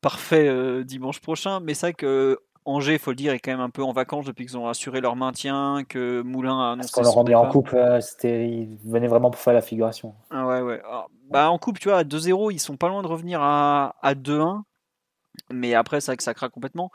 parfait 0.02 0.48
euh, 0.48 0.84
dimanche 0.84 1.20
prochain. 1.20 1.60
Mais 1.60 1.74
c'est 1.74 1.88
vrai 1.88 1.94
que 1.94 2.40
Angers, 2.66 2.98
faut 2.98 3.12
le 3.12 3.16
dire, 3.16 3.34
est 3.34 3.40
quand 3.40 3.52
même 3.52 3.60
un 3.60 3.70
peu 3.70 3.84
en 3.84 3.92
vacances 3.92 4.26
depuis 4.26 4.46
qu'ils 4.46 4.58
ont 4.58 4.68
assuré 4.68 5.00
leur 5.00 5.16
maintien, 5.16 5.84
que 5.88 6.22
Moulin 6.24 6.60
a 6.60 6.72
annoncé. 6.72 6.90
Parce 6.96 7.14
qu'on 7.14 7.24
leur 7.24 7.42
en 7.42 7.50
coupe, 7.50 7.72
euh, 7.74 8.02
c'était, 8.02 8.50
ils 8.50 8.78
venaient 8.84 9.08
vraiment 9.08 9.30
pour 9.30 9.40
faire 9.40 9.54
la 9.54 9.62
figuration. 9.62 10.16
Ah 10.32 10.48
ouais, 10.48 10.62
ouais. 10.62 10.82
bah, 11.30 11.50
en 11.52 11.58
coupe, 11.60 11.80
tu 11.80 11.90
vois, 11.90 12.00
à 12.00 12.04
2-0, 12.04 12.52
ils 12.52 12.60
sont 12.60 12.76
pas 12.76 12.88
loin 12.90 13.04
de 13.04 13.08
revenir 13.08 13.42
à, 13.42 13.96
à 14.02 14.16
2-1. 14.16 14.64
Mais 15.52 15.74
après, 15.74 16.02
c'est 16.02 16.12
vrai 16.12 16.18
que 16.18 16.24
ça 16.24 16.34
craque 16.34 16.52
complètement. 16.52 16.92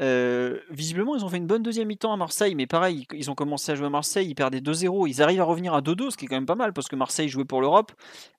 Euh, 0.00 0.58
visiblement, 0.70 1.14
ils 1.14 1.24
ont 1.24 1.28
fait 1.28 1.36
une 1.36 1.46
bonne 1.46 1.62
deuxième 1.62 1.88
mi-temps 1.88 2.12
à 2.12 2.16
Marseille, 2.16 2.54
mais 2.54 2.66
pareil, 2.66 3.06
ils 3.12 3.30
ont 3.30 3.34
commencé 3.34 3.72
à 3.72 3.74
jouer 3.74 3.86
à 3.86 3.90
Marseille, 3.90 4.28
ils 4.28 4.34
perdaient 4.34 4.60
2-0, 4.60 5.08
ils 5.08 5.22
arrivent 5.22 5.40
à 5.40 5.44
revenir 5.44 5.74
à 5.74 5.80
2-2, 5.80 6.10
ce 6.10 6.16
qui 6.16 6.24
est 6.24 6.28
quand 6.28 6.36
même 6.36 6.46
pas 6.46 6.54
mal, 6.54 6.72
parce 6.72 6.88
que 6.88 6.96
Marseille 6.96 7.28
jouait 7.28 7.44
pour 7.44 7.60
l'Europe, 7.60 7.92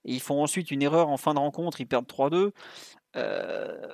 et 0.06 0.14
ils 0.14 0.22
font 0.22 0.42
ensuite 0.42 0.72
une 0.72 0.82
erreur 0.82 1.10
en 1.10 1.18
fin 1.18 1.34
de 1.34 1.40
rencontre, 1.40 1.80
ils 1.80 1.86
perdent 1.86 2.08
3-2. 2.08 2.52
Euh, 3.16 3.88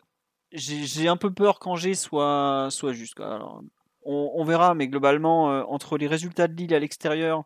j'ai 0.51 1.07
un 1.07 1.17
peu 1.17 1.31
peur 1.33 1.59
qu'Angers 1.59 1.95
soit, 1.95 2.67
soit 2.71 2.93
juste. 2.93 3.19
Alors, 3.19 3.61
on, 4.03 4.43
verra, 4.43 4.73
mais 4.73 4.87
globalement, 4.87 5.51
euh, 5.51 5.63
entre 5.67 5.97
les 5.97 6.07
résultats 6.07 6.47
de 6.47 6.55
Lille 6.55 6.73
à 6.73 6.79
l'extérieur 6.79 7.43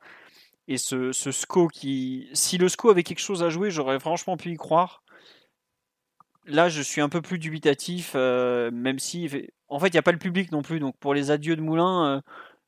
et 0.68 0.78
ce, 0.78 1.12
ce 1.12 1.32
SCO 1.32 1.68
qui... 1.68 2.30
Si 2.34 2.58
le 2.58 2.70
SCO 2.70 2.89
avait 2.89 3.04
quelque 3.04 3.20
chose 3.20 3.43
à 3.43 3.49
jouer, 3.49 3.72
j'aurais 3.72 3.99
franchement 3.99 4.38
pu 4.38 4.51
y 4.51 4.56
croire 4.56 5.04
là, 6.45 6.70
je 6.70 6.82
suis 6.82 7.01
un 7.01 7.10
peu 7.10 7.22
plus 7.22 7.39
dubitatif, 7.39 8.14
euh, 8.16 8.72
même 8.72 8.99
si, 8.99 9.30
en 9.68 9.80
fait, 9.80 9.88
il 9.88 9.93
n'y 9.93 9.99
a 9.99 10.04
pas 10.04 10.12
le 10.12 10.18
public 10.18 10.51
non 10.51 10.62
plus. 10.62 10.80
Donc, 10.80 10.97
pour 10.97 11.14
les 11.14 11.32
adieux 11.32 11.56
de 11.56 11.62
Moulin, 11.62 12.18
euh, 12.18 12.22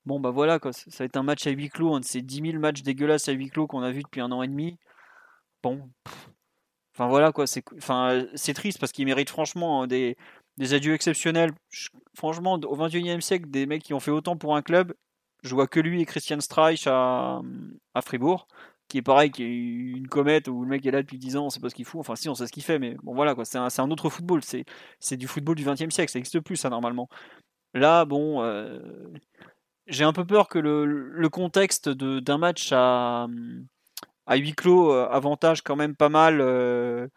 bon, 0.05 0.19
bah 0.19 0.31
voilà, 0.31 0.59
quoi, 0.59 0.73
ça 0.73 0.89
va 0.99 1.05
être 1.05 1.17
un 1.17 1.23
match 1.23 1.45
à 1.47 1.51
huis 1.51 1.69
clos, 1.69 1.93
un 1.95 1.99
de 1.99 2.05
ces 2.05 2.21
10 2.21 2.51
000 2.51 2.59
matchs 2.59 2.83
dégueulasses 2.83 3.29
à 3.29 3.33
huis 3.33 3.49
clos 3.49 3.67
qu'on 3.67 3.81
a 3.81 3.91
vu 3.91 4.03
depuis 4.03 4.21
un 4.21 4.31
an 4.31 4.43
et 4.43 4.47
demi. 4.47 4.77
Bon, 5.63 5.89
enfin 6.95 7.07
voilà, 7.07 7.31
quoi, 7.31 7.45
c'est 7.45 7.63
enfin, 7.77 8.25
triste 8.55 8.79
parce 8.79 8.91
qu'il 8.91 9.05
mérite 9.05 9.29
franchement 9.29 9.83
hein, 9.83 9.87
des, 9.87 10.15
adieux 10.73 10.93
exceptionnels. 10.93 11.51
franchement, 12.15 12.53
au 12.53 12.75
21 12.75 13.17
e 13.17 13.21
siècle, 13.21 13.49
des 13.49 13.65
mecs 13.65 13.83
qui 13.83 13.93
ont 13.93 13.99
fait 13.99 14.11
autant 14.11 14.37
pour 14.37 14.55
un 14.55 14.61
club, 14.61 14.93
je 15.43 15.53
vois 15.53 15.67
que 15.67 15.79
lui 15.79 16.01
et 16.01 16.05
Christian 16.05 16.39
Streich 16.39 16.87
à, 16.87 17.41
Fribourg 18.03 18.47
qui 18.87 18.99
est 18.99 19.01
pareil, 19.01 19.31
qui 19.31 19.43
est 19.43 19.47
une 19.47 20.07
comète 20.07 20.47
où 20.47 20.61
le 20.61 20.69
mec 20.69 20.85
est 20.85 20.91
là 20.91 21.01
depuis 21.01 21.17
10 21.17 21.37
ans, 21.37 21.45
on 21.45 21.49
sait 21.49 21.59
pas 21.59 21.69
ce 21.69 21.75
qu'il 21.75 21.85
fout. 21.85 21.99
Enfin, 21.99 22.15
si, 22.15 22.29
on 22.29 22.35
sait 22.35 22.45
ce 22.45 22.51
qu'il 22.51 22.61
fait, 22.61 22.77
mais 22.77 22.95
bon, 23.01 23.15
voilà, 23.15 23.33
quoi. 23.33 23.43
C'est 23.43 23.57
un, 23.57 23.89
autre 23.89 24.11
football. 24.11 24.41
C'est 24.43 25.17
du 25.17 25.27
football 25.27 25.55
du 25.55 25.63
20 25.63 25.73
e 25.73 25.89
siècle. 25.89 26.11
Ça 26.11 26.19
n'existe 26.19 26.39
plus, 26.41 26.55
ça, 26.55 26.69
normalement. 26.69 27.09
Là, 27.73 28.05
bon, 28.05 28.43
euh, 28.43 28.79
j'ai 29.87 30.03
un 30.03 30.13
peu 30.13 30.23
peur 30.23 30.47
que 30.47 30.59
le, 30.59 30.85
le 30.85 31.29
contexte 31.29 31.89
d'un 31.89 32.37
match 32.37 32.69
à, 32.73 33.27
à 34.25 34.35
huis 34.37 34.53
clos 34.53 34.91
euh, 34.91 35.07
avantage 35.09 35.61
quand 35.61 35.75
même 35.75 35.95
pas 35.95 36.09
mal. 36.09 36.39
Euh, 36.41 37.07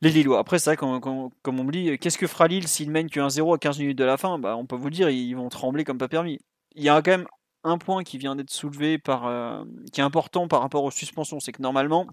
les 0.00 0.10
Lillois. 0.10 0.40
Après, 0.40 0.58
c'est 0.58 0.70
vrai, 0.70 0.76
comme, 0.76 1.30
on 1.46 1.64
me 1.64 1.70
dit, 1.70 1.96
qu'est-ce 1.98 2.18
que 2.18 2.26
fera 2.26 2.48
Lille 2.48 2.66
s'il 2.66 2.90
mène 2.90 3.08
que 3.08 3.20
1-0 3.20 3.54
à 3.54 3.58
15 3.58 3.78
minutes 3.78 3.98
de 3.98 4.04
la 4.04 4.16
fin? 4.16 4.36
Bah, 4.38 4.56
On 4.56 4.66
peut 4.66 4.76
vous 4.76 4.90
dire, 4.90 5.08
ils 5.10 5.34
vont 5.34 5.48
trembler 5.48 5.84
comme 5.84 5.98
pas 5.98 6.08
permis. 6.08 6.40
Il 6.74 6.82
y 6.82 6.88
a 6.88 7.00
quand 7.02 7.12
même 7.12 7.28
un 7.62 7.78
point 7.78 8.02
qui 8.02 8.18
vient 8.18 8.34
d'être 8.34 8.50
soulevé 8.50 8.98
par, 8.98 9.26
euh, 9.26 9.64
qui 9.92 10.00
est 10.00 10.04
important 10.04 10.48
par 10.48 10.60
rapport 10.60 10.82
aux 10.82 10.90
suspensions, 10.90 11.38
c'est 11.38 11.52
que 11.52 11.62
normalement, 11.62 12.08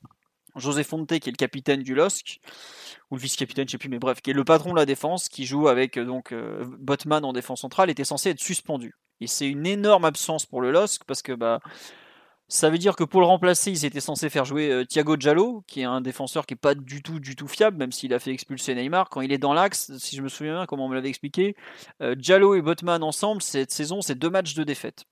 José 0.55 0.83
Fonte, 0.83 1.07
qui 1.07 1.29
est 1.29 1.31
le 1.31 1.37
capitaine 1.37 1.81
du 1.81 1.95
LOSC, 1.95 2.39
ou 3.09 3.15
le 3.15 3.21
vice-capitaine, 3.21 3.67
je 3.67 3.71
sais 3.71 3.77
plus, 3.79 3.89
mais 3.89 3.97
bref, 3.97 4.21
qui 4.21 4.29
est 4.29 4.33
le 4.33 4.43
patron 4.43 4.71
de 4.71 4.75
la 4.75 4.85
défense, 4.85 5.27
qui 5.27 5.45
joue 5.45 5.67
avec 5.67 5.97
donc 5.97 6.31
Botman 6.77 7.25
en 7.25 7.33
défense 7.33 7.61
centrale, 7.61 7.89
était 7.89 8.03
censé 8.03 8.29
être 8.29 8.39
suspendu. 8.39 8.93
Et 9.19 9.25
c'est 9.25 9.47
une 9.47 9.65
énorme 9.65 10.05
absence 10.05 10.45
pour 10.45 10.61
le 10.61 10.71
LOSC 10.71 11.03
parce 11.05 11.23
que 11.23 11.33
bah 11.33 11.59
ça 12.49 12.69
veut 12.69 12.77
dire 12.77 12.95
que 12.95 13.05
pour 13.05 13.21
le 13.21 13.27
remplacer, 13.27 13.71
ils 13.71 13.85
étaient 13.85 14.01
censés 14.01 14.29
faire 14.29 14.43
jouer 14.43 14.83
Thiago 14.89 15.15
Giallo, 15.17 15.63
qui 15.67 15.81
est 15.81 15.85
un 15.85 16.01
défenseur 16.01 16.45
qui 16.45 16.55
est 16.55 16.57
pas 16.57 16.75
du 16.75 17.01
tout, 17.01 17.19
du 17.19 17.35
tout 17.35 17.47
fiable, 17.47 17.77
même 17.77 17.93
s'il 17.93 18.13
a 18.13 18.19
fait 18.19 18.31
expulser 18.31 18.75
Neymar. 18.75 19.09
Quand 19.09 19.21
il 19.21 19.31
est 19.31 19.37
dans 19.37 19.53
l'axe, 19.53 19.95
si 19.97 20.17
je 20.17 20.21
me 20.21 20.27
souviens 20.27 20.55
bien, 20.55 20.65
comme 20.65 20.81
on 20.81 20.89
me 20.89 20.95
l'avait 20.95 21.09
expliqué, 21.09 21.55
Giallo 22.17 22.55
et 22.55 22.61
Botman 22.61 23.03
ensemble, 23.03 23.41
cette 23.41 23.71
saison, 23.71 24.01
c'est 24.01 24.15
deux 24.15 24.29
matchs 24.29 24.55
de 24.55 24.63
défaite. 24.63 25.05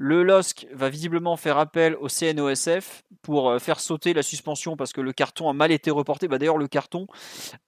Le 0.00 0.22
LOSC 0.22 0.68
va 0.72 0.88
visiblement 0.88 1.36
faire 1.36 1.58
appel 1.58 1.96
au 1.96 2.06
CNOSF 2.06 3.02
pour 3.20 3.50
euh, 3.50 3.58
faire 3.58 3.80
sauter 3.80 4.14
la 4.14 4.22
suspension 4.22 4.76
parce 4.76 4.92
que 4.92 5.00
le 5.00 5.12
carton 5.12 5.50
a 5.50 5.52
mal 5.52 5.72
été 5.72 5.90
reporté. 5.90 6.28
Bah, 6.28 6.38
d'ailleurs, 6.38 6.56
le 6.56 6.68
carton 6.68 7.08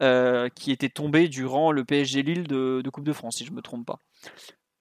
euh, 0.00 0.48
qui 0.54 0.70
était 0.70 0.88
tombé 0.88 1.26
durant 1.26 1.72
le 1.72 1.84
PSG 1.84 2.22
Lille 2.22 2.46
de, 2.46 2.88
Coupe 2.92 3.02
de 3.02 3.12
France, 3.12 3.38
si 3.38 3.44
je 3.44 3.50
ne 3.50 3.56
me 3.56 3.62
trompe 3.62 3.84
pas. 3.84 3.98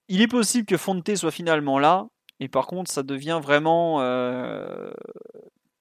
Il 0.08 0.22
est 0.22 0.28
possible 0.28 0.68
que 0.68 0.78
Fonte 0.78 1.16
soit 1.16 1.32
finalement 1.32 1.80
là, 1.80 2.08
et 2.40 2.48
par 2.48 2.68
contre, 2.68 2.92
ça 2.92 3.04
devient 3.04 3.40
vraiment 3.42 4.02
euh, 4.02 4.92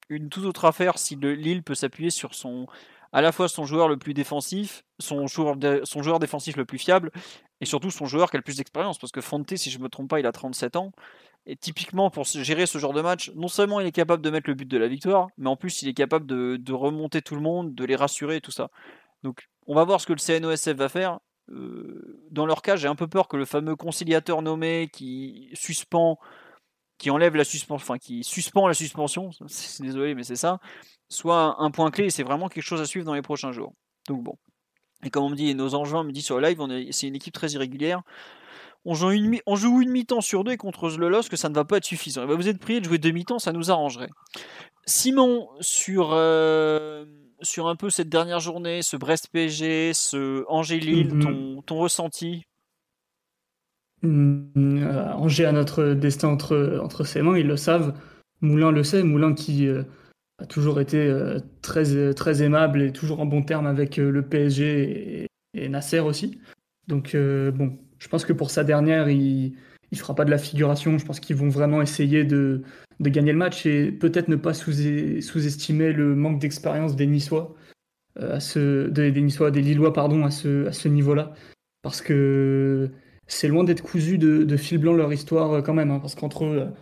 une 0.09 0.29
toute 0.29 0.45
autre 0.45 0.65
affaire 0.65 0.99
si 0.99 1.17
le 1.17 1.35
Lille 1.35 1.63
peut 1.63 1.75
s'appuyer 1.75 2.11
sur 2.11 2.35
son, 2.35 2.67
à 3.13 3.23
la 3.23 3.33
fois 3.33 3.49
son 3.49 3.65
joueur 3.65 3.89
le 3.89 3.97
plus 3.97 4.15
défensif, 4.15 4.85
son 4.99 5.27
joueur, 5.27 5.57
son 5.85 6.03
joueur 6.03 6.19
défensif 6.19 6.57
le 6.57 6.65
plus 6.65 6.79
fiable, 6.79 7.11
et 7.61 7.67
surtout 7.67 7.91
son 7.91 8.07
joueur 8.07 8.31
qui 8.31 8.37
a 8.37 8.39
le 8.39 8.45
plus 8.45 8.57
d'expérience. 8.57 8.99
Parce 8.99 9.13
que 9.13 9.21
Fonte, 9.21 9.57
si 9.57 9.71
je 9.71 9.79
ne 9.79 9.85
me 9.85 9.89
trompe 9.89 10.09
pas, 10.09 10.21
il 10.21 10.27
a 10.27 10.33
37 10.33 10.77
ans. 10.77 10.93
Et 11.47 11.57
typiquement, 11.57 12.11
pour 12.11 12.25
gérer 12.25 12.67
ce 12.67 12.79
genre 12.79 12.93
de 12.93 13.01
match, 13.01 13.33
non 13.35 13.49
seulement 13.49 13.81
il 13.81 13.87
est 13.87 13.93
capable 13.93 14.23
de 14.23 14.31
mettre 14.31 14.51
le 14.51 14.55
but 14.55 14.69
de 14.69 14.77
la 14.77 14.89
victoire, 14.89 15.29
mais 15.39 15.49
en 15.49 15.57
plus 15.57 15.81
il 15.81 15.89
est 15.89 15.95
capable 15.95 16.27
de, 16.27 16.73
remonter 16.73 17.23
tout 17.23 17.35
le 17.35 17.41
monde, 17.41 17.75
de 17.75 17.85
les 17.85 17.97
rassurer 17.97 18.37
et 18.37 18.41
tout 18.41 18.51
ça. 18.51 18.69
Donc 19.23 19.49
on 19.67 19.75
va 19.75 19.85
voir 19.85 20.01
ce 20.01 20.07
que 20.07 20.13
le 20.13 20.19
CNOSF 20.19 20.77
va 20.77 20.89
faire. 20.91 21.21
Euh, 21.51 22.27
dans 22.31 22.45
leur 22.45 22.61
cas, 22.61 22.77
j'ai 22.77 22.89
un 22.89 22.95
peu 22.95 23.07
peur 23.07 23.29
que 23.29 23.39
le 23.39 23.47
fameux 23.47 23.77
conciliateur 23.77 24.43
nommé 24.43 24.91
qui 24.93 25.49
suspend, 25.55 26.19
qui 26.99 27.11
enlève 27.11 27.35
la 27.37 27.45
suspension, 27.45 27.75
enfin 27.77 27.99
qui 27.99 28.25
suspend 28.25 28.67
la 28.67 28.75
suspension, 28.75 29.31
désolé 29.81 30.15
mais 30.15 30.25
c'est 30.25 30.37
ça, 30.37 30.59
soit 31.09 31.57
un 31.61 31.71
point 31.71 31.91
clé 31.91 32.07
et 32.07 32.11
c'est 32.11 32.23
vraiment 32.23 32.49
quelque 32.49 32.65
chose 32.65 32.81
à 32.81 32.87
suivre 32.87 33.07
dans 33.07 33.15
les 33.15 33.23
prochains 33.23 33.53
jours. 33.53 33.73
Donc 34.09 34.23
bon. 34.23 34.35
Et 35.05 35.11
comme 35.11 35.23
on 35.23 35.31
me 35.31 35.37
dit, 35.37 35.55
nos 35.55 35.75
engins 35.77 36.03
me 36.03 36.11
dit 36.11 36.23
sur 36.23 36.41
le 36.41 36.49
live, 36.49 36.91
c'est 36.91 37.07
une 37.07 37.15
équipe 37.15 37.35
très 37.35 37.51
irrégulière 37.51 38.03
on 38.85 38.95
joue 38.95 39.11
une, 39.11 39.39
on 39.47 39.57
joue 39.57 39.83
une 39.83 39.91
mi-temps 39.91 40.21
sur 40.21 40.45
deux 40.45 40.57
contre 40.57 40.89
Zlelos 40.89 41.25
que 41.31 41.37
ça 41.37 41.49
ne 41.49 41.55
va 41.55 41.65
pas 41.65 41.79
être 41.79 41.85
suffisant. 41.85 42.27
Ben, 42.27 42.35
vous 42.35 42.49
êtes 42.49 42.59
prié 42.59 42.81
de 42.81 42.87
jouer 42.87 42.99
deux 42.99 43.11
mi-temps, 43.11 43.39
ça 43.39 43.53
nous 43.53 43.71
arrangerait. 43.71 44.09
Simon, 44.87 45.49
sur, 45.61 46.11
euh, 46.13 47.05
sur 47.43 47.69
un 47.69 47.77
peu 47.77 47.91
cette 47.91 48.09
dernière 48.09 48.41
journée, 48.41 48.81
ce 48.83 48.97
Brest-PSG, 48.97 49.93
ce 49.93 50.45
Angers-Lille, 50.49 51.15
mhm. 51.15 51.63
ton, 51.65 51.77
ressenti? 51.77 52.47
Angers 54.05 55.47
a 55.47 55.53
notre 55.53 55.95
destin 55.95 56.29
entre, 56.29 56.81
entre 56.83 57.05
ses 57.05 57.23
mains, 57.23 57.37
ils 57.37 57.47
le 57.47 57.57
savent. 57.57 57.95
Moulin 58.41 58.71
le 58.71 58.85
sait, 58.85 59.03
Moulin 59.03 59.35
qui 59.35 59.67
euh, 59.67 59.83
a 60.39 60.47
toujours 60.47 60.81
été 60.81 60.99
euh, 60.99 61.41
très, 61.63 62.15
très 62.15 62.43
aimable 62.43 62.83
et 62.83 62.93
toujours 62.93 63.21
en 63.21 63.27
bon 63.27 63.43
terme 63.43 63.67
avec 63.67 63.97
le 63.97 64.23
PSG 64.23 65.25
et, 65.55 65.69
Nasser 65.69 65.99
aussi. 65.99 66.39
Donc 66.87 67.17
bon, 67.17 67.79
je 67.99 68.09
pense 68.09 68.25
que 68.25 68.33
pour 68.33 68.51
sa 68.51 68.65
dernière, 68.65 69.09
il 69.09 69.55
ne 69.93 69.97
fera 69.97 70.15
pas 70.15 70.25
de 70.25 70.31
la 70.31 70.39
figuration. 70.39 70.99
Je 70.99 71.05
pense 71.05 71.21
qu'ils 71.21 71.37
vont 71.37 71.49
vraiment 71.49 71.83
essayer 71.83 72.25
de, 72.25 72.63
de, 73.01 73.11
gagner 73.11 73.33
le 73.33 73.39
match 73.39 73.67
et 73.67 73.91
peut-être 73.91 74.29
ne 74.29 74.37
pas 74.37 74.55
sous-estimer 74.55 75.93
le 75.93 76.15
manque 76.15 76.39
d'expérience 76.39 76.97
des 76.97 77.07
Niçois, 77.07 77.55
euh, 78.19 78.37
à 78.37 78.41
ce, 78.41 78.89
des, 78.89 79.11
Niçois, 79.21 79.51
des 79.51 79.63
Lillois 79.63 79.93
pardon, 79.93 80.25
à 80.25 80.31
ce, 80.31 80.67
à 80.67 80.73
ce 80.73 80.89
niveau-là. 80.89 81.35
Parce 81.83 82.03
que 82.03 82.91
c'est 83.29 83.49
loin 83.49 83.65
d'être 83.65 83.83
cousu 83.83 84.19
de, 84.19 84.57
fil 84.57 84.79
blanc 84.79 84.95
leur 84.95 85.13
histoire 85.13 85.53
euh, 85.53 85.63
quand 85.63 85.75
même. 85.75 85.91
Hein, 85.91 86.01
parce 86.01 86.15
qu'entre 86.15 86.73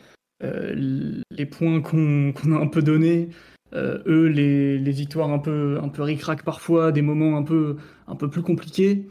euh, 0.42 1.20
les 1.30 1.46
points 1.46 1.80
qu'on 1.82 2.32
a 2.32 2.56
un 2.56 2.66
peu 2.66 2.82
donnés, 2.82 3.28
eux, 3.74 4.26
les, 4.26 4.78
victoires 4.90 5.30
un 5.30 5.38
peu, 5.38 5.78
un 5.82 5.88
peu 5.88 6.02
ric 6.02 6.22
parfois, 6.44 6.92
des 6.92 7.02
moments 7.02 7.36
un 7.36 7.42
peu, 7.42 7.76
un 8.06 8.16
peu 8.16 8.30
plus 8.30 8.42
compliqués, 8.42 9.06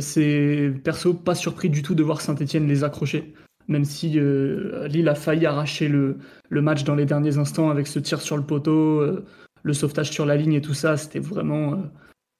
c'est 0.00 0.72
perso 0.82 1.14
pas 1.14 1.34
surpris 1.34 1.70
du 1.70 1.82
tout 1.82 1.94
de 1.94 2.02
voir 2.02 2.20
Saint-Etienne 2.20 2.66
les 2.66 2.84
accrocher 2.84 3.34
même 3.68 3.84
si 3.84 4.18
euh, 4.18 4.86
Lille 4.88 5.08
a 5.08 5.14
failli 5.14 5.46
arracher 5.46 5.88
le, 5.88 6.18
match 6.50 6.84
dans 6.84 6.94
les 6.94 7.06
derniers 7.06 7.38
instants 7.38 7.70
avec 7.70 7.86
ce 7.86 7.98
tir 7.98 8.20
sur 8.20 8.36
le 8.36 8.44
poteau, 8.44 9.00
euh, 9.00 9.24
le 9.62 9.72
sauvetage 9.72 10.10
sur 10.10 10.26
la 10.26 10.36
ligne 10.36 10.54
et 10.54 10.60
tout 10.60 10.74
ça, 10.74 10.96
c'était 10.96 11.18
vraiment... 11.18 11.82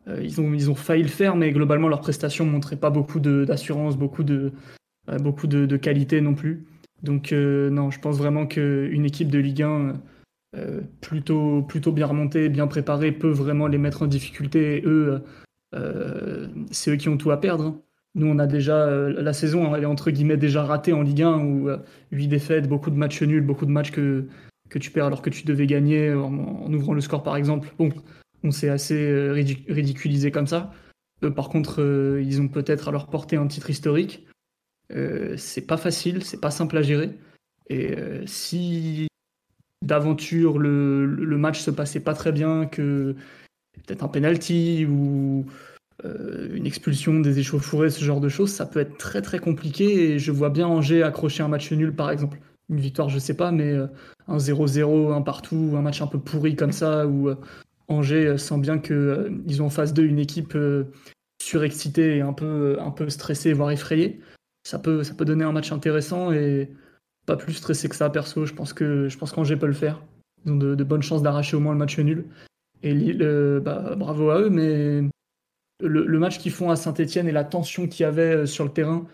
Euh, 0.09 0.21
ils, 0.23 0.41
ont, 0.41 0.75
failli 0.75 1.03
le 1.03 1.09
faire, 1.09 1.37
mais 1.37 1.53
globalement, 1.53 1.89
leur 1.89 2.01
prestation 2.01 2.45
ne 2.45 2.51
montrait 2.51 2.77
pas 2.77 2.91
beaucoup 2.91 3.21
d'assurance, 3.21 3.97
beaucoup, 3.97 4.23
de, 4.23 4.53
beaucoup 5.21 5.47
de, 5.47 5.77
qualité 5.77 6.21
non 6.21 6.35
plus. 6.35 6.67
Donc 7.03 7.33
non, 7.33 7.91
je 7.91 8.01
pense 8.01 8.17
vraiment 8.19 8.47
qu'une 8.47 9.05
équipe 9.05 9.31
de 9.31 9.39
Ligue 9.39 9.63
1 9.63 10.01
plutôt, 11.01 11.93
bien 11.93 12.07
remontée, 12.07 12.49
bien 12.49 12.67
préparée, 12.67 13.13
peut 13.13 13.31
vraiment 13.31 13.67
les 13.67 13.79
mettre 13.79 14.03
en 14.03 14.07
difficulté. 14.07 14.83
Eux, 14.85 15.23
c'est 16.71 16.91
eux 16.91 16.97
qui 16.97 17.09
ont 17.09 17.17
tout 17.17 17.31
à 17.31 17.41
perdre. 17.41 17.65
Hein. 17.65 17.81
Nous, 18.17 18.29
on 18.29 18.39
a 18.39 18.47
déjà 18.47 18.77
euh, 18.77 19.21
la 19.21 19.33
saison, 19.33 19.75
elle 19.75 19.83
est 19.83 19.87
entre 19.87 20.11
guillemets 20.11 20.37
déjà 20.37 20.63
ratée 20.63 20.93
en 20.93 21.03
Ligue 21.03 21.23
1 21.23 21.39
où 21.39 21.69
8 22.13 22.27
euh, 22.27 22.29
défaites, 22.29 22.69
beaucoup 22.69 22.91
de 22.91 22.97
matchs 22.97 23.23
nuls, 23.23 23.45
beaucoup 23.45 23.67
de 23.67 23.73
matchs 23.73 23.91
que, 23.91 24.27
que 24.69 24.79
tu 24.79 24.93
perds 24.93 25.07
alors 25.07 25.21
que 25.21 25.31
tu 25.31 25.45
devais 25.45 25.67
gagner 25.67 26.15
en, 26.15 26.73
ouvrant 26.73 26.95
le 26.95 27.01
score 27.01 27.25
par 27.25 27.37
exemple. 27.37 27.73
Bon, 27.77 27.91
on 28.45 28.51
s'est 28.51 28.69
assez 28.69 29.11
euh, 29.11 29.33
ridiculisé 29.33 30.31
comme 30.31 30.47
ça. 30.47 30.73
par 31.35 31.49
contre, 31.49 31.81
ils 32.23 32.41
ont 32.41 32.49
peut-être 32.49 32.89
à 32.89 32.93
leur 32.93 33.09
portée 33.09 33.37
un 33.37 33.47
titre 33.47 33.71
historique. 33.71 34.27
c'est 35.37 35.67
pas 35.67 35.77
facile, 35.77 36.23
c'est 36.25 36.41
pas 36.41 36.51
simple 36.51 36.77
à 36.77 36.83
gérer. 36.83 37.19
Et 37.71 37.97
si 38.27 39.09
d'aventure 39.83 40.59
le, 40.59 41.07
le, 41.07 41.39
match 41.39 41.61
se 41.61 41.71
passait 41.71 42.01
pas 42.01 42.15
très 42.15 42.33
bien, 42.33 42.67
que 42.67 43.17
peut-être 43.87 44.05
un 44.05 44.09
penalty 44.09 44.87
ou 44.87 45.47
euh, 46.05 46.49
une 46.55 46.67
expulsion, 46.67 47.21
des 47.21 47.39
échauffourées, 47.39 47.91
ce 47.91 48.05
genre 48.05 48.21
de 48.21 48.29
choses, 48.29 48.51
ça 48.51 48.67
peut 48.67 48.81
être 48.81 48.99
très 48.99 49.23
très 49.23 49.39
compliqué 49.39 50.13
et 50.13 50.19
je 50.19 50.33
vois 50.33 50.51
bien 50.51 50.67
Angers 50.67 51.03
accrocher 51.03 51.43
un 51.43 51.49
match 51.49 51.71
nul 51.73 51.95
par 51.95 52.11
exemple. 52.11 52.39
Une 52.69 52.81
victoire, 52.81 53.11
je 53.11 53.19
sais 53.19 53.35
pas, 53.37 53.53
mais 53.53 53.73
euh, 53.73 53.87
un 54.27 54.39
0-0, 54.39 55.13
un 55.13 55.23
partout, 55.23 55.75
un 55.77 55.83
match 55.83 56.03
un 56.03 56.07
peu 56.07 56.19
pourri 56.19 56.57
comme 56.57 56.73
ça, 56.73 57.07
où 57.07 57.29
euh, 57.29 57.37
Angers 57.89 58.39
sent 58.39 58.59
bien 58.59 58.79
qu'ils 58.79 59.63
ont 59.63 59.67
en 59.67 59.71
face 59.71 59.93
d'eux 59.93 60.05
une 60.05 60.19
équipe 60.19 60.57
surexcitée 61.43 62.17
et 62.17 62.21
un 62.21 62.33
peu, 62.33 62.77
un 62.81 62.91
peu 62.91 63.09
stressée, 63.11 63.53
voire 63.53 63.71
effrayée. 63.71 64.21
Ça 64.63 64.79
peut, 64.79 65.03
ça 65.05 65.15
peut 65.15 65.25
donner 65.25 65.45
un 65.45 65.53
match 65.53 65.73
intéressant 65.73 66.33
et 66.33 66.71
pas 67.27 67.37
plus 67.37 67.53
stressé 67.53 67.89
que 67.89 67.97
ça, 67.97 68.09
perso. 68.11 68.47
Je 68.47 68.55
pense 68.55 68.73
que 68.73 69.09
je 69.09 69.19
pense 69.19 69.33
qu'Angers 69.33 69.57
peut 69.57 69.67
le 69.67 69.73
faire. 69.73 70.03
Ils 70.47 70.53
ont 70.53 70.57
de, 70.57 70.85
bonnes 70.85 71.03
chances 71.03 71.23
d'arracher 71.23 71.57
au 71.57 71.61
moins 71.61 71.73
le 71.73 71.79
match 71.79 71.99
nul. 71.99 72.25
Et 72.83 72.95
Lille, 72.95 73.61
bah, 73.63 73.95
bravo 73.97 74.31
à 74.31 74.41
eux, 74.41 74.51
mais 74.51 75.03
le, 75.81 76.19
match 76.19 76.39
qu'ils 76.39 76.53
font 76.53 76.71
à 76.71 76.77
Saint-Etienne 76.77 77.29
et 77.29 77.33
la 77.33 77.45
tension 77.45 77.87
qu'il 77.87 78.05
y 78.05 78.07
avait 78.07 78.35
euh, 78.35 78.47
sur 78.47 78.65
le 78.65 78.71
terrain, 78.71 79.07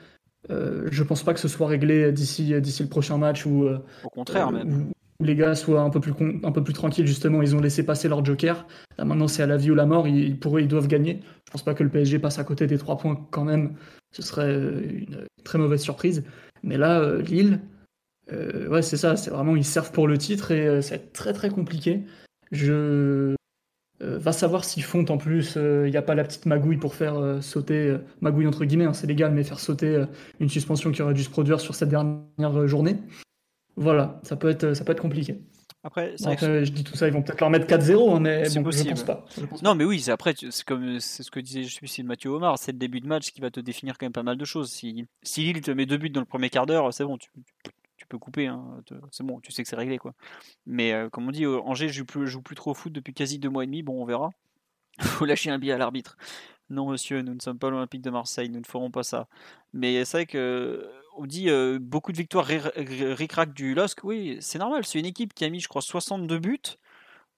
euh, 0.51 0.88
je 0.90 1.02
pense 1.02 1.22
pas 1.22 1.34
que 1.34 1.40
ce 1.40 1.48
soit 1.48 1.66
réglé 1.66 2.12
d'ici 2.12 2.59
d'ici 2.60 2.82
le 2.82 2.88
prochain 2.88 3.18
match 3.18 3.47
ou 3.47 3.64
euh, 3.64 3.78
au 4.05 4.09
contraire 4.09 4.51
même. 4.52 4.88
Où 4.88 4.92
les 5.20 5.34
gars 5.34 5.55
soient 5.55 5.82
un 5.82 5.90
peu 5.90 6.01
plus 6.01 6.72
tranquilles 6.72 7.06
justement. 7.06 7.42
Ils 7.42 7.55
ont 7.55 7.60
laissé 7.60 7.84
passer 7.84 8.09
leur 8.09 8.24
joker. 8.24 8.66
Là 8.98 9.05
maintenant 9.05 9.28
c'est 9.28 9.42
à 9.42 9.47
la 9.47 9.56
vie 9.56 9.70
ou 9.70 9.74
la 9.74 9.86
mort. 9.86 10.09
Ils, 10.09 10.38
pour 10.38 10.56
eux 10.56 10.60
ils 10.60 10.68
doivent 10.68 10.88
gagner. 10.88 11.20
Je 11.47 11.52
pense 11.52 11.62
pas 11.62 11.74
que 11.74 11.82
le 11.82 11.90
PSG 11.90 12.18
passe 12.18 12.38
à 12.38 12.44
côté 12.44 12.66
des 12.66 12.78
trois 12.78 12.98
points 12.98 13.26
quand 13.30 13.44
même. 13.44 13.74
Ce 14.12 14.22
serait 14.22 14.52
une 14.52 15.26
très 15.44 15.59
mauvaise 15.59 15.82
surprise. 15.82 16.24
Mais 16.62 16.76
là 16.76 17.16
Lille, 17.18 17.60
ouais 18.32 18.82
c'est 18.82 18.97
ça. 18.97 19.16
C'est 19.16 19.30
vraiment 19.30 19.56
ils 19.56 19.64
servent 19.64 19.92
pour 19.92 20.09
le 20.09 20.18
titre 20.18 20.51
et 20.51 20.82
c'est 20.82 21.12
très 21.12 21.32
très 21.32 21.51
compliqué. 21.51 22.02
Je 22.52 23.36
euh, 24.02 24.18
va 24.18 24.32
savoir 24.32 24.64
si 24.64 24.80
Fonte 24.80 25.10
en 25.10 25.18
plus, 25.18 25.56
il 25.56 25.62
euh, 25.62 25.90
n'y 25.90 25.97
a 25.97 26.02
pas 26.02 26.14
la 26.14 26.24
petite 26.24 26.47
magouille 26.47 26.78
pour 26.78 26.94
faire 26.94 27.18
euh, 27.18 27.40
sauter, 27.42 27.98
magouille 28.22 28.47
entre 28.47 28.64
guillemets, 28.64 28.86
hein, 28.86 28.94
c'est 28.94 29.06
légal, 29.06 29.32
mais 29.32 29.44
faire 29.44 29.60
sauter 29.60 30.05
une 30.38 30.48
suspension 30.48 30.90
qui 30.90 31.02
aurait 31.02 31.14
dû 31.14 31.22
se 31.22 31.30
produire 31.30 31.60
sur 31.60 31.74
cette 31.74 31.90
dernière 31.90 32.66
journée. 32.66 32.97
Voilà, 33.76 34.20
ça 34.22 34.36
peut 34.36 34.51
être, 34.51 34.74
ça 34.74 34.84
peut 34.84 34.92
être 34.92 35.02
compliqué. 35.02 35.40
Après, 35.82 36.14
je 36.18 36.70
dis 36.70 36.84
tout 36.84 36.94
ça, 36.94 37.09
ils 37.09 37.12
vont 37.12 37.22
peut-être 37.22 37.40
leur 37.40 37.48
mettre 37.48 37.66
4-0, 37.66 38.16
hein, 38.16 38.20
mais 38.20 38.42
bon, 38.60 38.70
je 38.70 38.88
pense 38.88 39.02
pas. 39.02 39.24
non, 39.62 39.74
mais 39.74 39.84
oui, 39.84 40.05
après, 40.10 40.34
c'est 40.36 40.64
comme 40.64 41.01
c'est 41.01 41.22
ce 41.22 41.30
que 41.30 41.40
disait, 41.40 41.62
je 41.62 41.74
sais 41.74 41.86
si 41.86 42.02
Mathieu 42.02 42.30
Omar, 42.30 42.59
c'est 42.59 42.72
le 42.72 42.78
début 42.78 43.01
de 43.01 43.06
match 43.06 43.30
qui 43.30 43.40
va 43.40 43.51
te 43.51 43.60
définir 43.60 43.97
quand 43.97 44.05
même 44.05 44.12
pas 44.12 44.22
mal 44.22 44.36
de 44.36 44.44
choses. 44.44 44.70
Si, 44.70 45.06
si 45.22 45.42
Lille 45.42 45.62
te 45.62 45.70
met 45.70 45.86
deux 45.86 45.97
buts 45.97 46.10
dans 46.10 46.20
le 46.20 46.26
premier 46.26 46.51
quart 46.51 46.66
d'heure, 46.66 46.92
c'est 46.92 47.05
bon, 47.05 47.16
tu, 47.16 47.30
peux 48.09 48.18
couper, 48.18 48.48
hein, 48.48 48.82
c'est 49.12 49.24
bon, 49.24 49.40
tu 49.40 49.52
sais 49.52 49.62
que 49.62 49.68
c'est 49.68 49.76
réglé 49.76 49.97
quoi. 49.97 50.14
Mais 50.66 50.92
euh, 50.92 51.09
comme 51.09 51.28
on 51.28 51.30
dit, 51.30 51.44
euh, 51.44 51.60
Angers 51.60 51.88
joue 51.88 52.05
plus, 52.05 52.26
joue 52.26 52.42
plus 52.42 52.56
trop 52.56 52.72
au 52.72 52.74
foot 52.74 52.92
depuis 52.92 53.14
quasi 53.14 53.38
deux 53.38 53.48
mois 53.48 53.62
et 53.62 53.66
demi, 53.66 53.82
bon 53.82 54.02
on 54.02 54.05
verra. 54.05 54.30
Faut 55.01 55.24
lâcher 55.24 55.51
un 55.51 55.59
billet 55.60 55.74
à 55.74 55.78
l'arbitre. 55.78 56.16
Non 56.70 56.90
monsieur, 56.90 57.22
nous 57.22 57.34
ne 57.34 57.40
sommes 57.40 57.59
pas 57.59 57.70
l'Olympique 57.70 58.02
de 58.02 58.10
Marseille, 58.10 58.48
nous 58.48 58.59
ne 58.59 58.66
ferons 58.66 58.90
pas 58.90 59.05
ça. 59.05 59.28
Mais 59.72 60.05
c'est 60.05 60.16
vrai 60.18 60.26
que 60.26 60.90
on 61.16 61.27
dit 61.27 61.49
beaucoup 61.81 62.12
de 62.12 62.16
victoires 62.16 62.47
ric 62.47 63.35
du 63.55 63.74
LOSC, 63.74 64.05
oui 64.05 64.39
c'est 64.41 64.59
normal, 64.59 64.85
c'est 64.85 64.99
une 64.99 65.07
équipe 65.07 65.35
qui 65.35 65.45
a 65.45 65.51
mis 65.51 65.61
je 65.61 65.69
crois 65.69 65.82
62 65.82 66.39
buts 66.39 66.61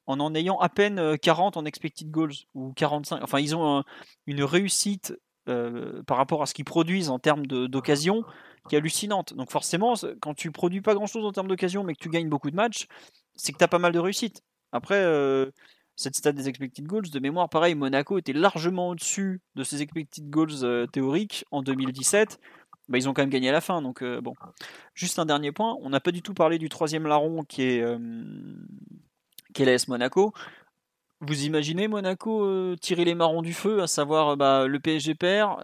en 0.07 0.21
en 0.21 0.35
ayant 0.35 0.59
à 0.59 0.69
peine 0.69 1.19
40 1.19 1.57
en 1.57 1.65
expected 1.65 2.11
goals 2.11 2.35
ou 2.55 2.73
45. 2.73 3.23
Enfin 3.23 3.39
ils 3.39 3.55
ont 3.57 3.83
une 4.27 4.43
réussite 4.45 5.15
par 5.45 6.17
rapport 6.17 6.43
à 6.43 6.47
ce 6.47 6.55
qu'ils 6.55 6.65
produisent 6.65 7.11
en 7.11 7.19
termes 7.19 7.47
d'occasion 7.47 8.25
qui 8.69 8.77
est 8.77 8.79
hallucinante. 8.79 9.35
Donc 9.35 9.51
forcément, 9.51 9.95
quand 10.21 10.35
tu 10.35 10.53
produis 10.53 10.81
pas 10.81 10.95
grand-chose 10.95 11.25
en 11.25 11.33
termes 11.33 11.49
d'occasion, 11.49 11.83
mais 11.83 11.95
que 11.95 12.01
tu 12.01 12.11
gagnes 12.11 12.29
beaucoup 12.29 12.51
de 12.51 12.57
matchs, 12.57 12.87
c'est 13.35 13.53
que 13.53 13.59
tu 13.59 13.65
as 13.65 13.69
pas 13.69 13.81
mal 13.81 13.93
de 13.93 13.99
réussite. 13.99 14.43
Après, 14.71 15.05
cette 15.97 16.15
stade 16.17 16.37
des 16.37 16.49
expected 16.49 16.87
goals, 16.87 17.11
de 17.11 17.19
mémoire, 17.19 17.49
pareil, 17.49 17.75
Monaco 17.75 18.19
était 18.19 18.33
largement 18.33 18.91
au-dessus 18.91 19.41
de 19.57 19.65
ses 19.65 19.83
expected 19.83 20.31
goals 20.31 20.89
théoriques 20.93 21.45
en 21.51 21.63
2017. 21.63 22.39
Bah, 22.93 22.99
ils 22.99 23.09
ont 23.09 23.15
quand 23.15 23.23
même 23.23 23.31
gagné 23.31 23.49
à 23.49 23.53
la 23.53 23.63
fin. 23.63 23.81
Donc 23.81 24.03
euh, 24.03 24.21
bon. 24.21 24.35
Juste 24.95 25.19
un 25.19 25.25
dernier 25.25 25.51
point, 25.51 25.79
on 25.81 25.89
n'a 25.89 25.99
pas 25.99 26.13
du 26.13 26.21
tout 26.21 26.35
parlé 26.35 26.59
du 26.59 26.69
troisième 26.69 27.07
larron 27.07 27.43
qui 27.43 27.63
est, 27.63 27.85
qui 29.55 29.63
est 29.63 29.65
l'AS 29.65 29.89
Monaco. 29.89 30.35
Vous 31.21 31.45
imaginez 31.45 31.89
Monaco 31.89 32.77
tirer 32.77 33.07
les 33.07 33.15
marrons 33.15 33.41
du 33.41 33.55
feu, 33.55 33.81
à 33.83 33.87
savoir 33.87 34.37
bah, 34.37 34.67
le 34.67 34.79
PSG 34.79 35.15
perd, 35.15 35.63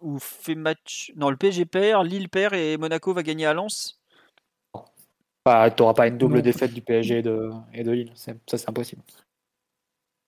ou 0.00 0.18
fait 0.18 0.56
match. 0.56 1.12
Non, 1.14 1.30
le 1.30 1.36
PSG 1.36 1.66
perd, 1.66 2.04
Lille 2.04 2.28
perd 2.28 2.54
et 2.54 2.76
Monaco 2.76 3.14
va 3.14 3.22
gagner 3.22 3.46
à 3.46 3.54
Lens? 3.54 4.00
Bah, 5.44 5.70
Tu 5.70 5.82
n'auras 5.82 5.94
pas 5.94 6.08
une 6.08 6.18
double 6.18 6.42
défaite 6.42 6.74
du 6.74 6.80
PSG 6.80 7.18
et 7.18 7.22
de, 7.22 7.50
et 7.72 7.84
de 7.84 7.92
Lille. 7.92 8.12
Ça, 8.16 8.32
c'est 8.46 8.68
impossible. 8.68 9.02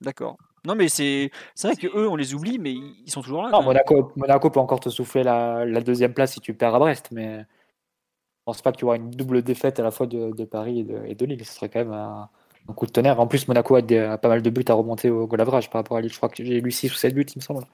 D'accord. 0.00 0.36
Non, 0.66 0.74
mais 0.74 0.88
c'est 0.88 1.30
vrai 1.62 1.76
que 1.76 1.86
eux, 1.86 2.08
on 2.08 2.16
les 2.16 2.34
oublie, 2.34 2.58
mais 2.58 2.72
ils 2.72 3.10
sont 3.10 3.22
toujours 3.22 3.42
là. 3.42 3.50
Non, 3.50 3.62
Monaco, 3.62 4.12
Monaco 4.16 4.50
peut 4.50 4.60
encore 4.60 4.80
te 4.80 4.88
souffler 4.88 5.22
la, 5.22 5.64
la, 5.64 5.80
deuxième 5.80 6.12
place 6.12 6.32
si 6.32 6.40
tu 6.40 6.54
perds 6.54 6.74
à 6.74 6.78
Brest, 6.80 7.08
mais 7.12 7.38
je 7.38 8.42
pense 8.44 8.62
pas 8.62 8.72
qu'il 8.72 8.82
y 8.82 8.84
aura 8.84 8.96
une 8.96 9.10
double 9.10 9.42
défaite 9.42 9.78
à 9.78 9.84
la 9.84 9.92
fois 9.92 10.06
de, 10.06 10.32
de 10.32 10.44
Paris 10.44 10.80
et 10.80 10.84
de, 10.84 11.04
et 11.06 11.14
de, 11.14 11.24
Lille. 11.24 11.44
Ce 11.44 11.52
serait 11.52 11.68
quand 11.68 11.78
même 11.78 11.92
un, 11.92 12.28
coup 12.74 12.86
de 12.86 12.90
tonnerre. 12.90 13.20
En 13.20 13.28
plus, 13.28 13.46
Monaco 13.46 13.76
a, 13.76 13.78
a, 13.78 14.18
pas 14.18 14.28
mal 14.28 14.42
de 14.42 14.50
buts 14.50 14.64
à 14.66 14.74
remonter 14.74 15.08
au 15.08 15.28
goal 15.28 15.40
average 15.40 15.70
par 15.70 15.80
rapport 15.80 15.96
à 15.98 16.00
Lille. 16.00 16.12
Je 16.12 16.16
crois 16.16 16.28
que 16.28 16.44
j'ai 16.44 16.60
lu 16.60 16.72
6 16.72 16.92
ou 16.92 16.96
7 16.96 17.14
buts, 17.14 17.22
il 17.22 17.38
me 17.38 17.42
semble. 17.42 17.64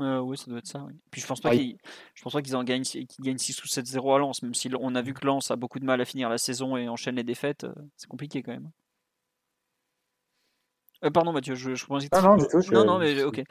Euh, 0.00 0.20
oui, 0.20 0.36
ça 0.36 0.46
doit 0.46 0.58
être 0.58 0.66
ça. 0.66 0.86
Puis 1.10 1.20
je 1.20 1.26
pense 1.26 1.40
pas 1.40 1.50
qu'ils, 1.50 1.78
pas 2.22 2.42
qu'ils 2.42 2.56
en 2.56 2.64
gagnent, 2.64 2.82
qu'ils 2.82 3.06
gagnent 3.20 3.38
6 3.38 3.62
ou 3.62 3.66
7-0 3.66 4.14
à 4.14 4.18
Lens, 4.18 4.42
même 4.42 4.54
si 4.54 4.70
on 4.78 4.94
a 4.94 5.02
vu 5.02 5.14
que 5.14 5.26
Lens 5.26 5.50
a 5.50 5.56
beaucoup 5.56 5.78
de 5.80 5.84
mal 5.84 6.00
à 6.00 6.04
finir 6.04 6.28
la 6.28 6.38
saison 6.38 6.76
et 6.76 6.88
enchaîne 6.88 7.16
les 7.16 7.24
défaites, 7.24 7.64
euh, 7.64 7.74
c'est 7.96 8.08
compliqué 8.08 8.42
quand 8.42 8.52
même. 8.52 8.70
Euh, 11.04 11.10
pardon 11.10 11.32
Mathieu, 11.32 11.54
je, 11.54 11.74
je 11.74 11.86
pense 11.86 12.08
que... 12.08 12.20
Non, 12.20 12.36
non, 12.36 12.46
non, 12.72 12.84
non, 12.84 12.98
mais 12.98 13.22
ok. 13.22 13.42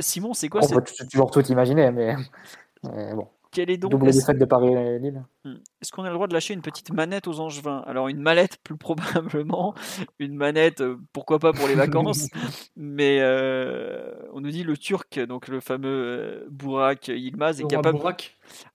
Simon, 0.00 0.34
c'est 0.34 0.48
quoi 0.48 0.60
On 0.64 0.68
peut 0.68 0.82
toujours 1.10 1.30
tout 1.30 1.44
imaginer, 1.46 1.90
mais, 1.90 2.14
mais 2.82 3.14
bon. 3.14 3.28
Quelle 3.52 3.68
est 3.68 3.76
donc 3.76 3.90
Double 3.90 4.10
défaite 4.10 4.38
de 4.38 4.46
Paris 4.46 4.72
et 4.72 4.98
Lille. 4.98 5.22
Hmm. 5.44 5.56
Est-ce 5.82 5.92
qu'on 5.92 6.04
a 6.04 6.08
le 6.08 6.14
droit 6.14 6.26
de 6.26 6.32
lâcher 6.32 6.54
une 6.54 6.62
petite 6.62 6.90
manette 6.90 7.28
aux 7.28 7.38
Angevins 7.38 7.84
Alors 7.86 8.08
une 8.08 8.20
mallette 8.20 8.56
plus 8.64 8.78
probablement, 8.78 9.74
une 10.18 10.34
manette 10.34 10.80
euh, 10.80 10.96
pourquoi 11.12 11.38
pas 11.38 11.52
pour 11.52 11.68
les 11.68 11.74
vacances, 11.74 12.28
mais 12.76 13.18
euh, 13.20 14.10
on 14.32 14.40
nous 14.40 14.50
dit 14.50 14.64
le 14.64 14.78
Turc, 14.78 15.20
donc 15.20 15.48
le 15.48 15.60
fameux 15.60 15.88
euh, 15.88 16.46
Bourak 16.50 17.08
Yilmaz 17.08 17.60
est 17.60 17.68
capable. 17.68 18.00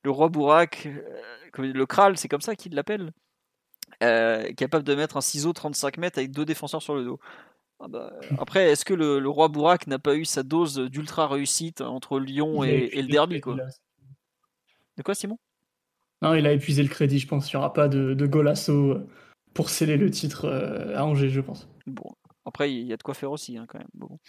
Le 0.04 0.12
roi 0.12 0.30
Bourak, 0.30 0.88
le 1.58 1.86
Kral, 1.88 2.16
c'est 2.18 2.28
comme 2.28 2.42
ça 2.42 2.56
qu'il 2.56 2.76
l'appelle, 2.76 3.14
capable 4.00 4.84
de 4.84 4.94
mettre 4.94 5.18
un 5.18 5.22
ciseau 5.22 5.54
35 5.54 5.98
mètres 5.98 6.20
avec 6.20 6.30
deux 6.30 6.46
défenseurs 6.46 6.84
sur 6.84 6.94
le 6.94 7.04
dos. 7.04 7.20
Ah 7.80 7.88
bah, 7.88 8.12
après, 8.40 8.72
est-ce 8.72 8.86
que 8.86 8.94
le, 8.94 9.30
roi 9.30 9.50
Bourak 9.50 9.88
n'a 9.88 10.00
pas 10.00 10.16
eu 10.16 10.26
sa 10.26 10.44
dose 10.44 10.78
d'ultra 10.78 11.28
réussite 11.28 11.82
entre 11.82 12.20
Lyon 12.20 12.64
et, 12.64 12.90
et 12.92 13.02
le 13.02 13.08
derby 13.08 13.40
quoi 13.40 13.56
de 14.98 15.04
quoi, 15.04 15.16
Simon? 15.16 15.38
Non, 16.22 16.34
il 16.34 16.48
a 16.48 16.52
épuisé 16.52 16.82
le 16.82 16.90
crédit, 16.90 17.20
je 17.20 17.28
pense. 17.28 17.52
Il 17.52 17.56
n'y 17.56 17.60
aura 17.60 17.74
pas 17.74 17.88
de, 17.88 18.14
de 18.14 18.26
golasso 18.26 18.72
euh, 18.72 19.08
pour 19.54 19.70
sceller 19.70 19.98
le 19.98 20.10
titre 20.10 20.46
euh, 20.46 20.98
à 20.98 21.06
Angers, 21.06 21.30
je 21.30 21.42
pense. 21.42 21.70
Bon, 21.86 22.12
après, 22.46 22.74
il 22.74 22.88
y 22.88 22.94
a 22.94 22.98
de 22.98 23.04
quoi 23.04 23.14
faire 23.14 23.32
aussi, 23.32 23.58
hein, 23.58 23.66
quand 23.68 23.78
même. 23.78 23.88
Bon. 23.94 24.20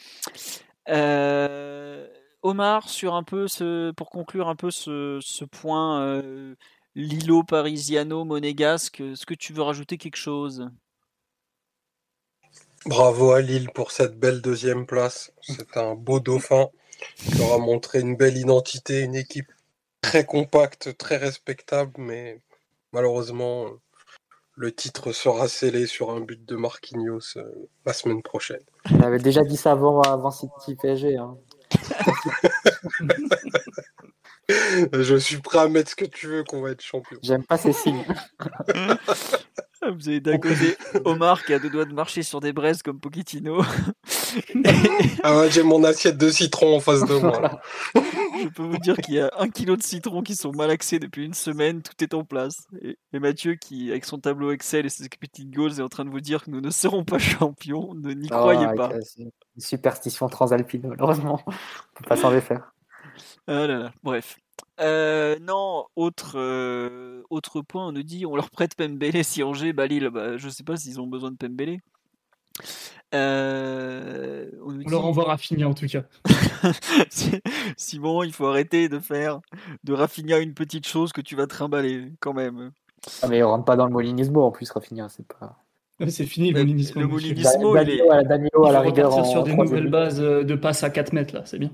Euh, 0.91 2.07
Omar, 2.43 2.89
sur 2.89 3.15
un 3.15 3.23
peu 3.23 3.49
ce, 3.49 3.91
pour 3.93 4.11
conclure 4.11 4.49
un 4.49 4.57
peu 4.57 4.71
ce, 4.71 5.19
ce 5.23 5.45
point 5.45 6.23
Lilo, 6.95 7.43
Parisiano, 7.43 8.25
Monégasque, 8.25 9.01
est-ce 9.01 9.27
que 9.27 9.35
tu 9.35 9.53
veux 9.53 9.63
rajouter 9.63 9.97
quelque 9.97 10.17
chose? 10.17 10.71
Bravo 12.87 13.33
à 13.33 13.41
Lille 13.41 13.71
pour 13.75 13.93
cette 13.93 14.19
belle 14.19 14.41
deuxième 14.41 14.87
place. 14.87 15.33
C'est 15.41 15.77
un 15.77 15.95
beau 15.95 16.21
dauphin 16.21 16.69
qui 17.17 17.41
aura 17.41 17.59
montré 17.59 18.01
une 18.01 18.17
belle 18.17 18.37
identité, 18.37 19.01
une 19.01 19.15
équipe 19.15 19.51
très 20.01 20.25
compacte, 20.25 20.97
très 20.97 21.17
respectable, 21.17 21.93
mais 21.99 22.41
malheureusement, 22.93 23.67
le 24.55 24.73
titre 24.73 25.13
sera 25.13 25.49
scellé 25.49 25.87
sur 25.87 26.11
un 26.11 26.21
but 26.21 26.45
de 26.45 26.57
Marquinhos 26.57 27.37
euh, 27.37 27.69
la 27.85 27.93
semaine 27.93 28.23
prochaine. 28.23 28.63
On 28.91 29.01
avait 29.01 29.19
déjà 29.19 29.45
dit 29.45 29.57
ça 29.57 29.73
avant, 29.73 30.01
avant 30.03 30.31
City 30.31 30.75
PSG. 30.75 31.17
Hein. 31.17 31.37
Je 34.93 35.17
suis 35.17 35.37
prêt 35.39 35.59
à 35.59 35.69
mettre 35.69 35.91
ce 35.91 35.97
que 35.97 36.07
tu 36.07 36.27
veux 36.27 36.43
qu'on 36.43 36.63
va 36.63 36.71
être 36.71 36.81
champion. 36.81 37.19
J'aime 37.23 37.45
pas 37.45 37.59
ces 37.59 37.73
signes. 37.73 38.05
Vous 39.95 40.09
avez 40.09 40.21
d'un 40.21 40.39
côté 40.39 40.77
Omar 41.05 41.45
qui 41.45 41.55
a 41.55 41.59
deux 41.59 41.71
doigts 41.71 41.85
de 41.85 41.95
marcher 41.95 42.23
sur 42.23 42.41
des 42.41 42.53
braises 42.53 42.83
comme 42.83 42.99
Pochettino. 42.99 43.63
ah 45.23 45.39
ouais, 45.39 45.51
j'ai 45.51 45.63
mon 45.63 45.85
assiette 45.85 46.19
de 46.19 46.31
citron 46.31 46.77
en 46.77 46.81
face 46.81 47.05
de 47.05 47.15
moi. 47.15 47.61
Je 47.95 48.49
peux 48.49 48.63
vous 48.63 48.79
dire 48.79 48.97
qu'il 48.97 49.15
y 49.15 49.21
a 49.21 49.31
un 49.39 49.49
kilo 49.49 49.77
de 49.77 49.83
citron 49.83 50.23
qui 50.23 50.37
sont 50.37 50.53
malaxés 50.53 50.99
depuis 50.99 51.25
une 51.25 51.35
semaine, 51.35 51.83
tout 51.83 52.03
est 52.03 52.15
en 52.15 52.25
place. 52.25 52.67
Et, 52.83 52.97
Mathieu 53.19 53.55
qui, 53.55 53.91
avec 53.91 54.05
son 54.05 54.19
tableau 54.19 54.53
Excel 54.53 54.87
et 54.87 54.89
ses 54.89 55.05
expected 55.05 55.51
goals, 55.51 55.79
est 55.79 55.83
en 55.83 55.89
train 55.89 56.05
de 56.05 56.11
vous 56.11 56.21
dire 56.21 56.45
que 56.45 56.51
nous 56.51 56.61
ne 56.61 56.71
serons 56.71 57.05
pas 57.05 57.19
champions. 57.19 57.95
Ne 57.95 58.13
n'y 58.13 58.29
croyez 58.29 58.67
ah, 58.69 58.75
pas. 58.75 58.91
Une 59.19 59.31
superstition 59.59 60.29
transalpine, 60.29 60.87
malheureusement. 60.87 61.41
On 61.47 61.53
peut 61.95 62.09
pas 62.09 62.17
s'en 62.17 62.31
défaire. 62.31 62.73
Ah 63.47 63.67
là 63.67 63.79
là, 63.79 63.93
bref. 64.03 64.39
Euh, 64.81 65.37
non, 65.41 65.87
autre, 65.97 66.35
euh, 66.37 67.23
autre 67.31 67.63
point, 67.63 67.89
on 67.89 67.93
nous 67.93 68.03
dit 68.03 68.27
on 68.27 68.37
leur 68.37 68.51
prête 68.51 68.77
Pembele 68.77 69.25
si 69.25 69.43
Angers, 69.43 69.73
bah 69.73 69.87
Lille, 69.87 70.11
bah, 70.11 70.37
je 70.37 70.49
sais 70.49 70.63
pas 70.63 70.77
s'ils 70.77 71.01
ont 71.01 71.07
besoin 71.07 71.33
de 71.33 71.37
Pembele. 71.37 71.79
Euh, 73.15 74.51
on, 74.65 74.89
leur 74.89 75.05
envoie 75.05 75.25
Rafinha 75.25 75.69
en 75.69 75.75
tout 75.75 75.87
cas. 75.87 76.03
Simon, 77.77 78.23
il 78.23 78.33
faut 78.33 78.47
arrêter 78.47 78.89
de 78.89 78.99
faire 78.99 79.41
de 79.83 79.93
Rafinha 79.95 80.39
une 80.39 80.55
petite 80.55 80.87
chose 80.87 81.13
que 81.13 81.23
tu 81.23 81.35
vas 81.35 81.47
trimballer 81.47 82.13
quand 82.21 82.35
même. 82.35 82.71
Ah, 83.23 83.29
mais 83.29 83.43
on 83.43 83.49
rentre 83.49 83.65
pas 83.65 83.77
dans 83.77 83.87
le 83.87 83.93
molinismo 83.93 84.43
en 84.43 84.51
plus, 84.51 84.71
Rafinha, 84.71 85.09
c'est 85.09 85.27
pas. 85.27 85.57
C'est 86.07 86.27
fini 86.27 86.53
le 86.53 86.61
molinismo. 86.61 87.01
Le 87.01 87.09
molinismo, 87.09 87.77
il 87.79 87.91
est. 87.91 88.25
Danilo 88.29 88.67
à 88.67 88.73
la 88.73 88.81
rigueur. 88.81 89.27
sur 89.27 89.43
des 89.43 89.55
nouvelles 89.55 89.91
bases 89.91 90.21
de 90.21 90.55
passe 90.55 90.85
à 90.85 90.91
4 90.91 91.13
mètres 91.13 91.35
là, 91.35 91.43
c'est 91.45 91.59
bien. 91.59 91.71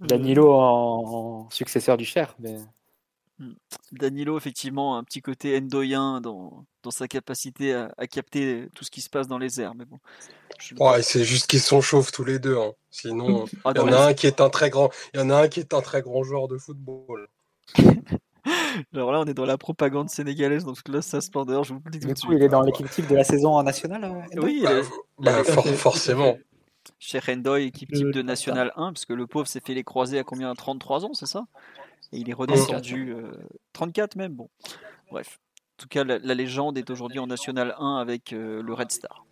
Danilo 0.00 0.52
en, 0.52 1.48
successeur 1.50 1.96
du 1.96 2.04
Cher. 2.04 2.34
Mais... 2.38 2.56
Hmm. 3.38 3.54
Danilo, 3.92 4.36
effectivement, 4.36 4.96
un 4.96 5.04
petit 5.04 5.22
côté 5.22 5.56
endoyen 5.56 6.20
dans, 6.20 6.64
dans 6.82 6.90
sa 6.90 7.08
capacité 7.08 7.74
à, 7.74 8.06
capter 8.06 8.68
tout 8.74 8.84
ce 8.84 8.90
qui 8.90 9.00
se 9.00 9.08
passe 9.08 9.28
dans 9.28 9.38
les 9.38 9.60
airs. 9.60 9.74
Mais 9.74 9.86
bon, 9.86 9.98
ouais, 10.78 11.02
c'est 11.02 11.24
juste 11.24 11.46
qu'ils 11.46 11.60
sont 11.60 11.80
chauves 11.80 12.12
tous 12.12 12.24
les 12.24 12.38
deux. 12.38 12.58
Hein. 12.58 12.72
Sinon, 12.90 13.46
ah, 13.64 13.72
il 13.74 13.78
y 13.78 13.80
en 13.80 13.92
a 13.92 14.06
un 14.08 14.14
qui 14.14 14.26
est 14.26 14.40
un 14.40 14.50
très 14.50 14.68
grand, 14.68 14.90
il 15.14 15.20
y 15.20 15.22
en 15.22 15.30
a 15.30 15.42
un 15.42 15.48
qui 15.48 15.60
est 15.60 15.72
un 15.74 15.80
très 15.80 16.02
grand 16.02 16.22
joueur 16.22 16.48
de 16.48 16.58
football. 16.58 17.28
Alors 18.94 19.12
là, 19.12 19.20
on 19.20 19.24
est 19.24 19.34
dans 19.34 19.44
la 19.44 19.58
propagande 19.58 20.10
sénégalaise, 20.10 20.64
donc 20.64 20.76
là, 20.88 21.02
ça 21.02 21.20
splendeur. 21.20 21.64
Je 21.64 21.74
vous 21.74 21.80
dis 21.90 21.98
du 21.98 22.14
coup, 22.14 22.32
il 22.32 22.42
est 22.42 22.48
dans 22.48 22.62
l'équipe 22.62 22.88
type 22.90 23.06
de 23.06 23.16
la 23.16 23.24
saison 23.24 23.62
nationale. 23.62 24.04
Euh, 24.04 24.40
oui, 24.40 24.64
bah, 25.18 25.42
bah, 25.44 25.44
forcément. 25.44 26.36
Chez 26.98 27.18
Rendoy, 27.18 27.64
équipe 27.64 27.92
type 27.92 28.10
de 28.10 28.22
National 28.22 28.72
1, 28.76 28.92
parce 28.92 29.04
que 29.04 29.12
le 29.12 29.26
pauvre 29.26 29.46
s'est 29.46 29.60
fait 29.60 29.74
les 29.74 29.84
croiser 29.84 30.18
à 30.18 30.24
combien? 30.24 30.54
33 30.54 31.04
ans, 31.04 31.14
c'est 31.14 31.26
ça? 31.26 31.46
Et 32.12 32.18
il 32.18 32.28
est 32.28 32.34
redescendu 32.34 33.14
34 33.72 34.16
euh, 34.16 34.18
même. 34.18 34.34
Bon, 34.34 34.50
bref. 35.10 35.38
En 35.78 35.82
tout 35.82 35.88
cas, 35.88 36.04
la, 36.04 36.18
légende 36.34 36.76
est 36.76 36.90
aujourd'hui 36.90 37.18
en 37.18 37.26
National 37.26 37.74
1 37.78 37.96
avec 37.96 38.32
euh, 38.32 38.62
le 38.62 38.74
Red 38.74 38.90
Star. 38.90 39.24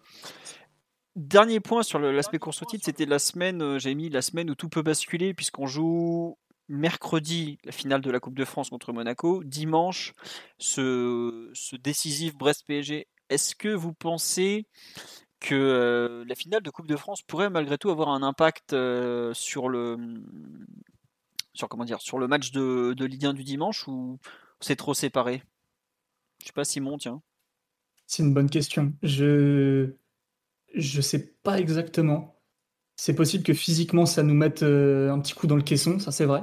Dernier 1.16 1.60
point 1.60 1.82
sur 1.82 1.98
l'aspect 1.98 2.38
course 2.38 2.62
au 2.62 2.64
titre, 2.64 2.84
c'était 2.84 3.04
la 3.04 3.18
semaine, 3.18 3.60
euh, 3.60 3.78
j'ai 3.78 3.94
mis 3.94 4.08
la 4.08 4.22
semaine 4.22 4.48
où 4.50 4.54
tout 4.54 4.68
peut 4.68 4.82
basculer, 4.82 5.34
puisqu'on 5.34 5.66
joue 5.66 6.38
mercredi 6.68 7.58
la 7.64 7.72
finale 7.72 8.00
de 8.00 8.10
la 8.10 8.20
Coupe 8.20 8.36
de 8.36 8.44
France 8.44 8.70
contre 8.70 8.92
Monaco, 8.92 9.42
dimanche 9.42 10.12
ce, 10.58 11.50
ce 11.54 11.76
décisif 11.76 12.34
Brest-PSG. 12.36 13.08
Est-ce 13.30 13.54
que 13.54 13.68
vous 13.68 13.92
pensez 13.92 14.66
que 15.40 15.54
euh, 15.54 16.24
la 16.26 16.34
finale 16.34 16.62
de 16.62 16.70
Coupe 16.70 16.86
de 16.86 16.96
France 16.96 17.22
pourrait 17.22 17.50
malgré 17.50 17.78
tout 17.78 17.90
avoir 17.90 18.08
un 18.08 18.22
impact 18.22 18.72
euh, 18.72 19.32
sur 19.34 19.68
le 19.68 19.96
sur 21.54 21.68
comment 21.68 21.84
dire 21.84 22.00
sur 22.00 22.18
le 22.18 22.28
match 22.28 22.50
de, 22.52 22.94
de 22.94 23.04
Ligue 23.04 23.26
1 23.26 23.34
du 23.34 23.44
dimanche 23.44 23.86
ou 23.88 24.18
c'est 24.60 24.76
trop 24.76 24.94
séparé? 24.94 25.42
Je 26.40 26.46
sais 26.46 26.52
pas 26.52 26.64
Simon, 26.64 26.98
tiens. 26.98 27.22
C'est 28.06 28.22
une 28.22 28.34
bonne 28.34 28.50
question. 28.50 28.92
Je 29.02 29.90
je 30.74 31.00
sais 31.00 31.34
pas 31.42 31.58
exactement. 31.58 32.40
C'est 32.96 33.14
possible 33.14 33.44
que 33.44 33.54
physiquement 33.54 34.06
ça 34.06 34.22
nous 34.22 34.34
mette 34.34 34.62
euh, 34.62 35.12
un 35.12 35.20
petit 35.20 35.34
coup 35.34 35.46
dans 35.46 35.56
le 35.56 35.62
caisson, 35.62 35.98
ça 35.98 36.10
c'est 36.10 36.26
vrai. 36.26 36.42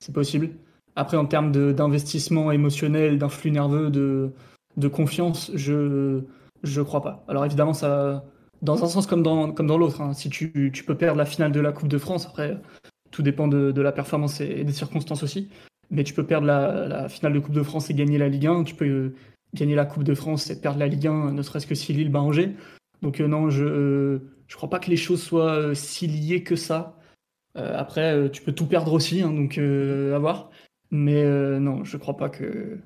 C'est 0.00 0.12
possible. 0.12 0.50
Après 0.96 1.16
en 1.16 1.26
termes 1.26 1.52
d'investissement 1.72 2.50
émotionnel, 2.50 3.18
d'influx 3.18 3.50
nerveux, 3.50 3.90
de, 3.90 4.32
de 4.76 4.88
confiance, 4.88 5.50
je 5.54 6.24
je 6.62 6.80
crois 6.80 7.02
pas. 7.02 7.24
Alors 7.28 7.44
évidemment, 7.44 7.72
ça, 7.72 8.24
dans 8.62 8.84
un 8.84 8.88
sens 8.88 9.06
comme 9.06 9.22
dans, 9.22 9.52
comme 9.52 9.66
dans 9.66 9.76
l'autre. 9.76 10.00
Hein. 10.00 10.14
Si 10.14 10.30
tu, 10.30 10.70
tu, 10.72 10.84
peux 10.84 10.96
perdre 10.96 11.18
la 11.18 11.26
finale 11.26 11.52
de 11.52 11.60
la 11.60 11.72
Coupe 11.72 11.88
de 11.88 11.98
France, 11.98 12.26
après, 12.26 12.56
tout 13.10 13.22
dépend 13.22 13.48
de, 13.48 13.72
de 13.72 13.82
la 13.82 13.92
performance 13.92 14.40
et, 14.40 14.64
des 14.64 14.72
circonstances 14.72 15.22
aussi. 15.22 15.48
Mais 15.90 16.04
tu 16.04 16.14
peux 16.14 16.24
perdre 16.24 16.46
la, 16.46 16.88
la, 16.88 17.08
finale 17.08 17.34
de 17.34 17.40
Coupe 17.40 17.54
de 17.54 17.62
France 17.62 17.90
et 17.90 17.94
gagner 17.94 18.18
la 18.18 18.28
Ligue 18.28 18.46
1. 18.46 18.64
Tu 18.64 18.74
peux 18.74 18.86
euh, 18.86 19.14
gagner 19.54 19.74
la 19.74 19.84
Coupe 19.84 20.04
de 20.04 20.14
France 20.14 20.48
et 20.50 20.60
perdre 20.60 20.78
la 20.78 20.86
Ligue 20.86 21.06
1, 21.06 21.32
ne 21.32 21.42
serait-ce 21.42 21.66
que 21.66 21.74
si 21.74 21.92
Lille 21.92 22.10
bat 22.10 22.20
Angers. 22.20 22.54
Donc 23.02 23.20
euh, 23.20 23.26
non, 23.26 23.50
je 23.50 23.64
euh, 23.64 24.18
je 24.46 24.56
crois 24.56 24.70
pas 24.70 24.78
que 24.78 24.90
les 24.90 24.96
choses 24.96 25.22
soient 25.22 25.74
si 25.74 26.06
liées 26.06 26.42
que 26.42 26.56
ça. 26.56 26.98
après, 27.54 28.30
tu 28.30 28.42
peux 28.42 28.52
tout 28.52 28.66
perdre 28.66 28.92
aussi, 28.92 29.22
hein, 29.22 29.30
donc 29.32 29.56
à 29.58 30.18
voir. 30.18 30.50
Mais 30.90 31.24
non, 31.58 31.84
je 31.84 31.96
crois 31.96 32.18
pas 32.18 32.28
que 32.28 32.78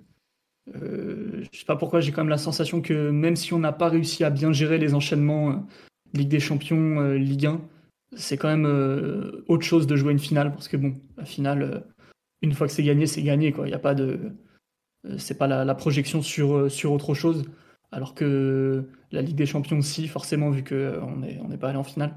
euh, 0.75 1.45
je 1.53 1.59
sais 1.59 1.65
pas 1.65 1.77
pourquoi, 1.77 2.01
j'ai 2.01 2.13
quand 2.13 2.23
même 2.23 2.29
la 2.29 2.39
sensation 2.39 2.81
que 2.81 3.11
même 3.11 3.37
si 3.37 3.53
on 3.53 3.59
n'a 3.59 3.73
pas 3.73 3.89
réussi 3.89 4.25
à 4.25 4.31
bien 4.31 4.53
gérer 4.53 4.79
les 4.79 4.95
enchaînements 4.95 5.51
euh, 5.51 5.55
Ligue 6.15 6.29
des 6.29 6.41
Champions, 6.41 7.01
euh, 7.01 7.17
Ligue 7.17 7.47
1, 7.47 7.61
c'est 8.17 8.37
quand 8.37 8.49
même 8.49 9.43
autre 9.49 9.65
chose 9.65 9.87
de 9.87 9.97
jouer 9.97 10.13
une 10.13 10.19
finale 10.19 10.53
parce 10.53 10.69
que 10.69 10.77
bon, 10.77 10.95
la 11.17 11.25
finale, 11.25 11.85
une 12.41 12.53
fois 12.53 12.67
que 12.67 12.73
c'est 12.73 12.85
gagné, 12.85 13.07
c'est 13.07 13.23
gagné 13.23 13.53
quoi. 13.53 13.69
Il 13.69 13.75
a 13.75 13.79
pas 13.79 13.95
de, 13.95 14.19
c'est 15.19 15.37
pas 15.37 15.47
la, 15.49 15.75
projection 15.75 16.23
sur 16.23 16.71
sur 16.71 16.93
autre 16.93 17.15
chose. 17.15 17.45
Alors 17.93 18.15
que 18.15 18.85
la 19.13 19.23
Ligue 19.23 19.37
des 19.37 19.45
Champions, 19.45 19.83
si 19.83 20.09
forcément 20.09 20.51
vu 20.51 20.63
que 20.63 20.99
on 21.03 21.17
n'est 21.17 21.39
on 21.43 21.51
est 21.51 21.59
pas 21.59 21.71
allé 21.71 21.79
en 21.79 21.85
finale. 21.85 22.15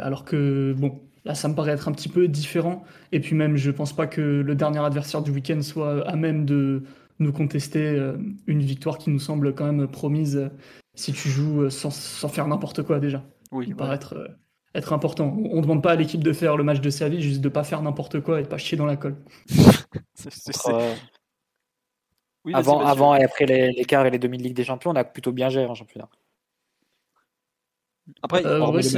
alors 0.00 0.24
que 0.24 0.74
bon, 0.76 0.98
là 1.24 1.34
ça 1.34 1.46
me 1.48 1.54
paraît 1.54 1.72
être 1.72 1.88
un 1.88 1.92
petit 1.92 2.08
peu 2.08 2.26
différent. 2.26 2.82
Et 3.12 3.20
puis 3.20 3.36
même, 3.36 3.56
je 3.56 3.70
pense 3.70 3.94
pas 3.94 4.06
que 4.06 4.20
le 4.20 4.54
dernier 4.54 4.80
adversaire 4.80 5.22
du 5.22 5.30
week-end 5.30 5.60
soit 5.62 6.08
à 6.08 6.16
même 6.16 6.46
de 6.46 6.82
nous 7.18 7.32
contester 7.32 7.86
euh, 7.86 8.16
une 8.46 8.60
victoire 8.60 8.98
qui 8.98 9.10
nous 9.10 9.18
semble 9.18 9.54
quand 9.54 9.64
même 9.70 9.88
promise 9.88 10.36
euh, 10.36 10.48
si 10.94 11.12
tu 11.12 11.28
joues 11.28 11.62
euh, 11.62 11.70
sans, 11.70 11.90
sans 11.90 12.28
faire 12.28 12.46
n'importe 12.46 12.82
quoi 12.82 13.00
déjà. 13.00 13.24
Oui, 13.52 13.68
ça 13.68 13.74
paraît 13.74 13.96
être, 13.96 14.36
être 14.74 14.92
important. 14.92 15.36
On 15.50 15.56
ne 15.56 15.62
demande 15.62 15.82
pas 15.82 15.92
à 15.92 15.96
l'équipe 15.96 16.22
de 16.22 16.32
faire 16.32 16.56
le 16.56 16.64
match 16.64 16.80
de 16.80 16.90
service, 16.90 17.20
juste 17.20 17.40
de 17.40 17.48
pas 17.48 17.64
faire 17.64 17.82
n'importe 17.82 18.20
quoi 18.20 18.40
et 18.40 18.42
de 18.42 18.48
pas 18.48 18.58
chier 18.58 18.76
dans 18.76 18.86
la 18.86 18.96
colle. 18.96 19.16
avant, 22.52 22.80
avant 22.80 23.14
et 23.14 23.24
après 23.24 23.46
les, 23.46 23.72
les 23.72 23.84
quarts 23.84 24.06
et 24.06 24.10
les 24.10 24.18
demi 24.18 24.38
de 24.38 24.42
Ligue 24.42 24.56
des 24.56 24.64
Champions, 24.64 24.90
on 24.90 24.96
a 24.96 25.04
plutôt 25.04 25.32
bien 25.32 25.48
géré 25.48 25.66
en 25.66 25.74
championnat. 25.74 26.08
Après, 28.22 28.40
le, 28.42 28.48
reste, 28.70 28.96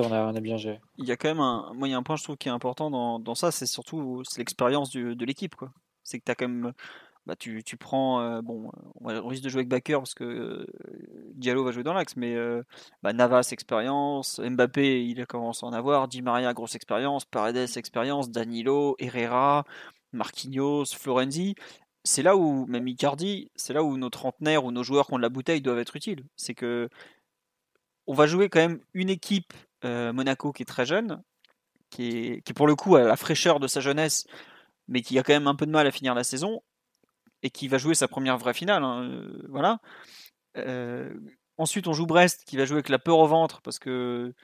on 0.00 0.12
a, 0.12 0.26
on 0.26 0.34
a, 0.34 0.40
bien 0.40 0.58
géré. 0.58 0.78
Il 0.98 1.06
y 1.06 1.12
a 1.12 1.16
quand 1.16 1.28
même 1.28 1.40
un, 1.40 1.72
moi, 1.74 1.88
il 1.88 1.92
y 1.92 1.94
a 1.94 1.96
un 1.96 2.02
point 2.02 2.16
je 2.16 2.24
trouve 2.24 2.36
qui 2.36 2.48
est 2.48 2.52
important 2.52 2.90
dans, 2.90 3.18
dans 3.18 3.34
ça, 3.34 3.50
c'est 3.50 3.64
surtout 3.64 4.22
l'expérience 4.36 4.90
de 4.90 5.24
l'équipe, 5.24 5.54
quoi. 5.54 5.72
C'est 6.04 6.18
que 6.18 6.24
tu 6.24 6.34
quand 6.34 6.48
même. 6.48 6.72
Bah, 7.26 7.36
tu, 7.36 7.62
tu 7.62 7.76
prends. 7.76 8.20
Euh, 8.20 8.42
bon, 8.42 8.70
on 9.00 9.26
risque 9.28 9.44
de 9.44 9.48
jouer 9.48 9.60
avec 9.60 9.68
Backer 9.68 10.00
parce 10.00 10.14
que 10.14 10.24
euh, 10.24 10.66
Diallo 11.34 11.64
va 11.64 11.70
jouer 11.70 11.84
dans 11.84 11.92
l'axe, 11.92 12.16
mais 12.16 12.34
euh, 12.34 12.62
bah, 13.02 13.12
Navas, 13.12 13.48
expérience. 13.52 14.40
Mbappé, 14.40 15.04
il 15.04 15.26
commence 15.26 15.62
à 15.62 15.66
en 15.66 15.72
avoir. 15.72 16.08
Di 16.08 16.20
Maria, 16.22 16.52
grosse 16.52 16.74
expérience. 16.74 17.24
Paredes, 17.24 17.76
expérience. 17.76 18.30
Danilo, 18.30 18.96
Herrera, 18.98 19.64
Marquinhos, 20.12 20.86
Florenzi. 20.86 21.54
C'est 22.04 22.22
là 22.22 22.36
où, 22.36 22.66
même 22.66 22.88
Icardi, 22.88 23.50
c'est 23.54 23.72
là 23.72 23.84
où 23.84 23.96
nos 23.96 24.10
trentenaires 24.10 24.64
ou 24.64 24.72
nos 24.72 24.82
joueurs 24.82 25.06
qui 25.06 25.14
ont 25.14 25.18
de 25.18 25.22
la 25.22 25.28
bouteille 25.28 25.60
doivent 25.62 25.78
être 25.78 25.96
utiles. 25.96 26.24
C'est 26.36 26.54
que. 26.54 26.88
On 28.08 28.14
va 28.14 28.26
jouer 28.26 28.48
quand 28.48 28.58
même 28.60 28.80
une 28.94 29.10
équipe 29.10 29.52
Monaco 29.84 30.52
qui 30.52 30.62
est 30.62 30.66
très 30.66 30.86
jeune, 30.86 31.22
qui 31.90 32.08
est, 32.08 32.42
qui 32.42 32.52
pour 32.52 32.66
le 32.66 32.74
coup 32.74 32.96
à 32.96 33.02
la 33.02 33.16
fraîcheur 33.16 33.60
de 33.60 33.68
sa 33.68 33.80
jeunesse 33.80 34.26
mais 34.92 35.00
qui 35.00 35.18
a 35.18 35.22
quand 35.22 35.32
même 35.32 35.46
un 35.48 35.54
peu 35.54 35.66
de 35.66 35.70
mal 35.70 35.86
à 35.86 35.90
finir 35.90 36.14
la 36.14 36.22
saison 36.22 36.62
et 37.42 37.50
qui 37.50 37.66
va 37.66 37.78
jouer 37.78 37.94
sa 37.94 38.08
première 38.08 38.36
vraie 38.36 38.54
finale. 38.54 38.84
Hein, 38.84 39.04
euh, 39.04 39.42
voilà. 39.48 39.80
Euh, 40.58 41.12
ensuite, 41.56 41.88
on 41.88 41.94
joue 41.94 42.06
Brest, 42.06 42.44
qui 42.44 42.58
va 42.58 42.66
jouer 42.66 42.76
avec 42.76 42.90
la 42.90 42.98
peur 42.98 43.18
au 43.18 43.26
ventre 43.26 43.62
parce 43.62 43.78
que, 43.78 44.34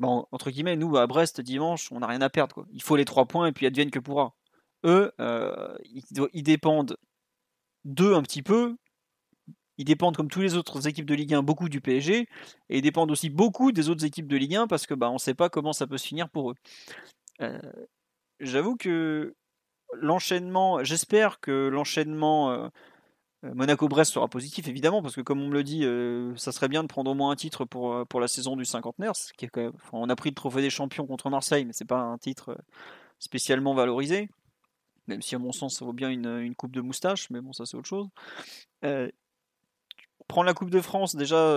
entre 0.00 0.50
guillemets, 0.50 0.76
nous 0.76 0.96
à 0.96 1.06
Brest 1.06 1.42
dimanche, 1.42 1.92
on 1.92 2.00
n'a 2.00 2.06
rien 2.06 2.22
à 2.22 2.30
perdre. 2.30 2.54
Quoi. 2.54 2.66
Il 2.72 2.82
faut 2.82 2.96
les 2.96 3.04
trois 3.04 3.26
points 3.26 3.46
et 3.46 3.52
puis 3.52 3.66
advienne 3.66 3.90
que 3.90 3.98
pourra. 3.98 4.34
Eux, 4.84 5.12
euh, 5.20 5.76
ils, 6.32 6.42
dépendent 6.42 6.96
d'eux 7.84 8.14
un 8.14 8.22
petit 8.22 8.42
peu. 8.42 8.76
ils 9.76 9.84
dépendent 9.84 10.16
comme 10.16 10.30
tous 10.30 10.40
les 10.40 10.56
autres 10.56 10.88
équipes 10.88 11.04
de 11.04 11.14
Ligue 11.14 11.34
1 11.34 11.42
beaucoup 11.42 11.68
du 11.68 11.82
PSG 11.82 12.20
et 12.70 12.78
ils 12.78 12.82
dépendent 12.82 13.10
aussi 13.10 13.28
beaucoup 13.28 13.72
des 13.72 13.90
autres 13.90 14.06
équipes 14.06 14.28
de 14.28 14.36
Ligue 14.38 14.56
1 14.56 14.66
parce 14.66 14.86
que 14.86 14.94
bah 14.94 15.10
on 15.10 15.18
sait 15.18 15.34
pas 15.34 15.50
comment 15.50 15.74
ça 15.74 15.86
peut 15.86 15.98
se 15.98 16.06
finir 16.06 16.30
pour 16.30 16.52
eux. 16.52 16.54
J'avoue 18.40 18.76
que 18.76 19.34
l'enchaînement, 19.94 20.82
j'espère 20.84 21.40
que 21.40 21.68
l'enchaînement 21.68 22.50
euh, 22.50 22.68
euh, 23.44 23.54
Monaco-Brest 23.54 24.12
sera 24.12 24.28
positif 24.28 24.68
évidemment 24.68 25.02
parce 25.02 25.14
que 25.14 25.20
comme 25.20 25.40
on 25.40 25.48
me 25.48 25.54
le 25.54 25.64
dit, 25.64 25.84
ça 26.38 26.52
serait 26.52 26.68
bien 26.68 26.82
de 26.82 26.88
prendre 26.88 27.10
au 27.10 27.14
moins 27.14 27.30
un 27.30 27.36
titre 27.36 27.64
pour, 27.64 28.06
pour 28.06 28.20
la 28.20 28.28
saison 28.28 28.56
du 28.56 28.64
cinquantenaire. 28.64 29.16
Ce 29.16 29.32
on 29.92 30.08
a 30.08 30.16
pris 30.16 30.30
le 30.30 30.34
trophée 30.34 30.62
des 30.62 30.70
champions 30.70 31.06
contre 31.06 31.30
Marseille, 31.30 31.64
mais 31.64 31.72
c'est 31.72 31.84
pas 31.84 32.00
un 32.00 32.18
titre 32.18 32.56
spécialement 33.18 33.74
valorisé. 33.74 34.28
Même 35.06 35.22
si 35.22 35.34
à 35.34 35.38
mon 35.38 35.52
sens 35.52 35.78
ça 35.78 35.84
vaut 35.84 35.92
bien 35.92 36.10
une, 36.10 36.54
coupe 36.54 36.72
de 36.72 36.80
moustache, 36.80 37.30
mais 37.30 37.40
bon 37.40 37.52
ça 37.52 37.66
c'est 37.66 37.76
autre 37.76 37.88
chose. 37.88 38.08
prendre 40.28 40.46
la 40.46 40.54
Coupe 40.54 40.70
de 40.70 40.80
France 40.80 41.16
déjà, 41.16 41.56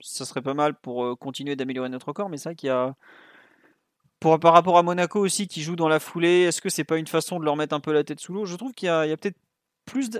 ça 0.00 0.24
serait 0.24 0.42
pas 0.42 0.54
mal 0.54 0.74
pour 0.74 1.18
continuer 1.18 1.56
d'améliorer 1.56 1.88
notre 1.88 2.12
corps, 2.12 2.28
mais 2.28 2.36
c'est 2.36 2.50
vrai 2.50 2.56
qu'il 2.56 2.70
a 2.70 2.94
par 4.20 4.52
rapport 4.52 4.78
à 4.78 4.82
Monaco 4.82 5.20
aussi 5.20 5.46
qui 5.46 5.62
joue 5.62 5.76
dans 5.76 5.88
la 5.88 6.00
foulée, 6.00 6.42
est-ce 6.42 6.60
que 6.60 6.68
c'est 6.68 6.84
pas 6.84 6.98
une 6.98 7.06
façon 7.06 7.38
de 7.38 7.44
leur 7.44 7.56
mettre 7.56 7.74
un 7.74 7.80
peu 7.80 7.92
la 7.92 8.04
tête 8.04 8.20
sous 8.20 8.32
l'eau? 8.32 8.46
Je 8.46 8.56
trouve 8.56 8.72
qu'il 8.72 8.86
y 8.86 8.90
a, 8.90 9.16
peut-être 9.16 9.38
plus. 9.84 10.10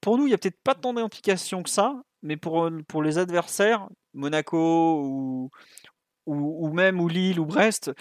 Pour 0.00 0.18
nous, 0.18 0.26
il 0.26 0.30
y 0.30 0.34
a 0.34 0.38
peut-être 0.38 0.60
pas 0.62 0.74
tant 0.74 0.92
d'implications 0.92 1.62
que 1.62 1.70
ça, 1.70 2.02
mais 2.22 2.36
pour, 2.36 2.68
pour 2.88 3.02
les 3.02 3.18
adversaires, 3.18 3.88
Monaco 4.14 5.02
ou, 5.02 5.50
ou, 6.26 6.72
même 6.72 7.00
ou 7.00 7.08
Lille 7.08 7.40
ou 7.40 7.46
Brest, 7.46 7.92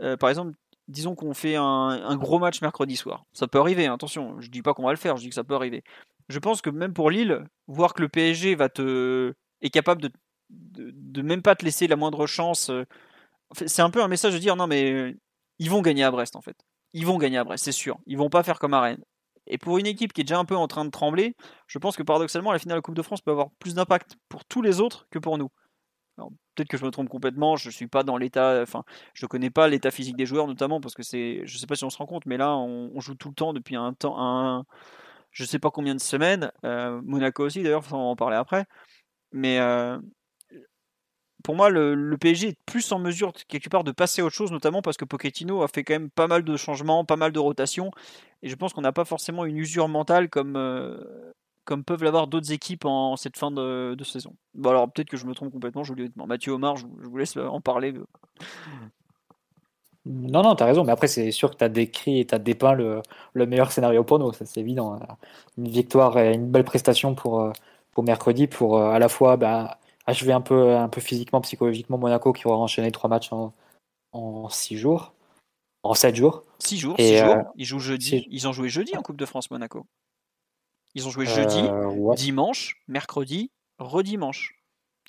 euh, 0.00 0.16
par 0.16 0.30
exemple, 0.30 0.52
disons 0.88 1.14
qu'on 1.14 1.34
fait 1.34 1.56
un, 1.56 2.16
gros 2.16 2.38
match 2.38 2.60
mercredi 2.62 2.96
soir. 2.96 3.24
Ça 3.32 3.46
peut 3.46 3.58
arriver, 3.58 3.86
hein, 3.86 3.94
attention, 3.94 4.40
je 4.40 4.48
dis 4.50 4.62
pas 4.62 4.74
qu'on 4.74 4.84
va 4.84 4.92
le 4.92 4.96
faire, 4.96 5.16
je 5.16 5.22
dis 5.22 5.28
que 5.28 5.34
ça 5.34 5.44
peut 5.44 5.54
arriver. 5.54 5.84
Je 6.28 6.38
pense 6.38 6.62
que 6.62 6.70
même 6.70 6.92
pour 6.92 7.10
Lille, 7.10 7.46
voir 7.66 7.94
que 7.94 8.02
le 8.02 8.08
PSG 8.08 8.54
va 8.54 8.68
te 8.68 9.34
est 9.62 9.70
capable 9.70 10.02
de, 10.02 10.10
de, 10.50 10.90
de 10.92 11.22
même 11.22 11.42
pas 11.42 11.54
te 11.54 11.64
laisser 11.64 11.86
la 11.86 11.96
moindre 11.96 12.26
chance 12.26 12.70
euh, 12.70 12.84
c'est 13.54 13.82
un 13.82 13.90
peu 13.90 14.02
un 14.02 14.08
message 14.08 14.34
de 14.34 14.38
dire 14.38 14.56
non 14.56 14.66
mais 14.66 14.90
euh, 14.92 15.12
ils 15.58 15.70
vont 15.70 15.82
gagner 15.82 16.04
à 16.04 16.10
Brest 16.10 16.36
en 16.36 16.42
fait. 16.42 16.56
Ils 16.92 17.06
vont 17.06 17.18
gagner 17.18 17.38
à 17.38 17.44
Brest, 17.44 17.64
c'est 17.64 17.72
sûr. 17.72 17.98
Ils 18.06 18.16
vont 18.16 18.30
pas 18.30 18.42
faire 18.42 18.58
comme 18.58 18.74
à 18.74 18.80
Rennes. 18.80 19.04
Et 19.46 19.58
pour 19.58 19.78
une 19.78 19.86
équipe 19.86 20.12
qui 20.12 20.22
est 20.22 20.24
déjà 20.24 20.38
un 20.38 20.44
peu 20.44 20.56
en 20.56 20.66
train 20.66 20.84
de 20.84 20.90
trembler, 20.90 21.36
je 21.66 21.78
pense 21.78 21.96
que 21.96 22.02
paradoxalement 22.02 22.52
la 22.52 22.58
finale 22.58 22.76
de 22.76 22.78
la 22.78 22.82
Coupe 22.82 22.96
de 22.96 23.02
France 23.02 23.20
peut 23.20 23.30
avoir 23.30 23.50
plus 23.58 23.74
d'impact 23.74 24.16
pour 24.28 24.44
tous 24.44 24.62
les 24.62 24.80
autres 24.80 25.06
que 25.10 25.18
pour 25.18 25.38
nous. 25.38 25.50
Peut-être 26.54 26.68
que 26.68 26.78
je 26.78 26.84
me 26.86 26.90
trompe 26.90 27.10
complètement, 27.10 27.56
je 27.56 27.68
suis 27.68 27.86
pas 27.86 28.02
dans 28.02 28.16
l'état, 28.16 28.62
enfin, 28.62 28.84
je 29.12 29.26
connais 29.26 29.50
pas 29.50 29.68
l'état 29.68 29.90
physique 29.90 30.16
des 30.16 30.24
joueurs 30.24 30.46
notamment 30.46 30.80
parce 30.80 30.94
que 30.94 31.02
c'est, 31.02 31.42
je 31.44 31.58
sais 31.58 31.66
pas 31.66 31.76
si 31.76 31.84
on 31.84 31.90
se 31.90 31.98
rend 31.98 32.06
compte, 32.06 32.24
mais 32.24 32.38
là 32.38 32.56
on, 32.56 32.98
joue 33.00 33.14
tout 33.14 33.28
le 33.28 33.34
temps 33.34 33.52
depuis 33.52 33.76
un 33.76 33.92
temps, 33.92 34.18
un, 34.18 34.64
je 35.32 35.44
sais 35.44 35.58
pas 35.58 35.70
combien 35.70 35.94
de 35.94 36.00
semaines. 36.00 36.50
Euh, 36.64 37.02
Monaco 37.04 37.44
aussi 37.44 37.62
d'ailleurs, 37.62 37.84
on 37.92 37.96
va 37.96 37.98
en 37.98 38.16
parler 38.16 38.36
après. 38.36 38.64
Mais 39.32 39.58
euh, 39.60 39.98
pour 41.46 41.54
moi, 41.54 41.70
le, 41.70 42.16
PSG 42.18 42.48
est 42.48 42.58
plus 42.66 42.90
en 42.90 42.98
mesure 42.98 43.32
quelque 43.46 43.68
part 43.68 43.84
de 43.84 43.92
passer 43.92 44.20
à 44.20 44.24
autre 44.24 44.34
chose, 44.34 44.50
notamment 44.50 44.82
parce 44.82 44.96
que 44.96 45.04
Pochettino 45.04 45.62
a 45.62 45.68
fait 45.68 45.84
quand 45.84 45.94
même 45.94 46.10
pas 46.10 46.26
mal 46.26 46.42
de 46.42 46.56
changements, 46.56 47.04
pas 47.04 47.14
mal 47.14 47.30
de 47.30 47.38
rotations, 47.38 47.92
et 48.42 48.48
je 48.48 48.56
pense 48.56 48.72
qu'on 48.72 48.80
n'a 48.80 48.90
pas 48.90 49.04
forcément 49.04 49.44
une 49.44 49.56
usure 49.56 49.86
mentale 49.86 50.28
comme, 50.28 50.56
euh, 50.56 50.96
comme 51.64 51.84
peuvent 51.84 52.02
l'avoir 52.02 52.26
d'autres 52.26 52.50
équipes 52.50 52.84
en, 52.84 53.14
cette 53.14 53.36
fin 53.36 53.52
de, 53.52 53.96
saison. 54.02 54.34
Bon 54.54 54.70
alors 54.70 54.90
peut-être 54.90 55.08
que 55.08 55.16
je 55.16 55.24
me 55.24 55.34
trompe 55.34 55.52
complètement, 55.52 55.84
je 55.84 55.94
Mathieu 56.16 56.50
Omar, 56.50 56.78
je, 56.78 56.86
vous 57.00 57.16
laisse 57.16 57.36
en 57.36 57.60
parler. 57.60 57.94
Non, 60.04 60.42
non, 60.42 60.56
tu 60.56 60.64
as 60.64 60.66
raison, 60.66 60.82
mais 60.82 60.90
après, 60.90 61.06
c'est 61.06 61.30
sûr 61.30 61.52
que 61.52 61.56
tu 61.58 61.62
as 61.62 61.68
décrit 61.68 62.18
et 62.18 62.26
tu 62.26 62.34
as 62.34 62.40
dépeint 62.40 62.72
le, 62.74 63.02
meilleur 63.46 63.70
scénario 63.70 64.02
pour 64.02 64.18
nous, 64.18 64.32
c'est 64.32 64.58
évident. 64.58 64.98
Une 65.58 65.68
victoire 65.68 66.18
et 66.18 66.34
une 66.34 66.50
belle 66.50 66.64
prestation 66.64 67.14
pour, 67.14 67.40
euh, 67.40 67.52
pour 67.92 68.02
mercredi, 68.02 68.48
pour 68.48 68.78
euh, 68.78 68.90
à 68.90 68.98
la 68.98 69.08
fois 69.08 69.36
bah, 69.36 69.78
achever 70.06 70.32
un 70.32 70.40
peu, 70.40 70.76
un 70.76 70.88
peu 70.88 71.00
physiquement, 71.00 71.40
psychologiquement 71.40 71.98
Monaco 71.98 72.32
qui 72.32 72.46
aura 72.46 72.56
enchaîné 72.56 72.90
trois 72.92 73.10
matchs 73.10 73.32
en, 73.32 73.52
en 74.12 74.48
six 74.48 74.76
jours, 74.76 75.14
en 75.82 75.94
sept 75.94 76.14
jours. 76.14 76.44
Six 76.58 76.78
jours, 76.78 76.96
six 76.98 77.18
jours. 77.18 77.34
Euh, 77.34 77.42
ils 77.56 77.64
jouent 77.64 77.80
jeudi. 77.80 78.26
Ils 78.30 78.48
ont 78.48 78.52
joué 78.52 78.68
jeudi 78.68 78.96
en 78.96 79.02
Coupe 79.02 79.16
de 79.16 79.26
France 79.26 79.50
Monaco. 79.50 79.86
Ils 80.94 81.06
ont 81.06 81.10
joué 81.10 81.26
jeudi, 81.26 81.60
euh, 81.60 82.14
dimanche, 82.14 82.80
mercredi, 82.88 83.50
redimanche. 83.78 84.54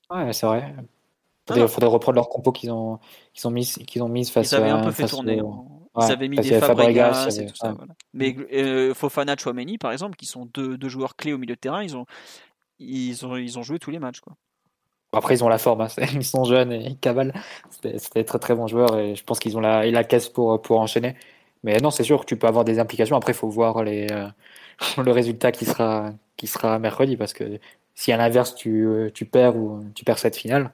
Ouais, 0.10 0.34
c'est 0.34 0.45
vrai. 0.45 0.76
Il 1.49 1.68
faudrait, 1.68 1.88
reprendre 1.88 2.15
leur 2.15 2.28
compo 2.28 2.52
qu'ils 2.52 2.72
ont, 2.72 2.99
qu'ils 3.34 3.48
ont 3.48 3.52
mis, 3.52 3.65
qu'ils 3.65 4.03
ont 4.03 4.10
mis 4.10 4.26
face. 4.26 4.52
Ils 4.52 4.56
avaient 4.56 4.69
un 4.69 4.84
peu 4.84 4.91
fait 4.91 5.06
tourner. 5.06 5.41
Ils 5.99 6.11
avaient 6.11 6.28
mis 6.28 6.38
des 6.38 6.60
Fabregas, 6.60 7.30
et 7.40 7.45
tout 7.45 7.56
ça. 7.56 7.74
Mais 8.14 8.36
euh, 8.52 8.94
Fofana, 8.94 9.36
Chouameni, 9.38 9.78
par 9.78 9.94
exemple, 9.94 10.18
qui 10.18 10.26
sont 10.26 10.45
deux, 10.53 10.78
deux, 10.78 10.90
joueurs 10.90 11.15
clés 11.15 11.32
au 11.32 11.38
milieu 11.38 11.56
de 11.56 11.60
terrain, 11.60 11.84
ils 11.84 11.95
ont, 11.95 12.06
ils 12.80 13.26
ont, 13.26 13.38
ils 13.38 13.57
ont 13.57 13.64
joué 13.64 13.80
tous 13.80 13.91
les 13.91 13.99
matchs, 13.99 14.19
quoi. 14.19 14.36
Après, 15.13 15.35
ils 15.35 15.43
ont 15.43 15.49
la 15.49 15.57
forme, 15.57 15.81
hein. 15.81 15.88
ils 16.13 16.25
sont 16.25 16.43
jeunes 16.43 16.71
et 16.71 16.85
ils 16.85 16.97
cavalent. 16.99 17.34
C'était 17.69 18.23
très 18.23 18.39
très 18.39 18.55
bons 18.55 18.67
joueurs 18.67 18.97
et 18.99 19.15
je 19.15 19.23
pense 19.23 19.39
qu'ils 19.39 19.57
ont 19.57 19.61
la, 19.61 19.85
la 19.89 20.03
caisse 20.03 20.29
pour, 20.29 20.61
pour 20.61 20.79
enchaîner. 20.79 21.15
Mais 21.63 21.77
non, 21.79 21.91
c'est 21.91 22.03
sûr 22.03 22.21
que 22.21 22.25
tu 22.25 22.38
peux 22.38 22.47
avoir 22.47 22.65
des 22.65 22.79
implications. 22.79 23.15
Après, 23.15 23.31
il 23.34 23.35
faut 23.35 23.49
voir 23.49 23.84
les, 23.84 24.07
euh, 24.11 24.27
le 25.03 25.11
résultat 25.11 25.51
qui 25.51 25.65
sera, 25.65 26.13
qui 26.38 26.47
sera 26.47 26.79
mercredi 26.79 27.17
parce 27.17 27.34
que 27.34 27.59
si 27.95 28.11
à 28.11 28.17
l'inverse 28.17 28.55
tu, 28.55 28.85
euh, 28.85 29.09
tu 29.11 29.25
perds 29.25 29.55
ou 29.57 29.84
tu 29.95 30.03
perds 30.05 30.19
cette 30.19 30.35
finale, 30.38 30.71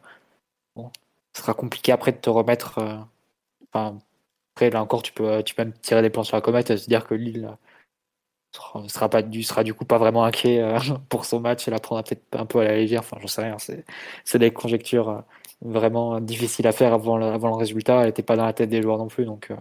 bon, 0.75 0.91
ce 1.35 1.41
sera 1.43 1.53
compliqué 1.53 1.91
après 1.91 2.11
de 2.13 2.17
te 2.17 2.29
remettre. 2.29 2.79
Euh, 2.79 2.97
enfin, 3.73 3.99
après, 4.55 4.69
là 4.71 4.81
encore, 4.83 5.03
tu 5.03 5.13
peux, 5.13 5.43
tu 5.43 5.55
peux 5.55 5.63
même 5.63 5.73
tirer 5.81 6.01
des 6.01 6.09
plans 6.09 6.23
sur 6.23 6.37
la 6.37 6.41
comète 6.41 6.69
et 6.71 6.77
se 6.77 6.87
dire 6.87 7.07
que 7.07 7.15
Lille 7.15 7.49
sera, 8.55 8.87
sera, 8.87 9.09
pas, 9.09 9.21
du, 9.21 9.43
sera 9.43 9.63
du 9.63 9.73
coup 9.73 9.85
pas 9.85 9.97
vraiment 9.97 10.23
inquiet 10.23 10.61
euh, 10.61 10.79
pour 11.09 11.25
son 11.25 11.39
match 11.39 11.67
et 11.67 11.71
la 11.71 11.79
prendra 11.79 12.03
peut-être 12.03 12.23
un 12.33 12.45
peu 12.45 12.59
à 12.59 12.63
la 12.65 12.75
légère. 12.75 13.01
Enfin, 13.01 13.17
j'en 13.21 13.27
sais 13.27 13.43
rien. 13.43 13.57
C'est 14.23 14.39
des 14.39 14.51
conjectures 14.51 15.09
euh, 15.09 15.21
vraiment 15.61 16.19
difficiles 16.19 16.67
à 16.67 16.71
faire 16.71 16.93
avant 16.93 17.17
le, 17.17 17.55
résultat. 17.55 18.01
Elle 18.01 18.07
n'était 18.07 18.23
pas 18.23 18.35
dans 18.35 18.45
la 18.45 18.53
tête 18.53 18.69
des 18.69 18.81
joueurs 18.81 18.97
non 18.97 19.07
plus. 19.07 19.25
Donc, 19.25 19.51
euh, 19.51 19.55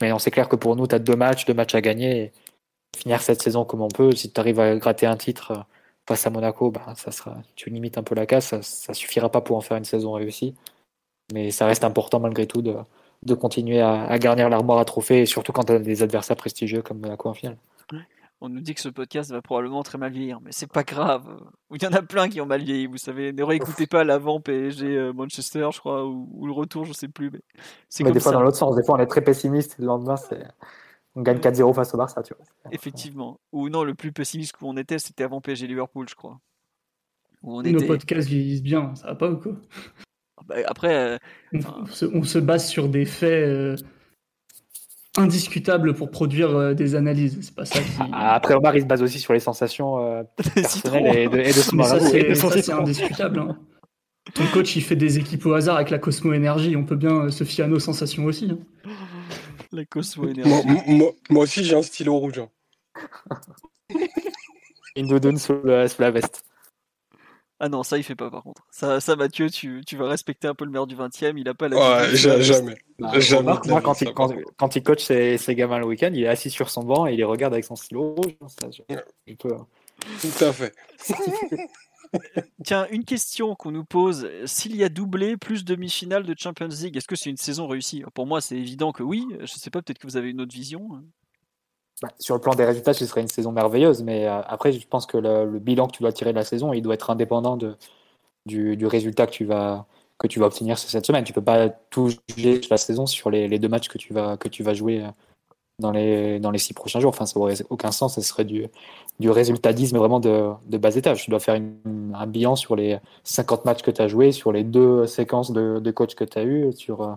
mais 0.00 0.12
c'est 0.18 0.30
clair 0.30 0.48
que 0.48 0.56
pour 0.56 0.76
nous, 0.76 0.86
tu 0.86 0.94
as 0.94 0.98
deux 0.98 1.16
matchs, 1.16 1.46
deux 1.46 1.54
matchs 1.54 1.74
à 1.74 1.80
gagner. 1.80 2.22
Et 2.24 2.32
finir 2.96 3.20
cette 3.22 3.42
saison 3.42 3.64
comme 3.64 3.82
on 3.82 3.88
peut. 3.88 4.12
Si 4.12 4.32
tu 4.32 4.40
arrives 4.40 4.60
à 4.60 4.76
gratter 4.76 5.06
un 5.06 5.16
titre 5.16 5.66
face 6.08 6.26
à 6.26 6.30
Monaco, 6.30 6.70
bah, 6.70 6.94
ça 6.96 7.10
sera, 7.12 7.36
tu 7.56 7.70
limites 7.70 7.98
un 7.98 8.02
peu 8.02 8.14
la 8.14 8.26
casse. 8.26 8.46
Ça, 8.48 8.62
ça 8.62 8.94
suffira 8.94 9.30
pas 9.30 9.40
pour 9.40 9.56
en 9.56 9.60
faire 9.60 9.76
une 9.76 9.84
saison 9.84 10.12
réussie. 10.12 10.54
Mais 11.32 11.50
ça 11.50 11.66
reste 11.66 11.84
important 11.84 12.20
malgré 12.20 12.46
tout 12.46 12.62
de, 12.62 12.76
de 13.24 13.34
continuer 13.34 13.80
à, 13.80 14.04
à 14.04 14.18
garnir 14.18 14.48
l'armoire 14.50 14.78
à 14.78 14.84
trophées, 14.84 15.26
surtout 15.26 15.52
quand 15.52 15.64
tu 15.64 15.72
as 15.72 15.78
des 15.78 16.02
adversaires 16.02 16.36
prestigieux 16.36 16.82
comme 16.82 17.00
Monaco 17.00 17.28
en 17.28 17.34
finale 17.34 17.56
on 18.44 18.50
nous 18.50 18.60
dit 18.60 18.74
que 18.74 18.80
ce 18.80 18.90
podcast 18.90 19.30
va 19.30 19.40
probablement 19.40 19.82
très 19.82 19.96
mal 19.96 20.12
vieillir, 20.12 20.38
mais 20.42 20.52
c'est 20.52 20.70
pas 20.70 20.82
grave. 20.82 21.24
Il 21.74 21.82
y 21.82 21.86
en 21.86 21.92
a 21.92 22.02
plein 22.02 22.28
qui 22.28 22.40
ont 22.42 22.46
mal 22.46 22.62
vieilli, 22.62 22.86
vous 22.86 22.98
savez. 22.98 23.32
Ne 23.32 23.42
réécoutez 23.42 23.86
pas 23.86 24.04
l'avant 24.04 24.38
PSG 24.38 24.86
euh, 24.86 25.12
Manchester, 25.14 25.68
je 25.72 25.78
crois, 25.78 26.06
ou, 26.06 26.46
le 26.46 26.52
retour, 26.52 26.84
je 26.84 26.92
sais 26.92 27.08
plus. 27.08 27.30
Mais 27.30 27.40
c'est 27.88 28.04
des 28.04 28.20
fois 28.20 28.32
dans 28.32 28.42
l'autre 28.42 28.58
sens, 28.58 28.76
des 28.76 28.84
fois 28.84 28.96
on 28.96 28.98
est 28.98 29.06
très 29.06 29.22
pessimiste, 29.22 29.76
le 29.78 29.86
lendemain 29.86 30.16
on 31.16 31.22
gagne 31.22 31.38
4-0 31.38 31.72
face 31.74 31.94
au 31.94 31.96
Barça, 31.96 32.22
tu 32.22 32.34
vois. 32.34 32.44
Effectivement. 32.72 33.38
Ou 33.52 33.68
non, 33.68 33.84
le 33.84 33.94
plus 33.94 34.12
pessimiste 34.12 34.52
qu'on 34.56 34.76
était, 34.76 34.98
c'était 34.98 35.24
avant 35.24 35.40
PSG 35.40 35.68
Liverpool, 35.68 36.08
je 36.08 36.14
crois. 36.16 36.40
on 37.42 37.62
Nos 37.62 37.86
podcasts 37.86 38.28
vieillissent 38.28 38.64
bien, 38.64 38.94
ça 38.96 39.08
va 39.08 39.14
pas 39.14 39.30
ou 39.30 39.36
quoi? 39.36 39.52
Bah, 40.46 40.56
Après, 40.66 40.94
euh, 40.94 41.18
on, 42.12 42.24
se, 42.24 42.38
base 42.38 42.68
sur 42.68 42.88
des 42.88 43.04
faits. 43.04 43.48
Euh, 43.48 43.76
indiscutable 45.16 45.94
pour 45.94 46.10
produire 46.10 46.56
euh, 46.56 46.74
des 46.74 46.94
analyses. 46.94 47.38
C'est 47.40 47.54
pas 47.54 47.64
ça 47.64 47.80
ah, 48.12 48.34
Après, 48.34 48.54
Omar, 48.54 48.76
il 48.76 48.82
se 48.82 48.86
base 48.86 49.02
aussi 49.02 49.18
sur 49.18 49.32
les 49.32 49.40
sensations 49.40 49.98
euh, 49.98 50.22
personnelles 50.54 51.16
et 51.16 51.28
de, 51.28 51.38
et 51.38 51.48
de 51.48 51.52
son 51.52 51.82
Ça, 51.82 52.00
c'est 52.00 52.72
indiscutable. 52.72 53.40
Hein. 53.40 53.58
Ton 54.34 54.46
coach, 54.52 54.74
il 54.76 54.82
fait 54.82 54.96
des 54.96 55.18
équipes 55.18 55.44
au 55.46 55.52
hasard 55.52 55.76
avec 55.76 55.90
la 55.90 55.98
Cosmo 55.98 56.32
Énergie. 56.32 56.76
On 56.76 56.84
peut 56.84 56.96
bien 56.96 57.24
euh, 57.24 57.30
se 57.30 57.44
fier 57.44 57.64
à 57.64 57.68
nos 57.68 57.78
sensations 57.78 58.24
aussi. 58.24 58.50
Hein. 58.50 58.58
La 59.72 59.84
Cosmo 59.84 60.28
Énergie. 60.28 60.52
Moi, 61.30 61.42
aussi, 61.42 61.64
j'ai 61.64 61.76
un 61.76 61.82
stylo 61.82 62.16
rouge. 62.18 62.38
Hein. 62.38 62.48
Une 64.96 65.08
doudoune 65.08 65.38
sous, 65.38 65.60
sous 65.62 66.02
la 66.02 66.10
veste. 66.10 66.44
Ah 67.60 67.68
non, 67.68 67.82
ça 67.82 67.96
il 67.96 68.02
fait 68.02 68.16
pas 68.16 68.30
par 68.30 68.42
contre. 68.42 68.66
Ça, 68.70 69.00
ça 69.00 69.14
Mathieu, 69.16 69.48
tu, 69.48 69.82
tu 69.86 69.96
vas 69.96 70.08
respecter 70.08 70.48
un 70.48 70.54
peu 70.54 70.64
le 70.64 70.70
maire 70.70 70.86
du 70.86 70.96
20 70.96 71.22
e 71.22 71.32
il 71.36 71.48
a 71.48 71.54
pas 71.54 71.68
la. 71.68 71.76
Ouais, 71.76 72.16
jamais. 72.16 72.74
Ah, 73.02 73.18
jamais 73.20 73.52
moi, 73.66 73.80
quand, 73.80 74.00
il, 74.02 74.12
quand, 74.12 74.76
il 74.76 74.82
coach 74.82 75.04
ses, 75.04 75.38
ses 75.38 75.54
gamins 75.54 75.78
le 75.78 75.86
week-end, 75.86 76.10
il 76.12 76.24
est 76.24 76.28
assis 76.28 76.50
sur 76.50 76.68
son 76.68 76.82
banc 76.82 77.06
et 77.06 77.12
il 77.12 77.16
les 77.16 77.24
regarde 77.24 77.52
avec 77.52 77.64
son 77.64 77.76
stylo 77.76 78.14
rouge. 78.14 78.34
Ça, 78.48 78.66
hein. 78.90 79.66
Tout 80.20 80.44
à 80.44 80.52
fait. 80.52 80.74
Tiens, 82.64 82.86
une 82.90 83.04
question 83.04 83.54
qu'on 83.54 83.72
nous 83.72 83.84
pose 83.84 84.28
s'il 84.46 84.76
y 84.76 84.84
a 84.84 84.88
doublé 84.88 85.36
plus 85.36 85.64
demi-finale 85.64 86.24
de 86.24 86.34
Champions 86.38 86.68
League, 86.68 86.96
est-ce 86.96 87.08
que 87.08 87.16
c'est 87.16 87.30
une 87.30 87.36
saison 87.36 87.66
réussie? 87.66 88.04
Pour 88.14 88.26
moi, 88.26 88.40
c'est 88.40 88.56
évident 88.56 88.92
que 88.92 89.02
oui. 89.02 89.26
Je 89.40 89.46
sais 89.46 89.70
pas, 89.70 89.82
peut-être 89.82 89.98
que 89.98 90.06
vous 90.06 90.16
avez 90.16 90.30
une 90.30 90.40
autre 90.40 90.54
vision. 90.54 91.02
Bah, 92.02 92.08
sur 92.18 92.34
le 92.34 92.40
plan 92.40 92.54
des 92.54 92.64
résultats, 92.64 92.92
ce 92.92 93.06
serait 93.06 93.20
une 93.20 93.28
saison 93.28 93.52
merveilleuse, 93.52 94.02
mais 94.02 94.26
euh, 94.26 94.42
après, 94.42 94.72
je 94.72 94.86
pense 94.86 95.06
que 95.06 95.16
le, 95.16 95.58
bilan 95.58 95.86
que 95.86 95.96
tu 95.96 96.02
dois 96.02 96.12
tirer 96.12 96.32
de 96.32 96.38
la 96.38 96.44
saison, 96.44 96.72
il 96.72 96.82
doit 96.82 96.94
être 96.94 97.10
indépendant 97.10 97.56
de, 97.56 97.76
du, 98.46 98.86
résultat 98.86 99.26
que 99.26 99.32
tu 99.32 99.44
vas 99.44 99.86
que 100.18 100.28
tu 100.28 100.38
vas 100.40 100.46
obtenir 100.46 100.78
cette 100.78 101.06
semaine. 101.06 101.24
Tu 101.24 101.32
peux 101.32 101.42
pas 101.42 101.68
tout 101.68 102.10
juger 102.36 102.60
la 102.70 102.76
saison 102.78 103.06
sur 103.06 103.30
les, 103.30 103.58
deux 103.58 103.68
matchs 103.68 103.88
que 103.88 103.98
tu 103.98 104.12
vas 104.12 104.36
que 104.36 104.48
tu 104.48 104.62
vas 104.62 104.74
jouer 104.74 105.02
euh, 105.02 105.08
dans 105.80 105.92
les 105.92 106.40
dans 106.40 106.50
les 106.50 106.58
six 106.58 106.74
prochains 106.74 107.00
jours. 107.00 107.10
Enfin, 107.10 107.26
ça 107.26 107.38
aurait 107.38 107.56
aucun 107.70 107.92
sens. 107.92 108.16
Ce 108.16 108.20
serait 108.22 108.44
du 108.44 108.66
du 109.20 109.30
résultatisme 109.30 109.98
vraiment 109.98 110.20
de, 110.20 110.50
de 110.66 110.78
bas 110.78 110.94
étage. 110.96 111.24
Tu 111.24 111.30
dois 111.30 111.40
faire 111.40 111.54
un 111.54 112.26
bilan 112.26 112.56
sur 112.56 112.76
les 112.76 112.98
50 113.24 113.64
matchs 113.64 113.82
que 113.82 113.90
tu 113.90 114.02
as 114.02 114.08
joués, 114.08 114.32
sur 114.32 114.52
les 114.52 114.64
deux 114.64 115.06
séquences 115.06 115.52
de, 115.52 115.78
de 115.80 115.90
coach 115.92 116.14
que 116.14 116.24
tu 116.24 116.38
as 116.38 116.44
eues, 116.44 116.72
sur, 116.72 117.16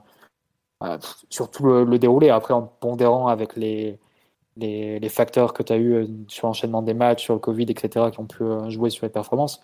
euh, 0.83 0.97
sur 1.29 1.49
tout 1.49 1.65
le, 1.65 1.99
déroulé. 1.99 2.29
Après, 2.29 2.53
en 2.53 2.63
pondérant 2.63 3.27
avec 3.27 3.55
les, 3.55 3.99
les, 4.59 5.09
facteurs 5.09 5.53
que 5.53 5.63
tu 5.63 5.73
as 5.73 5.77
eu 5.77 6.07
sur 6.27 6.47
l'enchaînement 6.47 6.81
des 6.81 6.93
matchs, 6.93 7.23
sur 7.23 7.33
le 7.33 7.39
Covid, 7.39 7.65
etc., 7.69 8.07
qui 8.11 8.19
ont 8.19 8.25
pu 8.25 8.43
jouer 8.69 8.89
sur 8.89 9.05
les 9.05 9.11
performances. 9.11 9.61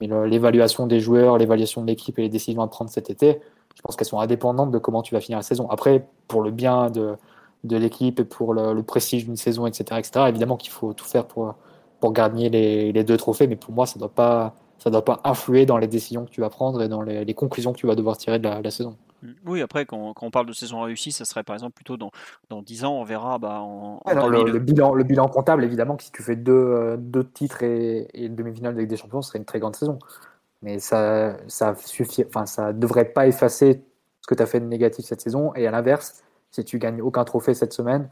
Mais 0.00 0.08
l'évaluation 0.26 0.86
des 0.86 1.00
joueurs, 1.00 1.38
l'évaluation 1.38 1.82
de 1.82 1.86
l'équipe 1.86 2.18
et 2.18 2.22
les 2.22 2.28
décisions 2.28 2.62
à 2.62 2.68
prendre 2.68 2.90
cet 2.90 3.10
été, 3.10 3.40
je 3.76 3.82
pense 3.82 3.96
qu'elles 3.96 4.06
sont 4.06 4.20
indépendantes 4.20 4.70
de 4.70 4.78
comment 4.78 5.02
tu 5.02 5.14
vas 5.14 5.20
finir 5.20 5.38
la 5.38 5.42
saison. 5.42 5.68
Après, 5.70 6.06
pour 6.26 6.42
le 6.42 6.50
bien 6.50 6.90
de, 6.90 7.16
l'équipe 7.64 8.20
et 8.20 8.24
pour 8.24 8.54
le, 8.54 8.82
prestige 8.82 9.24
d'une 9.24 9.36
saison, 9.36 9.66
etc., 9.66 9.98
etc., 9.98 10.26
évidemment 10.28 10.56
qu'il 10.56 10.70
faut 10.70 10.92
tout 10.92 11.04
faire 11.04 11.26
pour, 11.26 11.54
pour 12.00 12.12
gagner 12.12 12.48
les, 12.48 13.04
deux 13.04 13.16
trophées, 13.16 13.46
mais 13.46 13.56
pour 13.56 13.72
moi, 13.74 13.86
ça 13.86 13.96
ne 13.96 14.00
doit, 14.00 14.14
pas, 14.14 14.54
doit 14.86 15.04
pas 15.04 15.20
influer 15.24 15.66
dans 15.66 15.78
les 15.78 15.88
décisions 15.88 16.24
que 16.24 16.30
tu 16.30 16.40
vas 16.40 16.50
prendre 16.50 16.82
et 16.82 16.88
dans 16.88 17.02
les, 17.02 17.34
conclusions 17.34 17.72
que 17.72 17.78
tu 17.78 17.86
vas 17.86 17.94
devoir 17.94 18.16
tirer 18.16 18.38
de 18.38 18.48
la 18.48 18.70
saison. 18.70 18.96
Oui, 19.44 19.62
après, 19.62 19.86
quand, 19.86 20.14
quand, 20.14 20.26
on 20.26 20.30
parle 20.30 20.46
de 20.46 20.52
saison 20.52 20.80
réussie, 20.80 21.12
ça 21.12 21.24
serait 21.24 21.42
par 21.42 21.54
exemple 21.54 21.74
plutôt 21.74 21.96
dans, 21.96 22.10
dans 22.50 22.62
10 22.62 22.84
ans, 22.84 22.94
on 22.94 23.04
verra. 23.04 23.38
Bah, 23.38 23.60
en, 23.60 24.00
en 24.04 24.28
le, 24.28 24.44
le, 24.44 24.58
bilan, 24.58 24.94
le 24.94 25.04
bilan 25.04 25.28
comptable, 25.28 25.64
évidemment, 25.64 25.96
que 25.96 26.04
si 26.04 26.12
tu 26.12 26.22
fais 26.22 26.36
deux, 26.36 26.52
euh, 26.52 26.96
deux 26.96 27.24
titres 27.24 27.62
et, 27.62 28.08
et 28.14 28.26
une 28.26 28.36
demi-finale 28.36 28.74
de 28.74 28.80
Ligue 28.80 28.90
des 28.90 28.96
Champions, 28.96 29.22
ce 29.22 29.30
serait 29.30 29.38
une 29.38 29.44
très 29.44 29.58
grande 29.58 29.76
saison. 29.76 29.98
Mais 30.62 30.78
ça 30.78 31.36
ça 31.46 31.74
suffit, 31.76 32.24
enfin, 32.26 32.46
ça 32.46 32.72
devrait 32.72 33.06
pas 33.06 33.26
effacer 33.26 33.82
ce 34.20 34.26
que 34.26 34.34
tu 34.34 34.42
as 34.42 34.46
fait 34.46 34.60
de 34.60 34.66
négatif 34.66 35.04
cette 35.04 35.20
saison. 35.20 35.54
Et 35.54 35.66
à 35.66 35.70
l'inverse, 35.70 36.22
si 36.50 36.64
tu 36.64 36.78
gagnes 36.78 37.00
aucun 37.02 37.24
trophée 37.24 37.54
cette 37.54 37.72
semaine, 37.72 38.08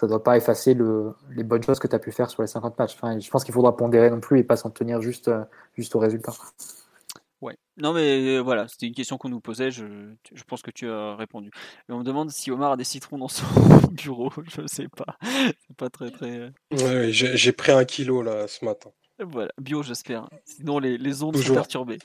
ça 0.00 0.06
ne 0.06 0.08
doit 0.08 0.22
pas 0.22 0.36
effacer 0.36 0.72
le, 0.72 1.14
les 1.30 1.42
bonnes 1.42 1.62
choses 1.62 1.78
que 1.78 1.86
tu 1.86 1.94
as 1.94 1.98
pu 1.98 2.10
faire 2.10 2.30
sur 2.30 2.42
les 2.42 2.48
50 2.48 2.78
matchs. 2.78 2.94
Enfin, 2.94 3.18
je 3.18 3.30
pense 3.30 3.44
qu'il 3.44 3.52
faudra 3.52 3.76
pondérer 3.76 4.10
non 4.10 4.20
plus 4.20 4.38
et 4.38 4.44
pas 4.44 4.56
s'en 4.56 4.70
tenir 4.70 5.02
juste, 5.02 5.28
euh, 5.28 5.44
juste 5.76 5.94
au 5.94 5.98
résultat. 5.98 6.32
Ouais. 7.40 7.56
Non, 7.78 7.94
mais 7.94 8.36
euh, 8.36 8.40
voilà, 8.40 8.68
c'était 8.68 8.86
une 8.86 8.94
question 8.94 9.16
qu'on 9.16 9.30
nous 9.30 9.40
posait. 9.40 9.70
Je, 9.70 10.14
je, 10.34 10.42
pense 10.44 10.60
que 10.60 10.70
tu 10.70 10.88
as 10.88 11.16
répondu. 11.16 11.50
Et 11.88 11.92
on 11.92 12.00
me 12.00 12.04
demande 12.04 12.30
si 12.30 12.50
Omar 12.50 12.72
a 12.72 12.76
des 12.76 12.84
citrons 12.84 13.16
dans 13.16 13.28
son 13.28 13.46
bureau. 13.92 14.30
Je 14.46 14.66
sais 14.66 14.88
pas. 14.88 15.16
C'est 15.22 15.76
pas 15.76 15.88
très, 15.88 16.10
très. 16.10 16.38
Euh, 16.38 16.50
ouais, 16.72 17.12
j'ai 17.12 17.52
pris 17.52 17.72
un 17.72 17.84
kilo 17.84 18.22
là 18.22 18.46
ce 18.46 18.64
matin. 18.64 18.90
Voilà, 19.26 19.50
bio, 19.58 19.82
j'espère. 19.82 20.28
Sinon, 20.44 20.78
les, 20.78 20.98
les 20.98 21.22
ondes 21.22 21.36
sont 21.36 21.54
perturbées. 21.54 21.98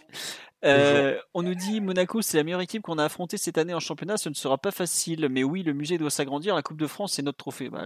Euh, 0.66 1.20
on 1.36 1.44
nous 1.44 1.54
dit 1.54 1.80
Monaco, 1.80 2.22
c'est 2.22 2.38
la 2.38 2.44
meilleure 2.44 2.62
équipe 2.62 2.82
qu'on 2.82 2.98
a 2.98 3.06
affrontée 3.06 3.38
cette 3.38 3.58
année 3.58 3.74
en 3.74 3.80
championnat. 3.80 4.18
Ce 4.18 4.30
ne 4.30 4.34
sera 4.34 4.58
pas 4.58 4.72
facile, 4.72 5.28
mais 5.30 5.44
oui, 5.44 5.62
le 5.62 5.74
musée 5.74 5.98
doit 5.98 6.10
s'agrandir. 6.10 6.56
La 6.56 6.64
Coupe 6.64 6.80
de 6.80 6.88
France, 6.88 7.14
c'est 7.14 7.22
notre 7.22 7.38
trophée. 7.38 7.70
Bah, 7.70 7.86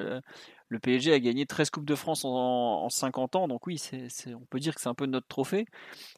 le, 0.70 0.80
PSG 0.80 1.12
a 1.12 1.20
gagné 1.20 1.46
13 1.46 1.72
Coupes 1.72 1.86
de 1.86 1.96
France 1.96 2.24
en, 2.24 2.30
en 2.30 2.90
50 2.90 3.36
ans, 3.36 3.48
donc 3.48 3.68
oui, 3.68 3.82
on 4.28 4.46
peut 4.50 4.60
dire 4.60 4.76
que 4.76 4.82
c'est 4.82 4.88
un 4.88 4.94
peu 4.94 5.08
notre 5.08 5.28
trophée. 5.28 5.66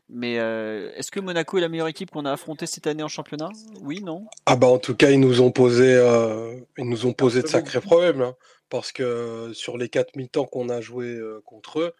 Mais 0.09 0.37
euh, 0.39 0.91
est-ce 0.95 1.09
que 1.09 1.19
Monaco 1.19 1.57
est 1.57 1.61
la 1.61 1.69
meilleure 1.69 1.87
équipe 1.87 2.11
qu'on 2.11 2.25
a 2.25 2.31
affrontée 2.31 2.67
cette 2.67 2.85
année 2.85 3.01
en 3.01 3.07
championnat? 3.07 3.49
Oui, 3.81 4.03
non? 4.03 4.25
Ah 4.45 4.55
bah 4.55 4.67
en 4.67 4.77
tout 4.77 4.95
cas, 4.95 5.09
ils 5.09 5.19
nous 5.19 5.41
ont 5.41 5.51
posé, 5.51 5.95
euh, 5.95 6.59
ils 6.77 6.87
nous 6.87 7.05
ont 7.05 7.13
posé 7.13 7.41
de 7.41 7.47
sacrés 7.47 7.81
problèmes, 7.81 8.21
hein, 8.21 8.35
parce 8.69 8.91
que 8.91 9.51
sur 9.53 9.77
les 9.77 9.89
quatre 9.89 10.15
mi-temps 10.15 10.45
qu'on 10.45 10.69
a 10.69 10.81
joué 10.81 11.17
contre 11.45 11.79
eux, 11.79 11.93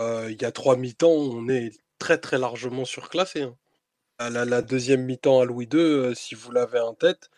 il 0.00 0.36
y 0.40 0.44
a 0.44 0.52
trois 0.52 0.76
mi-temps, 0.76 1.10
on 1.10 1.48
est 1.48 1.72
très 1.98 2.18
très 2.18 2.38
largement 2.38 2.84
surclassé. 2.84 3.42
Hein 3.42 3.56
la, 4.28 4.62
deuxième 4.62 5.04
mi-temps 5.04 5.40
à 5.40 5.44
Louis 5.44 5.68
II, 5.72 6.14
si 6.14 6.34
vous 6.34 6.50
l'avez 6.52 6.80
en 6.80 6.94
tête, 6.94 7.30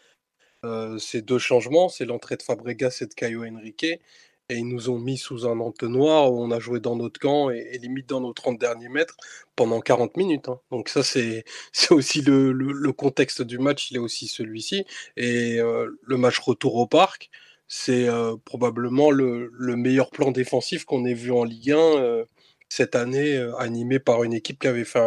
c'est 0.99 1.23
deux 1.23 1.39
changements, 1.39 1.89
c'est 1.89 2.05
l'entrée 2.05 2.37
de 2.37 2.43
Fabregas 2.43 2.99
et 3.01 3.07
de 3.07 3.15
Caio 3.15 3.45
Henrique, 3.45 3.85
et 3.85 4.57
ils 4.57 4.67
nous 4.67 4.91
ont 4.91 4.99
mis 4.99 5.17
sous 5.17 5.47
un 5.47 5.61
entonnoir 5.61 6.33
où 6.33 6.43
on 6.43 6.51
a 6.51 6.59
joué 6.59 6.81
dans 6.81 6.97
notre 6.97 7.21
camp 7.21 7.51
et, 7.51 7.79
limite 7.79 8.09
dans 8.09 8.21
nos 8.21 8.33
30 8.33 8.59
derniers 8.59 8.89
mètres 8.89 9.17
pendant 9.57 9.81
40 9.81 10.17
minutes. 10.17 10.49
Hein. 10.49 10.61
Donc 10.71 10.89
ça, 10.89 11.03
c'est 11.03 11.45
aussi 11.91 12.23
le, 12.23 12.93
contexte 12.93 13.43
du 13.43 13.59
match, 13.59 13.91
il 13.91 13.97
est 13.97 14.01
aussi 14.01 14.27
celui-ci. 14.27 14.85
Et 15.17 15.59
le 15.59 16.17
match 16.17 16.39
retour 16.41 16.77
au 16.77 16.87
parc, 16.87 17.31
c'est 17.69 18.09
probablement 18.45 19.11
le, 19.11 19.51
le, 19.53 19.77
meilleur 19.77 20.11
plan 20.11 20.33
défensif 20.33 20.85
qu'on 20.85 21.05
ait 21.07 21.15
vu 21.15 21.33
en 21.33 21.45
Ligue 21.45 21.71
1 21.73 21.77
euh, 21.77 22.25
cette 22.73 22.95
année, 22.97 23.37
euh, 23.37 23.55
animé 23.57 23.99
par 23.99 24.25
une 24.25 24.33
équipe 24.35 24.61
qui 24.61 24.69
avait 24.69 24.85
fait 24.85 25.01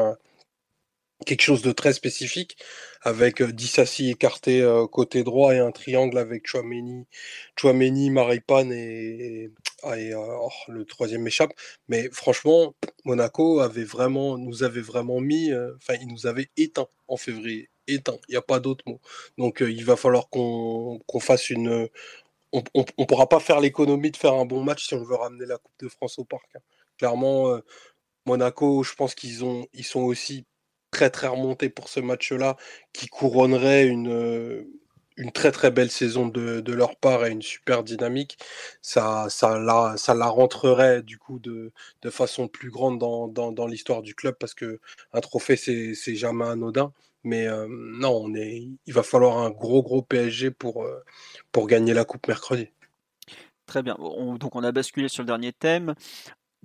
quelque 1.25 1.41
chose 1.41 1.61
de 1.61 1.71
très 1.71 1.93
spécifique 1.93 2.57
avec 3.01 3.41
euh, 3.41 3.51
Dissassi 3.51 4.09
écarté 4.09 4.61
euh, 4.61 4.87
côté 4.87 5.23
droit 5.23 5.53
et 5.53 5.59
un 5.59 5.71
triangle 5.71 6.17
avec 6.17 6.47
Chouameni, 6.47 7.07
Chouameni, 7.57 8.09
Maripane 8.09 8.71
et, 8.71 9.51
euh, 9.85 10.37
oh, 10.41 10.49
le 10.69 10.85
troisième 10.85 11.21
m'échappe. 11.21 11.53
Mais 11.87 12.09
franchement, 12.11 12.75
Monaco 13.05 13.59
avait 13.59 13.83
vraiment, 13.83 14.37
nous 14.37 14.63
avait 14.63 14.81
vraiment 14.81 15.21
mis, 15.21 15.51
enfin, 15.77 15.95
il 16.01 16.07
nous 16.07 16.27
avait 16.27 16.49
éteint 16.57 16.87
en 17.07 17.17
février. 17.17 17.69
Éteint, 17.87 18.17
il 18.27 18.31
n'y 18.31 18.37
a 18.37 18.41
pas 18.41 18.59
d'autre 18.59 18.83
mot. 18.87 18.99
Donc 19.37 19.61
il 19.61 19.85
va 19.85 19.95
falloir 19.95 20.29
qu'on 20.29 20.99
qu'on 21.07 21.19
fasse 21.19 21.49
une. 21.51 21.87
On 22.53 22.63
ne 22.75 23.05
pourra 23.05 23.27
pas 23.29 23.39
faire 23.39 23.59
l'économie 23.59 24.11
de 24.11 24.17
faire 24.17 24.33
un 24.33 24.45
bon 24.45 24.63
match 24.63 24.87
si 24.87 24.93
on 24.95 25.03
veut 25.03 25.15
ramener 25.15 25.45
la 25.45 25.57
Coupe 25.57 25.73
de 25.81 25.89
France 25.89 26.17
au 26.19 26.25
parc. 26.25 26.45
Hein. 26.55 26.59
Clairement, 26.97 27.59
Monaco, 28.25 28.83
je 28.83 28.93
pense 28.95 29.15
qu'ils 29.15 29.43
ont, 29.45 29.67
ils 29.73 29.83
sont 29.85 30.01
aussi 30.01 30.45
très 30.91 31.09
très 31.09 31.27
remonté 31.27 31.69
pour 31.69 31.89
ce 31.89 31.99
match-là, 31.99 32.57
qui 32.93 33.07
couronnerait 33.07 33.85
une, 33.85 34.65
une 35.17 35.31
très 35.31 35.51
très 35.51 35.71
belle 35.71 35.91
saison 35.91 36.27
de, 36.27 36.59
de, 36.59 36.73
leur 36.73 36.95
part 36.97 37.25
et 37.25 37.31
une 37.31 37.41
super 37.41 37.83
dynamique, 37.83 38.37
ça, 38.81 39.27
ça, 39.29 39.57
la, 39.59 39.95
ça 39.97 40.13
la 40.13 40.27
rentrerait 40.27 41.01
du 41.03 41.17
coup 41.17 41.39
de, 41.39 41.71
de 42.01 42.09
façon 42.09 42.47
plus 42.47 42.69
grande 42.69 42.99
dans, 42.99 43.27
dans, 43.27 43.51
dans 43.51 43.67
l'histoire 43.67 44.01
du 44.01 44.15
club 44.15 44.35
parce 44.39 44.53
que 44.53 44.79
un 45.13 45.21
trophée 45.21 45.55
c'est 45.55 46.15
jamais 46.15 46.45
anodin. 46.45 46.91
Mais 47.23 47.47
euh, 47.47 47.65
non, 47.69 48.21
on 48.23 48.35
est, 48.35 48.67
il 48.85 48.93
va 48.93 49.01
falloir 49.01 49.39
un 49.39 49.49
gros 49.49 49.81
gros 49.81 50.03
PSG 50.03 50.51
pour, 50.51 50.83
euh, 50.83 51.03
pour 51.51 51.65
gagner 51.65 51.95
la 51.95 52.05
coupe 52.05 52.27
mercredi. 52.27 52.67
Très 53.65 53.81
bien. 53.81 53.95
On, 53.97 54.35
donc 54.35 54.55
on 54.55 54.63
a 54.63 54.71
basculé 54.71 55.07
sur 55.07 55.23
le 55.23 55.27
dernier 55.27 55.51
thème. 55.51 55.95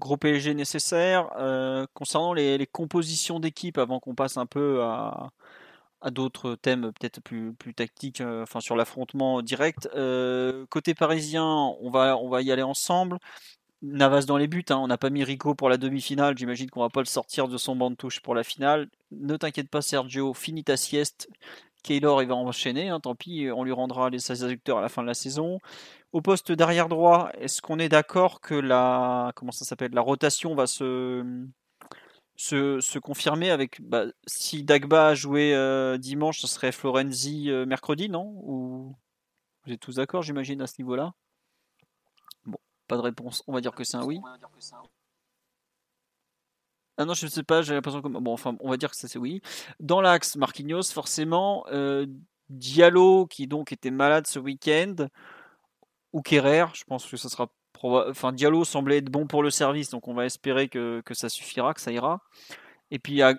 Gros 0.00 0.16
PSG 0.16 0.54
nécessaire. 0.54 1.30
Euh, 1.38 1.86
concernant 1.94 2.32
les, 2.32 2.66
compositions 2.66 3.38
d'équipe, 3.38 3.78
avant 3.78 4.00
qu'on 4.00 4.14
passe 4.14 4.38
un 4.38 4.46
peu 4.46 4.82
à, 4.82 5.30
d'autres 6.10 6.54
thèmes 6.54 6.92
peut-être 6.92 7.20
plus, 7.20 7.52
plus 7.52 7.74
tactiques, 7.74 8.22
euh, 8.22 8.42
enfin 8.42 8.60
sur 8.60 8.76
l'affrontement 8.76 9.42
direct. 9.42 9.88
Euh, 9.94 10.64
côté 10.70 10.94
parisien, 10.94 11.44
on 11.44 11.90
va, 11.90 12.16
on 12.16 12.30
va 12.30 12.40
y 12.40 12.50
aller 12.50 12.62
ensemble. 12.62 13.18
Navas 13.82 14.22
dans 14.26 14.36
les 14.38 14.46
buts, 14.48 14.64
hein. 14.70 14.76
on 14.76 14.88
n'a 14.88 14.98
pas 14.98 15.10
mis 15.10 15.24
Rico 15.24 15.54
pour 15.54 15.68
la 15.68 15.76
demi-finale, 15.78 16.36
j'imagine 16.36 16.68
qu'on 16.70 16.80
va 16.80 16.90
pas 16.90 17.00
le 17.00 17.06
sortir 17.06 17.48
de 17.48 17.56
son 17.56 17.76
banc 17.76 17.90
de 17.90 17.96
touche 17.96 18.20
pour 18.20 18.34
la 18.34 18.42
finale. 18.44 18.88
Ne 19.10 19.36
t'inquiète 19.36 19.70
pas 19.70 19.82
Sergio, 19.82 20.34
finis 20.34 20.64
ta 20.64 20.76
sieste. 20.76 21.28
Keylor 21.82 22.22
il 22.22 22.28
va 22.28 22.34
enchaîner, 22.34 22.88
hein, 22.90 23.00
tant 23.00 23.14
pis, 23.14 23.48
on 23.54 23.64
lui 23.64 23.72
rendra 23.72 24.10
les 24.10 24.18
16 24.18 24.44
adducteurs 24.44 24.78
à 24.78 24.82
la 24.82 24.88
fin 24.90 25.02
de 25.02 25.06
la 25.06 25.14
saison. 25.14 25.60
Au 26.12 26.20
poste 26.20 26.50
d'arrière 26.50 26.88
droit, 26.88 27.30
est-ce 27.38 27.62
qu'on 27.62 27.78
est, 27.78 27.88
d'accord 27.88 28.40
que 28.40 28.54
la 28.54 29.32
comment 29.36 29.52
ça 29.52 29.64
s'appelle 29.64 29.92
la 29.92 30.00
rotation 30.00 30.56
va 30.56 30.66
se 30.66 31.22
confirmer 32.98 33.50
avec 33.50 33.80
bah, 33.80 34.06
si 34.26 34.64
Dagba 34.64 35.08
a 35.08 35.14
joué 35.14 35.54
euh, 35.54 35.98
dimanche, 35.98 36.40
ce 36.40 36.48
serait 36.48 36.72
Florenzi 36.72 37.48
euh, 37.50 37.64
mercredi, 37.64 38.08
non? 38.08 38.32
Ou 38.42 38.96
vous 39.64 39.72
êtes 39.72 39.80
tous 39.80 39.96
d'accord, 39.96 40.22
j'imagine 40.22 40.60
à 40.62 40.66
ce 40.66 40.74
niveau-là? 40.78 41.12
Bon, 42.44 42.58
pas 42.88 42.96
de 42.96 43.02
réponse. 43.02 43.44
On 43.46 43.52
va 43.52 43.60
dire 43.60 43.74
que 43.74 43.84
c'est 43.84 43.96
un 43.96 44.04
oui. 44.04 44.20
Ah 46.96 47.04
non, 47.04 47.14
je 47.14 47.24
ne 47.24 47.30
sais 47.30 47.44
pas, 47.44 47.62
j'ai 47.62 47.72
l'impression 47.74 48.02
que. 48.02 48.08
Bon, 48.08 48.32
enfin, 48.32 48.56
on 48.60 48.68
va 48.70 48.76
dire 48.76 48.90
que 48.90 48.96
c'est 48.96 49.16
oui. 49.16 49.42
Dans 49.78 50.00
l'axe, 50.00 50.36
Marquinhos, 50.36 50.90
forcément. 50.92 51.64
Euh, 51.68 52.06
Diallo, 52.48 53.26
qui 53.26 53.46
donc 53.46 53.70
était 53.70 53.92
malade 53.92 54.26
ce 54.26 54.40
week-end 54.40 55.06
ou 56.12 56.22
Kerrer. 56.22 56.66
Je 56.74 56.84
pense 56.84 57.06
que 57.06 57.16
ça 57.16 57.28
sera. 57.28 57.48
Enfin, 57.82 58.32
Diallo 58.32 58.64
semblait 58.64 58.98
être 58.98 59.10
bon 59.10 59.26
pour 59.26 59.42
le 59.42 59.50
service, 59.50 59.88
donc 59.90 60.06
on 60.06 60.14
va 60.14 60.26
espérer 60.26 60.68
que, 60.68 61.00
que 61.04 61.14
ça 61.14 61.28
suffira, 61.30 61.72
que 61.72 61.80
ça 61.80 61.92
ira. 61.92 62.20
Et 62.90 62.98
puis 62.98 63.22
à, 63.22 63.34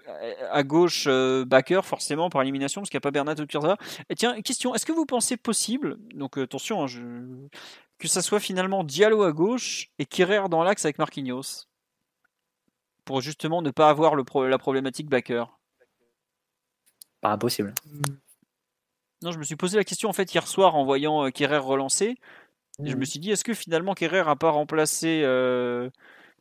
à 0.49 0.64
gauche, 0.64 1.06
euh, 1.07 1.45
Backer, 1.45 1.85
forcément, 1.85 2.30
par 2.30 2.41
élimination, 2.41 2.81
parce 2.81 2.89
qu'il 2.89 2.98
n'y 2.98 3.02
a 3.02 3.07
pas 3.07 3.11
Bernat 3.11 3.35
ou 3.39 3.45
Kurza. 3.45 3.77
Et 4.10 4.15
tiens, 4.15 4.41
question, 4.41 4.73
est-ce 4.73 4.85
que 4.85 4.93
vous 4.93 5.06
pensez 5.06 5.38
possible, 5.38 5.98
donc 6.15 6.38
euh, 6.38 6.43
attention, 6.43 6.84
hein, 6.84 6.88
je, 6.88 7.02
que 7.99 8.07
ça 8.07 8.22
soit 8.22 8.39
finalement 8.39 8.84
Diallo 8.84 9.23
à 9.23 9.31
gauche 9.31 9.89
et 9.99 10.06
Kerrer 10.06 10.49
dans 10.49 10.64
l'axe 10.64 10.85
avec 10.85 10.98
Marquinhos? 10.98 11.68
Pour 13.06 13.22
justement 13.22 13.61
ne 13.61 13.72
pas 13.72 13.89
avoir 13.89 14.15
le 14.15 14.23
pro 14.23 14.48
la 14.48 14.57
problématique 14.57 15.10
Backer 15.10 15.45
Pas 17.19 17.31
impossible. 17.31 17.73
Non, 19.22 19.31
je 19.31 19.38
me 19.38 19.43
suis 19.43 19.56
posé 19.56 19.77
la 19.77 19.84
question 19.84 20.10
en 20.10 20.14
fait 20.14 20.34
hier 20.34 20.48
soir 20.48 20.76
en 20.76 20.85
voyant 20.85 21.26
euh, 21.26 21.30
Kerrer 21.30 21.57
relancer 21.57 22.15
je 22.80 22.95
me 22.95 23.02
mmh. 23.02 23.06
suis 23.06 23.19
dit, 23.19 23.31
est-ce 23.31 23.43
que 23.43 23.53
finalement 23.53 23.93
Kerrer 23.93 24.23
a 24.27 24.35
pas 24.35 24.52
remplacé. 24.52 25.22
Euh... 25.23 25.89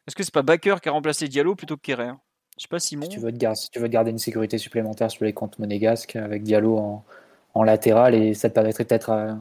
Est-ce 0.07 0.16
que 0.16 0.23
c'est 0.23 0.35
pas 0.35 0.43
Baker 0.43 0.77
qui 0.82 0.89
a 0.89 0.93
remplacé 0.93 1.28
Diallo 1.28 1.55
plutôt 1.55 1.77
que 1.77 1.82
Kerrer? 1.82 2.12
Je 2.57 2.62
sais 2.62 2.69
pas, 2.69 2.78
Simon. 2.78 3.05
Si 3.05 3.11
tu, 3.11 3.20
veux 3.20 3.32
te 3.32 3.36
garder, 3.39 3.57
si 3.57 3.70
tu 3.70 3.78
veux 3.78 3.89
garder 3.89 4.11
une 4.11 4.19
sécurité 4.19 4.59
supplémentaire 4.59 5.11
sur 5.11 5.24
les 5.24 5.32
comptes 5.32 5.59
monégasques 5.59 6.16
avec 6.16 6.43
Diallo 6.43 6.78
en, 6.78 7.05
en 7.55 7.62
latéral, 7.62 8.15
et 8.15 8.35
ça 8.35 8.48
te 8.48 8.55
permettrait 8.55 8.85
peut-être 8.85 9.11
euh, 9.11 9.32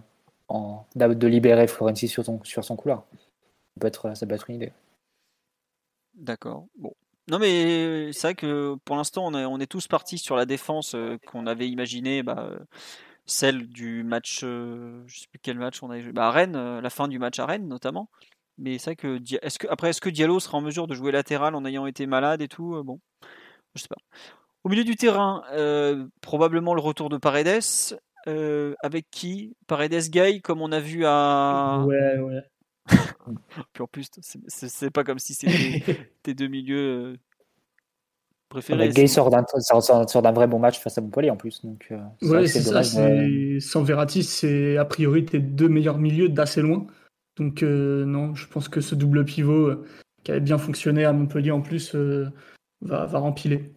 en, 0.47 0.85
de 0.95 1.27
libérer 1.27 1.67
Florenzi 1.67 2.07
sur, 2.07 2.23
ton, 2.23 2.41
sur 2.43 2.63
son 2.63 2.75
couloir. 2.75 3.05
Ça 3.13 3.81
peut, 3.81 3.87
être, 3.87 4.15
ça 4.15 4.25
peut 4.25 4.35
être 4.35 4.49
une 4.49 4.57
idée. 4.57 4.71
D'accord. 6.13 6.67
Bon. 6.77 6.93
Non, 7.29 7.39
mais 7.39 8.11
c'est 8.13 8.27
vrai 8.27 8.35
que 8.35 8.75
pour 8.85 8.95
l'instant, 8.95 9.27
on, 9.27 9.37
est- 9.37 9.45
on 9.45 9.59
est 9.59 9.67
tous 9.67 9.87
partis 9.87 10.17
sur 10.17 10.35
la 10.35 10.45
défense 10.45 10.95
euh, 10.95 11.17
qu'on 11.27 11.45
avait 11.45 11.69
imaginé, 11.69 12.23
bah, 12.23 12.49
celle 13.29 13.67
du 13.67 14.03
match, 14.03 14.41
euh, 14.43 15.03
je 15.07 15.19
sais 15.19 15.27
plus 15.29 15.39
quel 15.41 15.57
match 15.57 15.81
on 15.83 15.89
avait 15.89 16.01
joué, 16.01 16.11
bah, 16.11 16.27
à 16.27 16.31
Rennes, 16.31 16.55
euh, 16.55 16.81
la 16.81 16.89
fin 16.89 17.07
du 17.07 17.19
match 17.19 17.39
à 17.39 17.45
Rennes 17.45 17.67
notamment. 17.67 18.09
Mais 18.57 18.77
c'est 18.77 18.91
vrai 18.91 18.95
que, 18.95 19.17
Dia- 19.17 19.39
est-ce 19.41 19.59
que 19.59 19.67
après, 19.69 19.89
est-ce 19.89 20.01
que 20.01 20.09
Diallo 20.09 20.39
sera 20.39 20.57
en 20.57 20.61
mesure 20.61 20.87
de 20.87 20.93
jouer 20.93 21.11
latéral 21.11 21.55
en 21.55 21.63
ayant 21.65 21.85
été 21.85 22.05
malade 22.07 22.41
et 22.41 22.47
tout 22.47 22.75
euh, 22.75 22.83
Bon, 22.83 22.99
je 23.75 23.81
sais 23.81 23.87
pas. 23.87 23.95
Au 24.63 24.69
milieu 24.69 24.83
du 24.83 24.95
terrain, 24.95 25.43
euh, 25.53 26.05
probablement 26.21 26.73
le 26.73 26.81
retour 26.81 27.09
de 27.09 27.17
Paredes. 27.17 27.97
avec 28.25 29.09
qui? 29.11 29.55
Paredes 29.67 30.09
Gay, 30.09 30.41
comme 30.41 30.61
on 30.61 30.71
a 30.71 30.79
vu 30.79 31.03
à. 31.05 31.83
Ouais, 31.87 32.17
ouais. 32.17 32.41
Puis 33.73 33.83
en 33.83 33.87
plus, 33.87 34.07
c'est 34.47 34.91
pas 34.91 35.03
comme 35.03 35.19
si 35.19 35.33
c'était 35.33 35.83
tes 36.23 36.33
deux 36.33 36.47
milieux 36.47 37.15
Mais 38.69 38.89
Gay 38.89 39.07
sort 39.07 39.29
d'un 39.29 39.45
sort- 39.59 39.83
sort- 39.83 40.09
sort 40.09 40.21
d'un 40.21 40.31
vrai 40.31 40.47
bon 40.47 40.59
match 40.59 40.79
face 40.79 40.97
à 40.97 41.01
Montpellier 41.01 41.29
en 41.29 41.37
plus. 41.37 41.63
Donc, 41.63 41.87
euh, 41.91 41.97
Ouais, 42.23 42.47
c'est 42.47 42.61
ça. 42.61 42.83
c'est- 42.83 43.59
Sans 43.59 43.83
Verratti, 43.83 44.23
c'est 44.23 44.77
a 44.77 44.85
priori 44.85 45.25
tes 45.25 45.39
deux 45.39 45.69
meilleurs 45.69 45.97
milieux 45.97 46.29
d'assez 46.29 46.61
loin. 46.61 46.85
Donc, 47.37 47.63
euh, 47.63 48.05
non, 48.05 48.35
je 48.35 48.47
pense 48.47 48.67
que 48.67 48.81
ce 48.81 48.95
double 48.95 49.23
pivot 49.25 49.67
euh, 49.69 49.85
qui 50.23 50.31
avait 50.31 50.39
bien 50.39 50.57
fonctionné 50.57 51.05
à 51.05 51.13
Montpellier 51.13 51.51
en 51.51 51.61
plus 51.61 51.93
euh, 51.95 52.27
va, 52.81 53.05
va 53.05 53.19
rempiler. 53.19 53.71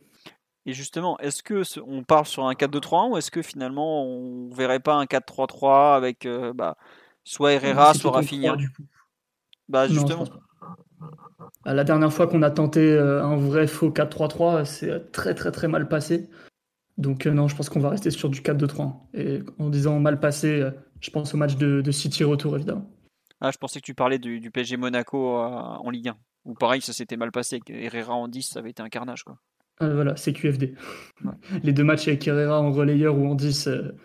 Et 0.65 0.73
justement, 0.73 1.19
est-ce 1.19 1.43
que 1.43 1.65
ce- 1.65 1.81
on 1.81 2.03
parle 2.03 2.27
sur 2.27 2.45
un 2.47 2.55
4-2-3-1 2.55 3.09
ou 3.09 3.17
est-ce 3.17 3.31
que 3.31 3.43
finalement 3.43 4.05
on 4.05 4.49
verrait 4.55 4.81
pas 4.81 4.95
un 4.95 5.07
4-3-3 5.07 5.95
avec 5.97 6.25
euh, 6.25 6.53
bah, 6.53 6.77
soit 7.25 7.53
Herrera, 7.53 7.95
soit 7.95 8.13
Rafinha? 8.13 8.49
trois, 8.53 8.57
du 8.57 8.71
coup. 8.71 8.83
Bah 9.69 9.87
justement. 9.89 10.25
La 11.65 11.85
dernière 11.85 12.13
fois 12.13 12.27
qu'on 12.27 12.43
a 12.43 12.51
tenté 12.51 12.81
euh, 12.81 13.25
un 13.25 13.37
vrai 13.37 13.67
faux 13.67 13.91
4-3-3, 13.91 14.65
c'est 14.65 15.13
très 15.13 15.35
très 15.35 15.53
très 15.53 15.69
mal 15.69 15.89
passé. 15.89 16.29
Donc 16.99 17.27
euh, 17.27 17.31
non, 17.31 17.49
je 17.49 17.57
pense 17.57 17.69
qu'on 17.69 17.81
va 17.81 17.91
rester 17.91 18.11
sur 18.11 18.29
du 18.29 18.41
4-2-3. 18.41 18.93
Et 19.15 19.41
en 19.59 19.71
disant 19.71 19.99
mal 20.01 20.21
passé, 20.21 20.61
euh, 20.61 20.71
je 21.01 21.11
pense 21.11 21.35
au 21.35 21.37
match 21.37 21.57
de, 21.57 21.81
de 21.81 21.91
City 21.91 22.25
retour 22.25 22.57
évidemment. 22.57 22.91
Ah, 23.41 23.51
je 23.53 23.59
pensais 23.59 23.81
que 23.81 23.87
tu 23.87 23.95
parlais 23.95 24.19
du, 24.19 24.41
du 24.41 24.51
PSG 24.51 24.77
Monaco 24.77 25.37
euh, 25.37 25.49
en 25.49 25.91
Ligue 25.91 26.09
1. 26.09 26.17
Ou 26.45 26.55
pareil, 26.55 26.81
ça 26.81 26.93
s'était 26.93 27.17
mal 27.17 27.33
passé. 27.33 27.57
avec 27.57 27.71
Herrera 27.71 28.15
en 28.15 28.29
10, 28.29 28.43
ça 28.43 28.61
avait 28.61 28.71
été 28.71 28.83
un 28.83 28.89
carnage. 28.89 29.25
Quoi. 29.25 29.37
Euh, 29.83 29.95
voilà, 29.95 30.17
c'est 30.17 30.33
QFD. 30.33 30.75
Ouais. 31.25 31.33
Les 31.63 31.73
deux 31.73 31.85
matchs 31.85 32.09
avec 32.09 32.27
Herrera 32.27 32.61
en 32.61 32.73
relayeur 32.73 33.19
ou 33.19 33.27
en 33.27 33.35
10, 33.35 33.67
euh, 33.67 33.97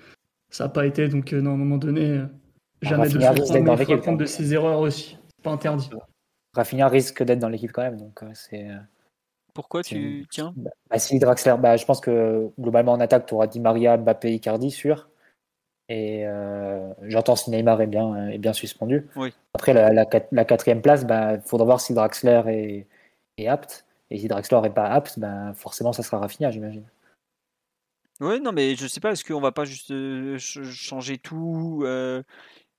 ça 0.49 0.65
n'a 0.65 0.69
pas 0.69 0.85
été. 0.85 1.07
Donc 1.07 1.33
euh, 1.33 1.41
non, 1.41 1.51
à 1.51 1.53
un 1.53 1.57
moment 1.57 1.77
donné, 1.77 2.11
euh, 2.11 2.25
jamais 2.81 3.09
de 3.09 3.19
faute, 3.19 3.39
risque 3.39 3.53
d'être 3.53 3.63
mais 3.63 3.75
il 3.79 3.85
faut 3.85 3.93
apprendre 3.93 4.17
de 4.17 4.25
ses 4.25 4.53
erreurs 4.53 4.79
aussi. 4.79 5.17
C'est 5.35 5.43
pas 5.43 5.51
interdit. 5.51 5.89
Rafinha 6.57 6.87
risque 6.89 7.23
d'être 7.23 7.39
dans 7.39 7.49
l'équipe 7.49 7.71
quand 7.71 7.83
même. 7.83 7.97
Donc, 7.97 8.21
euh, 8.23 8.29
c'est. 8.33 8.69
euh, 8.69 8.77
Pourquoi 9.53 9.83
tu 9.83 10.25
tiens? 10.29 10.53
Bah, 10.89 10.99
si 10.99 11.17
Draxler, 11.19 11.55
bah, 11.59 11.77
je 11.77 11.85
pense 11.85 12.01
que 12.01 12.49
globalement 12.59 12.91
en 12.91 12.99
attaque, 12.99 13.25
tu 13.25 13.33
auras 13.33 13.47
Di 13.47 13.59
Maria, 13.59 13.95
Mbappé, 13.97 14.33
Icardi, 14.33 14.71
sûr. 14.71 15.09
Et 15.89 16.27
euh, 16.27 16.93
j'entends 17.03 17.37
si 17.37 17.49
Neymar 17.49 17.79
est 17.81 17.87
bien, 17.87 18.27
est 18.29 18.37
bien 18.39 18.51
suspendu. 18.53 19.07
Oui. 19.15 19.33
Après, 19.53 19.73
la, 19.73 19.93
la, 19.93 20.05
quat- 20.05 20.27
la 20.33 20.43
quatrième 20.43 20.81
place, 20.81 21.01
il 21.01 21.07
bah, 21.07 21.39
faudra 21.39 21.65
voir 21.65 21.79
si 21.79 21.93
Draxler 21.93 22.41
est, 22.47 22.87
est 23.37 23.47
apte. 23.47 23.85
Et 24.09 24.17
si 24.19 24.27
Draxler 24.27 24.59
n'est 24.61 24.69
pas 24.69 24.87
apte, 24.89 25.17
bah, 25.17 25.53
forcément, 25.55 25.93
ça 25.93 26.03
sera 26.03 26.19
Rafinha, 26.19 26.51
j'imagine. 26.51 26.83
Ouais, 28.19 28.39
non, 28.39 28.51
mais 28.51 28.75
je 28.75 28.87
sais 28.87 28.99
pas, 28.99 29.11
est-ce 29.11 29.23
qu'on 29.23 29.39
va 29.39 29.51
pas 29.51 29.63
juste 29.65 29.89
ch- 29.89 30.63
changer 30.63 31.17
tout 31.19 31.81
euh, 31.83 32.23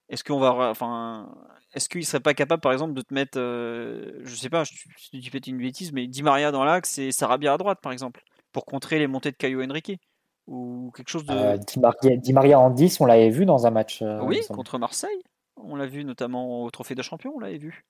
Est-ce 0.09 0.25
qu'on 0.25 0.39
va. 0.41 0.53
Enfin. 0.71 1.33
Est-ce 1.75 1.89
qu'il 1.89 2.05
serait 2.07 2.21
pas 2.21 2.35
capable, 2.35 2.61
par 2.61 2.73
exemple, 2.73 2.95
de 2.95 3.03
te 3.03 3.13
mettre. 3.13 3.39
euh, 3.39 4.21
je 4.25 4.35
sais 4.35 4.49
pas, 4.49 4.65
te 4.65 5.17
dis 5.17 5.31
peut-être 5.31 5.47
une 5.47 5.59
bêtise, 5.59 5.93
mais 5.93 6.07
Di 6.07 6.23
Maria 6.23 6.51
dans 6.51 6.65
l'axe 6.65 6.99
et 6.99 7.13
Sarabia 7.13 7.53
à 7.53 7.59
droite, 7.59 7.81
par 7.83 7.93
exemple, 7.93 8.23
pour 8.53 8.65
contrer 8.65 8.99
les 8.99 9.07
montées 9.07 9.31
de 9.31 9.37
Caio 9.37 9.63
Henrique 9.63 10.01
Ou 10.47 10.91
quelque 10.97 11.11
chose 11.11 11.27
de. 11.27 11.35
Euh, 11.35 11.57
Di, 11.59 11.79
Maria, 11.79 12.17
Di 12.17 12.33
Maria 12.33 12.59
en 12.59 12.71
10, 12.71 13.01
on 13.01 13.05
l'avait 13.05 13.29
vu 13.29 13.45
dans 13.45 13.67
un 13.67 13.71
match. 13.71 14.01
euh, 14.01 14.21
oui, 14.23 14.41
contre 14.49 14.79
Marseille. 14.79 15.23
On 15.57 15.77
l'a 15.77 15.87
vu 15.87 16.05
notamment 16.05 16.63
au 16.63 16.71
Trophée 16.71 16.95
de 16.95 17.03
Champion, 17.03 17.33
on 17.37 17.41
l'avait 17.41 17.59
vu. 17.59 17.85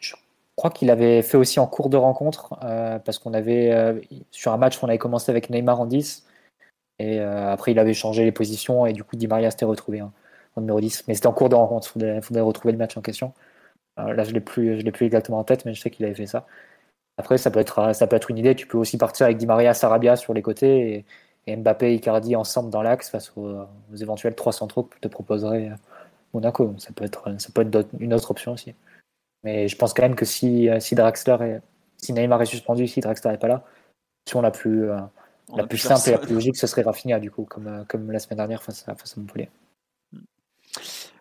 Je 0.00 0.14
crois 0.56 0.70
qu'il 0.70 0.90
avait 0.90 1.20
fait 1.22 1.36
aussi 1.36 1.60
en 1.60 1.66
cours 1.66 1.90
de 1.90 1.96
rencontre, 1.98 2.58
euh, 2.62 2.98
parce 2.98 3.18
qu'on 3.18 3.34
avait, 3.34 4.00
sur 4.30 4.52
un 4.52 4.56
match, 4.56 4.82
on 4.82 4.88
avait 4.88 4.98
commencé 4.98 5.30
avec 5.30 5.50
Neymar 5.50 5.80
en 5.80 5.86
10, 5.86 6.26
et 7.00 7.20
après 7.20 7.72
il 7.72 7.78
avait 7.78 7.94
changé 7.94 8.24
les 8.24 8.32
positions, 8.32 8.86
et 8.86 8.92
du 8.92 9.04
coup 9.04 9.16
Di 9.16 9.26
Maria 9.26 9.50
s'était 9.50 9.64
retrouvé 9.64 10.00
hein, 10.00 10.12
en 10.58 10.60
numéro 10.62 10.80
10. 10.80 11.04
Mais 11.08 11.14
c'était 11.14 11.26
en 11.26 11.32
cours 11.32 11.48
de 11.48 11.54
rencontre, 11.54 11.88
il 11.88 11.92
faudrait, 11.92 12.22
faudrait 12.22 12.42
retrouver 12.42 12.72
le 12.72 12.78
match 12.78 12.96
en 12.96 13.02
question. 13.02 13.32
Euh, 13.98 14.14
là, 14.14 14.24
je 14.24 14.32
plus, 14.38 14.78
je 14.78 14.84
l'ai 14.84 14.92
plus 14.92 15.06
exactement 15.06 15.38
en 15.38 15.44
tête, 15.44 15.64
mais 15.64 15.74
je 15.74 15.80
sais 15.80 15.90
qu'il 15.90 16.04
avait 16.04 16.14
fait 16.14 16.26
ça. 16.26 16.46
Après, 17.18 17.38
ça 17.38 17.50
peut, 17.50 17.60
être, 17.60 17.94
ça 17.94 18.06
peut 18.06 18.16
être 18.16 18.30
une 18.30 18.38
idée, 18.38 18.54
tu 18.54 18.66
peux 18.66 18.78
aussi 18.78 18.96
partir 18.98 19.26
avec 19.26 19.38
Di 19.38 19.46
Maria, 19.46 19.74
Sarabia 19.74 20.16
sur 20.16 20.34
les 20.34 20.42
côtés, 20.42 20.94
et, 20.94 21.04
et 21.48 21.56
Mbappé 21.56 21.92
et 21.92 21.94
Icardi 21.94 22.36
ensemble 22.36 22.70
dans 22.70 22.82
l'axe 22.82 23.08
face 23.08 23.32
aux, 23.36 23.48
aux 23.92 23.96
éventuels 23.96 24.34
trois 24.34 24.52
centraux 24.52 24.84
que 24.84 24.98
te 25.00 25.08
proposerait 25.08 25.70
euh, 25.70 25.74
Monaco. 26.34 26.74
Ça 26.78 26.92
peut 26.92 27.04
être, 27.04 27.34
ça 27.38 27.48
peut 27.52 27.62
être 27.62 27.88
une 27.98 28.12
autre 28.12 28.30
option 28.30 28.52
aussi. 28.52 28.74
Mais 29.44 29.68
je 29.68 29.76
pense 29.76 29.94
quand 29.94 30.02
même 30.02 30.14
que 30.14 30.26
si, 30.26 30.68
euh, 30.68 30.78
si 30.78 30.94
Draxler 30.94 31.36
est, 31.40 31.60
si 31.96 32.12
Neymar 32.12 32.42
est 32.42 32.46
suspendu, 32.46 32.86
si 32.86 33.00
Draxler 33.00 33.32
n'est 33.32 33.38
pas 33.38 33.48
là, 33.48 33.64
l'option 34.26 34.42
la 34.42 34.50
plus, 34.50 34.90
euh, 34.90 34.98
On 35.48 35.56
la 35.56 35.66
plus 35.66 35.78
simple 35.78 36.08
et 36.08 36.12
la 36.12 36.18
plus 36.18 36.34
logique, 36.34 36.56
ce 36.56 36.66
serait 36.66 36.82
Rafinha, 36.82 37.18
du 37.18 37.30
coup, 37.30 37.44
comme, 37.44 37.84
comme 37.88 38.12
la 38.12 38.18
semaine 38.18 38.36
dernière 38.36 38.62
face 38.62 38.86
à, 38.86 38.94
face 38.94 39.16
à 39.16 39.20
Montpellier. 39.20 39.48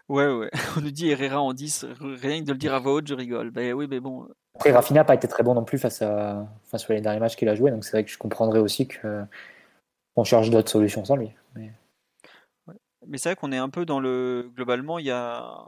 Ouais, 0.09 0.27
ouais. 0.27 0.49
On 0.77 0.81
nous 0.81 0.91
dit 0.91 1.09
Herrera 1.09 1.41
en 1.41 1.53
10. 1.53 1.85
Rien 1.99 2.41
que 2.41 2.45
de 2.45 2.51
le 2.53 2.57
dire 2.57 2.73
à 2.73 2.79
voix 2.79 2.93
haute, 2.93 3.07
je 3.07 3.13
rigole. 3.13 3.51
Ben 3.51 3.73
oui, 3.73 3.87
mais 3.89 3.99
bon. 3.99 4.27
Après, 4.55 4.71
Rafinha 4.71 5.01
n'a 5.01 5.05
pas 5.05 5.15
été 5.15 5.27
très 5.27 5.43
bon 5.43 5.53
non 5.53 5.63
plus 5.63 5.77
face 5.77 6.01
à, 6.01 6.47
enfin, 6.65 6.77
sur 6.77 6.93
les 6.93 7.01
derniers 7.01 7.19
matchs 7.19 7.35
qu'il 7.35 7.49
a 7.49 7.55
joué, 7.55 7.69
donc 7.71 7.83
c'est 7.83 7.91
vrai 7.91 8.03
que 8.03 8.09
je 8.09 8.17
comprendrais 8.17 8.59
aussi 8.59 8.87
qu'on 8.87 10.23
cherche 10.23 10.49
d'autres 10.49 10.69
solutions 10.71 11.05
sans 11.05 11.15
lui. 11.15 11.31
Mais 11.55 11.71
Mais 13.05 13.17
c'est 13.17 13.29
vrai 13.29 13.35
qu'on 13.35 13.51
est 13.51 13.57
un 13.57 13.69
peu 13.69 13.85
dans 13.85 13.99
le. 13.99 14.49
Globalement, 14.55 14.97
il 14.99 15.05
y 15.05 15.11
a. 15.11 15.67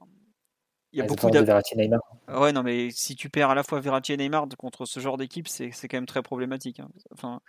Il 0.91 0.97
y 0.97 1.01
a 1.03 1.05
beaucoup 1.05 1.29
de 1.29 1.37
Verratti 1.37 1.75
et 1.75 1.77
Neymar. 1.77 1.99
Ouais, 2.29 2.51
non, 2.51 2.63
mais 2.63 2.89
si 2.89 3.15
tu 3.15 3.29
perds 3.29 3.51
à 3.51 3.55
la 3.55 3.61
fois 3.61 3.79
Verratti 3.79 4.13
et 4.13 4.17
Neymar 4.17 4.47
contre 4.57 4.85
ce 4.85 4.99
genre 4.99 5.17
d'équipe, 5.17 5.47
c'est 5.47 5.69
c'est 5.71 5.87
quand 5.87 5.97
même 5.97 6.07
très 6.07 6.23
problématique. 6.23 6.79
hein. 6.79 6.89
Enfin, 7.13 7.41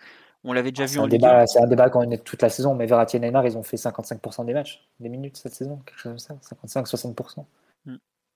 on 0.43 0.53
l'avait 0.53 0.71
déjà 0.71 0.83
Ah, 0.83 0.87
vu 0.87 0.93
C'est 0.93 0.99
en 0.99 1.03
un, 1.03 1.07
Ligue 1.07 1.23
1. 1.25 1.27
débat, 1.29 1.47
c'est 1.47 1.59
un 1.61 1.67
débat 1.67 1.89
quand 1.89 2.05
on 2.05 2.09
est 2.11 2.23
toute 2.23 2.41
la 2.41 2.49
saison, 2.49 2.73
mais 2.75 2.85
Verratti 2.85 3.17
et 3.17 3.19
Neymar, 3.19 3.45
ils 3.45 3.57
ont 3.57 3.63
fait 3.63 3.77
55% 3.77 4.45
des 4.45 4.53
matchs, 4.53 4.87
des 4.99 5.09
minutes 5.09 5.37
cette 5.37 5.53
saison, 5.53 5.77
quelque 5.85 5.99
chose 5.99 6.11
comme 6.27 6.39
ça, 6.39 6.55
55-60%. 6.55 7.45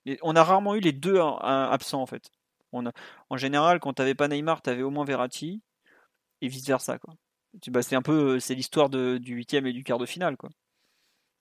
Et 0.08 0.20
on 0.22 0.36
a 0.36 0.44
rarement 0.44 0.76
eu 0.76 0.80
les 0.82 0.92
deux 0.94 1.20
hein, 1.20 1.68
absents 1.72 2.02
en 2.02 2.06
fait. 2.06 2.30
On 2.72 2.86
a, 2.86 2.92
en 3.32 3.38
général, 3.38 3.80
quand 3.80 3.94
t'avais 3.94 4.14
pas 4.14 4.28
Neymar, 4.28 4.62
t'avais 4.62 4.84
au 4.84 4.92
moins 4.92 5.04
Verratti 5.06 5.62
et 6.42 6.48
vice 6.48 6.68
versa 6.68 7.00
quoi. 7.00 7.16
Bah, 7.70 7.82
c'est 7.82 7.96
un 7.96 8.02
peu, 8.04 8.40
c'est 8.40 8.54
l'histoire 8.54 8.90
de- 8.90 9.18
du 9.18 9.34
huitième 9.34 9.66
et 9.66 9.74
du 9.74 9.84
quart 9.84 9.98
de 9.98 10.06
finale 10.06 10.38
quoi. 10.38 10.50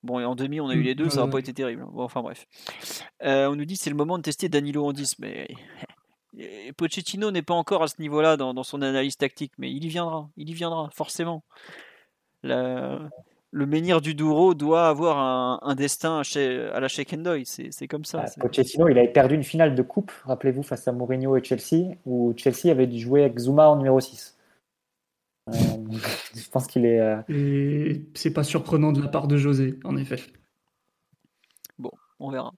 Bon, 0.02 0.20
et 0.20 0.24
en 0.24 0.34
demi, 0.34 0.60
on 0.60 0.68
a 0.68 0.74
eu 0.74 0.80
Mm, 0.80 0.84
les 0.84 0.94
deux, 0.94 1.10
ça 1.10 1.22
n'a 1.24 1.28
pas 1.28 1.38
été 1.40 1.52
terrible. 1.52 1.82
hein. 1.82 1.88
Bon, 1.92 2.04
enfin 2.04 2.22
bref. 2.22 2.46
Euh, 3.22 3.48
on 3.50 3.56
nous 3.56 3.64
dit 3.64 3.76
c'est 3.76 3.90
le 3.90 3.96
moment 3.96 4.16
de 4.16 4.22
tester 4.22 4.48
Danilo 4.48 4.86
en 4.86 4.92
10, 4.92 5.18
mais 5.18 5.48
Pochettino 6.76 7.30
n'est 7.30 7.42
pas 7.42 7.54
encore 7.54 7.82
à 7.82 7.88
ce 7.88 8.00
niveau-là 8.00 8.36
dans, 8.36 8.54
dans 8.54 8.62
son 8.62 8.82
analyse 8.82 9.16
tactique, 9.16 9.52
mais 9.58 9.70
il 9.70 9.84
y 9.84 9.88
viendra, 9.88 10.28
il 10.36 10.50
y 10.50 10.54
viendra 10.54 10.90
forcément. 10.92 11.44
La- 12.42 12.98
le 13.50 13.66
menhir 13.66 14.00
du 14.00 14.14
Douro 14.14 14.54
doit 14.54 14.88
avoir 14.88 15.16
un, 15.18 15.60
un 15.62 15.74
destin 15.76 16.18
à, 16.18 16.22
chez- 16.24 16.68
à 16.72 16.80
la 16.80 16.88
Sheikh 16.88 17.14
c'est 17.44 17.70
c'est 17.70 17.86
comme 17.86 18.04
ça. 18.04 18.22
Ah, 18.24 18.26
c'est- 18.26 18.40
Pochettino, 18.40 18.88
il 18.88 18.98
avait 18.98 19.12
perdu 19.12 19.36
une 19.36 19.44
finale 19.44 19.76
de 19.76 19.82
coupe, 19.82 20.10
rappelez-vous, 20.24 20.64
face 20.64 20.88
à 20.88 20.92
Mourinho 20.92 21.36
et 21.36 21.44
Chelsea, 21.44 21.94
où 22.04 22.34
Chelsea 22.36 22.70
avait 22.72 22.88
dû 22.88 22.98
jouer 22.98 23.22
avec 23.22 23.38
Zuma 23.38 23.68
en 23.68 23.76
numéro 23.76 24.00
6. 24.00 24.36
Euh, 25.50 25.52
je 26.34 26.48
pense 26.50 26.66
qu'il 26.66 26.84
est. 26.84 26.98
euh, 27.00 27.20
Et 27.28 28.02
c'est 28.14 28.32
pas 28.32 28.42
surprenant 28.42 28.90
de 28.92 29.00
la 29.00 29.08
part 29.08 29.28
de 29.28 29.36
José, 29.36 29.78
en 29.84 29.96
effet. 29.96 30.16
On 32.20 32.30
verra. 32.30 32.52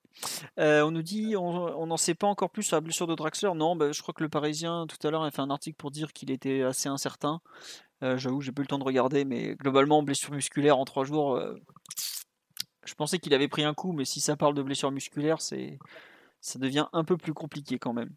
Euh, 0.58 0.82
on 0.82 0.90
nous 0.90 1.02
dit, 1.02 1.34
on 1.36 1.86
n'en 1.86 1.96
sait 1.96 2.14
pas 2.14 2.26
encore 2.26 2.50
plus 2.50 2.62
sur 2.62 2.76
la 2.76 2.80
blessure 2.80 3.06
de 3.06 3.14
Draxler. 3.14 3.52
Non, 3.54 3.74
bah, 3.74 3.90
je 3.92 4.02
crois 4.02 4.12
que 4.12 4.22
le 4.22 4.28
Parisien 4.28 4.86
tout 4.86 5.04
à 5.06 5.10
l'heure 5.10 5.22
a 5.22 5.30
fait 5.30 5.40
un 5.40 5.50
article 5.50 5.76
pour 5.76 5.90
dire 5.90 6.12
qu'il 6.12 6.30
était 6.30 6.62
assez 6.62 6.88
incertain. 6.88 7.40
Euh, 8.02 8.18
J'avoue, 8.18 8.42
j'ai 8.42 8.52
pas 8.52 8.60
eu 8.60 8.64
le 8.64 8.68
temps 8.68 8.78
de 8.78 8.84
regarder, 8.84 9.24
mais 9.24 9.54
globalement, 9.54 10.02
blessure 10.02 10.32
musculaire 10.32 10.78
en 10.78 10.84
trois 10.84 11.04
jours. 11.04 11.36
euh, 11.36 11.54
je 12.84 12.94
pensais 12.94 13.18
qu'il 13.18 13.32
avait 13.34 13.48
pris 13.48 13.64
un 13.64 13.74
coup, 13.74 13.92
mais 13.92 14.04
si 14.04 14.20
ça 14.20 14.36
parle 14.36 14.54
de 14.54 14.62
blessure 14.62 14.90
musculaire, 14.92 15.40
c'est 15.40 15.78
ça 16.40 16.58
devient 16.58 16.86
un 16.92 17.02
peu 17.02 17.16
plus 17.16 17.32
compliqué 17.34 17.78
quand 17.78 17.92
même. 17.92 18.10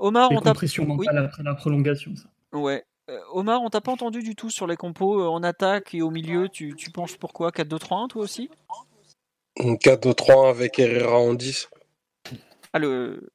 Omar, 0.00 0.30
on 0.32 0.40
t'a 0.40 0.50
après 0.50 0.66
la 1.44 1.54
prolongation, 1.54 2.16
ça. 2.16 2.28
ouais. 2.52 2.84
Omar, 3.30 3.62
on 3.62 3.70
t'a 3.70 3.80
pas 3.80 3.92
entendu 3.92 4.22
du 4.22 4.34
tout 4.34 4.50
sur 4.50 4.66
les 4.66 4.76
compos 4.76 5.22
en 5.28 5.44
attaque 5.44 5.94
et 5.94 6.02
au 6.02 6.10
milieu. 6.10 6.48
Tu, 6.48 6.74
tu 6.74 6.90
penches 6.90 7.18
pourquoi? 7.18 7.50
4-2-3-1 7.50 8.08
toi 8.08 8.22
aussi? 8.22 8.50
4-2-3 9.58 10.50
avec 10.50 10.78
Herrera 10.78 11.18
en 11.18 11.34
10. 11.34 11.68
Ah 12.72 12.78
le 12.78 13.28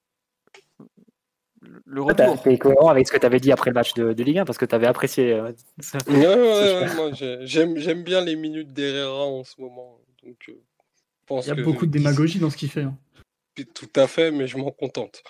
le 1.86 2.02
t'as 2.16 2.28
retour. 2.28 2.40
été 2.48 2.58
cohérent 2.58 2.90
avec 2.90 3.08
ce 3.08 3.12
que 3.14 3.18
tu 3.18 3.26
avais 3.26 3.40
dit 3.40 3.52
après 3.52 3.70
le 3.70 3.76
match 3.76 3.94
de, 3.94 4.14
de 4.14 4.24
Ligue 4.24 4.40
1 4.40 4.46
parce 4.46 4.58
que 4.58 4.66
tu 4.66 4.74
avais 4.76 4.88
apprécié. 4.88 5.34
euh, 5.34 5.52
ça. 5.80 6.00
Ouais, 6.08 6.16
ouais, 6.16 7.12
ouais, 7.22 7.40
j'aime 7.46 7.78
j'aime 7.78 8.04
bien 8.04 8.22
les 8.22 8.36
minutes 8.36 8.74
d'Herrera 8.74 9.26
en 9.26 9.44
ce 9.44 9.60
moment. 9.62 10.00
Donc, 10.24 10.38
euh, 10.50 10.54
pense 11.28 11.46
Il 11.46 11.50
y 11.50 11.52
a 11.52 11.56
que 11.56 11.62
beaucoup 11.62 11.86
de 11.86 11.92
démagogie 11.92 12.40
dans 12.40 12.50
ce 12.50 12.58
qu'il 12.58 12.70
fait. 12.70 12.82
hein. 12.82 12.98
Tout 13.74 13.90
à 13.96 14.08
fait, 14.08 14.32
mais 14.32 14.48
je 14.48 14.58
m'en 14.58 14.72
contente. 14.72 15.24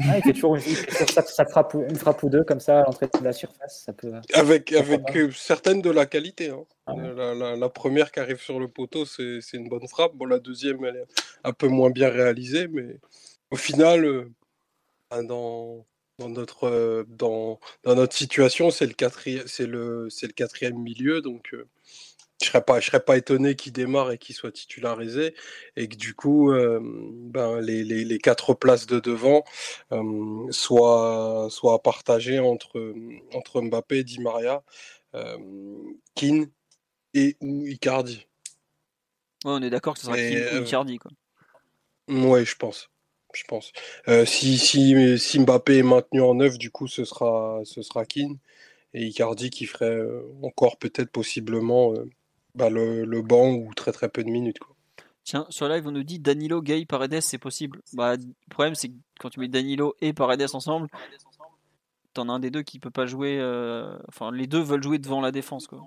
Ah, 0.00 0.18
il 0.18 0.22
fait 0.22 0.32
toujours 0.32 0.56
une, 0.56 0.62
ça, 0.62 1.22
ça 1.22 1.46
frappe, 1.46 1.74
une 1.74 1.96
frappe 1.96 2.22
ou 2.24 2.28
deux 2.28 2.42
comme 2.42 2.58
ça 2.58 2.80
à 2.80 2.82
l'entrée 2.84 3.06
de 3.06 3.24
la 3.24 3.32
surface. 3.32 3.84
Ça 3.84 3.92
peut, 3.92 4.12
avec 4.34 4.72
avec 4.72 5.16
euh, 5.16 5.30
certaines 5.30 5.80
de 5.80 5.90
la 5.90 6.04
qualité. 6.04 6.50
Hein. 6.50 6.64
Ah 6.86 6.94
la, 6.96 7.34
la, 7.34 7.56
la, 7.56 7.68
première 7.68 8.10
qui 8.10 8.18
arrive 8.18 8.40
sur 8.40 8.58
le 8.58 8.68
poteau, 8.68 9.04
c'est 9.06 9.40
une 9.52 9.68
bonne 9.68 9.86
frappe. 9.86 10.14
Bon, 10.16 10.26
la 10.26 10.40
deuxième, 10.40 10.84
elle 10.84 10.96
est 10.96 11.06
un 11.44 11.52
peu 11.52 11.68
moins 11.68 11.90
bien 11.90 12.10
réalisée, 12.10 12.66
mais 12.66 12.98
au 13.50 13.56
final, 13.56 14.04
euh, 14.04 14.32
ben, 15.10 15.22
dans, 15.22 15.86
dans, 16.18 16.28
notre, 16.28 16.64
euh, 16.64 17.04
dans, 17.06 17.60
dans 17.84 17.94
notre 17.94 18.16
situation, 18.16 18.70
c'est 18.70 18.86
le, 18.86 18.94
quatrième, 18.94 19.44
le, 19.60 20.08
le 20.08 20.32
quatrième 20.32 20.78
milieu. 20.78 21.22
Donc, 21.22 21.54
je 22.42 22.48
serais 22.48 22.62
pas, 22.62 22.80
je 22.80 22.86
serais 22.86 23.00
pas 23.00 23.16
étonné 23.16 23.54
qu'il 23.54 23.72
démarre 23.72 24.10
et 24.10 24.18
qu'il 24.18 24.34
soit 24.34 24.52
titularisé 24.52 25.34
et 25.76 25.88
que 25.88 25.96
du 25.96 26.14
coup, 26.14 26.50
euh, 26.50 26.80
ben, 26.82 27.60
les, 27.60 27.84
les, 27.84 28.04
les, 28.04 28.18
quatre 28.18 28.54
places 28.54 28.86
de 28.86 29.00
devant 29.00 29.44
euh, 29.92 30.46
soient, 30.50 31.48
soient 31.50 31.82
partagées 31.82 32.40
entre, 32.40 32.94
entre 33.34 33.62
Mbappé, 33.62 34.04
Di 34.04 34.20
Maria, 34.20 34.62
euh, 35.14 35.38
Keane 36.14 36.50
et 37.14 37.36
ou 37.40 37.66
Icardi. 37.66 38.26
Ouais, 39.44 39.52
on 39.52 39.62
est 39.62 39.70
d'accord 39.70 39.94
que 39.94 40.00
ce 40.00 40.06
sera 40.06 40.16
Keane 40.16 40.58
ou 40.58 40.64
Icardi. 40.64 40.98
Quoi. 40.98 41.12
Ouais, 42.08 42.44
je 42.44 42.56
pense. 42.56 42.90
Je 43.32 43.42
pense. 43.48 43.72
si, 44.26 44.58
si, 44.58 45.18
si, 45.18 45.38
Mbappé 45.40 45.78
est 45.78 45.82
maintenu 45.82 46.20
en 46.20 46.34
neuf, 46.34 46.56
du 46.56 46.70
coup, 46.70 46.86
ce 46.86 47.04
sera, 47.04 47.60
ce 47.64 47.82
sera 47.82 48.04
Keane 48.04 48.38
et 48.92 49.06
Icardi 49.06 49.50
qui 49.50 49.66
ferait 49.66 49.98
encore 50.42 50.76
peut-être 50.76 51.10
possiblement 51.10 51.94
bah, 52.54 52.70
le, 52.70 53.22
banc 53.22 53.52
ou 53.52 53.72
très 53.74 53.92
très 53.92 54.08
peu 54.08 54.22
de 54.22 54.30
minutes. 54.30 54.58
Tiens, 55.24 55.46
sur 55.48 55.68
live, 55.68 55.86
on 55.86 55.92
nous 55.92 56.02
dit 56.02 56.18
Danilo, 56.18 56.60
Gay, 56.60 56.84
Paredes, 56.84 57.20
c'est 57.20 57.38
possible. 57.38 57.80
Bah, 57.94 58.16
le 58.16 58.24
problème, 58.50 58.74
c'est 58.74 58.88
que 58.88 58.94
quand 59.18 59.30
tu 59.30 59.40
mets 59.40 59.48
Danilo 59.48 59.94
et 60.00 60.12
Paredes 60.12 60.50
ensemble, 60.52 60.88
t'en 62.12 62.28
as 62.28 62.32
un 62.32 62.40
des 62.40 62.50
deux 62.50 62.62
qui 62.62 62.78
peut 62.78 62.90
pas 62.90 63.06
jouer. 63.06 63.38
Euh... 63.40 63.96
Enfin, 64.08 64.30
les 64.30 64.46
deux 64.46 64.60
veulent 64.60 64.82
jouer 64.82 64.98
devant 64.98 65.20
la 65.20 65.32
défense. 65.32 65.66
Quoi. 65.66 65.80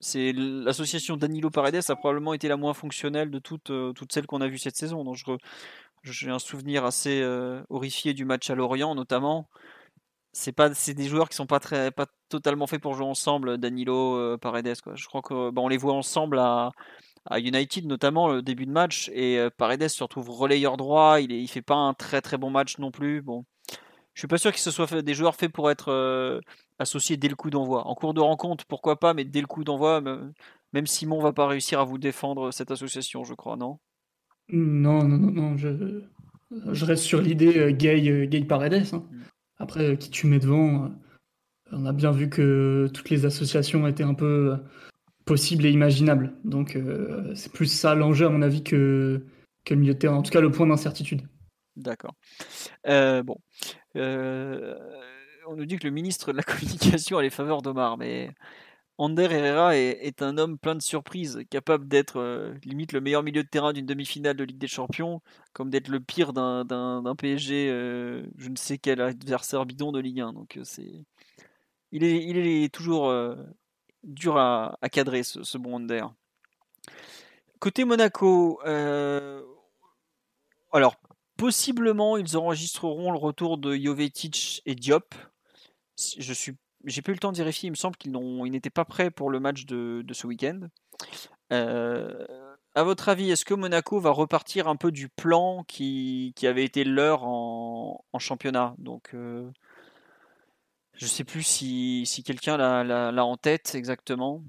C'est 0.00 0.32
l'association 0.32 1.16
Danilo-Paredes 1.16 1.82
a 1.88 1.96
probablement 1.96 2.34
été 2.34 2.46
la 2.46 2.56
moins 2.56 2.74
fonctionnelle 2.74 3.30
de 3.30 3.40
toutes, 3.40 3.70
euh, 3.70 3.92
toutes 3.92 4.12
celles 4.12 4.26
qu'on 4.26 4.40
a 4.40 4.48
vues 4.48 4.58
cette 4.58 4.76
saison. 4.76 5.02
Donc, 5.02 5.16
j'ai 6.04 6.30
un 6.30 6.38
souvenir 6.38 6.84
assez 6.84 7.20
euh, 7.20 7.62
horrifié 7.68 8.14
du 8.14 8.24
match 8.24 8.48
à 8.50 8.54
Lorient, 8.54 8.94
notamment 8.94 9.48
c'est 10.38 10.52
pas 10.52 10.72
c'est 10.72 10.94
des 10.94 11.08
joueurs 11.08 11.28
qui 11.28 11.34
sont 11.34 11.46
pas 11.46 11.58
très 11.58 11.90
pas 11.90 12.06
totalement 12.28 12.68
faits 12.68 12.80
pour 12.80 12.94
jouer 12.94 13.06
ensemble 13.06 13.58
Danilo 13.58 14.14
euh, 14.14 14.38
Paredes 14.38 14.80
quoi. 14.82 14.94
Je 14.94 15.06
crois 15.06 15.20
que 15.20 15.50
bah, 15.50 15.60
on 15.62 15.68
les 15.68 15.76
voit 15.76 15.94
ensemble 15.94 16.38
à, 16.38 16.70
à 17.26 17.40
United 17.40 17.86
notamment 17.86 18.28
le 18.28 18.40
début 18.40 18.64
de 18.64 18.70
match 18.70 19.10
et 19.12 19.38
euh, 19.38 19.50
Paredes 19.50 19.88
se 19.88 20.02
retrouve 20.02 20.30
relayeur 20.30 20.76
droit, 20.76 21.20
il 21.20 21.32
est, 21.32 21.42
il 21.42 21.48
fait 21.48 21.62
pas 21.62 21.74
un 21.74 21.92
très 21.92 22.20
très 22.20 22.38
bon 22.38 22.50
match 22.50 22.78
non 22.78 22.92
plus. 22.92 23.20
Bon, 23.20 23.44
je 24.14 24.20
suis 24.20 24.28
pas 24.28 24.38
sûr 24.38 24.52
que 24.52 24.60
ce 24.60 24.70
soit 24.70 25.02
des 25.02 25.14
joueurs 25.14 25.34
faits 25.34 25.52
pour 25.52 25.72
être 25.72 25.90
euh, 25.90 26.40
associés 26.78 27.16
dès 27.16 27.28
le 27.28 27.36
coup 27.36 27.50
d'envoi. 27.50 27.86
En 27.88 27.96
cours 27.96 28.14
de 28.14 28.20
rencontre, 28.20 28.64
pourquoi 28.66 29.00
pas, 29.00 29.14
mais 29.14 29.24
dès 29.24 29.40
le 29.40 29.48
coup 29.48 29.64
d'envoi, 29.64 30.00
même 30.72 30.86
Simon 30.86 31.20
va 31.20 31.32
pas 31.32 31.48
réussir 31.48 31.80
à 31.80 31.84
vous 31.84 31.98
défendre 31.98 32.52
cette 32.52 32.70
association, 32.70 33.24
je 33.24 33.34
crois, 33.34 33.56
non? 33.56 33.78
Non, 34.50 35.02
non, 35.02 35.18
non, 35.18 35.32
non, 35.32 35.56
je, 35.56 36.02
je 36.50 36.84
reste 36.84 37.02
sur 37.02 37.20
l'idée 37.20 37.72
Gay, 37.74 38.26
Gay 38.28 38.44
Paredes. 38.44 38.94
Hein. 38.94 39.04
Mm. 39.10 39.22
Après, 39.58 39.96
qui 39.96 40.10
tu 40.10 40.26
mets 40.26 40.38
devant, 40.38 40.84
euh, 40.84 40.88
on 41.72 41.86
a 41.86 41.92
bien 41.92 42.12
vu 42.12 42.28
que 42.28 42.88
toutes 42.94 43.10
les 43.10 43.24
associations 43.24 43.86
étaient 43.86 44.04
un 44.04 44.14
peu 44.14 44.52
euh, 44.52 44.56
possibles 45.28 45.66
et 45.66 45.70
imaginables. 45.70 46.32
Donc 46.44 46.74
euh, 46.74 47.34
c'est 47.34 47.52
plus 47.52 47.66
ça 47.66 47.94
l'enjeu 47.94 48.26
à 48.26 48.30
mon 48.30 48.42
avis 48.42 48.64
que, 48.64 49.24
que 49.64 49.74
le 49.74 49.80
milieu 49.80 49.94
de 49.94 49.98
terrain, 49.98 50.16
en 50.16 50.22
tout 50.22 50.32
cas 50.32 50.40
le 50.40 50.50
point 50.50 50.66
d'incertitude. 50.66 51.22
D'accord. 51.76 52.14
Euh, 52.88 53.22
bon. 53.22 53.36
Euh, 53.96 54.74
on 55.46 55.54
nous 55.54 55.66
dit 55.66 55.78
que 55.78 55.86
le 55.86 55.92
ministre 55.92 56.32
de 56.32 56.38
la 56.38 56.42
Communication 56.44 57.18
a 57.18 57.22
les 57.22 57.30
faveurs 57.30 57.62
d'Omar, 57.62 57.98
mais 57.98 58.30
Ander 59.00 59.28
Herrera 59.30 59.76
est, 59.76 60.22
un 60.22 60.38
homme 60.38 60.58
plein 60.58 60.74
de 60.74 60.82
surprises, 60.82 61.44
capable 61.50 61.86
d'être 61.86 62.18
euh, 62.18 62.54
limite 62.64 62.92
le 62.92 63.00
meilleur 63.00 63.22
milieu 63.22 63.44
de 63.44 63.48
terrain 63.48 63.72
d'une 63.72 63.86
demi-finale 63.86 64.36
de 64.36 64.42
Ligue 64.42 64.58
des 64.58 64.66
Champions, 64.66 65.22
comme 65.52 65.70
d'être 65.70 65.86
le 65.86 66.00
pire 66.00 66.32
d'un 66.32 67.14
PSG, 67.16 67.70
euh, 67.70 68.26
je 68.36 68.48
ne 68.48 68.56
sais 68.56 68.76
quel 68.76 69.00
adversaire 69.00 69.64
bidon 69.66 69.92
de 69.92 70.00
Ligue 70.00 70.20
1. 70.20 70.32
Donc 70.32 70.56
euh, 70.56 70.64
c'est, 70.64 71.04
il 71.92 72.02
est, 72.02 72.74
toujours 72.74 73.14
dur 74.02 74.36
à, 74.36 74.76
cadrer 74.90 75.22
ce, 75.22 75.58
bon 75.58 75.76
Ander. 75.76 76.04
Côté 77.60 77.84
Monaco, 77.84 78.60
alors 80.72 80.96
possiblement 81.36 82.16
ils 82.16 82.36
enregistreront 82.36 83.12
le 83.12 83.18
retour 83.18 83.58
de 83.58 83.76
Jovetic 83.76 84.60
et 84.66 84.74
Diop. 84.74 85.14
Je 85.96 86.32
suis 86.32 86.56
j'ai 86.84 87.02
pas 87.02 87.10
eu 87.10 87.14
le 87.14 87.20
temps 87.20 87.32
de 87.32 87.36
vérifier, 87.36 87.68
il 87.68 87.70
me 87.70 87.76
semble 87.76 87.96
qu'ils 87.96 88.12
n'étaient 88.50 88.70
pas 88.70 88.84
prêts 88.84 89.10
pour 89.10 89.30
le 89.30 89.40
match 89.40 89.66
de, 89.66 90.02
de 90.04 90.14
ce 90.14 90.26
week-end. 90.26 90.60
Euh, 91.52 92.26
à 92.74 92.82
votre 92.82 93.08
avis, 93.08 93.30
est-ce 93.30 93.44
que 93.44 93.54
Monaco 93.54 93.98
va 93.98 94.10
repartir 94.10 94.68
un 94.68 94.76
peu 94.76 94.92
du 94.92 95.08
plan 95.08 95.64
qui, 95.66 96.32
qui 96.36 96.46
avait 96.46 96.64
été 96.64 96.84
leur 96.84 97.24
en, 97.24 98.04
en 98.12 98.18
championnat? 98.18 98.74
Donc, 98.78 99.10
euh, 99.14 99.50
je 100.92 101.06
sais 101.06 101.24
plus 101.24 101.42
si, 101.42 102.04
si 102.06 102.22
quelqu'un 102.22 102.56
l'a 102.56 103.24
en 103.24 103.36
tête 103.36 103.74
exactement. 103.74 104.42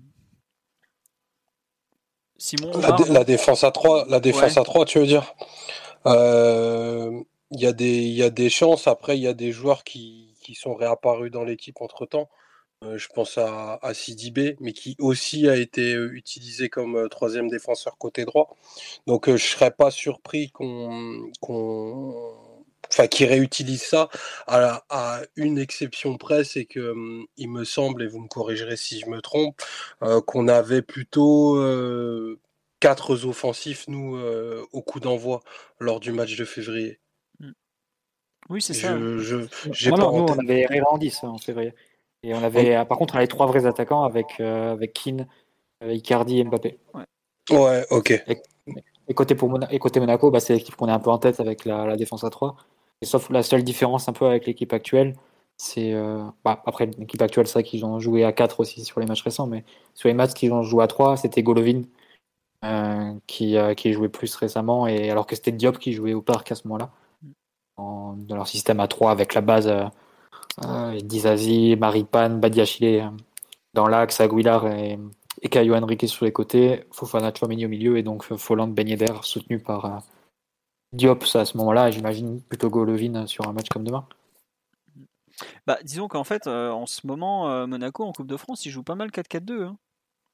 Simon 2.38 2.72
la, 2.78 2.96
la, 3.10 3.24
défense 3.26 3.64
à 3.66 3.72
3, 3.72 4.06
la 4.08 4.20
défense 4.22 4.56
ouais. 4.56 4.60
à 4.60 4.64
3 4.64 4.86
tu 4.86 5.00
veux 5.00 5.06
dire? 5.06 5.34
Euh, 6.06 7.12
Il 7.52 7.60
y 7.60 7.66
a 8.24 8.30
des 8.30 8.50
chances, 8.50 8.88
après 8.88 9.18
il 9.18 9.22
y 9.22 9.28
a 9.28 9.34
des 9.34 9.52
joueurs 9.52 9.84
qui, 9.84 10.29
qui 10.50 10.56
sont 10.56 10.74
réapparus 10.74 11.30
dans 11.30 11.44
l'équipe 11.44 11.80
entre 11.80 12.08
temps. 12.08 12.28
Euh, 12.84 12.98
je 12.98 13.08
pense 13.10 13.38
à, 13.38 13.78
à 13.84 13.94
Sidibé, 13.94 14.58
mais 14.62 14.74
qui 14.74 14.96
aussi 15.00 15.48
a 15.48 15.56
été 15.56 15.94
euh, 15.94 16.12
utilisé 16.14 16.70
comme 16.70 16.96
euh, 16.96 17.08
troisième 17.08 17.50
défenseur 17.50 17.98
côté 18.00 18.26
droit. 18.26 18.56
Donc 19.06 19.30
je 19.30 19.38
serais 19.38 19.70
pas 19.70 19.92
surpris 19.92 20.50
qu'on, 20.50 21.30
enfin, 22.90 23.08
qui 23.08 23.26
réutilise 23.26 23.84
ça 23.84 24.10
à, 24.48 25.22
une 25.36 25.60
exception 25.60 26.18
près, 26.18 26.44
c'est 26.44 26.66
que 26.66 26.92
hum, 26.94 27.28
il 27.38 27.50
me 27.52 27.64
semble, 27.64 28.02
et 28.02 28.08
vous 28.08 28.22
me 28.22 28.28
corrigerez 28.28 28.78
si 28.78 29.00
je 29.00 29.08
me 29.08 29.22
trompe, 29.22 29.62
qu'on 30.26 30.48
avait 30.48 30.82
plutôt 30.82 31.62
quatre 32.80 33.26
offensifs 33.26 33.88
nous 33.88 34.18
au 34.72 34.82
coup 34.82 35.00
d'envoi 35.00 35.42
lors 35.80 36.00
du 36.00 36.12
match 36.12 36.36
de 36.38 36.46
février. 36.46 37.00
Oui, 38.50 38.62
c'est 38.62 38.74
ça. 38.74 38.98
Je, 38.98 39.20
je, 39.20 39.38
j'ai 39.72 39.92
non, 39.92 39.98
nous, 39.98 40.34
on 40.34 40.40
avait 40.40 40.66
Herrera 40.70 40.94
en 40.94 40.98
10 40.98 41.24
en 41.24 41.38
février. 41.38 41.74
Et 42.24 42.34
on 42.34 42.44
avait, 42.44 42.78
oui. 42.78 42.86
par 42.86 42.98
contre, 42.98 43.14
on 43.14 43.18
avait 43.18 43.28
trois 43.28 43.46
vrais 43.46 43.66
attaquants 43.66 44.04
avec, 44.04 44.40
euh, 44.40 44.74
avec 44.74 44.94
Keane, 44.94 45.28
euh, 45.84 45.94
Icardi 45.94 46.40
et 46.40 46.44
Mbappé. 46.44 46.78
Ouais, 46.94 47.58
ouais 47.58 47.86
ok. 47.92 48.12
Et, 48.12 48.42
et, 49.08 49.14
côté, 49.14 49.36
pour 49.36 49.50
Mona, 49.50 49.72
et 49.72 49.80
côté 49.80 50.00
Monaco, 50.00 50.32
bah, 50.32 50.40
c'est 50.40 50.54
l'équipe 50.54 50.76
qu'on 50.76 50.90
est 50.90 50.92
un 50.92 51.00
peu 51.00 51.12
en 51.12 51.20
tête 51.20 51.40
avec 51.40 51.64
la, 51.66 51.86
la, 51.86 51.96
défense 51.96 52.24
à 52.24 52.30
3. 52.30 52.58
Et 53.02 53.06
sauf 53.06 53.30
la 53.30 53.44
seule 53.44 53.64
différence 53.64 54.10
un 54.10 54.14
peu 54.14 54.26
avec 54.26 54.48
l'équipe 54.48 54.74
actuelle, 54.74 55.16
c'est. 55.58 55.94
Euh, 55.94 56.24
bah, 56.44 56.62
après, 56.66 56.88
l'équipe 56.98 57.22
actuelle, 57.22 57.48
c'est 57.48 57.54
vrai 57.54 57.64
qu'ils 57.64 57.86
ont 57.86 58.00
joué 58.00 58.26
à 58.26 58.34
4 58.34 58.60
aussi 58.60 58.84
sur 58.84 59.00
les 59.00 59.06
matchs 59.06 59.24
récents, 59.24 59.48
mais 59.48 59.64
sur 59.94 60.10
les 60.10 60.16
matchs 60.16 60.34
qu'ils 60.34 60.52
ont 60.54 60.64
joué 60.64 60.84
à 60.84 60.88
3, 60.88 61.18
c'était 61.18 61.44
Golovin 61.44 61.84
euh, 62.66 63.14
qui, 63.28 63.56
qui 63.78 63.94
jouait 63.94 64.10
plus 64.10 64.36
récemment, 64.36 64.88
et 64.88 65.10
alors 65.10 65.28
que 65.28 65.36
c'était 65.36 65.54
Diop 65.54 65.78
qui 65.78 65.94
jouait 65.94 66.14
au 66.14 66.22
parc 66.22 66.52
à 66.52 66.56
ce 66.56 66.68
moment-là 66.68 66.92
dans 68.18 68.36
leur 68.36 68.48
système 68.48 68.80
à 68.80 68.88
3 68.88 69.12
avec 69.12 69.34
la 69.34 69.42
base 69.42 69.68
euh, 69.68 69.86
euh, 70.66 71.00
Dizazi, 71.02 71.76
Maripane, 71.78 72.40
Badiachile 72.40 72.86
euh, 72.86 73.10
dans 73.74 73.88
l'axe, 73.88 74.22
Aguilar 74.22 74.68
et, 74.68 75.00
et 75.42 75.50
Caio 75.50 75.76
Henrique 75.76 76.08
sur 76.08 76.26
les 76.26 76.32
côtés, 76.32 76.84
Fofana 76.92 77.34
Chouameni 77.34 77.66
au 77.66 77.70
milieu 77.70 77.98
et 77.98 78.04
donc 78.04 78.24
Folland 78.24 78.68
Ben 78.68 78.88
Yedder 78.88 79.14
soutenu 79.22 79.60
par 79.60 79.86
euh, 79.86 79.98
Diop 80.94 81.24
à 81.36 81.46
ce 81.46 81.58
moment-là, 81.58 81.92
j'imagine 81.92 82.42
plutôt 82.42 82.70
Golovin 82.70 83.28
sur 83.28 83.48
un 83.48 83.54
match 83.54 83.70
comme 83.70 83.84
demain. 83.84 84.06
Bah, 85.68 85.78
disons 85.84 86.08
qu'en 86.08 86.24
fait, 86.24 86.48
euh, 86.48 86.72
en 86.72 86.86
ce 86.86 87.06
moment, 87.06 87.50
euh, 87.50 87.68
Monaco 87.68 88.04
en 88.04 88.12
Coupe 88.12 88.28
de 88.28 88.38
France, 88.38 88.66
il 88.66 88.72
joue 88.72 88.84
pas 88.84 88.96
mal 88.96 89.10
4-4-2. 89.10 89.64
Hein. 89.64 89.78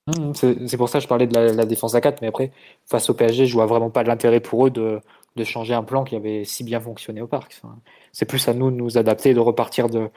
Mmh, 0.07 0.67
c'est 0.67 0.77
pour 0.77 0.89
ça 0.89 0.99
que 0.99 1.03
je 1.03 1.07
parlais 1.07 1.27
de 1.27 1.33
la, 1.33 1.51
la, 1.51 1.65
défense 1.65 1.95
à 1.95 2.01
4, 2.01 2.21
mais 2.21 2.27
après, 2.27 2.51
face 2.85 3.09
au 3.09 3.13
PSG, 3.13 3.47
je 3.47 3.53
vois 3.53 3.65
vraiment 3.65 3.89
pas 3.89 4.03
l'intérêt 4.03 4.39
pour 4.39 4.67
eux 4.67 4.69
de, 4.69 5.01
de 5.35 5.43
changer 5.43 5.73
un 5.73 5.83
plan 5.83 6.03
qui 6.03 6.15
avait 6.15 6.45
si 6.45 6.63
bien 6.63 6.79
fonctionné 6.79 7.21
au 7.21 7.27
parc. 7.27 7.59
Enfin, 7.61 7.77
c'est 8.11 8.25
plus 8.25 8.47
à 8.47 8.53
nous 8.53 8.71
de 8.71 8.75
nous 8.75 8.97
adapter, 8.97 9.33
de 9.33 9.39
repartir 9.39 9.89
de, 9.89 10.09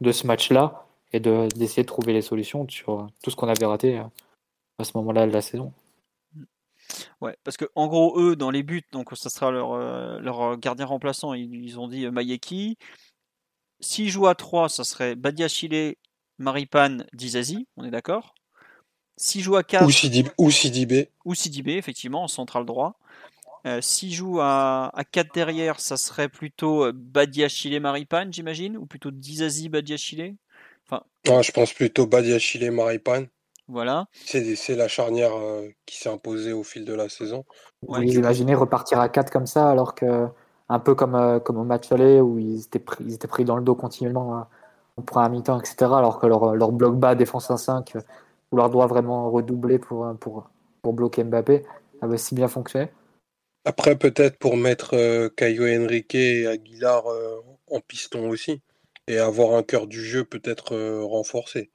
de 0.00 0.12
ce 0.12 0.26
match-là 0.26 0.86
et 1.12 1.20
d'essayer 1.20 1.82
de, 1.82 1.86
de, 1.86 1.86
trouver 1.86 2.12
les 2.12 2.22
solutions 2.22 2.66
sur 2.68 3.06
tout 3.22 3.30
ce 3.30 3.36
qu'on 3.36 3.48
avait 3.48 3.66
raté 3.66 4.02
à 4.78 4.84
ce 4.84 4.92
moment-là 4.96 5.26
de 5.26 5.32
la 5.32 5.42
saison. 5.42 5.72
Ouais, 7.20 7.36
parce 7.44 7.56
que 7.56 7.64
en 7.74 7.86
gros, 7.86 8.20
eux, 8.20 8.36
dans 8.36 8.50
les 8.50 8.62
buts, 8.62 8.82
donc 8.92 9.10
ça 9.14 9.30
sera 9.30 9.50
leur, 9.50 9.72
euh, 9.72 10.18
leur 10.20 10.58
gardien 10.58 10.86
remplaçant, 10.86 11.32
ils, 11.34 11.54
ils 11.54 11.78
ont 11.78 11.88
dit 11.88 12.04
euh, 12.04 12.10
Mayeki. 12.10 12.76
S'ils 13.80 14.08
jouent 14.08 14.26
à 14.26 14.34
3, 14.34 14.68
ça 14.68 14.84
serait 14.84 15.14
Badiachile, 15.14 15.94
Maripane, 16.38 17.06
Dizazi, 17.12 17.66
on 17.76 17.84
est 17.84 17.90
d'accord 17.90 18.34
S'ils 19.16 19.42
jouent 19.42 19.56
à 19.56 19.62
4. 19.62 19.86
Ou 19.86 19.90
Sidibé. 20.50 21.10
Ou 21.24 21.34
Sidibé, 21.34 21.76
effectivement, 21.76 22.24
en 22.24 22.28
central 22.28 22.66
droit. 22.66 22.98
Euh, 23.66 23.80
S'il 23.80 24.12
joue 24.12 24.40
à, 24.40 24.90
à 24.94 25.04
4 25.04 25.32
derrière, 25.34 25.80
ça 25.80 25.96
serait 25.96 26.28
plutôt 26.28 26.84
euh, 26.84 26.92
Badiachile 26.94 27.80
Maripane, 27.80 28.32
j'imagine, 28.32 28.76
ou 28.76 28.86
plutôt 28.86 29.10
Dizazi 29.10 29.68
Badiachile? 29.68 30.36
Ah, 31.28 31.42
je 31.42 31.52
pense 31.52 31.72
plutôt 31.72 32.06
Badiachile 32.06 32.70
Maripane. 32.70 33.28
Voilà. 33.68 34.06
C'est 34.26 34.56
c'est 34.56 34.76
la 34.76 34.88
charnière 34.88 35.34
euh, 35.36 35.68
qui 35.86 35.98
s'est 35.98 36.10
imposée 36.10 36.52
au 36.52 36.64
fil 36.64 36.84
de 36.84 36.94
la 36.94 37.08
saison. 37.08 37.44
Vous 37.82 37.88
Ouais, 37.94 38.06
imaginez 38.06 38.54
repartir 38.54 39.00
à 39.00 39.08
4 39.08 39.30
comme 39.30 39.46
ça, 39.46 39.70
alors 39.70 39.94
que, 39.94 40.28
un 40.68 40.78
peu 40.80 40.94
comme, 40.94 41.14
euh, 41.14 41.40
comme 41.40 41.58
au 41.58 41.64
match 41.64 41.90
aller, 41.92 42.20
où 42.20 42.38
ils 42.38 42.62
étaient, 42.64 42.78
pris, 42.78 43.04
ils 43.04 43.14
étaient 43.14 43.28
pris 43.28 43.44
dans 43.44 43.56
le 43.56 43.64
dos 43.64 43.74
continuellement 43.74 44.36
hein, 44.38 44.48
en 44.96 45.02
première 45.02 45.30
mi-temps, 45.30 45.60
etc., 45.60 45.98
alors 45.98 46.18
que 46.20 46.26
leur, 46.26 46.54
leur 46.56 46.72
bloc 46.72 46.96
bas, 46.98 47.14
défense 47.14 47.50
1-5, 47.50 47.96
euh, 47.96 48.00
vouloir 48.50 48.70
doit 48.70 48.86
vraiment 48.86 49.30
redoubler 49.30 49.78
pour, 49.78 50.06
pour, 50.20 50.50
pour 50.82 50.92
bloquer 50.94 51.24
Mbappé, 51.24 51.64
avait 52.02 52.18
si 52.18 52.34
bien 52.34 52.48
fonctionné. 52.48 52.90
Après, 53.64 53.96
peut-être 53.98 54.38
pour 54.38 54.56
mettre 54.56 54.94
euh, 54.94 55.28
Caio 55.28 55.66
Henrique 55.66 56.14
et 56.14 56.46
Aguilar 56.46 57.06
euh, 57.06 57.40
en 57.70 57.80
piston 57.80 58.28
aussi. 58.28 58.60
Et 59.06 59.18
avoir 59.18 59.54
un 59.54 59.62
cœur 59.62 59.86
du 59.86 60.02
jeu 60.02 60.24
peut-être 60.24 60.74
euh, 60.74 61.02
renforcé. 61.04 61.70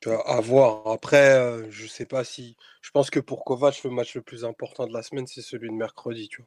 Tu 0.00 0.08
vois, 0.08 0.28
à 0.28 0.40
voir. 0.40 0.86
Après, 0.88 1.70
je 1.70 1.86
sais 1.86 2.06
pas 2.06 2.24
si. 2.24 2.56
Je 2.82 2.90
pense 2.90 3.10
que 3.10 3.20
pour 3.20 3.44
Kovac, 3.44 3.82
le 3.84 3.90
match 3.90 4.14
le 4.14 4.22
plus 4.22 4.44
important 4.44 4.86
de 4.86 4.92
la 4.92 5.02
semaine, 5.02 5.26
c'est 5.26 5.42
celui 5.42 5.68
de 5.68 5.74
mercredi. 5.74 6.28
Tu. 6.28 6.42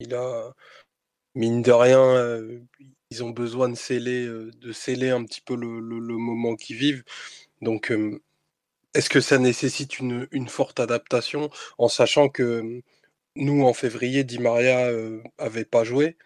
Il 0.00 0.14
a, 0.14 0.54
mine 1.34 1.62
de 1.62 1.72
rien, 1.72 2.40
ils 3.10 3.24
ont 3.24 3.30
besoin 3.30 3.68
de 3.68 3.76
sceller, 3.76 4.26
de 4.26 4.72
sceller 4.72 5.10
un 5.10 5.24
petit 5.24 5.40
peu 5.40 5.56
le, 5.56 5.80
le- 5.80 6.16
moment 6.16 6.56
qu'ils 6.56 6.76
vivent. 6.76 7.04
Donc, 7.62 7.92
est-ce 8.94 9.10
que 9.10 9.20
ça 9.20 9.38
nécessite 9.38 9.98
une, 9.98 10.28
une 10.32 10.48
forte 10.48 10.80
adaptation 10.80 11.50
en 11.78 11.88
sachant 11.88 12.28
que 12.28 12.42
euh, 12.42 12.82
nous, 13.36 13.64
en 13.64 13.74
février, 13.74 14.24
Di 14.24 14.38
Maria 14.40 14.86
euh, 14.88 15.22
avait 15.38 15.64
pas 15.66 15.84
joué 15.84 16.16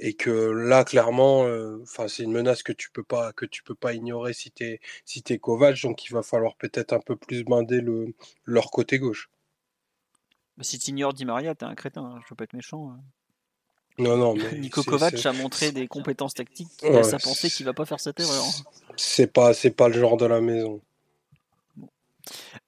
et 0.00 0.14
que 0.14 0.30
là, 0.30 0.84
clairement, 0.84 1.44
euh, 1.46 1.78
enfin, 1.82 2.08
c'est 2.08 2.24
une 2.24 2.32
menace 2.32 2.62
que 2.64 2.72
tu 2.72 2.90
peux 2.90 3.04
pas, 3.04 3.32
que 3.34 3.46
tu 3.46 3.62
peux 3.62 3.74
pas 3.76 3.94
ignorer 3.94 4.32
si 4.34 4.50
tu 4.52 4.64
es, 4.64 4.80
si 5.04 5.22
t'es 5.22 5.38
Kovac. 5.38 5.80
Donc, 5.82 6.04
il 6.06 6.12
va 6.14 6.22
falloir 6.22 6.56
peut-être 6.56 6.92
un 6.94 7.00
peu 7.00 7.16
plus 7.16 7.44
blinder 7.44 7.80
le, 7.80 8.14
leur 8.46 8.70
côté 8.72 8.98
gauche. 8.98 9.30
Bah, 10.56 10.62
si 10.64 10.78
tu 10.78 10.90
ignores 10.90 11.12
Di 11.12 11.24
Maria, 11.24 11.56
t'es 11.56 11.64
un 11.64 11.74
crétin, 11.74 12.04
hein, 12.04 12.20
je 12.22 12.28
veux 12.30 12.36
pas 12.36 12.44
être 12.44 12.52
méchant. 12.54 12.92
hein. 12.92 13.00
Non, 13.98 14.16
non, 14.16 14.34
mais 14.36 14.54
Nico 14.56 14.84
Kovac 14.84 15.24
a 15.26 15.32
montré 15.32 15.72
des 15.72 15.86
compétences 15.88 16.34
tactiques 16.34 16.72
qui 16.76 16.90
Ouais, 16.90 16.90
laissent 16.92 17.14
à 17.14 17.20
penser 17.20 17.50
qu'il 17.50 17.66
va 17.66 17.74
pas 17.74 17.86
faire 17.86 18.00
cette 18.00 18.20
erreur. 18.20 18.46
hein. 18.46 18.64
c'est 18.96 19.26
pas, 19.32 19.54
c'est 19.54 19.70
pas 19.72 19.88
le 19.88 19.98
genre 19.98 20.16
de 20.16 20.26
la 20.26 20.40
maison. 20.40 20.80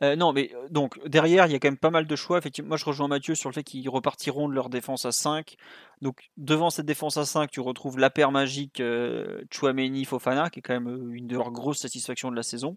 Euh, 0.03 0.17
non, 0.17 0.33
mais 0.33 0.53
euh, 0.55 0.69
donc 0.71 0.99
derrière, 1.07 1.47
il 1.47 1.53
y 1.53 1.55
a 1.55 1.59
quand 1.59 1.69
même 1.69 1.77
pas 1.77 1.91
mal 1.91 2.07
de 2.07 2.17
choix. 2.17 2.39
Effectivement, 2.39 2.69
moi 2.69 2.77
je 2.77 2.85
rejoins 2.85 3.09
Mathieu 3.09 3.35
sur 3.35 3.49
le 3.49 3.55
fait 3.55 3.63
qu'ils 3.63 3.89
repartiront 3.89 4.49
de 4.49 4.55
leur 4.55 4.69
défense 4.69 5.05
à 5.05 5.13
5. 5.13 5.57
Donc 6.01 6.31
devant 6.37 6.71
cette 6.71 6.87
défense 6.87 7.17
à 7.17 7.25
5, 7.25 7.51
tu 7.51 7.61
retrouves 7.61 7.99
la 7.99 8.11
paire 8.11 8.33
magique 8.33 8.81
euh, 8.81 9.43
Chouameni 9.51 10.05
Fofana, 10.05 10.51
qui 10.51 10.61
est 10.61 10.63
quand 10.63 10.79
même 10.79 11.15
une 11.15 11.27
de 11.27 11.37
leurs 11.37 11.51
grosses 11.51 11.81
satisfactions 11.81 12.31
de 12.31 12.37
la 12.37 12.43
saison. 12.43 12.77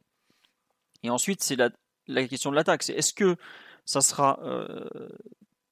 Et 1.04 1.10
ensuite, 1.10 1.44
c'est 1.44 1.56
la, 1.56 2.28
question 2.28 2.52
de 2.52 2.56
l'attaque. 2.56 2.84
C'est 2.84 2.94
est-ce 2.94 3.14
que 3.14 3.36
ça 3.86 4.02
sera, 4.02 4.40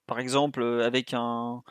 par 0.05 0.19
exemple, 0.19 0.63
avec 0.83 1.13
un. 1.13 1.63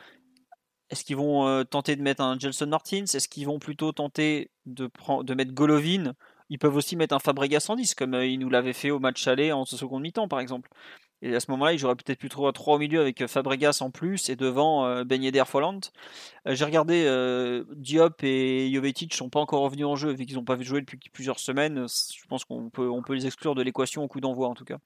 Est-ce 0.89 1.05
qu'ils 1.05 1.15
vont 1.15 1.63
tenter 1.63 1.95
de 1.95 2.01
mettre 2.01 2.21
un 2.21 2.37
Gelson 2.37 2.67
Martins? 2.67 3.05
Est-ce 3.05 3.29
qu'ils 3.29 3.45
vont 3.45 3.59
plutôt 3.59 3.93
tenter 3.93 4.51
de, 4.65 4.89
de 5.21 5.33
mettre 5.33 5.53
Golovin 5.53 6.13
Ils 6.53 6.59
peuvent 6.59 6.75
aussi 6.75 6.95
mettre 6.95 7.15
un 7.15 7.19
Fabregas 7.19 7.65
en 7.69 7.75
10, 7.75 7.95
comme 7.95 8.13
euh, 8.13 8.27
ils 8.27 8.37
nous 8.37 8.47
l'avaient 8.47 8.73
fait 8.73 8.91
au 8.91 8.99
match 8.99 9.25
aller 9.27 9.51
en 9.51 9.65
seconde 9.65 10.03
mi-temps, 10.03 10.27
par 10.27 10.39
exemple. 10.39 10.69
Et 11.23 11.33
à 11.33 11.39
ce 11.39 11.49
moment-là, 11.49 11.73
ils 11.73 11.81
peut-être 11.81 12.19
pu 12.19 12.29
trouver 12.29 12.51
3 12.53 12.75
au 12.75 12.77
milieu 12.77 13.01
avec 13.01 13.21
euh, 13.21 13.27
Fabregas 13.27 13.79
en 13.81 13.89
plus 13.89 14.29
et 14.29 14.35
devant 14.35 14.85
euh, 14.85 15.03
Ben 15.03 15.23
Yedder. 15.23 15.41
Euh, 15.55 15.79
J'ai 16.45 16.63
regardé 16.63 17.63
Diop 17.75 18.23
et 18.23 18.71
Jovetic 18.71 19.15
sont 19.15 19.31
pas 19.31 19.39
encore 19.39 19.61
revenus 19.61 19.87
en 19.87 19.95
jeu 19.95 20.11
vu 20.11 20.27
qu'ils 20.27 20.35
n'ont 20.35 20.45
pas 20.45 20.61
joué 20.61 20.81
depuis 20.81 20.99
plusieurs 21.11 21.39
semaines. 21.39 21.87
Je 21.87 22.27
pense 22.27 22.45
qu'on 22.45 22.69
peut, 22.69 22.87
on 22.87 23.01
peut 23.01 23.15
les 23.15 23.25
exclure 23.25 23.55
de 23.55 23.63
l'équation 23.63 24.03
au 24.03 24.07
coup 24.07 24.21
d'envoi 24.21 24.47
en 24.47 24.53
tout 24.53 24.65
cas. 24.65 24.77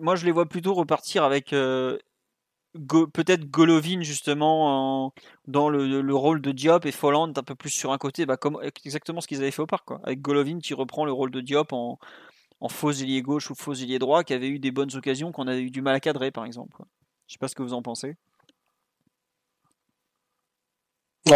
Moi, 0.00 0.16
je 0.16 0.24
les 0.24 0.32
vois 0.32 0.48
plutôt 0.48 0.72
repartir 0.72 1.24
avec 1.24 1.54
Peut-être 2.74 3.44
Golovin 3.50 4.00
justement 4.02 5.06
en- 5.06 5.12
dans 5.46 5.68
le, 5.68 6.00
le 6.00 6.14
rôle 6.14 6.40
de 6.40 6.52
Diop 6.52 6.86
et 6.86 6.92
Folland 6.92 7.32
un 7.36 7.42
peu 7.42 7.54
plus 7.54 7.70
sur 7.70 7.92
un 7.92 7.98
côté, 7.98 8.24
bah, 8.24 8.38
comme 8.38 8.58
exactement 8.84 9.20
ce 9.20 9.28
qu'ils 9.28 9.38
avaient 9.42 9.50
fait 9.50 9.62
au 9.62 9.66
parc. 9.66 9.88
Avec 10.04 10.22
Golovin 10.22 10.58
qui 10.58 10.72
reprend 10.72 11.04
le 11.04 11.12
rôle 11.12 11.30
de 11.30 11.40
Diop 11.42 11.72
en, 11.72 11.98
faux 12.68 12.92
ailier 12.92 13.20
gauche 13.22 13.50
ou 13.50 13.54
faux 13.54 13.74
ailier 13.74 13.98
droit, 13.98 14.24
qui 14.24 14.32
avait 14.32 14.48
eu 14.48 14.58
des 14.58 14.70
bonnes 14.70 14.94
occasions 14.96 15.32
qu'on 15.32 15.48
avait 15.48 15.62
eu 15.62 15.70
du 15.70 15.82
mal 15.82 15.94
à 15.94 16.00
cadrer, 16.00 16.30
par 16.30 16.46
exemple. 16.46 16.74
quoi. 16.74 16.86
Je 17.26 17.34
sais 17.34 17.38
pas 17.38 17.48
ce 17.48 17.54
que 17.54 17.62
vous 17.62 17.74
en 17.74 17.82
pensez. 17.82 18.16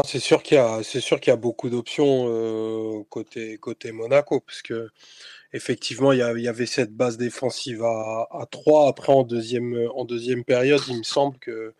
C'est 0.04 0.20
sûr 0.20 0.42
qu'il 0.42 0.56
y 0.56 0.60
a, 0.60 0.82
c'est 0.82 1.00
sûr 1.00 1.20
qu'il 1.20 1.30
y 1.30 1.32
a 1.32 1.36
beaucoup 1.36 1.70
d'options 1.70 2.26
euh, 2.28 3.04
côté, 3.08 3.56
côté 3.58 3.92
Monaco, 3.92 4.40
parce 4.40 4.60
que 4.60 4.90
effectivement, 5.52 6.12
il 6.12 6.18
y, 6.18 6.48
avait 6.48 6.66
cette 6.66 6.93
base 6.93 7.16
défensive 7.16 7.82
à, 7.82 8.28
à 8.31 8.47
3. 8.51 8.89
Après, 8.89 9.12
en 9.12 9.23
deuxième, 9.23 9.89
en 9.94 10.05
deuxième 10.05 10.44
période, 10.44 10.82
il 10.89 10.98
me 10.98 11.02
semble 11.02 11.39
que 11.39 11.74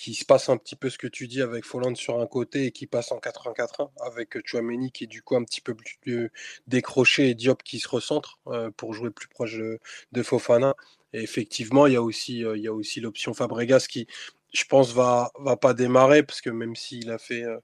qu'il 0.00 0.14
se 0.14 0.24
passe 0.24 0.48
un 0.48 0.56
petit 0.56 0.76
peu 0.76 0.88
ce 0.88 0.96
que 0.96 1.06
tu 1.06 1.28
dis 1.28 1.42
avec 1.42 1.64
Folland 1.66 1.94
sur 1.94 2.20
un 2.20 2.26
côté 2.26 2.64
et 2.64 2.72
qui 2.72 2.86
passe 2.86 3.12
en 3.12 3.18
4-1-4-1 3.18 3.90
avec 4.00 4.38
Chouameni 4.46 4.92
qui 4.92 5.04
est 5.04 5.06
du 5.06 5.22
coup 5.22 5.36
un 5.36 5.44
petit 5.44 5.60
peu 5.60 5.74
plus 5.74 6.32
décroché 6.66 7.28
et 7.28 7.34
Diop 7.34 7.62
qui 7.62 7.80
se 7.80 7.88
recentre 7.88 8.38
euh, 8.46 8.70
pour 8.70 8.94
jouer 8.94 9.10
plus 9.10 9.28
proche 9.28 9.56
de, 9.56 10.22
Fofana. 10.22 10.74
Et 11.12 11.22
effectivement, 11.22 11.86
il 11.86 11.92
y 11.94 11.96
a 11.96 12.02
aussi, 12.02 12.44
euh, 12.44 12.56
il 12.56 12.62
y 12.62 12.68
a 12.68 12.72
aussi 12.72 13.00
l'option 13.00 13.34
Fabregas 13.34 13.86
qui, 13.90 14.06
je 14.54 14.64
pense, 14.64 14.92
va, 14.94 15.32
va 15.38 15.56
pas 15.56 15.74
démarrer 15.74 16.22
parce 16.22 16.40
que 16.40 16.50
même 16.50 16.76
s'il 16.76 17.10
a 17.10 17.18
fait 17.18 17.42
euh, 17.42 17.58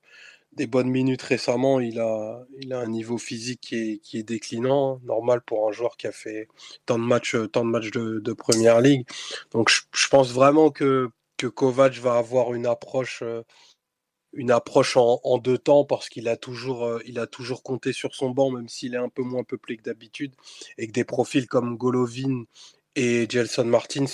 des 0.57 0.67
bonnes 0.67 0.89
minutes 0.89 1.23
récemment, 1.23 1.81
il 1.81 2.01
a, 2.01 2.45
il 2.61 2.73
a 2.73 2.81
un 2.81 2.87
niveau 2.87 3.19
physique 3.19 3.61
qui 3.61 3.75
est, 3.77 3.99
qui 3.99 4.19
est 4.19 4.23
déclinant, 4.23 5.01
normal 5.05 5.43
pour 5.43 5.69
un 5.69 5.73
joueur 5.73 5.97
qui 5.97 6.07
a 6.07 6.13
fait 6.13 6.49
tant 6.87 6.99
de 6.99 7.05
matchs, 7.05 7.35
euh, 7.35 7.47
tant 7.47 7.65
de, 7.65 7.71
matchs 7.71 7.91
de, 7.91 8.33
première 8.33 8.81
ligue. 8.81 9.07
Donc 9.53 9.69
je, 9.71 9.83
je 9.93 10.09
pense 10.09 10.33
vraiment 10.33 10.71
que, 10.71 11.11
que 11.37 11.47
Kovac 11.47 11.95
va 11.99 12.17
avoir 12.17 12.55
une 12.55 12.67
approche, 12.67 13.23
euh, 13.23 13.43
une 14.33 14.51
approche 14.51 14.97
en, 14.97 15.21
en 15.25 15.39
deux 15.39 15.59
temps 15.59 15.85
parce 15.85 16.09
qu'il 16.09 16.29
a 16.29 16.37
toujours, 16.37 16.85
euh, 16.85 17.01
il 17.07 17.19
a 17.19 17.27
toujours 17.27 17.63
compté 17.63 17.93
sur 17.93 18.15
son 18.15 18.31
banc, 18.31 18.51
même 18.51 18.69
s'il 18.69 18.95
est 18.95 18.99
un 18.99 19.11
peu 19.11 19.23
moins 19.23 19.45
peuplé 19.45 19.77
que 19.77 19.83
d'habitude, 19.83 20.35
et 20.79 20.87
que 20.87 20.93
des 20.93 21.05
profils 21.05 21.47
comme 21.47 21.77
Golovin 21.77 22.45
et 22.97 23.27
Gelson 23.29 23.65
Martins 23.65 24.07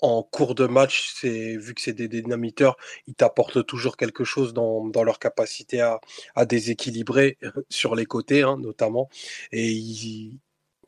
en 0.00 0.22
cours 0.24 0.54
de 0.56 0.66
match, 0.66 1.24
vu 1.24 1.74
que 1.74 1.80
c'est 1.80 1.92
des 1.92 2.08
dynamiteurs, 2.08 2.76
ils 3.06 3.14
t'apportent 3.14 3.64
toujours 3.64 3.96
quelque 3.96 4.24
chose 4.24 4.52
dans, 4.52 4.90
leur 5.04 5.18
capacité 5.20 5.80
à, 5.80 6.00
déséquilibrer 6.44 7.38
sur 7.70 7.94
les 7.94 8.06
côtés, 8.06 8.42
hein, 8.42 8.58
notamment. 8.58 9.08
Et 9.52 10.32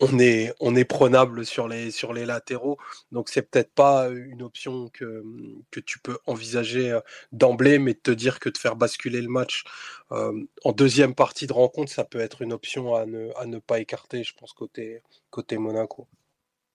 on 0.00 0.18
est, 0.18 0.84
prenable 0.84 1.46
sur 1.46 1.68
les, 1.68 2.26
latéraux. 2.26 2.78
Donc, 3.12 3.28
c'est 3.28 3.42
peut-être 3.42 3.72
pas 3.72 4.08
une 4.08 4.42
option 4.42 4.88
que, 4.92 5.22
que 5.70 5.80
tu 5.80 5.98
peux 6.00 6.18
envisager 6.26 6.90
euh, 6.90 7.00
d'emblée, 7.32 7.78
mais 7.78 7.94
de 7.94 8.00
te 8.00 8.10
dire 8.10 8.40
que 8.40 8.48
de 8.48 8.58
faire 8.58 8.76
basculer 8.76 9.22
le 9.22 9.28
match 9.28 9.64
euh, 10.12 10.32
en 10.64 10.72
deuxième 10.72 11.14
partie 11.14 11.46
de 11.46 11.52
rencontre, 11.52 11.92
ça 11.92 12.04
peut 12.04 12.20
être 12.20 12.42
une 12.42 12.52
option 12.52 12.94
à 12.94 13.06
ne, 13.06 13.30
à 13.36 13.46
ne 13.46 13.58
pas 13.58 13.80
écarter, 13.80 14.24
je 14.24 14.34
pense, 14.34 14.52
côté, 14.52 15.02
côté 15.30 15.58
Monaco. 15.58 16.08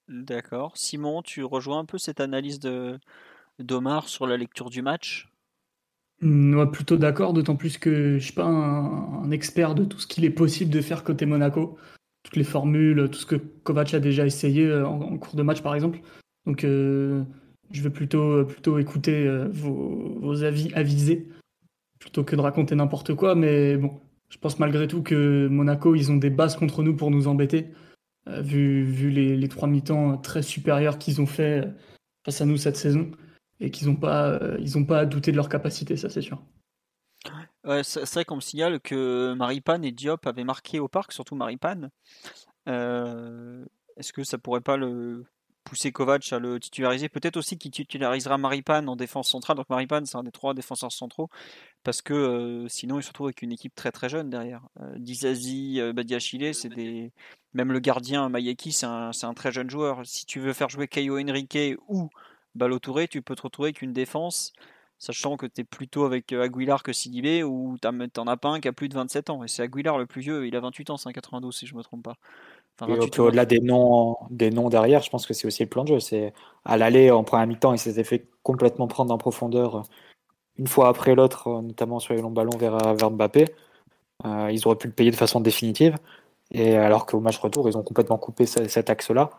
D'accord. 0.09 0.75
Simon, 0.75 1.21
tu 1.21 1.43
rejoins 1.43 1.79
un 1.79 1.85
peu 1.85 1.97
cette 1.97 2.19
analyse 2.19 2.59
de 2.59 2.99
d'Omar 3.59 4.07
sur 4.07 4.25
la 4.25 4.37
lecture 4.37 4.69
du 4.69 4.81
match? 4.81 5.29
Moi, 6.21 6.71
plutôt 6.71 6.97
d'accord, 6.97 7.33
d'autant 7.33 7.55
plus 7.55 7.77
que 7.77 8.17
je 8.17 8.23
suis 8.23 8.33
pas 8.33 8.45
un, 8.45 9.31
expert 9.31 9.75
de 9.75 9.85
tout 9.85 9.99
ce 9.99 10.07
qu'il 10.07 10.25
est 10.25 10.29
possible 10.29 10.71
de 10.71 10.81
faire 10.81 11.03
côté 11.03 11.25
Monaco. 11.25 11.77
Toutes 12.23 12.35
les 12.35 12.43
formules, 12.43 13.09
tout 13.09 13.19
ce 13.19 13.25
que 13.25 13.35
Kovac 13.35 13.93
a 13.93 13.99
déjà 13.99 14.25
essayé 14.25 14.65
euh, 14.65 14.85
en, 14.85 15.17
cours 15.17 15.35
de 15.35 15.43
match, 15.43 15.61
par 15.61 15.75
exemple. 15.75 15.99
Donc, 16.45 16.63
euh, 16.63 17.23
je 17.71 17.81
vais 17.81 17.89
plutôt, 17.89 18.45
plutôt 18.45 18.79
écouter 18.79 19.25
euh, 19.25 19.47
vos, 19.49 20.19
vos 20.19 20.43
avis 20.43 20.73
avisés 20.73 21.27
plutôt 21.99 22.23
que 22.23 22.35
de 22.35 22.41
raconter 22.41 22.75
n'importe 22.75 23.13
quoi. 23.13 23.35
Mais 23.35 23.77
bon, 23.77 23.99
je 24.29 24.37
pense 24.37 24.59
malgré 24.59 24.87
tout 24.87 25.03
que 25.03 25.47
Monaco, 25.47 25.95
ils 25.95 26.11
ont 26.11 26.17
des 26.17 26.29
bases 26.29 26.55
contre 26.55 26.81
nous 26.81 26.95
pour 26.95 27.11
nous 27.11 27.27
embêter, 27.27 27.67
euh, 27.67 27.88
vu, 28.25 28.83
vu 28.83 29.09
les, 29.09 29.35
les 29.35 29.47
trois 29.49 29.67
mi-temps 29.67 30.17
très 30.17 30.41
supérieurs 30.41 30.97
qu'ils 30.97 31.21
ont 31.21 31.25
fait 31.25 31.65
euh, 31.65 31.71
face 32.25 32.41
à 32.41 32.45
nous 32.45 32.57
cette 32.57 32.77
saison 32.77 33.11
et 33.59 33.71
qu'ils 33.71 33.87
n'ont 33.87 33.95
pas, 33.95 34.29
euh, 34.29 34.57
ils 34.59 34.85
pas 34.85 34.99
à 34.99 35.05
douter 35.05 35.31
de 35.31 35.37
leur 35.37 35.49
capacité, 35.49 35.97
ça 35.97 36.09
c'est 36.09 36.21
sûr. 36.21 36.41
C'est 37.83 38.13
vrai 38.13 38.25
qu'on 38.25 38.37
me 38.37 38.41
signale 38.41 38.79
que 38.79 39.33
Maripane 39.33 39.83
et 39.83 39.91
Diop 39.91 40.25
avaient 40.25 40.45
marqué 40.45 40.79
au 40.79 40.87
parc, 40.87 41.11
surtout 41.11 41.35
Maripane. 41.35 41.89
Euh, 42.67 43.65
Est-ce 43.97 44.13
que 44.13 44.23
ça 44.23 44.37
pourrait 44.37 44.61
pas 44.61 44.77
le 44.77 45.25
pousser 45.63 45.91
Kovac 45.91 46.31
à 46.33 46.39
le 46.39 46.59
titulariser. 46.59 47.09
Peut-être 47.09 47.37
aussi 47.37 47.57
qu'il 47.57 47.71
titularisera 47.71 48.37
Maripan 48.37 48.87
en 48.87 48.95
défense 48.95 49.29
centrale. 49.29 49.57
Donc 49.57 49.69
Maripan, 49.69 50.05
c'est 50.05 50.17
un 50.17 50.23
des 50.23 50.31
trois 50.31 50.53
défenseurs 50.53 50.91
centraux. 50.91 51.29
Parce 51.83 52.01
que 52.01 52.65
sinon, 52.69 52.99
il 52.99 53.03
se 53.03 53.09
retrouve 53.09 53.27
avec 53.27 53.41
une 53.41 53.51
équipe 53.51 53.75
très 53.75 53.91
très 53.91 54.09
jeune 54.09 54.29
derrière. 54.29 54.61
Dizazi, 54.97 55.79
Badiachile, 55.93 56.53
c'est 56.53 56.69
des. 56.69 57.11
Même 57.53 57.71
le 57.71 57.79
gardien 57.79 58.29
Mayeki, 58.29 58.71
c'est 58.71 58.85
un, 58.85 59.11
un, 59.23 59.33
très 59.33 59.51
jeune 59.51 59.69
joueur. 59.69 60.01
Si 60.05 60.25
tu 60.25 60.39
veux 60.39 60.53
faire 60.53 60.69
jouer 60.69 60.87
Caio 60.87 61.19
Henrique 61.19 61.57
ou 61.87 62.09
Balotouré, 62.55 63.07
tu 63.07 63.21
peux 63.21 63.35
te 63.35 63.41
retrouver 63.41 63.67
avec 63.69 63.81
une 63.81 63.93
défense 63.93 64.53
sachant 64.99 65.37
que 65.37 65.45
tu 65.45 65.61
es 65.61 65.63
plutôt 65.63 66.05
avec 66.05 66.33
euh, 66.33 66.43
Aguilar 66.43 66.83
que 66.83 66.93
Sidibé, 66.93 67.43
ou 67.43 67.77
t'en 67.81 68.27
as 68.27 68.37
pas 68.37 68.49
un 68.49 68.59
qui 68.59 68.67
a 68.67 68.73
plus 68.73 68.89
de 68.89 68.93
27 68.95 69.29
ans. 69.29 69.43
Et 69.43 69.47
c'est 69.47 69.63
Aguilar 69.63 69.97
le 69.97 70.05
plus 70.05 70.21
vieux, 70.21 70.45
il 70.45 70.55
a 70.55 70.59
28 70.59 70.91
ans, 70.91 70.97
c'est 70.97 71.09
un 71.09 71.13
92 71.13 71.55
si 71.55 71.65
je 71.65 71.75
me 71.75 71.81
trompe 71.81 72.03
pas. 72.03 72.17
Au-delà 72.81 73.45
des 73.45 73.59
noms, 73.59 74.17
des 74.29 74.49
noms 74.51 74.69
derrière, 74.69 75.01
je 75.01 75.09
pense 75.09 75.25
que 75.25 75.33
c'est 75.33 75.47
aussi 75.47 75.63
le 75.63 75.69
plan 75.69 75.83
de 75.83 75.89
jeu. 75.89 75.99
C'est 75.99 76.33
à 76.65 76.77
l'aller 76.77 77.11
en 77.11 77.23
première 77.23 77.47
mi-temps, 77.47 77.73
il 77.73 77.79
s'était 77.79 78.03
fait 78.03 78.27
complètement 78.43 78.87
prendre 78.87 79.13
en 79.13 79.17
profondeur 79.17 79.75
euh, 79.75 79.81
une 80.57 80.67
fois 80.67 80.89
après 80.89 81.15
l'autre, 81.15 81.47
euh, 81.47 81.61
notamment 81.61 81.99
sur 81.99 82.13
les 82.13 82.21
longs 82.21 82.31
ballons 82.31 82.57
vers, 82.57 82.77
vers 82.95 83.11
Mbappé. 83.11 83.45
ils 84.25 84.61
auraient 84.65 84.77
pu 84.77 84.87
le 84.87 84.93
payer 84.93 85.11
de 85.11 85.15
façon 85.15 85.39
définitive. 85.41 85.95
Et 86.51 86.75
alors 86.75 87.05
qu'au 87.05 87.19
match 87.19 87.37
retour, 87.37 87.69
ils 87.69 87.77
ont 87.77 87.83
complètement 87.83 88.17
coupé 88.17 88.45
cet 88.45 88.89
axe-là. 88.89 89.29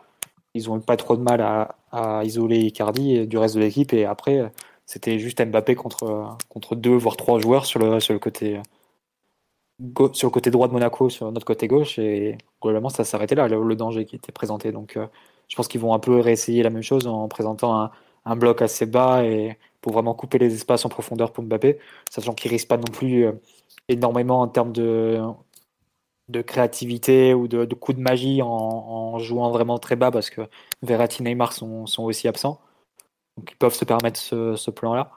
Ils 0.53 0.67
n'ont 0.67 0.77
eu 0.77 0.81
pas 0.81 0.97
trop 0.97 1.17
de 1.17 1.21
mal 1.21 1.41
à, 1.41 1.75
à 1.91 2.23
isoler 2.23 2.59
Icardi 2.59 3.27
du 3.27 3.37
reste 3.37 3.55
de 3.55 3.59
l'équipe. 3.61 3.93
Et 3.93 4.05
après, 4.05 4.51
c'était 4.85 5.19
juste 5.19 5.43
Mbappé 5.43 5.75
contre, 5.75 6.37
contre 6.49 6.75
deux, 6.75 6.95
voire 6.95 7.17
trois 7.17 7.39
joueurs 7.39 7.65
sur 7.65 7.79
le, 7.79 7.99
sur 7.99 8.13
le 8.13 8.19
côté 8.19 8.61
sur 10.13 10.27
le 10.27 10.31
côté 10.31 10.51
droit 10.51 10.67
de 10.67 10.73
Monaco, 10.73 11.09
sur 11.09 11.31
notre 11.31 11.45
côté 11.45 11.67
gauche, 11.67 11.99
et 11.99 12.37
globalement 12.61 12.89
ça 12.89 13.03
s'arrêtait 13.03 13.35
là, 13.35 13.47
le, 13.47 13.75
danger 13.75 14.05
qui 14.05 14.15
était 14.15 14.31
présenté. 14.31 14.71
Donc 14.71 14.97
euh, 14.97 15.07
je 15.47 15.55
pense 15.55 15.67
qu'ils 15.67 15.81
vont 15.81 15.93
un 15.93 15.99
peu 15.99 16.19
réessayer 16.19 16.63
la 16.63 16.69
même 16.69 16.83
chose 16.83 17.07
en 17.07 17.27
présentant 17.27 17.91
un, 18.25 18.35
bloc 18.35 18.61
assez 18.61 18.85
bas 18.85 19.23
et 19.25 19.57
pour 19.81 19.93
vraiment 19.93 20.13
couper 20.13 20.37
les 20.37 20.53
espaces 20.53 20.85
en 20.85 20.89
profondeur 20.89 21.33
pour 21.33 21.43
Mbappé, 21.43 21.79
sachant 22.09 22.33
qu'il 22.33 22.51
risque 22.51 22.67
pas 22.67 22.77
non 22.77 22.83
plus 22.83 23.25
euh, 23.25 23.31
énormément 23.89 24.41
en 24.41 24.47
termes 24.47 24.71
de, 24.71 25.19
de 26.29 26.41
créativité 26.41 27.33
ou 27.33 27.47
de, 27.47 27.65
de 27.65 27.75
coups 27.75 27.97
de 27.97 28.03
magie 28.03 28.41
en, 28.41 29.19
jouant 29.19 29.51
vraiment 29.51 29.77
très 29.79 29.95
bas 29.95 30.11
parce 30.11 30.29
que 30.29 30.41
Verratti 30.81 31.21
et 31.21 31.25
Neymar 31.25 31.53
sont, 31.53 31.85
sont 31.85 32.03
aussi 32.03 32.27
absents. 32.27 32.61
Donc 33.37 33.51
ils 33.51 33.57
peuvent 33.57 33.73
se 33.73 33.85
permettre 33.85 34.19
ce, 34.19 34.71
plan-là. 34.71 35.11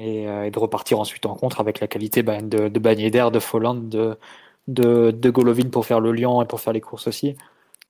Euh, 0.00 0.44
et, 0.44 0.50
de 0.50 0.58
repartir 0.58 0.98
ensuite 0.98 1.24
en 1.24 1.36
contre 1.36 1.60
avec 1.60 1.78
la 1.78 1.86
qualité 1.86 2.22
bah, 2.24 2.42
de, 2.42 2.68
de 2.68 2.78
Bagnéder, 2.80 3.28
de 3.32 3.38
Folland, 3.38 3.76
de, 3.88 4.18
de, 4.66 5.30
Golovin 5.30 5.70
pour 5.70 5.86
faire 5.86 6.00
le 6.00 6.10
lion 6.12 6.42
et 6.42 6.46
pour 6.46 6.60
faire 6.60 6.72
les 6.72 6.80
courses 6.80 7.06
aussi. 7.06 7.36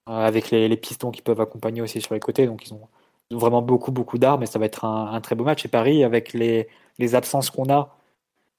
Euh, 0.08 0.12
avec 0.12 0.50
les, 0.50 0.76
pistons 0.76 1.10
qui 1.10 1.22
peuvent 1.22 1.40
accompagner 1.40 1.80
aussi 1.82 2.00
sur 2.02 2.14
les 2.14 2.20
côtés. 2.20 2.46
Donc 2.46 2.66
ils 2.66 2.74
ont, 2.74 2.88
vraiment 3.30 3.62
beaucoup, 3.62 3.90
beaucoup 3.92 4.18
d'armes 4.18 4.42
et 4.42 4.46
ça 4.46 4.58
va 4.58 4.66
être 4.66 4.84
un, 4.84 5.20
très 5.20 5.34
beau 5.34 5.44
match. 5.44 5.64
Et 5.64 5.68
Paris, 5.68 6.04
avec 6.04 6.34
les, 6.34 6.68
absences 7.14 7.50
qu'on 7.50 7.70
a 7.72 7.96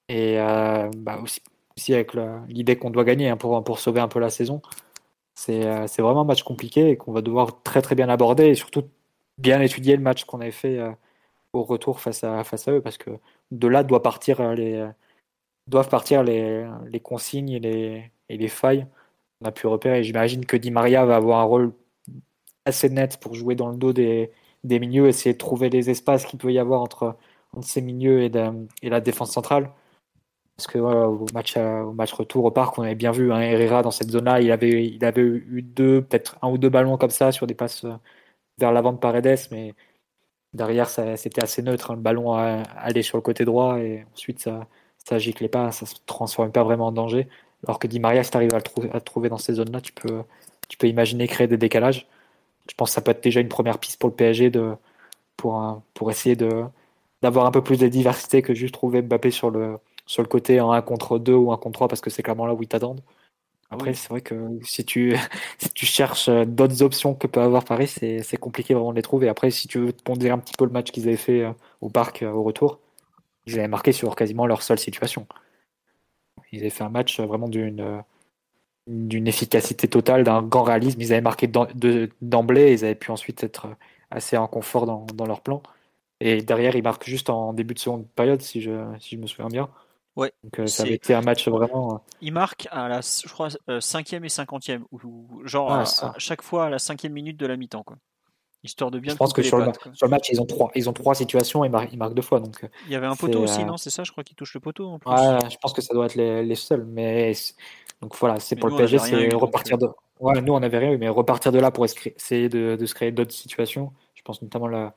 et 0.09 0.39
euh, 0.39 0.89
bah, 0.97 1.19
aussi, 1.23 1.41
aussi, 1.77 1.93
avec 1.93 2.13
l'idée 2.49 2.77
qu'on 2.77 2.89
doit 2.91 3.03
gagner 3.05 3.29
hein, 3.29 3.37
pour, 3.37 3.63
pour 3.63 3.79
sauver 3.79 4.01
un 4.01 4.07
peu 4.07 4.19
la 4.19 4.29
saison, 4.29 4.61
c'est 5.35 5.61
vraiment 5.99 6.21
un 6.21 6.25
match 6.25 6.43
compliqué 6.43 6.89
et 6.91 6.97
qu'on 6.97 7.11
va 7.13 7.21
devoir 7.21 7.61
très 7.63 7.81
très 7.81 7.95
bien 7.95 8.09
aborder 8.09 8.47
et 8.47 8.55
surtout 8.55 8.83
bien 9.37 9.61
étudier 9.61 9.95
le 9.97 10.03
match 10.03 10.25
qu'on 10.25 10.41
avait 10.41 10.51
fait 10.51 10.79
au 11.55 11.63
retour 11.63 11.99
face 11.99 12.23
à, 12.23 12.43
face 12.43 12.67
à 12.67 12.73
eux, 12.73 12.81
parce 12.81 12.97
que 12.97 13.11
de 13.51 13.67
là 13.67 13.83
doit 13.83 14.03
partir 14.03 14.41
euh, 14.41 14.53
les, 14.55 14.75
euh, 14.75 14.89
doivent 15.67 15.89
partir 15.89 16.23
les, 16.23 16.67
les 16.87 16.99
consignes 16.99 17.49
et 17.49 17.59
les, 17.59 18.11
et 18.29 18.37
les 18.37 18.47
failles 18.47 18.87
qu'on 19.39 19.47
a 19.47 19.51
pu 19.51 19.67
repérer. 19.67 20.03
J'imagine 20.03 20.45
que 20.45 20.57
Di 20.57 20.71
Maria 20.71 21.05
va 21.05 21.15
avoir 21.17 21.39
un 21.39 21.43
rôle 21.43 21.73
assez 22.65 22.89
net 22.89 23.17
pour 23.19 23.35
jouer 23.35 23.55
dans 23.55 23.69
le 23.69 23.77
dos 23.77 23.93
des, 23.93 24.31
des 24.63 24.79
milieux, 24.79 25.07
essayer 25.07 25.33
de 25.33 25.37
trouver 25.37 25.69
les 25.69 25.89
espaces 25.89 26.25
qu'il 26.25 26.39
peut 26.39 26.51
y 26.51 26.59
avoir 26.59 26.81
entre, 26.81 27.15
entre 27.53 27.67
ces 27.67 27.81
milieux 27.81 28.23
et, 28.23 28.31
et 28.81 28.89
la 28.89 29.01
défense 29.01 29.31
centrale. 29.31 29.71
Parce 30.57 30.67
que 30.67 30.77
au, 30.79 31.25
match, 31.33 31.57
au 31.57 31.91
match 31.91 32.13
retour 32.13 32.45
au 32.45 32.51
parc, 32.51 32.77
on 32.79 32.83
avait 32.83 32.95
bien 32.95 33.11
vu 33.11 33.33
hein, 33.33 33.41
Herrera 33.41 33.81
dans 33.81 33.91
cette 33.91 34.09
zone-là, 34.09 34.39
il 34.39 34.51
avait, 34.51 34.87
il 34.87 35.03
avait 35.03 35.21
eu 35.21 35.61
deux, 35.61 36.01
peut-être 36.01 36.37
un 36.41 36.49
ou 36.49 36.57
deux 36.57 36.69
ballons 36.69 36.97
comme 36.97 37.09
ça 37.09 37.33
sur 37.33 37.45
des 37.45 37.55
passes 37.55 37.85
vers 38.57 38.71
l'avant 38.71 38.93
de 38.93 38.97
Paredes, 38.97 39.37
mais 39.51 39.73
derrière, 40.55 40.89
c'était 40.89 41.43
assez 41.43 41.61
neutre. 41.61 41.91
Hein. 41.91 41.95
Le 41.95 42.01
ballon 42.01 42.33
allait 42.33 43.03
sur 43.03 43.17
le 43.17 43.21
côté 43.21 43.45
droit 43.45 43.79
et 43.79 44.05
ensuite, 44.13 44.41
ça 44.41 44.67
ça 45.05 45.19
giclait 45.19 45.47
pas, 45.47 45.71
ça 45.71 45.85
se 45.85 45.95
transformait 46.05 46.51
pas 46.51 46.63
vraiment 46.63 46.87
en 46.87 46.91
danger. 46.91 47.27
Alors 47.65 47.79
que 47.79 47.87
Di 47.87 47.99
Maria, 47.99 48.23
si 48.23 48.31
tu 48.31 48.37
arrives 48.37 48.53
à 48.53 48.57
le, 48.57 49.01
trouver 49.01 49.29
dans 49.29 49.37
ces 49.37 49.53
zones-là, 49.53 49.81
tu 49.81 49.93
peux, 49.93 50.23
imaginer 50.83 51.27
créer 51.27 51.47
des 51.47 51.57
décalages. 51.57 52.07
Je 52.69 52.73
pense 52.75 52.89
que 52.89 52.95
ça 52.95 53.01
peut 53.01 53.11
être 53.11 53.23
déjà 53.23 53.39
une 53.39 53.49
première 53.49 53.77
piste 53.79 53.99
pour 53.99 54.09
le 54.09 54.15
PSG 54.15 54.51
pour, 55.37 56.09
essayer 56.09 56.35
d'avoir 57.21 57.45
un 57.45 57.51
peu 57.51 57.63
plus 57.63 57.77
de 57.79 57.87
diversité 57.87 58.41
que 58.41 58.53
juste 58.53 58.73
trouver 58.73 59.01
Mbappé 59.01 59.31
sur 59.31 59.51
le, 59.51 59.77
sur 60.05 60.23
le 60.23 60.27
côté 60.27 60.59
en 60.59 60.71
1 60.71 60.81
contre 60.81 61.19
2 61.19 61.33
ou 61.33 61.51
1 61.51 61.57
contre 61.57 61.73
3 61.73 61.87
parce 61.87 62.01
que 62.01 62.09
c'est 62.09 62.23
clairement 62.23 62.47
là 62.47 62.53
où 62.53 62.63
ils 62.63 62.67
t'attendent. 62.67 63.01
Après, 63.71 63.93
c'est 63.93 64.09
vrai 64.09 64.21
que 64.21 64.59
si 64.63 64.85
tu, 64.85 65.15
si 65.57 65.69
tu 65.69 65.85
cherches 65.85 66.29
euh, 66.29 66.45
d'autres 66.45 66.83
options 66.83 67.15
que 67.15 67.27
peut 67.27 67.41
avoir 67.41 67.65
Paris, 67.65 67.87
c'est 67.87 68.37
compliqué 68.37 68.73
vraiment 68.73 68.91
de 68.91 68.97
les 68.97 69.01
trouver. 69.01 69.27
Après, 69.29 69.51
si 69.51 69.67
tu 69.67 69.79
veux 69.79 69.93
te 69.93 70.03
pondérer 70.03 70.31
un 70.31 70.39
petit 70.39 70.53
peu 70.57 70.65
le 70.65 70.71
match 70.71 70.91
qu'ils 70.91 71.07
avaient 71.07 71.17
fait 71.17 71.41
euh, 71.43 71.51
au 71.81 71.89
parc 71.89 72.23
euh, 72.23 72.31
au 72.31 72.43
retour, 72.43 72.79
ils 73.47 73.59
avaient 73.59 73.67
marqué 73.67 73.91
sur 73.91 74.15
quasiment 74.15 74.47
leur 74.47 74.61
seule 74.63 74.79
situation. 74.79 75.27
Ils 76.51 76.59
avaient 76.61 76.69
fait 76.69 76.83
un 76.83 76.89
match 76.89 77.19
vraiment 77.19 77.49
d'une 77.49 78.03
d'une 78.87 79.27
efficacité 79.27 79.87
totale, 79.87 80.23
d'un 80.23 80.43
grand 80.43 80.63
réalisme. 80.63 81.01
Ils 81.01 81.11
avaient 81.13 81.21
marqué 81.21 81.47
d'emblée, 81.47 82.73
ils 82.73 82.85
avaient 82.85 82.95
pu 82.95 83.11
ensuite 83.11 83.43
être 83.43 83.67
assez 84.11 84.37
en 84.37 84.47
confort 84.47 84.85
dans, 84.85 85.05
dans, 85.15 85.25
leur 85.25 85.41
plan. 85.41 85.63
Et 86.19 86.41
derrière, 86.43 86.75
ils 86.75 86.83
marquent 86.83 87.05
juste 87.07 87.29
en 87.29 87.53
début 87.53 87.73
de 87.73 87.79
seconde 87.79 88.07
période, 88.09 88.41
si 88.41 88.61
je, 88.61 88.71
si 88.99 89.15
je 89.15 89.21
me 89.21 89.27
souviens 89.27 89.49
bien. 89.49 89.69
Ouais. 90.15 90.31
Donc 90.43 90.59
euh, 90.59 90.67
ça 90.67 90.83
avait 90.83 90.93
été 90.93 91.13
un 91.13 91.21
match 91.21 91.47
vraiment. 91.47 91.95
Euh, 91.95 91.97
il 92.21 92.31
marque 92.31 92.67
à 92.71 92.87
la, 92.87 93.01
je 93.01 93.27
crois, 93.27 93.49
euh, 93.69 93.81
cinquième 93.81 94.23
et 94.23 94.29
cinquantième, 94.29 94.85
ou, 94.91 95.41
genre 95.43 95.71
ah, 95.71 95.83
à, 96.01 96.13
chaque 96.19 96.41
fois 96.41 96.65
à 96.65 96.69
la 96.69 96.79
cinquième 96.79 97.13
minute 97.13 97.37
de 97.37 97.45
la 97.45 97.57
mi-temps, 97.57 97.83
quoi. 97.83 97.97
Histoire 98.63 98.89
de 98.89 98.97
bien. 98.97 99.11
Je 99.11 99.17
pense 99.17 99.33
que 99.33 99.43
sur, 99.43 99.59
le, 99.59 99.71
sur, 99.93 100.07
le, 100.07 100.09
match, 100.09 100.29
ils 100.31 100.41
ont 100.41 100.45
trois, 100.45 100.71
ils 100.73 100.89
ont 100.89 100.93
trois 100.93 101.13
situations 101.13 101.63
et 101.65 101.71
ils 101.91 101.97
marquent 101.99 102.15
deux 102.15 102.23
fois. 102.23 102.39
Donc. 102.39 102.65
Il 102.87 102.93
y 102.93 102.95
avait 102.95 103.05
un 103.05 103.15
poteau 103.15 103.43
aussi, 103.43 103.63
non 103.63 103.77
C'est 103.77 103.91
ça, 103.91 104.03
je 104.03 104.11
crois 104.11 104.23
qu'il 104.23 104.35
touche 104.35 104.55
le 104.55 104.59
poteau. 104.59 104.87
En 104.87 104.97
plus. 104.97 105.11
Ouais, 105.11 105.37
je 105.51 105.57
pense 105.57 105.73
que 105.73 105.81
ça 105.81 105.93
doit 105.93 106.05
être 106.05 106.15
les, 106.15 106.43
les 106.43 106.55
seuls, 106.55 106.83
mais 106.83 107.33
donc 108.01 108.15
voilà, 108.15 108.39
c'est 108.39 108.55
pour 108.55 108.69
le 108.69 108.75
PSG, 108.75 108.97
c'est 108.99 109.35
repartir 109.35 109.77
de. 109.77 109.87
Ouais, 110.19 110.41
nous 110.41 110.53
on 110.53 110.63
avait 110.63 110.77
rien 110.77 110.91
eu, 110.91 110.97
mais 110.97 111.09
repartir 111.09 111.51
de 111.51 111.59
là 111.59 111.71
pour 111.71 111.85
essayer 111.85 112.47
de, 112.47 112.77
de 112.77 112.85
se 112.85 112.95
créer 112.95 113.11
d'autres 113.11 113.33
situations. 113.33 113.91
Je 114.13 114.21
pense 114.23 114.41
notamment 114.41 114.67
la 114.67 114.95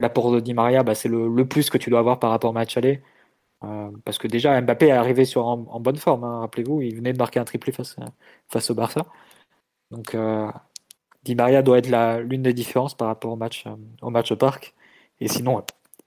l'apport 0.00 0.32
de 0.32 0.40
Di 0.40 0.54
Maria, 0.54 0.82
bah, 0.82 0.94
c'est 0.94 1.08
le, 1.08 1.28
le, 1.28 1.48
plus 1.48 1.70
que 1.70 1.78
tu 1.78 1.90
dois 1.90 1.98
avoir 1.98 2.18
par 2.18 2.30
rapport 2.30 2.50
au 2.50 2.52
match 2.52 2.76
aller. 2.76 3.02
Euh, 3.64 3.90
parce 4.04 4.18
que 4.18 4.28
déjà, 4.28 4.60
Mbappé 4.60 4.86
est 4.88 4.92
arrivé 4.92 5.24
sur, 5.24 5.46
en, 5.46 5.80
bonne 5.80 5.96
forme, 5.96 6.24
hein, 6.24 6.40
rappelez-vous, 6.40 6.82
il 6.82 6.96
venait 6.96 7.12
de 7.12 7.18
marquer 7.18 7.40
un 7.40 7.44
triplé 7.44 7.72
face, 7.72 7.96
face 8.48 8.70
au 8.70 8.74
Barça. 8.74 9.06
Donc, 9.90 10.14
euh, 10.14 10.50
Di 11.24 11.34
Maria 11.34 11.62
doit 11.62 11.78
être 11.78 12.20
l'une 12.20 12.42
des 12.42 12.54
différences 12.54 12.96
par 12.96 13.08
rapport 13.08 13.32
au 13.32 13.36
match, 13.36 13.66
euh, 13.66 13.74
au 14.02 14.10
match 14.10 14.30
au 14.32 14.36
parc. 14.36 14.74
Et 15.20 15.28
sinon, 15.28 15.64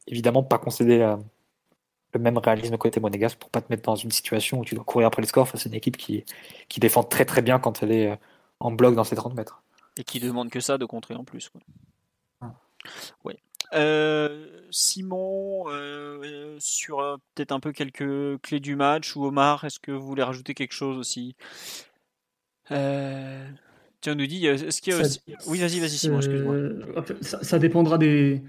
évidemment, 0.07 0.43
pas 0.43 0.57
concéder 0.57 1.15
le 2.13 2.19
même 2.19 2.37
réalisme 2.37 2.77
côté 2.77 2.99
monégasque 2.99 3.37
pour 3.37 3.49
pas 3.49 3.61
te 3.61 3.67
mettre 3.69 3.83
dans 3.83 3.95
une 3.95 4.11
situation 4.11 4.59
où 4.59 4.65
tu 4.65 4.75
dois 4.75 4.85
courir 4.85 5.07
après 5.07 5.21
le 5.21 5.27
score 5.27 5.47
face 5.49 5.65
à 5.65 5.69
une 5.69 5.75
équipe 5.75 5.97
qui, 5.97 6.23
qui 6.69 6.79
défend 6.79 7.03
très 7.03 7.25
très 7.25 7.41
bien 7.41 7.59
quand 7.59 7.83
elle 7.83 7.91
est 7.91 8.19
en 8.61 8.71
bloc 8.71 8.95
dans 8.95 9.03
ses 9.03 9.17
30 9.17 9.33
mètres. 9.35 9.63
Et 9.97 10.05
qui 10.05 10.21
demande 10.21 10.49
que 10.49 10.61
ça 10.61 10.77
de 10.77 10.85
contrer 10.85 11.15
en 11.15 11.25
plus. 11.25 11.49
Quoi. 11.49 11.61
Ouais. 13.25 13.37
Euh, 13.73 14.45
Simon, 14.69 15.65
euh, 15.69 16.55
sur 16.59 16.99
euh, 16.99 17.17
peut-être 17.35 17.51
un 17.51 17.59
peu 17.59 17.71
quelques 17.71 18.41
clés 18.41 18.59
du 18.59 18.75
match, 18.75 19.15
ou 19.15 19.25
Omar, 19.25 19.63
est-ce 19.63 19.79
que 19.79 19.91
vous 19.91 20.05
voulez 20.05 20.23
rajouter 20.23 20.53
quelque 20.53 20.73
chose 20.73 20.97
aussi? 20.97 21.35
Tiens, 22.67 24.13
on 24.13 24.15
nous 24.15 24.27
dit, 24.27 24.45
est-ce 24.45 24.81
qu'il 24.81 24.93
y 24.93 24.95
a 24.95 25.01
aussi... 25.01 25.19
Oui, 25.47 25.59
vas-y, 25.59 25.79
vas-y, 25.79 25.97
Simon, 25.97 26.17
excuse-moi. 26.17 26.55
Ça, 27.21 27.59
dépendra 27.59 27.97
des, 27.97 28.41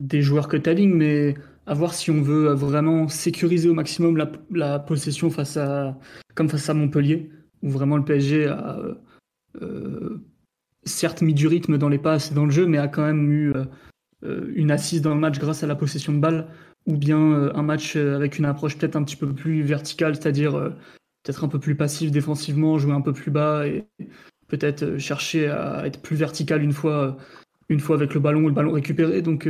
des 0.00 0.20
joueurs 0.20 0.48
que 0.48 0.56
tu 0.56 0.68
alignes, 0.68 0.94
mais 0.94 1.34
à 1.66 1.74
voir 1.74 1.94
si 1.94 2.10
on 2.10 2.20
veut 2.20 2.52
vraiment 2.52 3.08
sécuriser 3.08 3.68
au 3.68 3.74
maximum 3.74 4.16
la, 4.16 4.30
la, 4.50 4.78
possession 4.78 5.30
face 5.30 5.56
à, 5.56 5.96
comme 6.34 6.48
face 6.48 6.68
à 6.68 6.74
Montpellier, 6.74 7.30
où 7.62 7.70
vraiment 7.70 7.96
le 7.96 8.04
PSG 8.04 8.46
a 8.48 8.78
certes 10.84 11.22
mis 11.22 11.34
du 11.34 11.46
rythme 11.46 11.78
dans 11.78 11.88
les 11.88 11.98
passes 11.98 12.30
et 12.30 12.34
dans 12.34 12.44
le 12.44 12.50
jeu, 12.50 12.66
mais 12.66 12.78
a 12.78 12.88
quand 12.88 13.04
même 13.04 13.30
eu 13.30 13.52
une 14.22 14.70
assise 14.70 15.00
dans 15.00 15.14
le 15.14 15.20
match 15.20 15.38
grâce 15.38 15.62
à 15.62 15.66
la 15.66 15.76
possession 15.76 16.12
de 16.12 16.18
balle, 16.18 16.48
ou 16.86 16.96
bien 16.96 17.20
euh, 17.20 17.52
un 17.54 17.62
match 17.62 17.96
euh, 17.96 18.16
avec 18.16 18.38
une 18.38 18.46
approche 18.46 18.76
peut-être 18.76 18.96
un 18.96 19.04
petit 19.04 19.16
peu 19.16 19.32
plus 19.32 19.62
verticale, 19.62 20.16
c'est-à-dire 20.16 20.54
peut-être 21.22 21.44
un 21.44 21.48
peu 21.48 21.60
plus 21.60 21.76
passif 21.76 22.10
défensivement, 22.10 22.78
jouer 22.78 22.92
un 22.92 23.00
peu 23.00 23.12
plus 23.12 23.30
bas 23.30 23.66
et 23.66 23.86
peut-être 24.48 24.96
chercher 24.98 25.48
à 25.48 25.86
être 25.86 26.00
plus 26.00 26.16
vertical 26.16 26.62
une 26.62 26.72
fois, 26.72 27.18
une 27.68 27.80
fois 27.80 27.96
avec 27.96 28.14
le 28.14 28.20
ballon 28.20 28.40
ou 28.40 28.48
le 28.48 28.54
ballon 28.54 28.72
récupéré. 28.72 29.20
Donc 29.20 29.46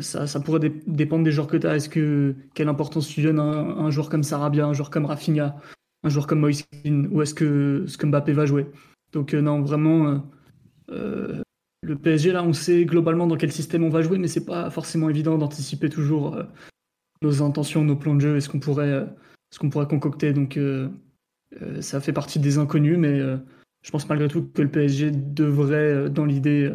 ça, 0.00 0.26
ça, 0.26 0.40
pourrait 0.40 0.72
dépendre 0.86 1.24
des 1.24 1.32
joueurs 1.32 1.48
que 1.48 1.58
tu 1.58 1.66
as. 1.66 1.76
Est-ce 1.76 1.90
que 1.90 2.34
quelle 2.54 2.68
importance 2.68 3.08
tu 3.08 3.22
donnes 3.22 3.40
à 3.40 3.42
un, 3.42 3.90
joueur 3.90 4.08
comme 4.08 4.22
Sarabia, 4.22 4.64
un 4.64 4.72
joueur 4.72 4.90
comme 4.90 5.04
Rafinha, 5.04 5.56
un 6.02 6.08
joueur 6.08 6.26
comme 6.26 6.40
Moïse 6.40 6.64
ou 6.86 7.20
est-ce 7.20 7.34
que, 7.34 7.84
ce 7.86 7.98
que 7.98 8.06
Mbappé 8.06 8.32
va 8.32 8.46
jouer? 8.46 8.66
Donc 9.12 9.34
non, 9.34 9.60
vraiment, 9.60 10.24
le 11.82 11.96
PSG, 11.96 12.32
là, 12.32 12.42
on 12.44 12.52
sait 12.52 12.84
globalement 12.84 13.26
dans 13.26 13.36
quel 13.36 13.52
système 13.52 13.84
on 13.84 13.88
va 13.88 14.02
jouer, 14.02 14.18
mais 14.18 14.28
c'est 14.28 14.44
pas 14.44 14.70
forcément 14.70 15.08
évident 15.08 15.38
d'anticiper 15.38 15.88
toujours 15.88 16.36
nos 17.22 17.42
intentions, 17.42 17.84
nos 17.84 17.96
plans 17.96 18.14
de 18.14 18.20
jeu 18.20 18.36
et 18.36 18.40
ce 18.40 18.48
qu'on 18.48 18.60
pourrait, 18.60 19.06
ce 19.50 19.58
qu'on 19.58 19.70
pourrait 19.70 19.88
concocter. 19.88 20.32
Donc, 20.32 20.58
ça 21.80 22.00
fait 22.00 22.12
partie 22.12 22.38
des 22.38 22.58
inconnus, 22.58 22.98
mais 22.98 23.20
je 23.82 23.90
pense 23.90 24.08
malgré 24.08 24.28
tout 24.28 24.46
que 24.52 24.60
le 24.60 24.70
PSG 24.70 25.10
devrait, 25.10 26.10
dans 26.10 26.26
l'idée, 26.26 26.70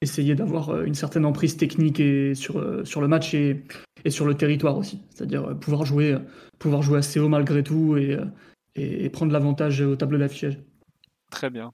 essayer 0.00 0.34
d'avoir 0.34 0.70
euh, 0.70 0.84
une 0.84 0.94
certaine 0.94 1.24
emprise 1.24 1.56
technique 1.56 2.00
et 2.00 2.34
sur, 2.34 2.58
euh, 2.58 2.84
sur 2.84 3.00
le 3.00 3.08
match 3.08 3.34
et, 3.34 3.62
et 4.04 4.10
sur 4.10 4.26
le 4.26 4.34
territoire 4.34 4.76
aussi. 4.76 5.02
C'est-à-dire 5.10 5.44
euh, 5.44 5.54
pouvoir 5.54 5.84
jouer, 5.84 6.16
pouvoir 6.58 6.82
jouer 6.82 6.98
assez 6.98 7.20
haut 7.20 7.28
malgré 7.28 7.62
tout 7.62 7.96
et, 7.96 8.18
et, 8.76 9.10
prendre 9.10 9.32
l'avantage 9.32 9.80
au 9.80 9.96
tableau 9.96 10.18
d'affichage. 10.18 10.58
Très 11.30 11.50
bien. 11.50 11.70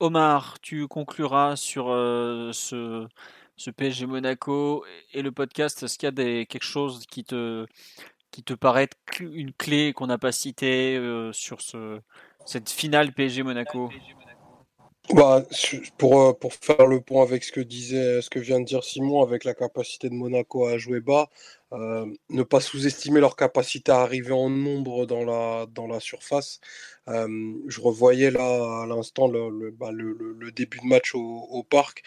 Omar, 0.00 0.58
tu 0.60 0.88
concluras 0.88 1.56
sur 1.56 1.86
ce, 1.86 3.06
ce 3.56 3.70
PSG 3.70 4.06
Monaco 4.06 4.84
et 5.12 5.22
le 5.22 5.30
podcast. 5.30 5.82
Est-ce 5.82 5.98
qu'il 5.98 6.08
y 6.08 6.40
a 6.40 6.44
quelque 6.44 6.64
chose 6.64 7.06
qui 7.06 7.24
te, 7.24 7.66
qui 8.30 8.42
te 8.42 8.54
paraît 8.54 8.88
une 9.20 9.52
clé 9.52 9.92
qu'on 9.92 10.06
n'a 10.06 10.18
pas 10.18 10.32
citée 10.32 10.98
sur 11.32 11.60
ce, 11.60 12.00
cette 12.46 12.70
finale 12.70 13.12
PSG 13.12 13.42
Monaco? 13.42 13.90
Bah, 15.12 15.42
pour, 15.98 16.20
euh, 16.20 16.32
pour 16.32 16.54
faire 16.54 16.86
le 16.86 17.00
point 17.00 17.22
avec 17.22 17.42
ce 17.42 17.50
que 17.50 17.60
disait, 17.60 18.22
ce 18.22 18.30
que 18.30 18.38
vient 18.38 18.60
de 18.60 18.64
dire 18.64 18.84
Simon, 18.84 19.22
avec 19.22 19.44
la 19.44 19.54
capacité 19.54 20.08
de 20.08 20.14
Monaco 20.14 20.66
à 20.66 20.78
jouer 20.78 21.00
bas, 21.00 21.28
euh, 21.72 22.06
ne 22.30 22.42
pas 22.42 22.60
sous-estimer 22.60 23.20
leur 23.20 23.36
capacité 23.36 23.92
à 23.92 24.00
arriver 24.00 24.32
en 24.32 24.50
nombre 24.50 25.06
dans 25.06 25.24
la, 25.24 25.66
dans 25.66 25.86
la 25.86 26.00
surface. 26.00 26.60
Euh, 27.08 27.54
je 27.66 27.80
revoyais 27.80 28.30
là 28.30 28.82
à 28.82 28.86
l'instant 28.86 29.26
le, 29.28 29.70
bah, 29.70 29.90
début 30.54 30.78
de 30.78 30.86
match 30.86 31.14
au, 31.14 31.64
parc. 31.68 32.02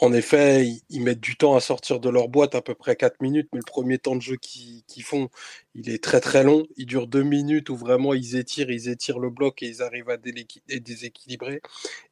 En, 0.00 0.12
effet, 0.12 0.66
ils, 0.88 1.00
mettent 1.02 1.20
du 1.20 1.36
temps 1.36 1.54
à 1.56 1.60
sortir 1.60 2.00
de 2.00 2.08
leur 2.08 2.28
boîte, 2.28 2.54
à 2.54 2.62
peu 2.62 2.74
près 2.74 2.96
4 2.96 3.20
minutes, 3.20 3.48
mais 3.52 3.58
le 3.58 3.64
premier 3.64 3.98
temps 3.98 4.16
de 4.16 4.22
jeu 4.22 4.36
qu'ils 4.36 5.02
font, 5.02 5.28
il 5.74 5.90
est 5.90 6.02
très 6.02 6.20
très 6.20 6.44
long. 6.44 6.66
Il 6.76 6.86
dure 6.86 7.06
2 7.06 7.22
minutes 7.22 7.70
où 7.70 7.76
vraiment 7.76 8.14
ils 8.14 8.36
étirent, 8.36 8.70
ils 8.70 8.88
étirent 8.88 9.18
le 9.18 9.30
bloc 9.30 9.62
et 9.62 9.66
ils 9.68 9.82
arrivent 9.82 10.10
à 10.10 10.16
déséquilibrer. 10.16 11.60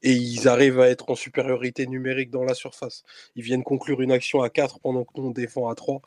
Et 0.03 0.13
ils 0.13 0.49
arrivent 0.49 0.81
à 0.81 0.89
être 0.89 1.11
en 1.11 1.15
supériorité 1.15 1.87
numérique 1.87 2.31
dans 2.31 2.45
la 2.45 2.55
surface. 2.55 3.03
Ils 3.37 3.43
viennent 3.43 3.65
conclure 3.65 4.01
une 4.03 4.13
action 4.13 4.43
à 4.43 4.51
4 4.51 4.81
pendant 4.81 5.05
que 5.05 5.13
nous 5.17 5.29
on 5.29 5.31
défend 5.31 5.69
à 5.69 5.75
3. 5.75 6.03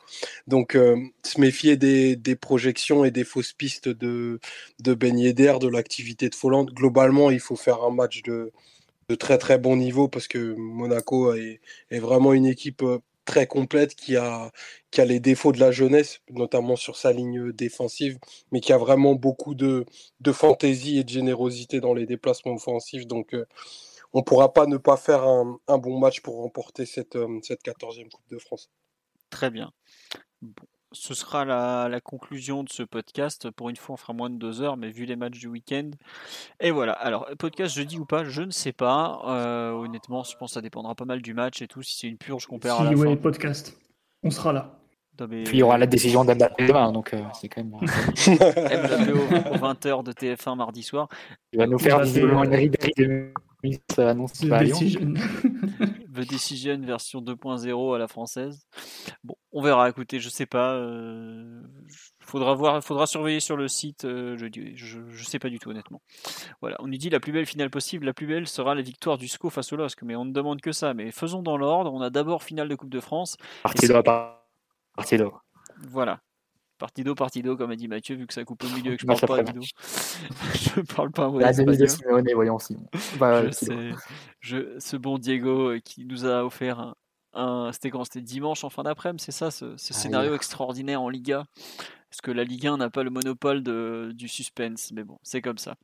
Donc 0.46 0.57
euh, 0.74 0.96
se 1.24 1.40
méfier 1.40 1.76
des, 1.76 2.36
projections 2.36 3.04
et 3.04 3.10
des 3.10 3.24
fausses 3.24 3.52
pistes 3.52 3.88
de, 3.88 4.40
de 4.80 4.94
Ben 4.94 5.16
de 5.16 5.68
l'activité 5.68 6.28
de 6.28 6.34
Folland. 6.34 6.66
Globalement, 6.66 7.30
il 7.30 7.40
faut 7.40 7.56
faire 7.56 7.82
un 7.82 7.90
match 7.90 8.22
de, 8.22 8.52
très 9.18 9.38
très 9.38 9.58
bon 9.58 9.76
niveau 9.76 10.08
parce 10.08 10.28
que 10.28 10.54
Monaco 10.56 11.34
est, 11.34 11.60
vraiment 11.90 12.32
une 12.32 12.46
équipe 12.46 12.82
euh, 12.82 12.98
très 13.24 13.46
complète 13.46 13.94
qui 13.94 14.16
a, 14.16 14.50
les 14.96 15.20
défauts 15.20 15.52
de 15.52 15.60
la 15.60 15.70
jeunesse, 15.70 16.20
notamment 16.30 16.76
sur 16.76 16.96
sa 16.96 17.12
ligne 17.12 17.52
défensive, 17.52 18.18
mais 18.52 18.60
qui 18.60 18.72
a 18.72 18.78
vraiment 18.78 19.14
beaucoup 19.14 19.54
de, 19.54 19.84
fantaisie 20.32 20.98
et 20.98 21.04
de 21.04 21.10
générosité 21.10 21.80
dans 21.80 21.94
les 21.94 22.06
déplacements 22.06 22.54
offensifs. 22.54 23.06
Donc, 23.06 23.34
euh, 23.34 23.46
on 24.12 24.20
ne 24.20 24.24
pourra 24.24 24.52
pas 24.54 24.66
ne 24.66 24.78
pas 24.78 24.96
faire 24.96 25.24
un, 25.24 25.78
bon 25.78 25.98
match 25.98 26.20
pour 26.22 26.36
remporter 26.36 26.86
cette 26.86 27.16
14e 27.16 28.10
Coupe 28.10 28.28
de 28.30 28.38
France. 28.38 28.70
Très 29.30 29.50
bien. 29.50 29.72
Bon 30.42 30.66
ce 30.92 31.14
sera 31.14 31.44
la, 31.44 32.00
conclusion 32.00 32.64
de 32.64 32.68
ce 32.68 32.82
podcast. 32.82 33.50
Pour 33.50 33.68
une 33.68 33.76
fois, 33.76 33.94
on 33.94 33.96
fera 33.96 34.12
moins 34.12 34.30
de 34.30 34.36
deux 34.36 34.62
heures, 34.62 34.76
mais 34.76 34.90
vu 34.90 35.04
les 35.04 35.16
matchs 35.16 35.38
du 35.38 35.48
week-end. 35.48 35.90
Et 36.60 36.70
voilà. 36.70 36.92
Alors, 36.92 37.28
podcast 37.38 37.74
jeudi 37.74 37.98
ou 37.98 38.04
pas, 38.04 38.24
je 38.24 38.42
ne 38.42 38.50
sais 38.50 38.72
pas. 38.72 39.22
Euh, 39.26 39.72
honnêtement, 39.72 40.22
je 40.24 40.36
pense 40.36 40.50
que 40.50 40.54
ça 40.54 40.60
dépendra 40.60 40.94
pas 40.94 41.04
mal 41.04 41.20
du 41.20 41.34
match 41.34 41.62
et 41.62 41.68
tout. 41.68 41.82
Si 41.82 41.98
c'est 41.98 42.08
une 42.08 42.18
purge 42.18 42.46
qu'on 42.46 42.58
perd 42.58 42.80
à 42.80 42.90
la 42.90 42.96
ouais, 42.96 43.16
podcast. 43.16 43.76
On 44.22 44.30
sera 44.30 44.52
là. 44.52 44.74
Puis 45.16 45.44
il 45.52 45.58
y 45.58 45.62
aura 45.64 45.78
la 45.78 45.88
décision 45.88 46.24
d'Mbappé 46.24 46.68
demain, 46.68 46.92
donc 46.92 47.12
euh, 47.12 47.20
c'est 47.34 47.48
quand 47.48 47.64
même. 47.64 47.72
Mbappé 47.72 49.12
aux, 49.12 49.56
20h 49.56 50.04
de 50.04 50.12
TF1 50.12 50.56
mardi 50.56 50.84
soir. 50.84 51.08
Il 51.52 51.58
va 51.58 51.66
nous 51.66 51.78
faire 51.78 51.98
visiblement 52.00 52.44
une 52.44 52.54
ride 52.54 52.76
de 52.96 53.32
annonce 53.98 54.44
The 56.18 56.28
Decision 56.28 56.80
version 56.80 57.20
2.0 57.20 57.94
à 57.94 57.98
la 57.98 58.08
française. 58.08 58.66
Bon, 59.22 59.36
on 59.52 59.62
verra. 59.62 59.88
Écoutez, 59.88 60.18
je 60.18 60.28
sais 60.28 60.46
pas. 60.46 60.74
Euh, 60.74 61.62
faudra 62.20 62.54
voir, 62.54 62.82
faudra 62.82 63.06
surveiller 63.06 63.40
sur 63.40 63.56
le 63.56 63.68
site. 63.68 64.04
Euh, 64.04 64.36
je, 64.36 64.98
je, 65.08 65.24
sais 65.24 65.38
pas 65.38 65.48
du 65.48 65.58
tout 65.58 65.70
honnêtement. 65.70 66.02
Voilà, 66.60 66.76
on 66.80 66.88
nous 66.88 66.96
dit 66.96 67.10
la 67.10 67.20
plus 67.20 67.32
belle 67.32 67.46
finale 67.46 67.70
possible. 67.70 68.06
La 68.06 68.14
plus 68.14 68.26
belle 68.26 68.48
sera 68.48 68.74
la 68.74 68.82
victoire 68.82 69.18
du 69.18 69.28
SCO 69.28 69.50
face 69.50 69.72
au 69.72 69.76
LOSC, 69.76 70.02
mais 70.02 70.16
on 70.16 70.24
ne 70.24 70.32
demande 70.32 70.60
que 70.60 70.72
ça. 70.72 70.94
Mais 70.94 71.10
faisons 71.12 71.42
dans 71.42 71.56
l'ordre. 71.56 71.92
On 71.92 72.00
a 72.00 72.10
d'abord 72.10 72.42
finale 72.42 72.68
de 72.68 72.74
Coupe 72.74 72.90
de 72.90 73.00
France. 73.00 73.36
Partido, 73.62 74.02
partido. 74.94 75.34
Voilà. 75.90 76.20
Partido, 76.78 77.14
partido, 77.14 77.56
comme 77.56 77.72
a 77.72 77.76
dit 77.76 77.88
Mathieu, 77.88 78.14
vu 78.14 78.26
que 78.26 78.34
ça 78.34 78.44
coupe 78.44 78.62
au 78.62 78.68
milieu 78.68 78.92
et 78.92 78.96
que 78.96 79.02
je 79.02 79.06
parle 79.06 79.20
pas 79.20 79.42
Dido. 79.42 79.60
je 80.54 80.80
parle 80.94 81.10
pas 81.10 81.28
La 81.38 81.52
devise 81.52 81.78
de 81.78 81.86
Simeone, 81.86 82.28
voyons 82.34 82.58
Simon. 82.58 82.86
Bah, 83.18 83.42
je 84.40 84.78
ce 84.78 84.96
bon 84.96 85.18
Diego 85.18 85.70
euh, 85.70 85.80
qui 85.80 86.04
nous 86.04 86.24
a 86.24 86.44
offert 86.44 86.94
un, 87.34 87.72
c'était 87.72 87.90
quand? 87.90 88.04
C'était 88.04 88.20
dimanche 88.20 88.64
en 88.64 88.70
fin 88.70 88.84
d'après-midi, 88.84 89.24
c'est 89.24 89.32
ça, 89.32 89.50
ce, 89.50 89.64
ah 89.64 89.76
scénario 89.76 90.34
extraordinaire 90.34 91.02
en 91.02 91.08
Liga? 91.08 91.44
Parce 92.10 92.20
que 92.22 92.30
la 92.30 92.44
Ligue 92.44 92.66
1 92.66 92.78
n'a 92.78 92.90
pas 92.90 93.02
le 93.02 93.10
monopole 93.10 93.62
de, 93.62 94.12
du 94.14 94.28
suspense, 94.28 94.92
mais 94.92 95.04
bon, 95.04 95.18
c'est 95.22 95.42
comme 95.42 95.58
ça. 95.58 95.74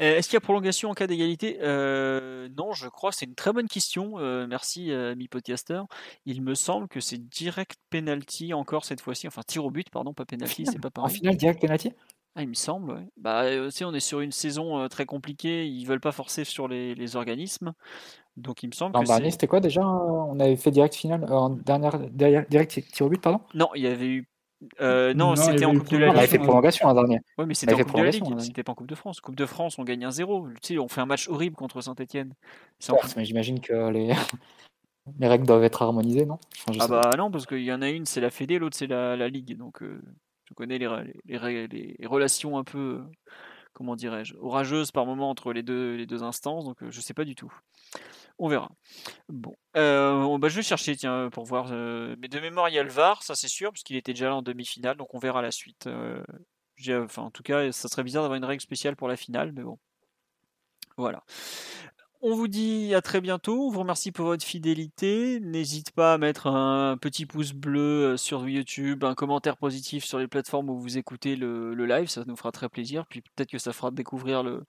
Euh, 0.00 0.16
est-ce 0.16 0.28
qu'il 0.28 0.34
y 0.34 0.38
a 0.38 0.40
prolongation 0.40 0.90
en 0.90 0.94
cas 0.94 1.06
d'égalité? 1.06 1.58
Euh, 1.60 2.48
Non, 2.56 2.72
je 2.72 2.88
crois. 2.88 3.12
C'est 3.12 3.26
une 3.26 3.34
très 3.34 3.52
bonne 3.52 3.68
question. 3.68 4.18
Euh, 4.18 4.46
merci, 4.46 4.92
mi 5.16 5.28
podcaster. 5.28 5.82
Il 6.26 6.42
me 6.42 6.54
semble 6.54 6.88
que 6.88 7.00
c'est 7.00 7.18
direct 7.18 7.76
penalty 7.90 8.54
encore 8.54 8.84
cette 8.84 9.00
fois-ci. 9.00 9.28
Enfin, 9.28 9.42
tir 9.46 9.64
au 9.64 9.70
but, 9.70 9.90
pardon, 9.90 10.14
pas 10.14 10.24
penalty, 10.24 10.66
c'est 10.66 10.80
pas 10.80 10.90
pareil. 10.90 11.10
En 11.10 11.14
finale, 11.14 11.36
direct 11.36 11.60
penalty? 11.60 11.92
Ah, 12.36 12.42
il 12.42 12.48
me 12.48 12.54
semble, 12.54 12.92
ouais. 12.92 13.06
Bah, 13.16 13.44
aussi, 13.66 13.84
on 13.84 13.92
est 13.92 14.00
sur 14.00 14.20
une 14.20 14.30
saison 14.30 14.88
très 14.88 15.04
compliquée. 15.04 15.66
Ils 15.66 15.84
veulent 15.84 16.00
pas 16.00 16.12
forcer 16.12 16.44
sur 16.44 16.68
les, 16.68 17.16
organismes. 17.16 17.72
Donc, 18.36 18.62
il 18.62 18.68
me 18.68 18.72
semble 18.72 18.98
que. 18.98 19.04
dernier, 19.04 19.30
c'était 19.30 19.48
quoi 19.48 19.60
déjà? 19.60 19.82
On 19.84 20.38
avait 20.38 20.56
fait 20.56 20.70
direct 20.70 20.94
finale 20.94 21.30
en 21.30 21.50
dernière, 21.50 21.98
direct 22.08 22.80
tir 22.92 23.06
au 23.06 23.08
but, 23.08 23.20
pardon? 23.20 23.40
Non, 23.54 23.68
il 23.74 23.82
y 23.82 23.86
avait 23.86 24.06
eu 24.06 24.28
euh, 24.80 25.14
non, 25.14 25.36
c'était 25.36 25.64
en 25.64 25.74
Coupe 25.74 25.90
de 25.90 25.96
la 25.98 26.06
Ligue. 26.06 26.14
On 26.14 26.18
avait 26.18 26.26
fait 26.26 26.38
prolongation 26.38 26.88
un 26.88 26.94
dernier. 26.94 27.20
Oui, 27.38 27.46
mais 27.46 27.54
c'était 27.54 27.74
en 27.74 27.78
Coupe 27.78 27.96
de 27.96 28.02
la 28.02 28.10
Ligue. 28.10 28.38
C'était 28.38 28.62
pas 28.62 28.72
en 28.72 28.74
Coupe 28.74 28.88
de 28.88 28.94
France. 28.94 29.20
Coupe 29.20 29.36
de 29.36 29.46
France, 29.46 29.78
on 29.78 29.84
gagne 29.84 30.04
un 30.04 30.10
0 30.10 30.48
Tu 30.62 30.74
sais, 30.74 30.78
on 30.78 30.88
fait 30.88 31.00
un 31.00 31.06
match 31.06 31.28
horrible 31.28 31.56
contre 31.56 31.80
Saint-Etienne. 31.80 32.34
mais 33.16 33.24
j'imagine 33.24 33.60
que 33.60 33.90
les... 33.90 34.12
les 35.18 35.28
règles 35.28 35.46
doivent 35.46 35.64
être 35.64 35.82
harmonisées, 35.82 36.26
non? 36.26 36.38
Ah 36.78 36.86
bah 36.86 37.10
non, 37.16 37.30
parce 37.30 37.46
qu'il 37.46 37.64
y 37.64 37.72
en 37.72 37.82
a 37.82 37.88
une, 37.88 38.06
c'est 38.06 38.20
la 38.20 38.30
Fédé, 38.30 38.58
l'autre, 38.58 38.76
c'est 38.76 38.86
la, 38.86 39.16
la, 39.16 39.28
Ligue. 39.28 39.56
Donc, 39.56 39.82
euh, 39.82 40.00
je 40.48 40.54
connais 40.54 40.78
les, 40.78 40.88
les, 41.26 41.66
les, 41.68 42.06
relations 42.06 42.58
un 42.58 42.64
peu, 42.64 43.00
comment 43.72 43.96
dirais-je, 43.96 44.34
orageuses 44.36 44.90
par 44.90 45.06
moment 45.06 45.30
entre 45.30 45.52
les 45.52 45.62
deux, 45.62 45.96
les 45.96 46.06
deux 46.06 46.22
instances. 46.22 46.64
Donc, 46.64 46.82
euh, 46.82 46.90
je 46.90 47.00
sais 47.00 47.14
pas 47.14 47.24
du 47.24 47.34
tout. 47.34 47.52
On 48.38 48.48
verra. 48.48 48.70
Bon, 49.28 49.54
euh, 49.76 50.38
bah, 50.38 50.48
je 50.48 50.56
vais 50.56 50.62
chercher 50.62 50.96
tiens 50.96 51.28
pour 51.30 51.44
voir. 51.44 51.68
Euh, 51.72 52.16
mais 52.18 52.28
de 52.28 52.40
mémoire, 52.40 52.70
il 52.70 52.74
y 52.74 52.78
a 52.78 52.82
le 52.82 52.88
VAR, 52.88 53.22
ça 53.22 53.34
c'est 53.34 53.48
sûr, 53.48 53.70
parce 53.70 53.82
qu'il 53.82 53.96
était 53.96 54.14
déjà 54.14 54.28
là 54.28 54.36
en 54.36 54.42
demi-finale, 54.42 54.96
donc 54.96 55.14
on 55.14 55.18
verra 55.18 55.42
la 55.42 55.50
suite. 55.50 55.86
Euh, 55.86 56.22
enfin, 57.04 57.22
en 57.22 57.30
tout 57.30 57.42
cas, 57.42 57.70
ça 57.72 57.88
serait 57.88 58.02
bizarre 58.02 58.22
d'avoir 58.22 58.38
une 58.38 58.44
règle 58.44 58.62
spéciale 58.62 58.96
pour 58.96 59.08
la 59.08 59.16
finale, 59.16 59.52
mais 59.52 59.62
bon. 59.62 59.78
Voilà. 60.96 61.22
On 62.22 62.34
vous 62.34 62.48
dit 62.48 62.94
à 62.94 63.00
très 63.00 63.22
bientôt. 63.22 63.66
On 63.66 63.70
vous 63.70 63.78
remercie 63.80 64.12
pour 64.12 64.26
votre 64.26 64.44
fidélité. 64.44 65.40
N'hésite 65.40 65.92
pas 65.92 66.12
à 66.12 66.18
mettre 66.18 66.48
un 66.48 66.98
petit 66.98 67.24
pouce 67.24 67.54
bleu 67.54 68.18
sur 68.18 68.46
YouTube, 68.46 69.04
un 69.04 69.14
commentaire 69.14 69.56
positif 69.56 70.04
sur 70.04 70.18
les 70.18 70.28
plateformes 70.28 70.68
où 70.68 70.78
vous 70.78 70.98
écoutez 70.98 71.34
le, 71.34 71.72
live. 71.86 72.08
Ça 72.08 72.24
nous 72.26 72.36
fera 72.36 72.52
très 72.52 72.68
plaisir. 72.68 73.06
Puis 73.08 73.22
peut-être 73.22 73.50
que 73.50 73.56
ça 73.58 73.72
fera 73.72 73.90
découvrir 73.90 74.42
le, 74.42 74.66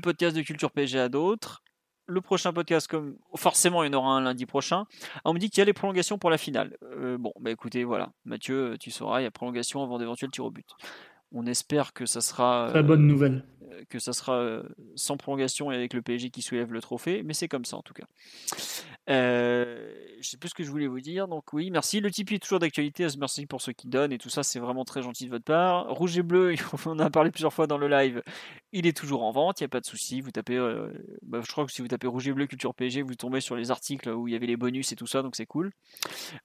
podcast 0.00 0.36
de 0.36 0.42
Culture 0.42 0.70
PG 0.70 1.00
à 1.00 1.08
d'autres 1.08 1.62
le 2.06 2.20
prochain 2.20 2.52
podcast, 2.52 2.86
comme 2.86 3.16
forcément 3.34 3.82
il 3.82 3.90
y 3.90 3.96
en 3.96 3.98
aura 3.98 4.10
un 4.10 4.20
lundi 4.20 4.44
prochain. 4.44 4.84
on 5.24 5.32
me 5.32 5.38
dit 5.38 5.48
qu'il 5.48 5.60
y 5.60 5.62
a 5.62 5.64
les 5.64 5.72
prolongations 5.72 6.18
pour 6.18 6.28
la 6.28 6.36
finale. 6.36 6.76
Euh, 6.82 7.16
bon, 7.16 7.32
bah 7.40 7.50
écoutez, 7.50 7.82
voilà, 7.82 8.12
Mathieu, 8.26 8.76
tu 8.78 8.90
sauras, 8.90 9.22
il 9.22 9.24
y 9.24 9.26
a 9.26 9.30
prolongation 9.30 9.82
avant 9.82 9.98
d'éventuels 9.98 10.30
tirs 10.30 10.44
au 10.44 10.50
but. 10.50 10.68
On 11.34 11.46
espère 11.46 11.92
que 11.92 12.06
ça 12.06 12.20
sera. 12.20 12.68
Très 12.70 12.82
bonne 12.82 13.06
nouvelle. 13.06 13.44
Euh, 13.74 13.82
que 13.88 13.98
ça 13.98 14.12
sera 14.12 14.36
euh, 14.36 14.62
sans 14.94 15.16
prolongation 15.16 15.70
et 15.70 15.74
avec 15.74 15.92
le 15.92 16.00
PSG 16.00 16.30
qui 16.30 16.42
soulève 16.42 16.72
le 16.72 16.80
trophée, 16.80 17.22
mais 17.24 17.34
c'est 17.34 17.48
comme 17.48 17.64
ça 17.64 17.76
en 17.76 17.82
tout 17.82 17.92
cas. 17.94 18.04
Euh, 19.10 19.92
je 20.20 20.28
sais 20.30 20.38
plus 20.38 20.48
ce 20.48 20.54
que 20.54 20.64
je 20.64 20.70
voulais 20.70 20.86
vous 20.86 21.00
dire, 21.00 21.28
donc 21.28 21.52
oui, 21.52 21.70
merci. 21.70 22.00
Le 22.00 22.10
Tipeee 22.10 22.36
est 22.36 22.38
toujours 22.38 22.58
d'actualité, 22.58 23.06
merci 23.18 23.44
pour 23.46 23.60
ceux 23.60 23.72
qui 23.72 23.88
donnent 23.88 24.12
et 24.12 24.18
tout 24.18 24.30
ça, 24.30 24.42
c'est 24.42 24.58
vraiment 24.58 24.84
très 24.84 25.02
gentil 25.02 25.26
de 25.26 25.30
votre 25.30 25.44
part. 25.44 25.88
Rouge 25.88 26.16
et 26.16 26.22
bleu, 26.22 26.54
on 26.86 26.90
en 26.90 26.98
a 26.98 27.10
parlé 27.10 27.30
plusieurs 27.30 27.52
fois 27.52 27.66
dans 27.66 27.76
le 27.76 27.88
live, 27.88 28.22
il 28.72 28.86
est 28.86 28.96
toujours 28.96 29.24
en 29.24 29.32
vente, 29.32 29.60
il 29.60 29.64
n'y 29.64 29.66
a 29.66 29.68
pas 29.68 29.80
de 29.80 29.86
souci. 29.86 30.20
Vous 30.22 30.30
tapez, 30.30 30.58
bah, 31.22 31.40
je 31.44 31.52
crois 31.52 31.66
que 31.66 31.72
si 31.72 31.82
vous 31.82 31.88
tapez 31.88 32.06
rouge 32.06 32.26
et 32.28 32.32
bleu 32.32 32.46
culture 32.46 32.74
PSG, 32.74 33.02
vous 33.02 33.14
tombez 33.14 33.40
sur 33.40 33.56
les 33.56 33.70
articles 33.70 34.08
où 34.08 34.26
il 34.26 34.32
y 34.32 34.36
avait 34.36 34.46
les 34.46 34.56
bonus 34.56 34.92
et 34.92 34.96
tout 34.96 35.06
ça, 35.06 35.22
donc 35.22 35.36
c'est 35.36 35.46
cool. 35.46 35.72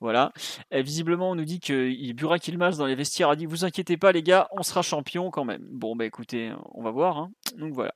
Voilà. 0.01 0.33
visiblement, 0.71 1.31
on 1.31 1.35
nous 1.35 1.45
dit 1.45 1.59
que 1.59 2.13
Burak 2.13 2.47
Ilmaz 2.47 2.77
dans 2.77 2.85
les 2.85 2.95
vestiaires 2.95 3.29
a 3.29 3.35
dit 3.35 3.45
Vous 3.45 3.63
inquiétez 3.65 3.97
pas, 3.97 4.11
les 4.11 4.23
gars, 4.23 4.47
on 4.51 4.63
sera 4.63 4.81
champion 4.81 5.31
quand 5.31 5.45
même. 5.45 5.65
Bon, 5.71 5.95
bah 5.95 6.05
écoutez, 6.05 6.51
on 6.73 6.83
va 6.83 6.91
voir. 6.91 7.17
Hein. 7.17 7.31
Donc 7.57 7.73
voilà. 7.73 7.93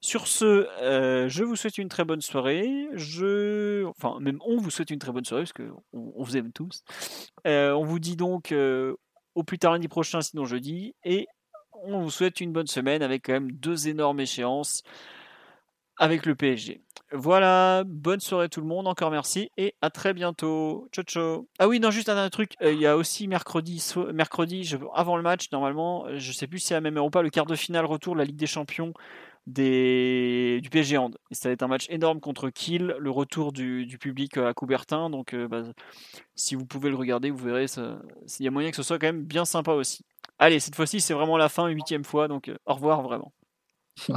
Sur 0.00 0.26
ce, 0.26 0.68
euh, 0.80 1.28
je 1.28 1.44
vous 1.44 1.56
souhaite 1.56 1.78
une 1.78 1.88
très 1.88 2.04
bonne 2.04 2.20
soirée. 2.20 2.88
Je, 2.94 3.84
enfin, 3.86 4.18
même 4.20 4.38
on 4.44 4.56
vous 4.56 4.70
souhaite 4.70 4.90
une 4.90 4.98
très 4.98 5.12
bonne 5.12 5.24
soirée 5.24 5.42
parce 5.42 5.52
que 5.52 5.70
on, 5.92 6.22
vous 6.22 6.36
aime 6.36 6.52
tous. 6.52 6.84
Euh, 7.46 7.72
on 7.72 7.84
vous 7.84 7.98
dit 7.98 8.16
donc 8.16 8.52
euh, 8.52 8.94
au 9.34 9.42
plus 9.42 9.58
tard 9.58 9.72
lundi 9.72 9.88
prochain, 9.88 10.20
sinon 10.20 10.44
jeudi, 10.44 10.94
et 11.04 11.26
on 11.84 12.00
vous 12.00 12.10
souhaite 12.10 12.40
une 12.40 12.52
bonne 12.52 12.66
semaine 12.66 13.02
avec 13.02 13.26
quand 13.26 13.32
même 13.32 13.52
deux 13.52 13.88
énormes 13.88 14.20
échéances 14.20 14.82
avec 15.96 16.26
le 16.26 16.36
PSG. 16.36 16.80
Voilà, 17.12 17.82
bonne 17.86 18.20
soirée 18.20 18.48
tout 18.48 18.60
le 18.60 18.66
monde, 18.66 18.86
encore 18.86 19.10
merci 19.10 19.50
et 19.56 19.74
à 19.80 19.90
très 19.90 20.14
bientôt. 20.14 20.88
Ciao 20.92 21.04
ciao. 21.04 21.48
Ah 21.58 21.66
oui, 21.66 21.80
non, 21.80 21.90
juste 21.90 22.08
un 22.08 22.14
dernier 22.14 22.30
truc, 22.30 22.54
il 22.60 22.78
y 22.78 22.86
a 22.86 22.96
aussi 22.96 23.26
mercredi, 23.26 23.84
mercredi 24.12 24.76
avant 24.94 25.16
le 25.16 25.22
match, 25.22 25.50
normalement, 25.50 26.06
je 26.16 26.32
sais 26.32 26.46
plus 26.46 26.60
si 26.60 26.68
c'est 26.68 26.74
la 26.74 26.80
même 26.80 26.96
heure 26.98 27.06
ou 27.06 27.10
pas, 27.10 27.22
le 27.22 27.30
quart 27.30 27.46
de 27.46 27.56
finale 27.56 27.86
retour 27.86 28.14
la 28.14 28.24
Ligue 28.24 28.36
des 28.36 28.46
Champions 28.46 28.92
des, 29.48 30.60
du 30.62 30.70
PSG 30.70 30.98
Hand. 30.98 31.16
Et 31.30 31.34
ça 31.34 31.48
va 31.48 31.54
être 31.54 31.62
un 31.62 31.68
match 31.68 31.86
énorme 31.88 32.20
contre 32.20 32.50
Kiel, 32.50 32.96
le 32.98 33.10
retour 33.10 33.52
du, 33.52 33.98
public 33.98 34.36
à 34.36 34.52
Coubertin, 34.52 35.10
donc 35.10 35.34
euh, 35.34 35.48
bah, 35.48 35.62
si 36.36 36.54
vous 36.54 36.66
pouvez 36.66 36.90
le 36.90 36.96
regarder, 36.96 37.30
vous 37.30 37.44
verrez, 37.44 37.66
il 38.38 38.44
y 38.44 38.48
a 38.48 38.50
moyen 38.50 38.70
que 38.70 38.76
ce 38.76 38.82
soit 38.82 38.98
quand 38.98 39.06
même 39.06 39.24
bien 39.24 39.44
sympa 39.44 39.72
aussi. 39.72 40.04
Allez, 40.38 40.60
cette 40.60 40.76
fois-ci, 40.76 41.00
c'est 41.00 41.14
vraiment 41.14 41.36
la 41.36 41.48
fin, 41.48 41.66
huitième 41.68 42.04
fois, 42.04 42.28
donc 42.28 42.48
euh, 42.48 42.56
au 42.66 42.74
revoir 42.74 43.02
vraiment. 43.02 43.32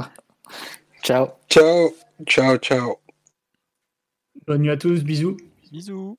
ciao. 1.02 1.28
Ciao. 1.48 1.90
Ciao, 2.26 2.56
ciao. 2.58 2.96
Bonne 4.46 4.62
nuit 4.62 4.70
à 4.70 4.76
tous, 4.76 5.02
bisous. 5.02 5.36
Bisous. 5.72 6.18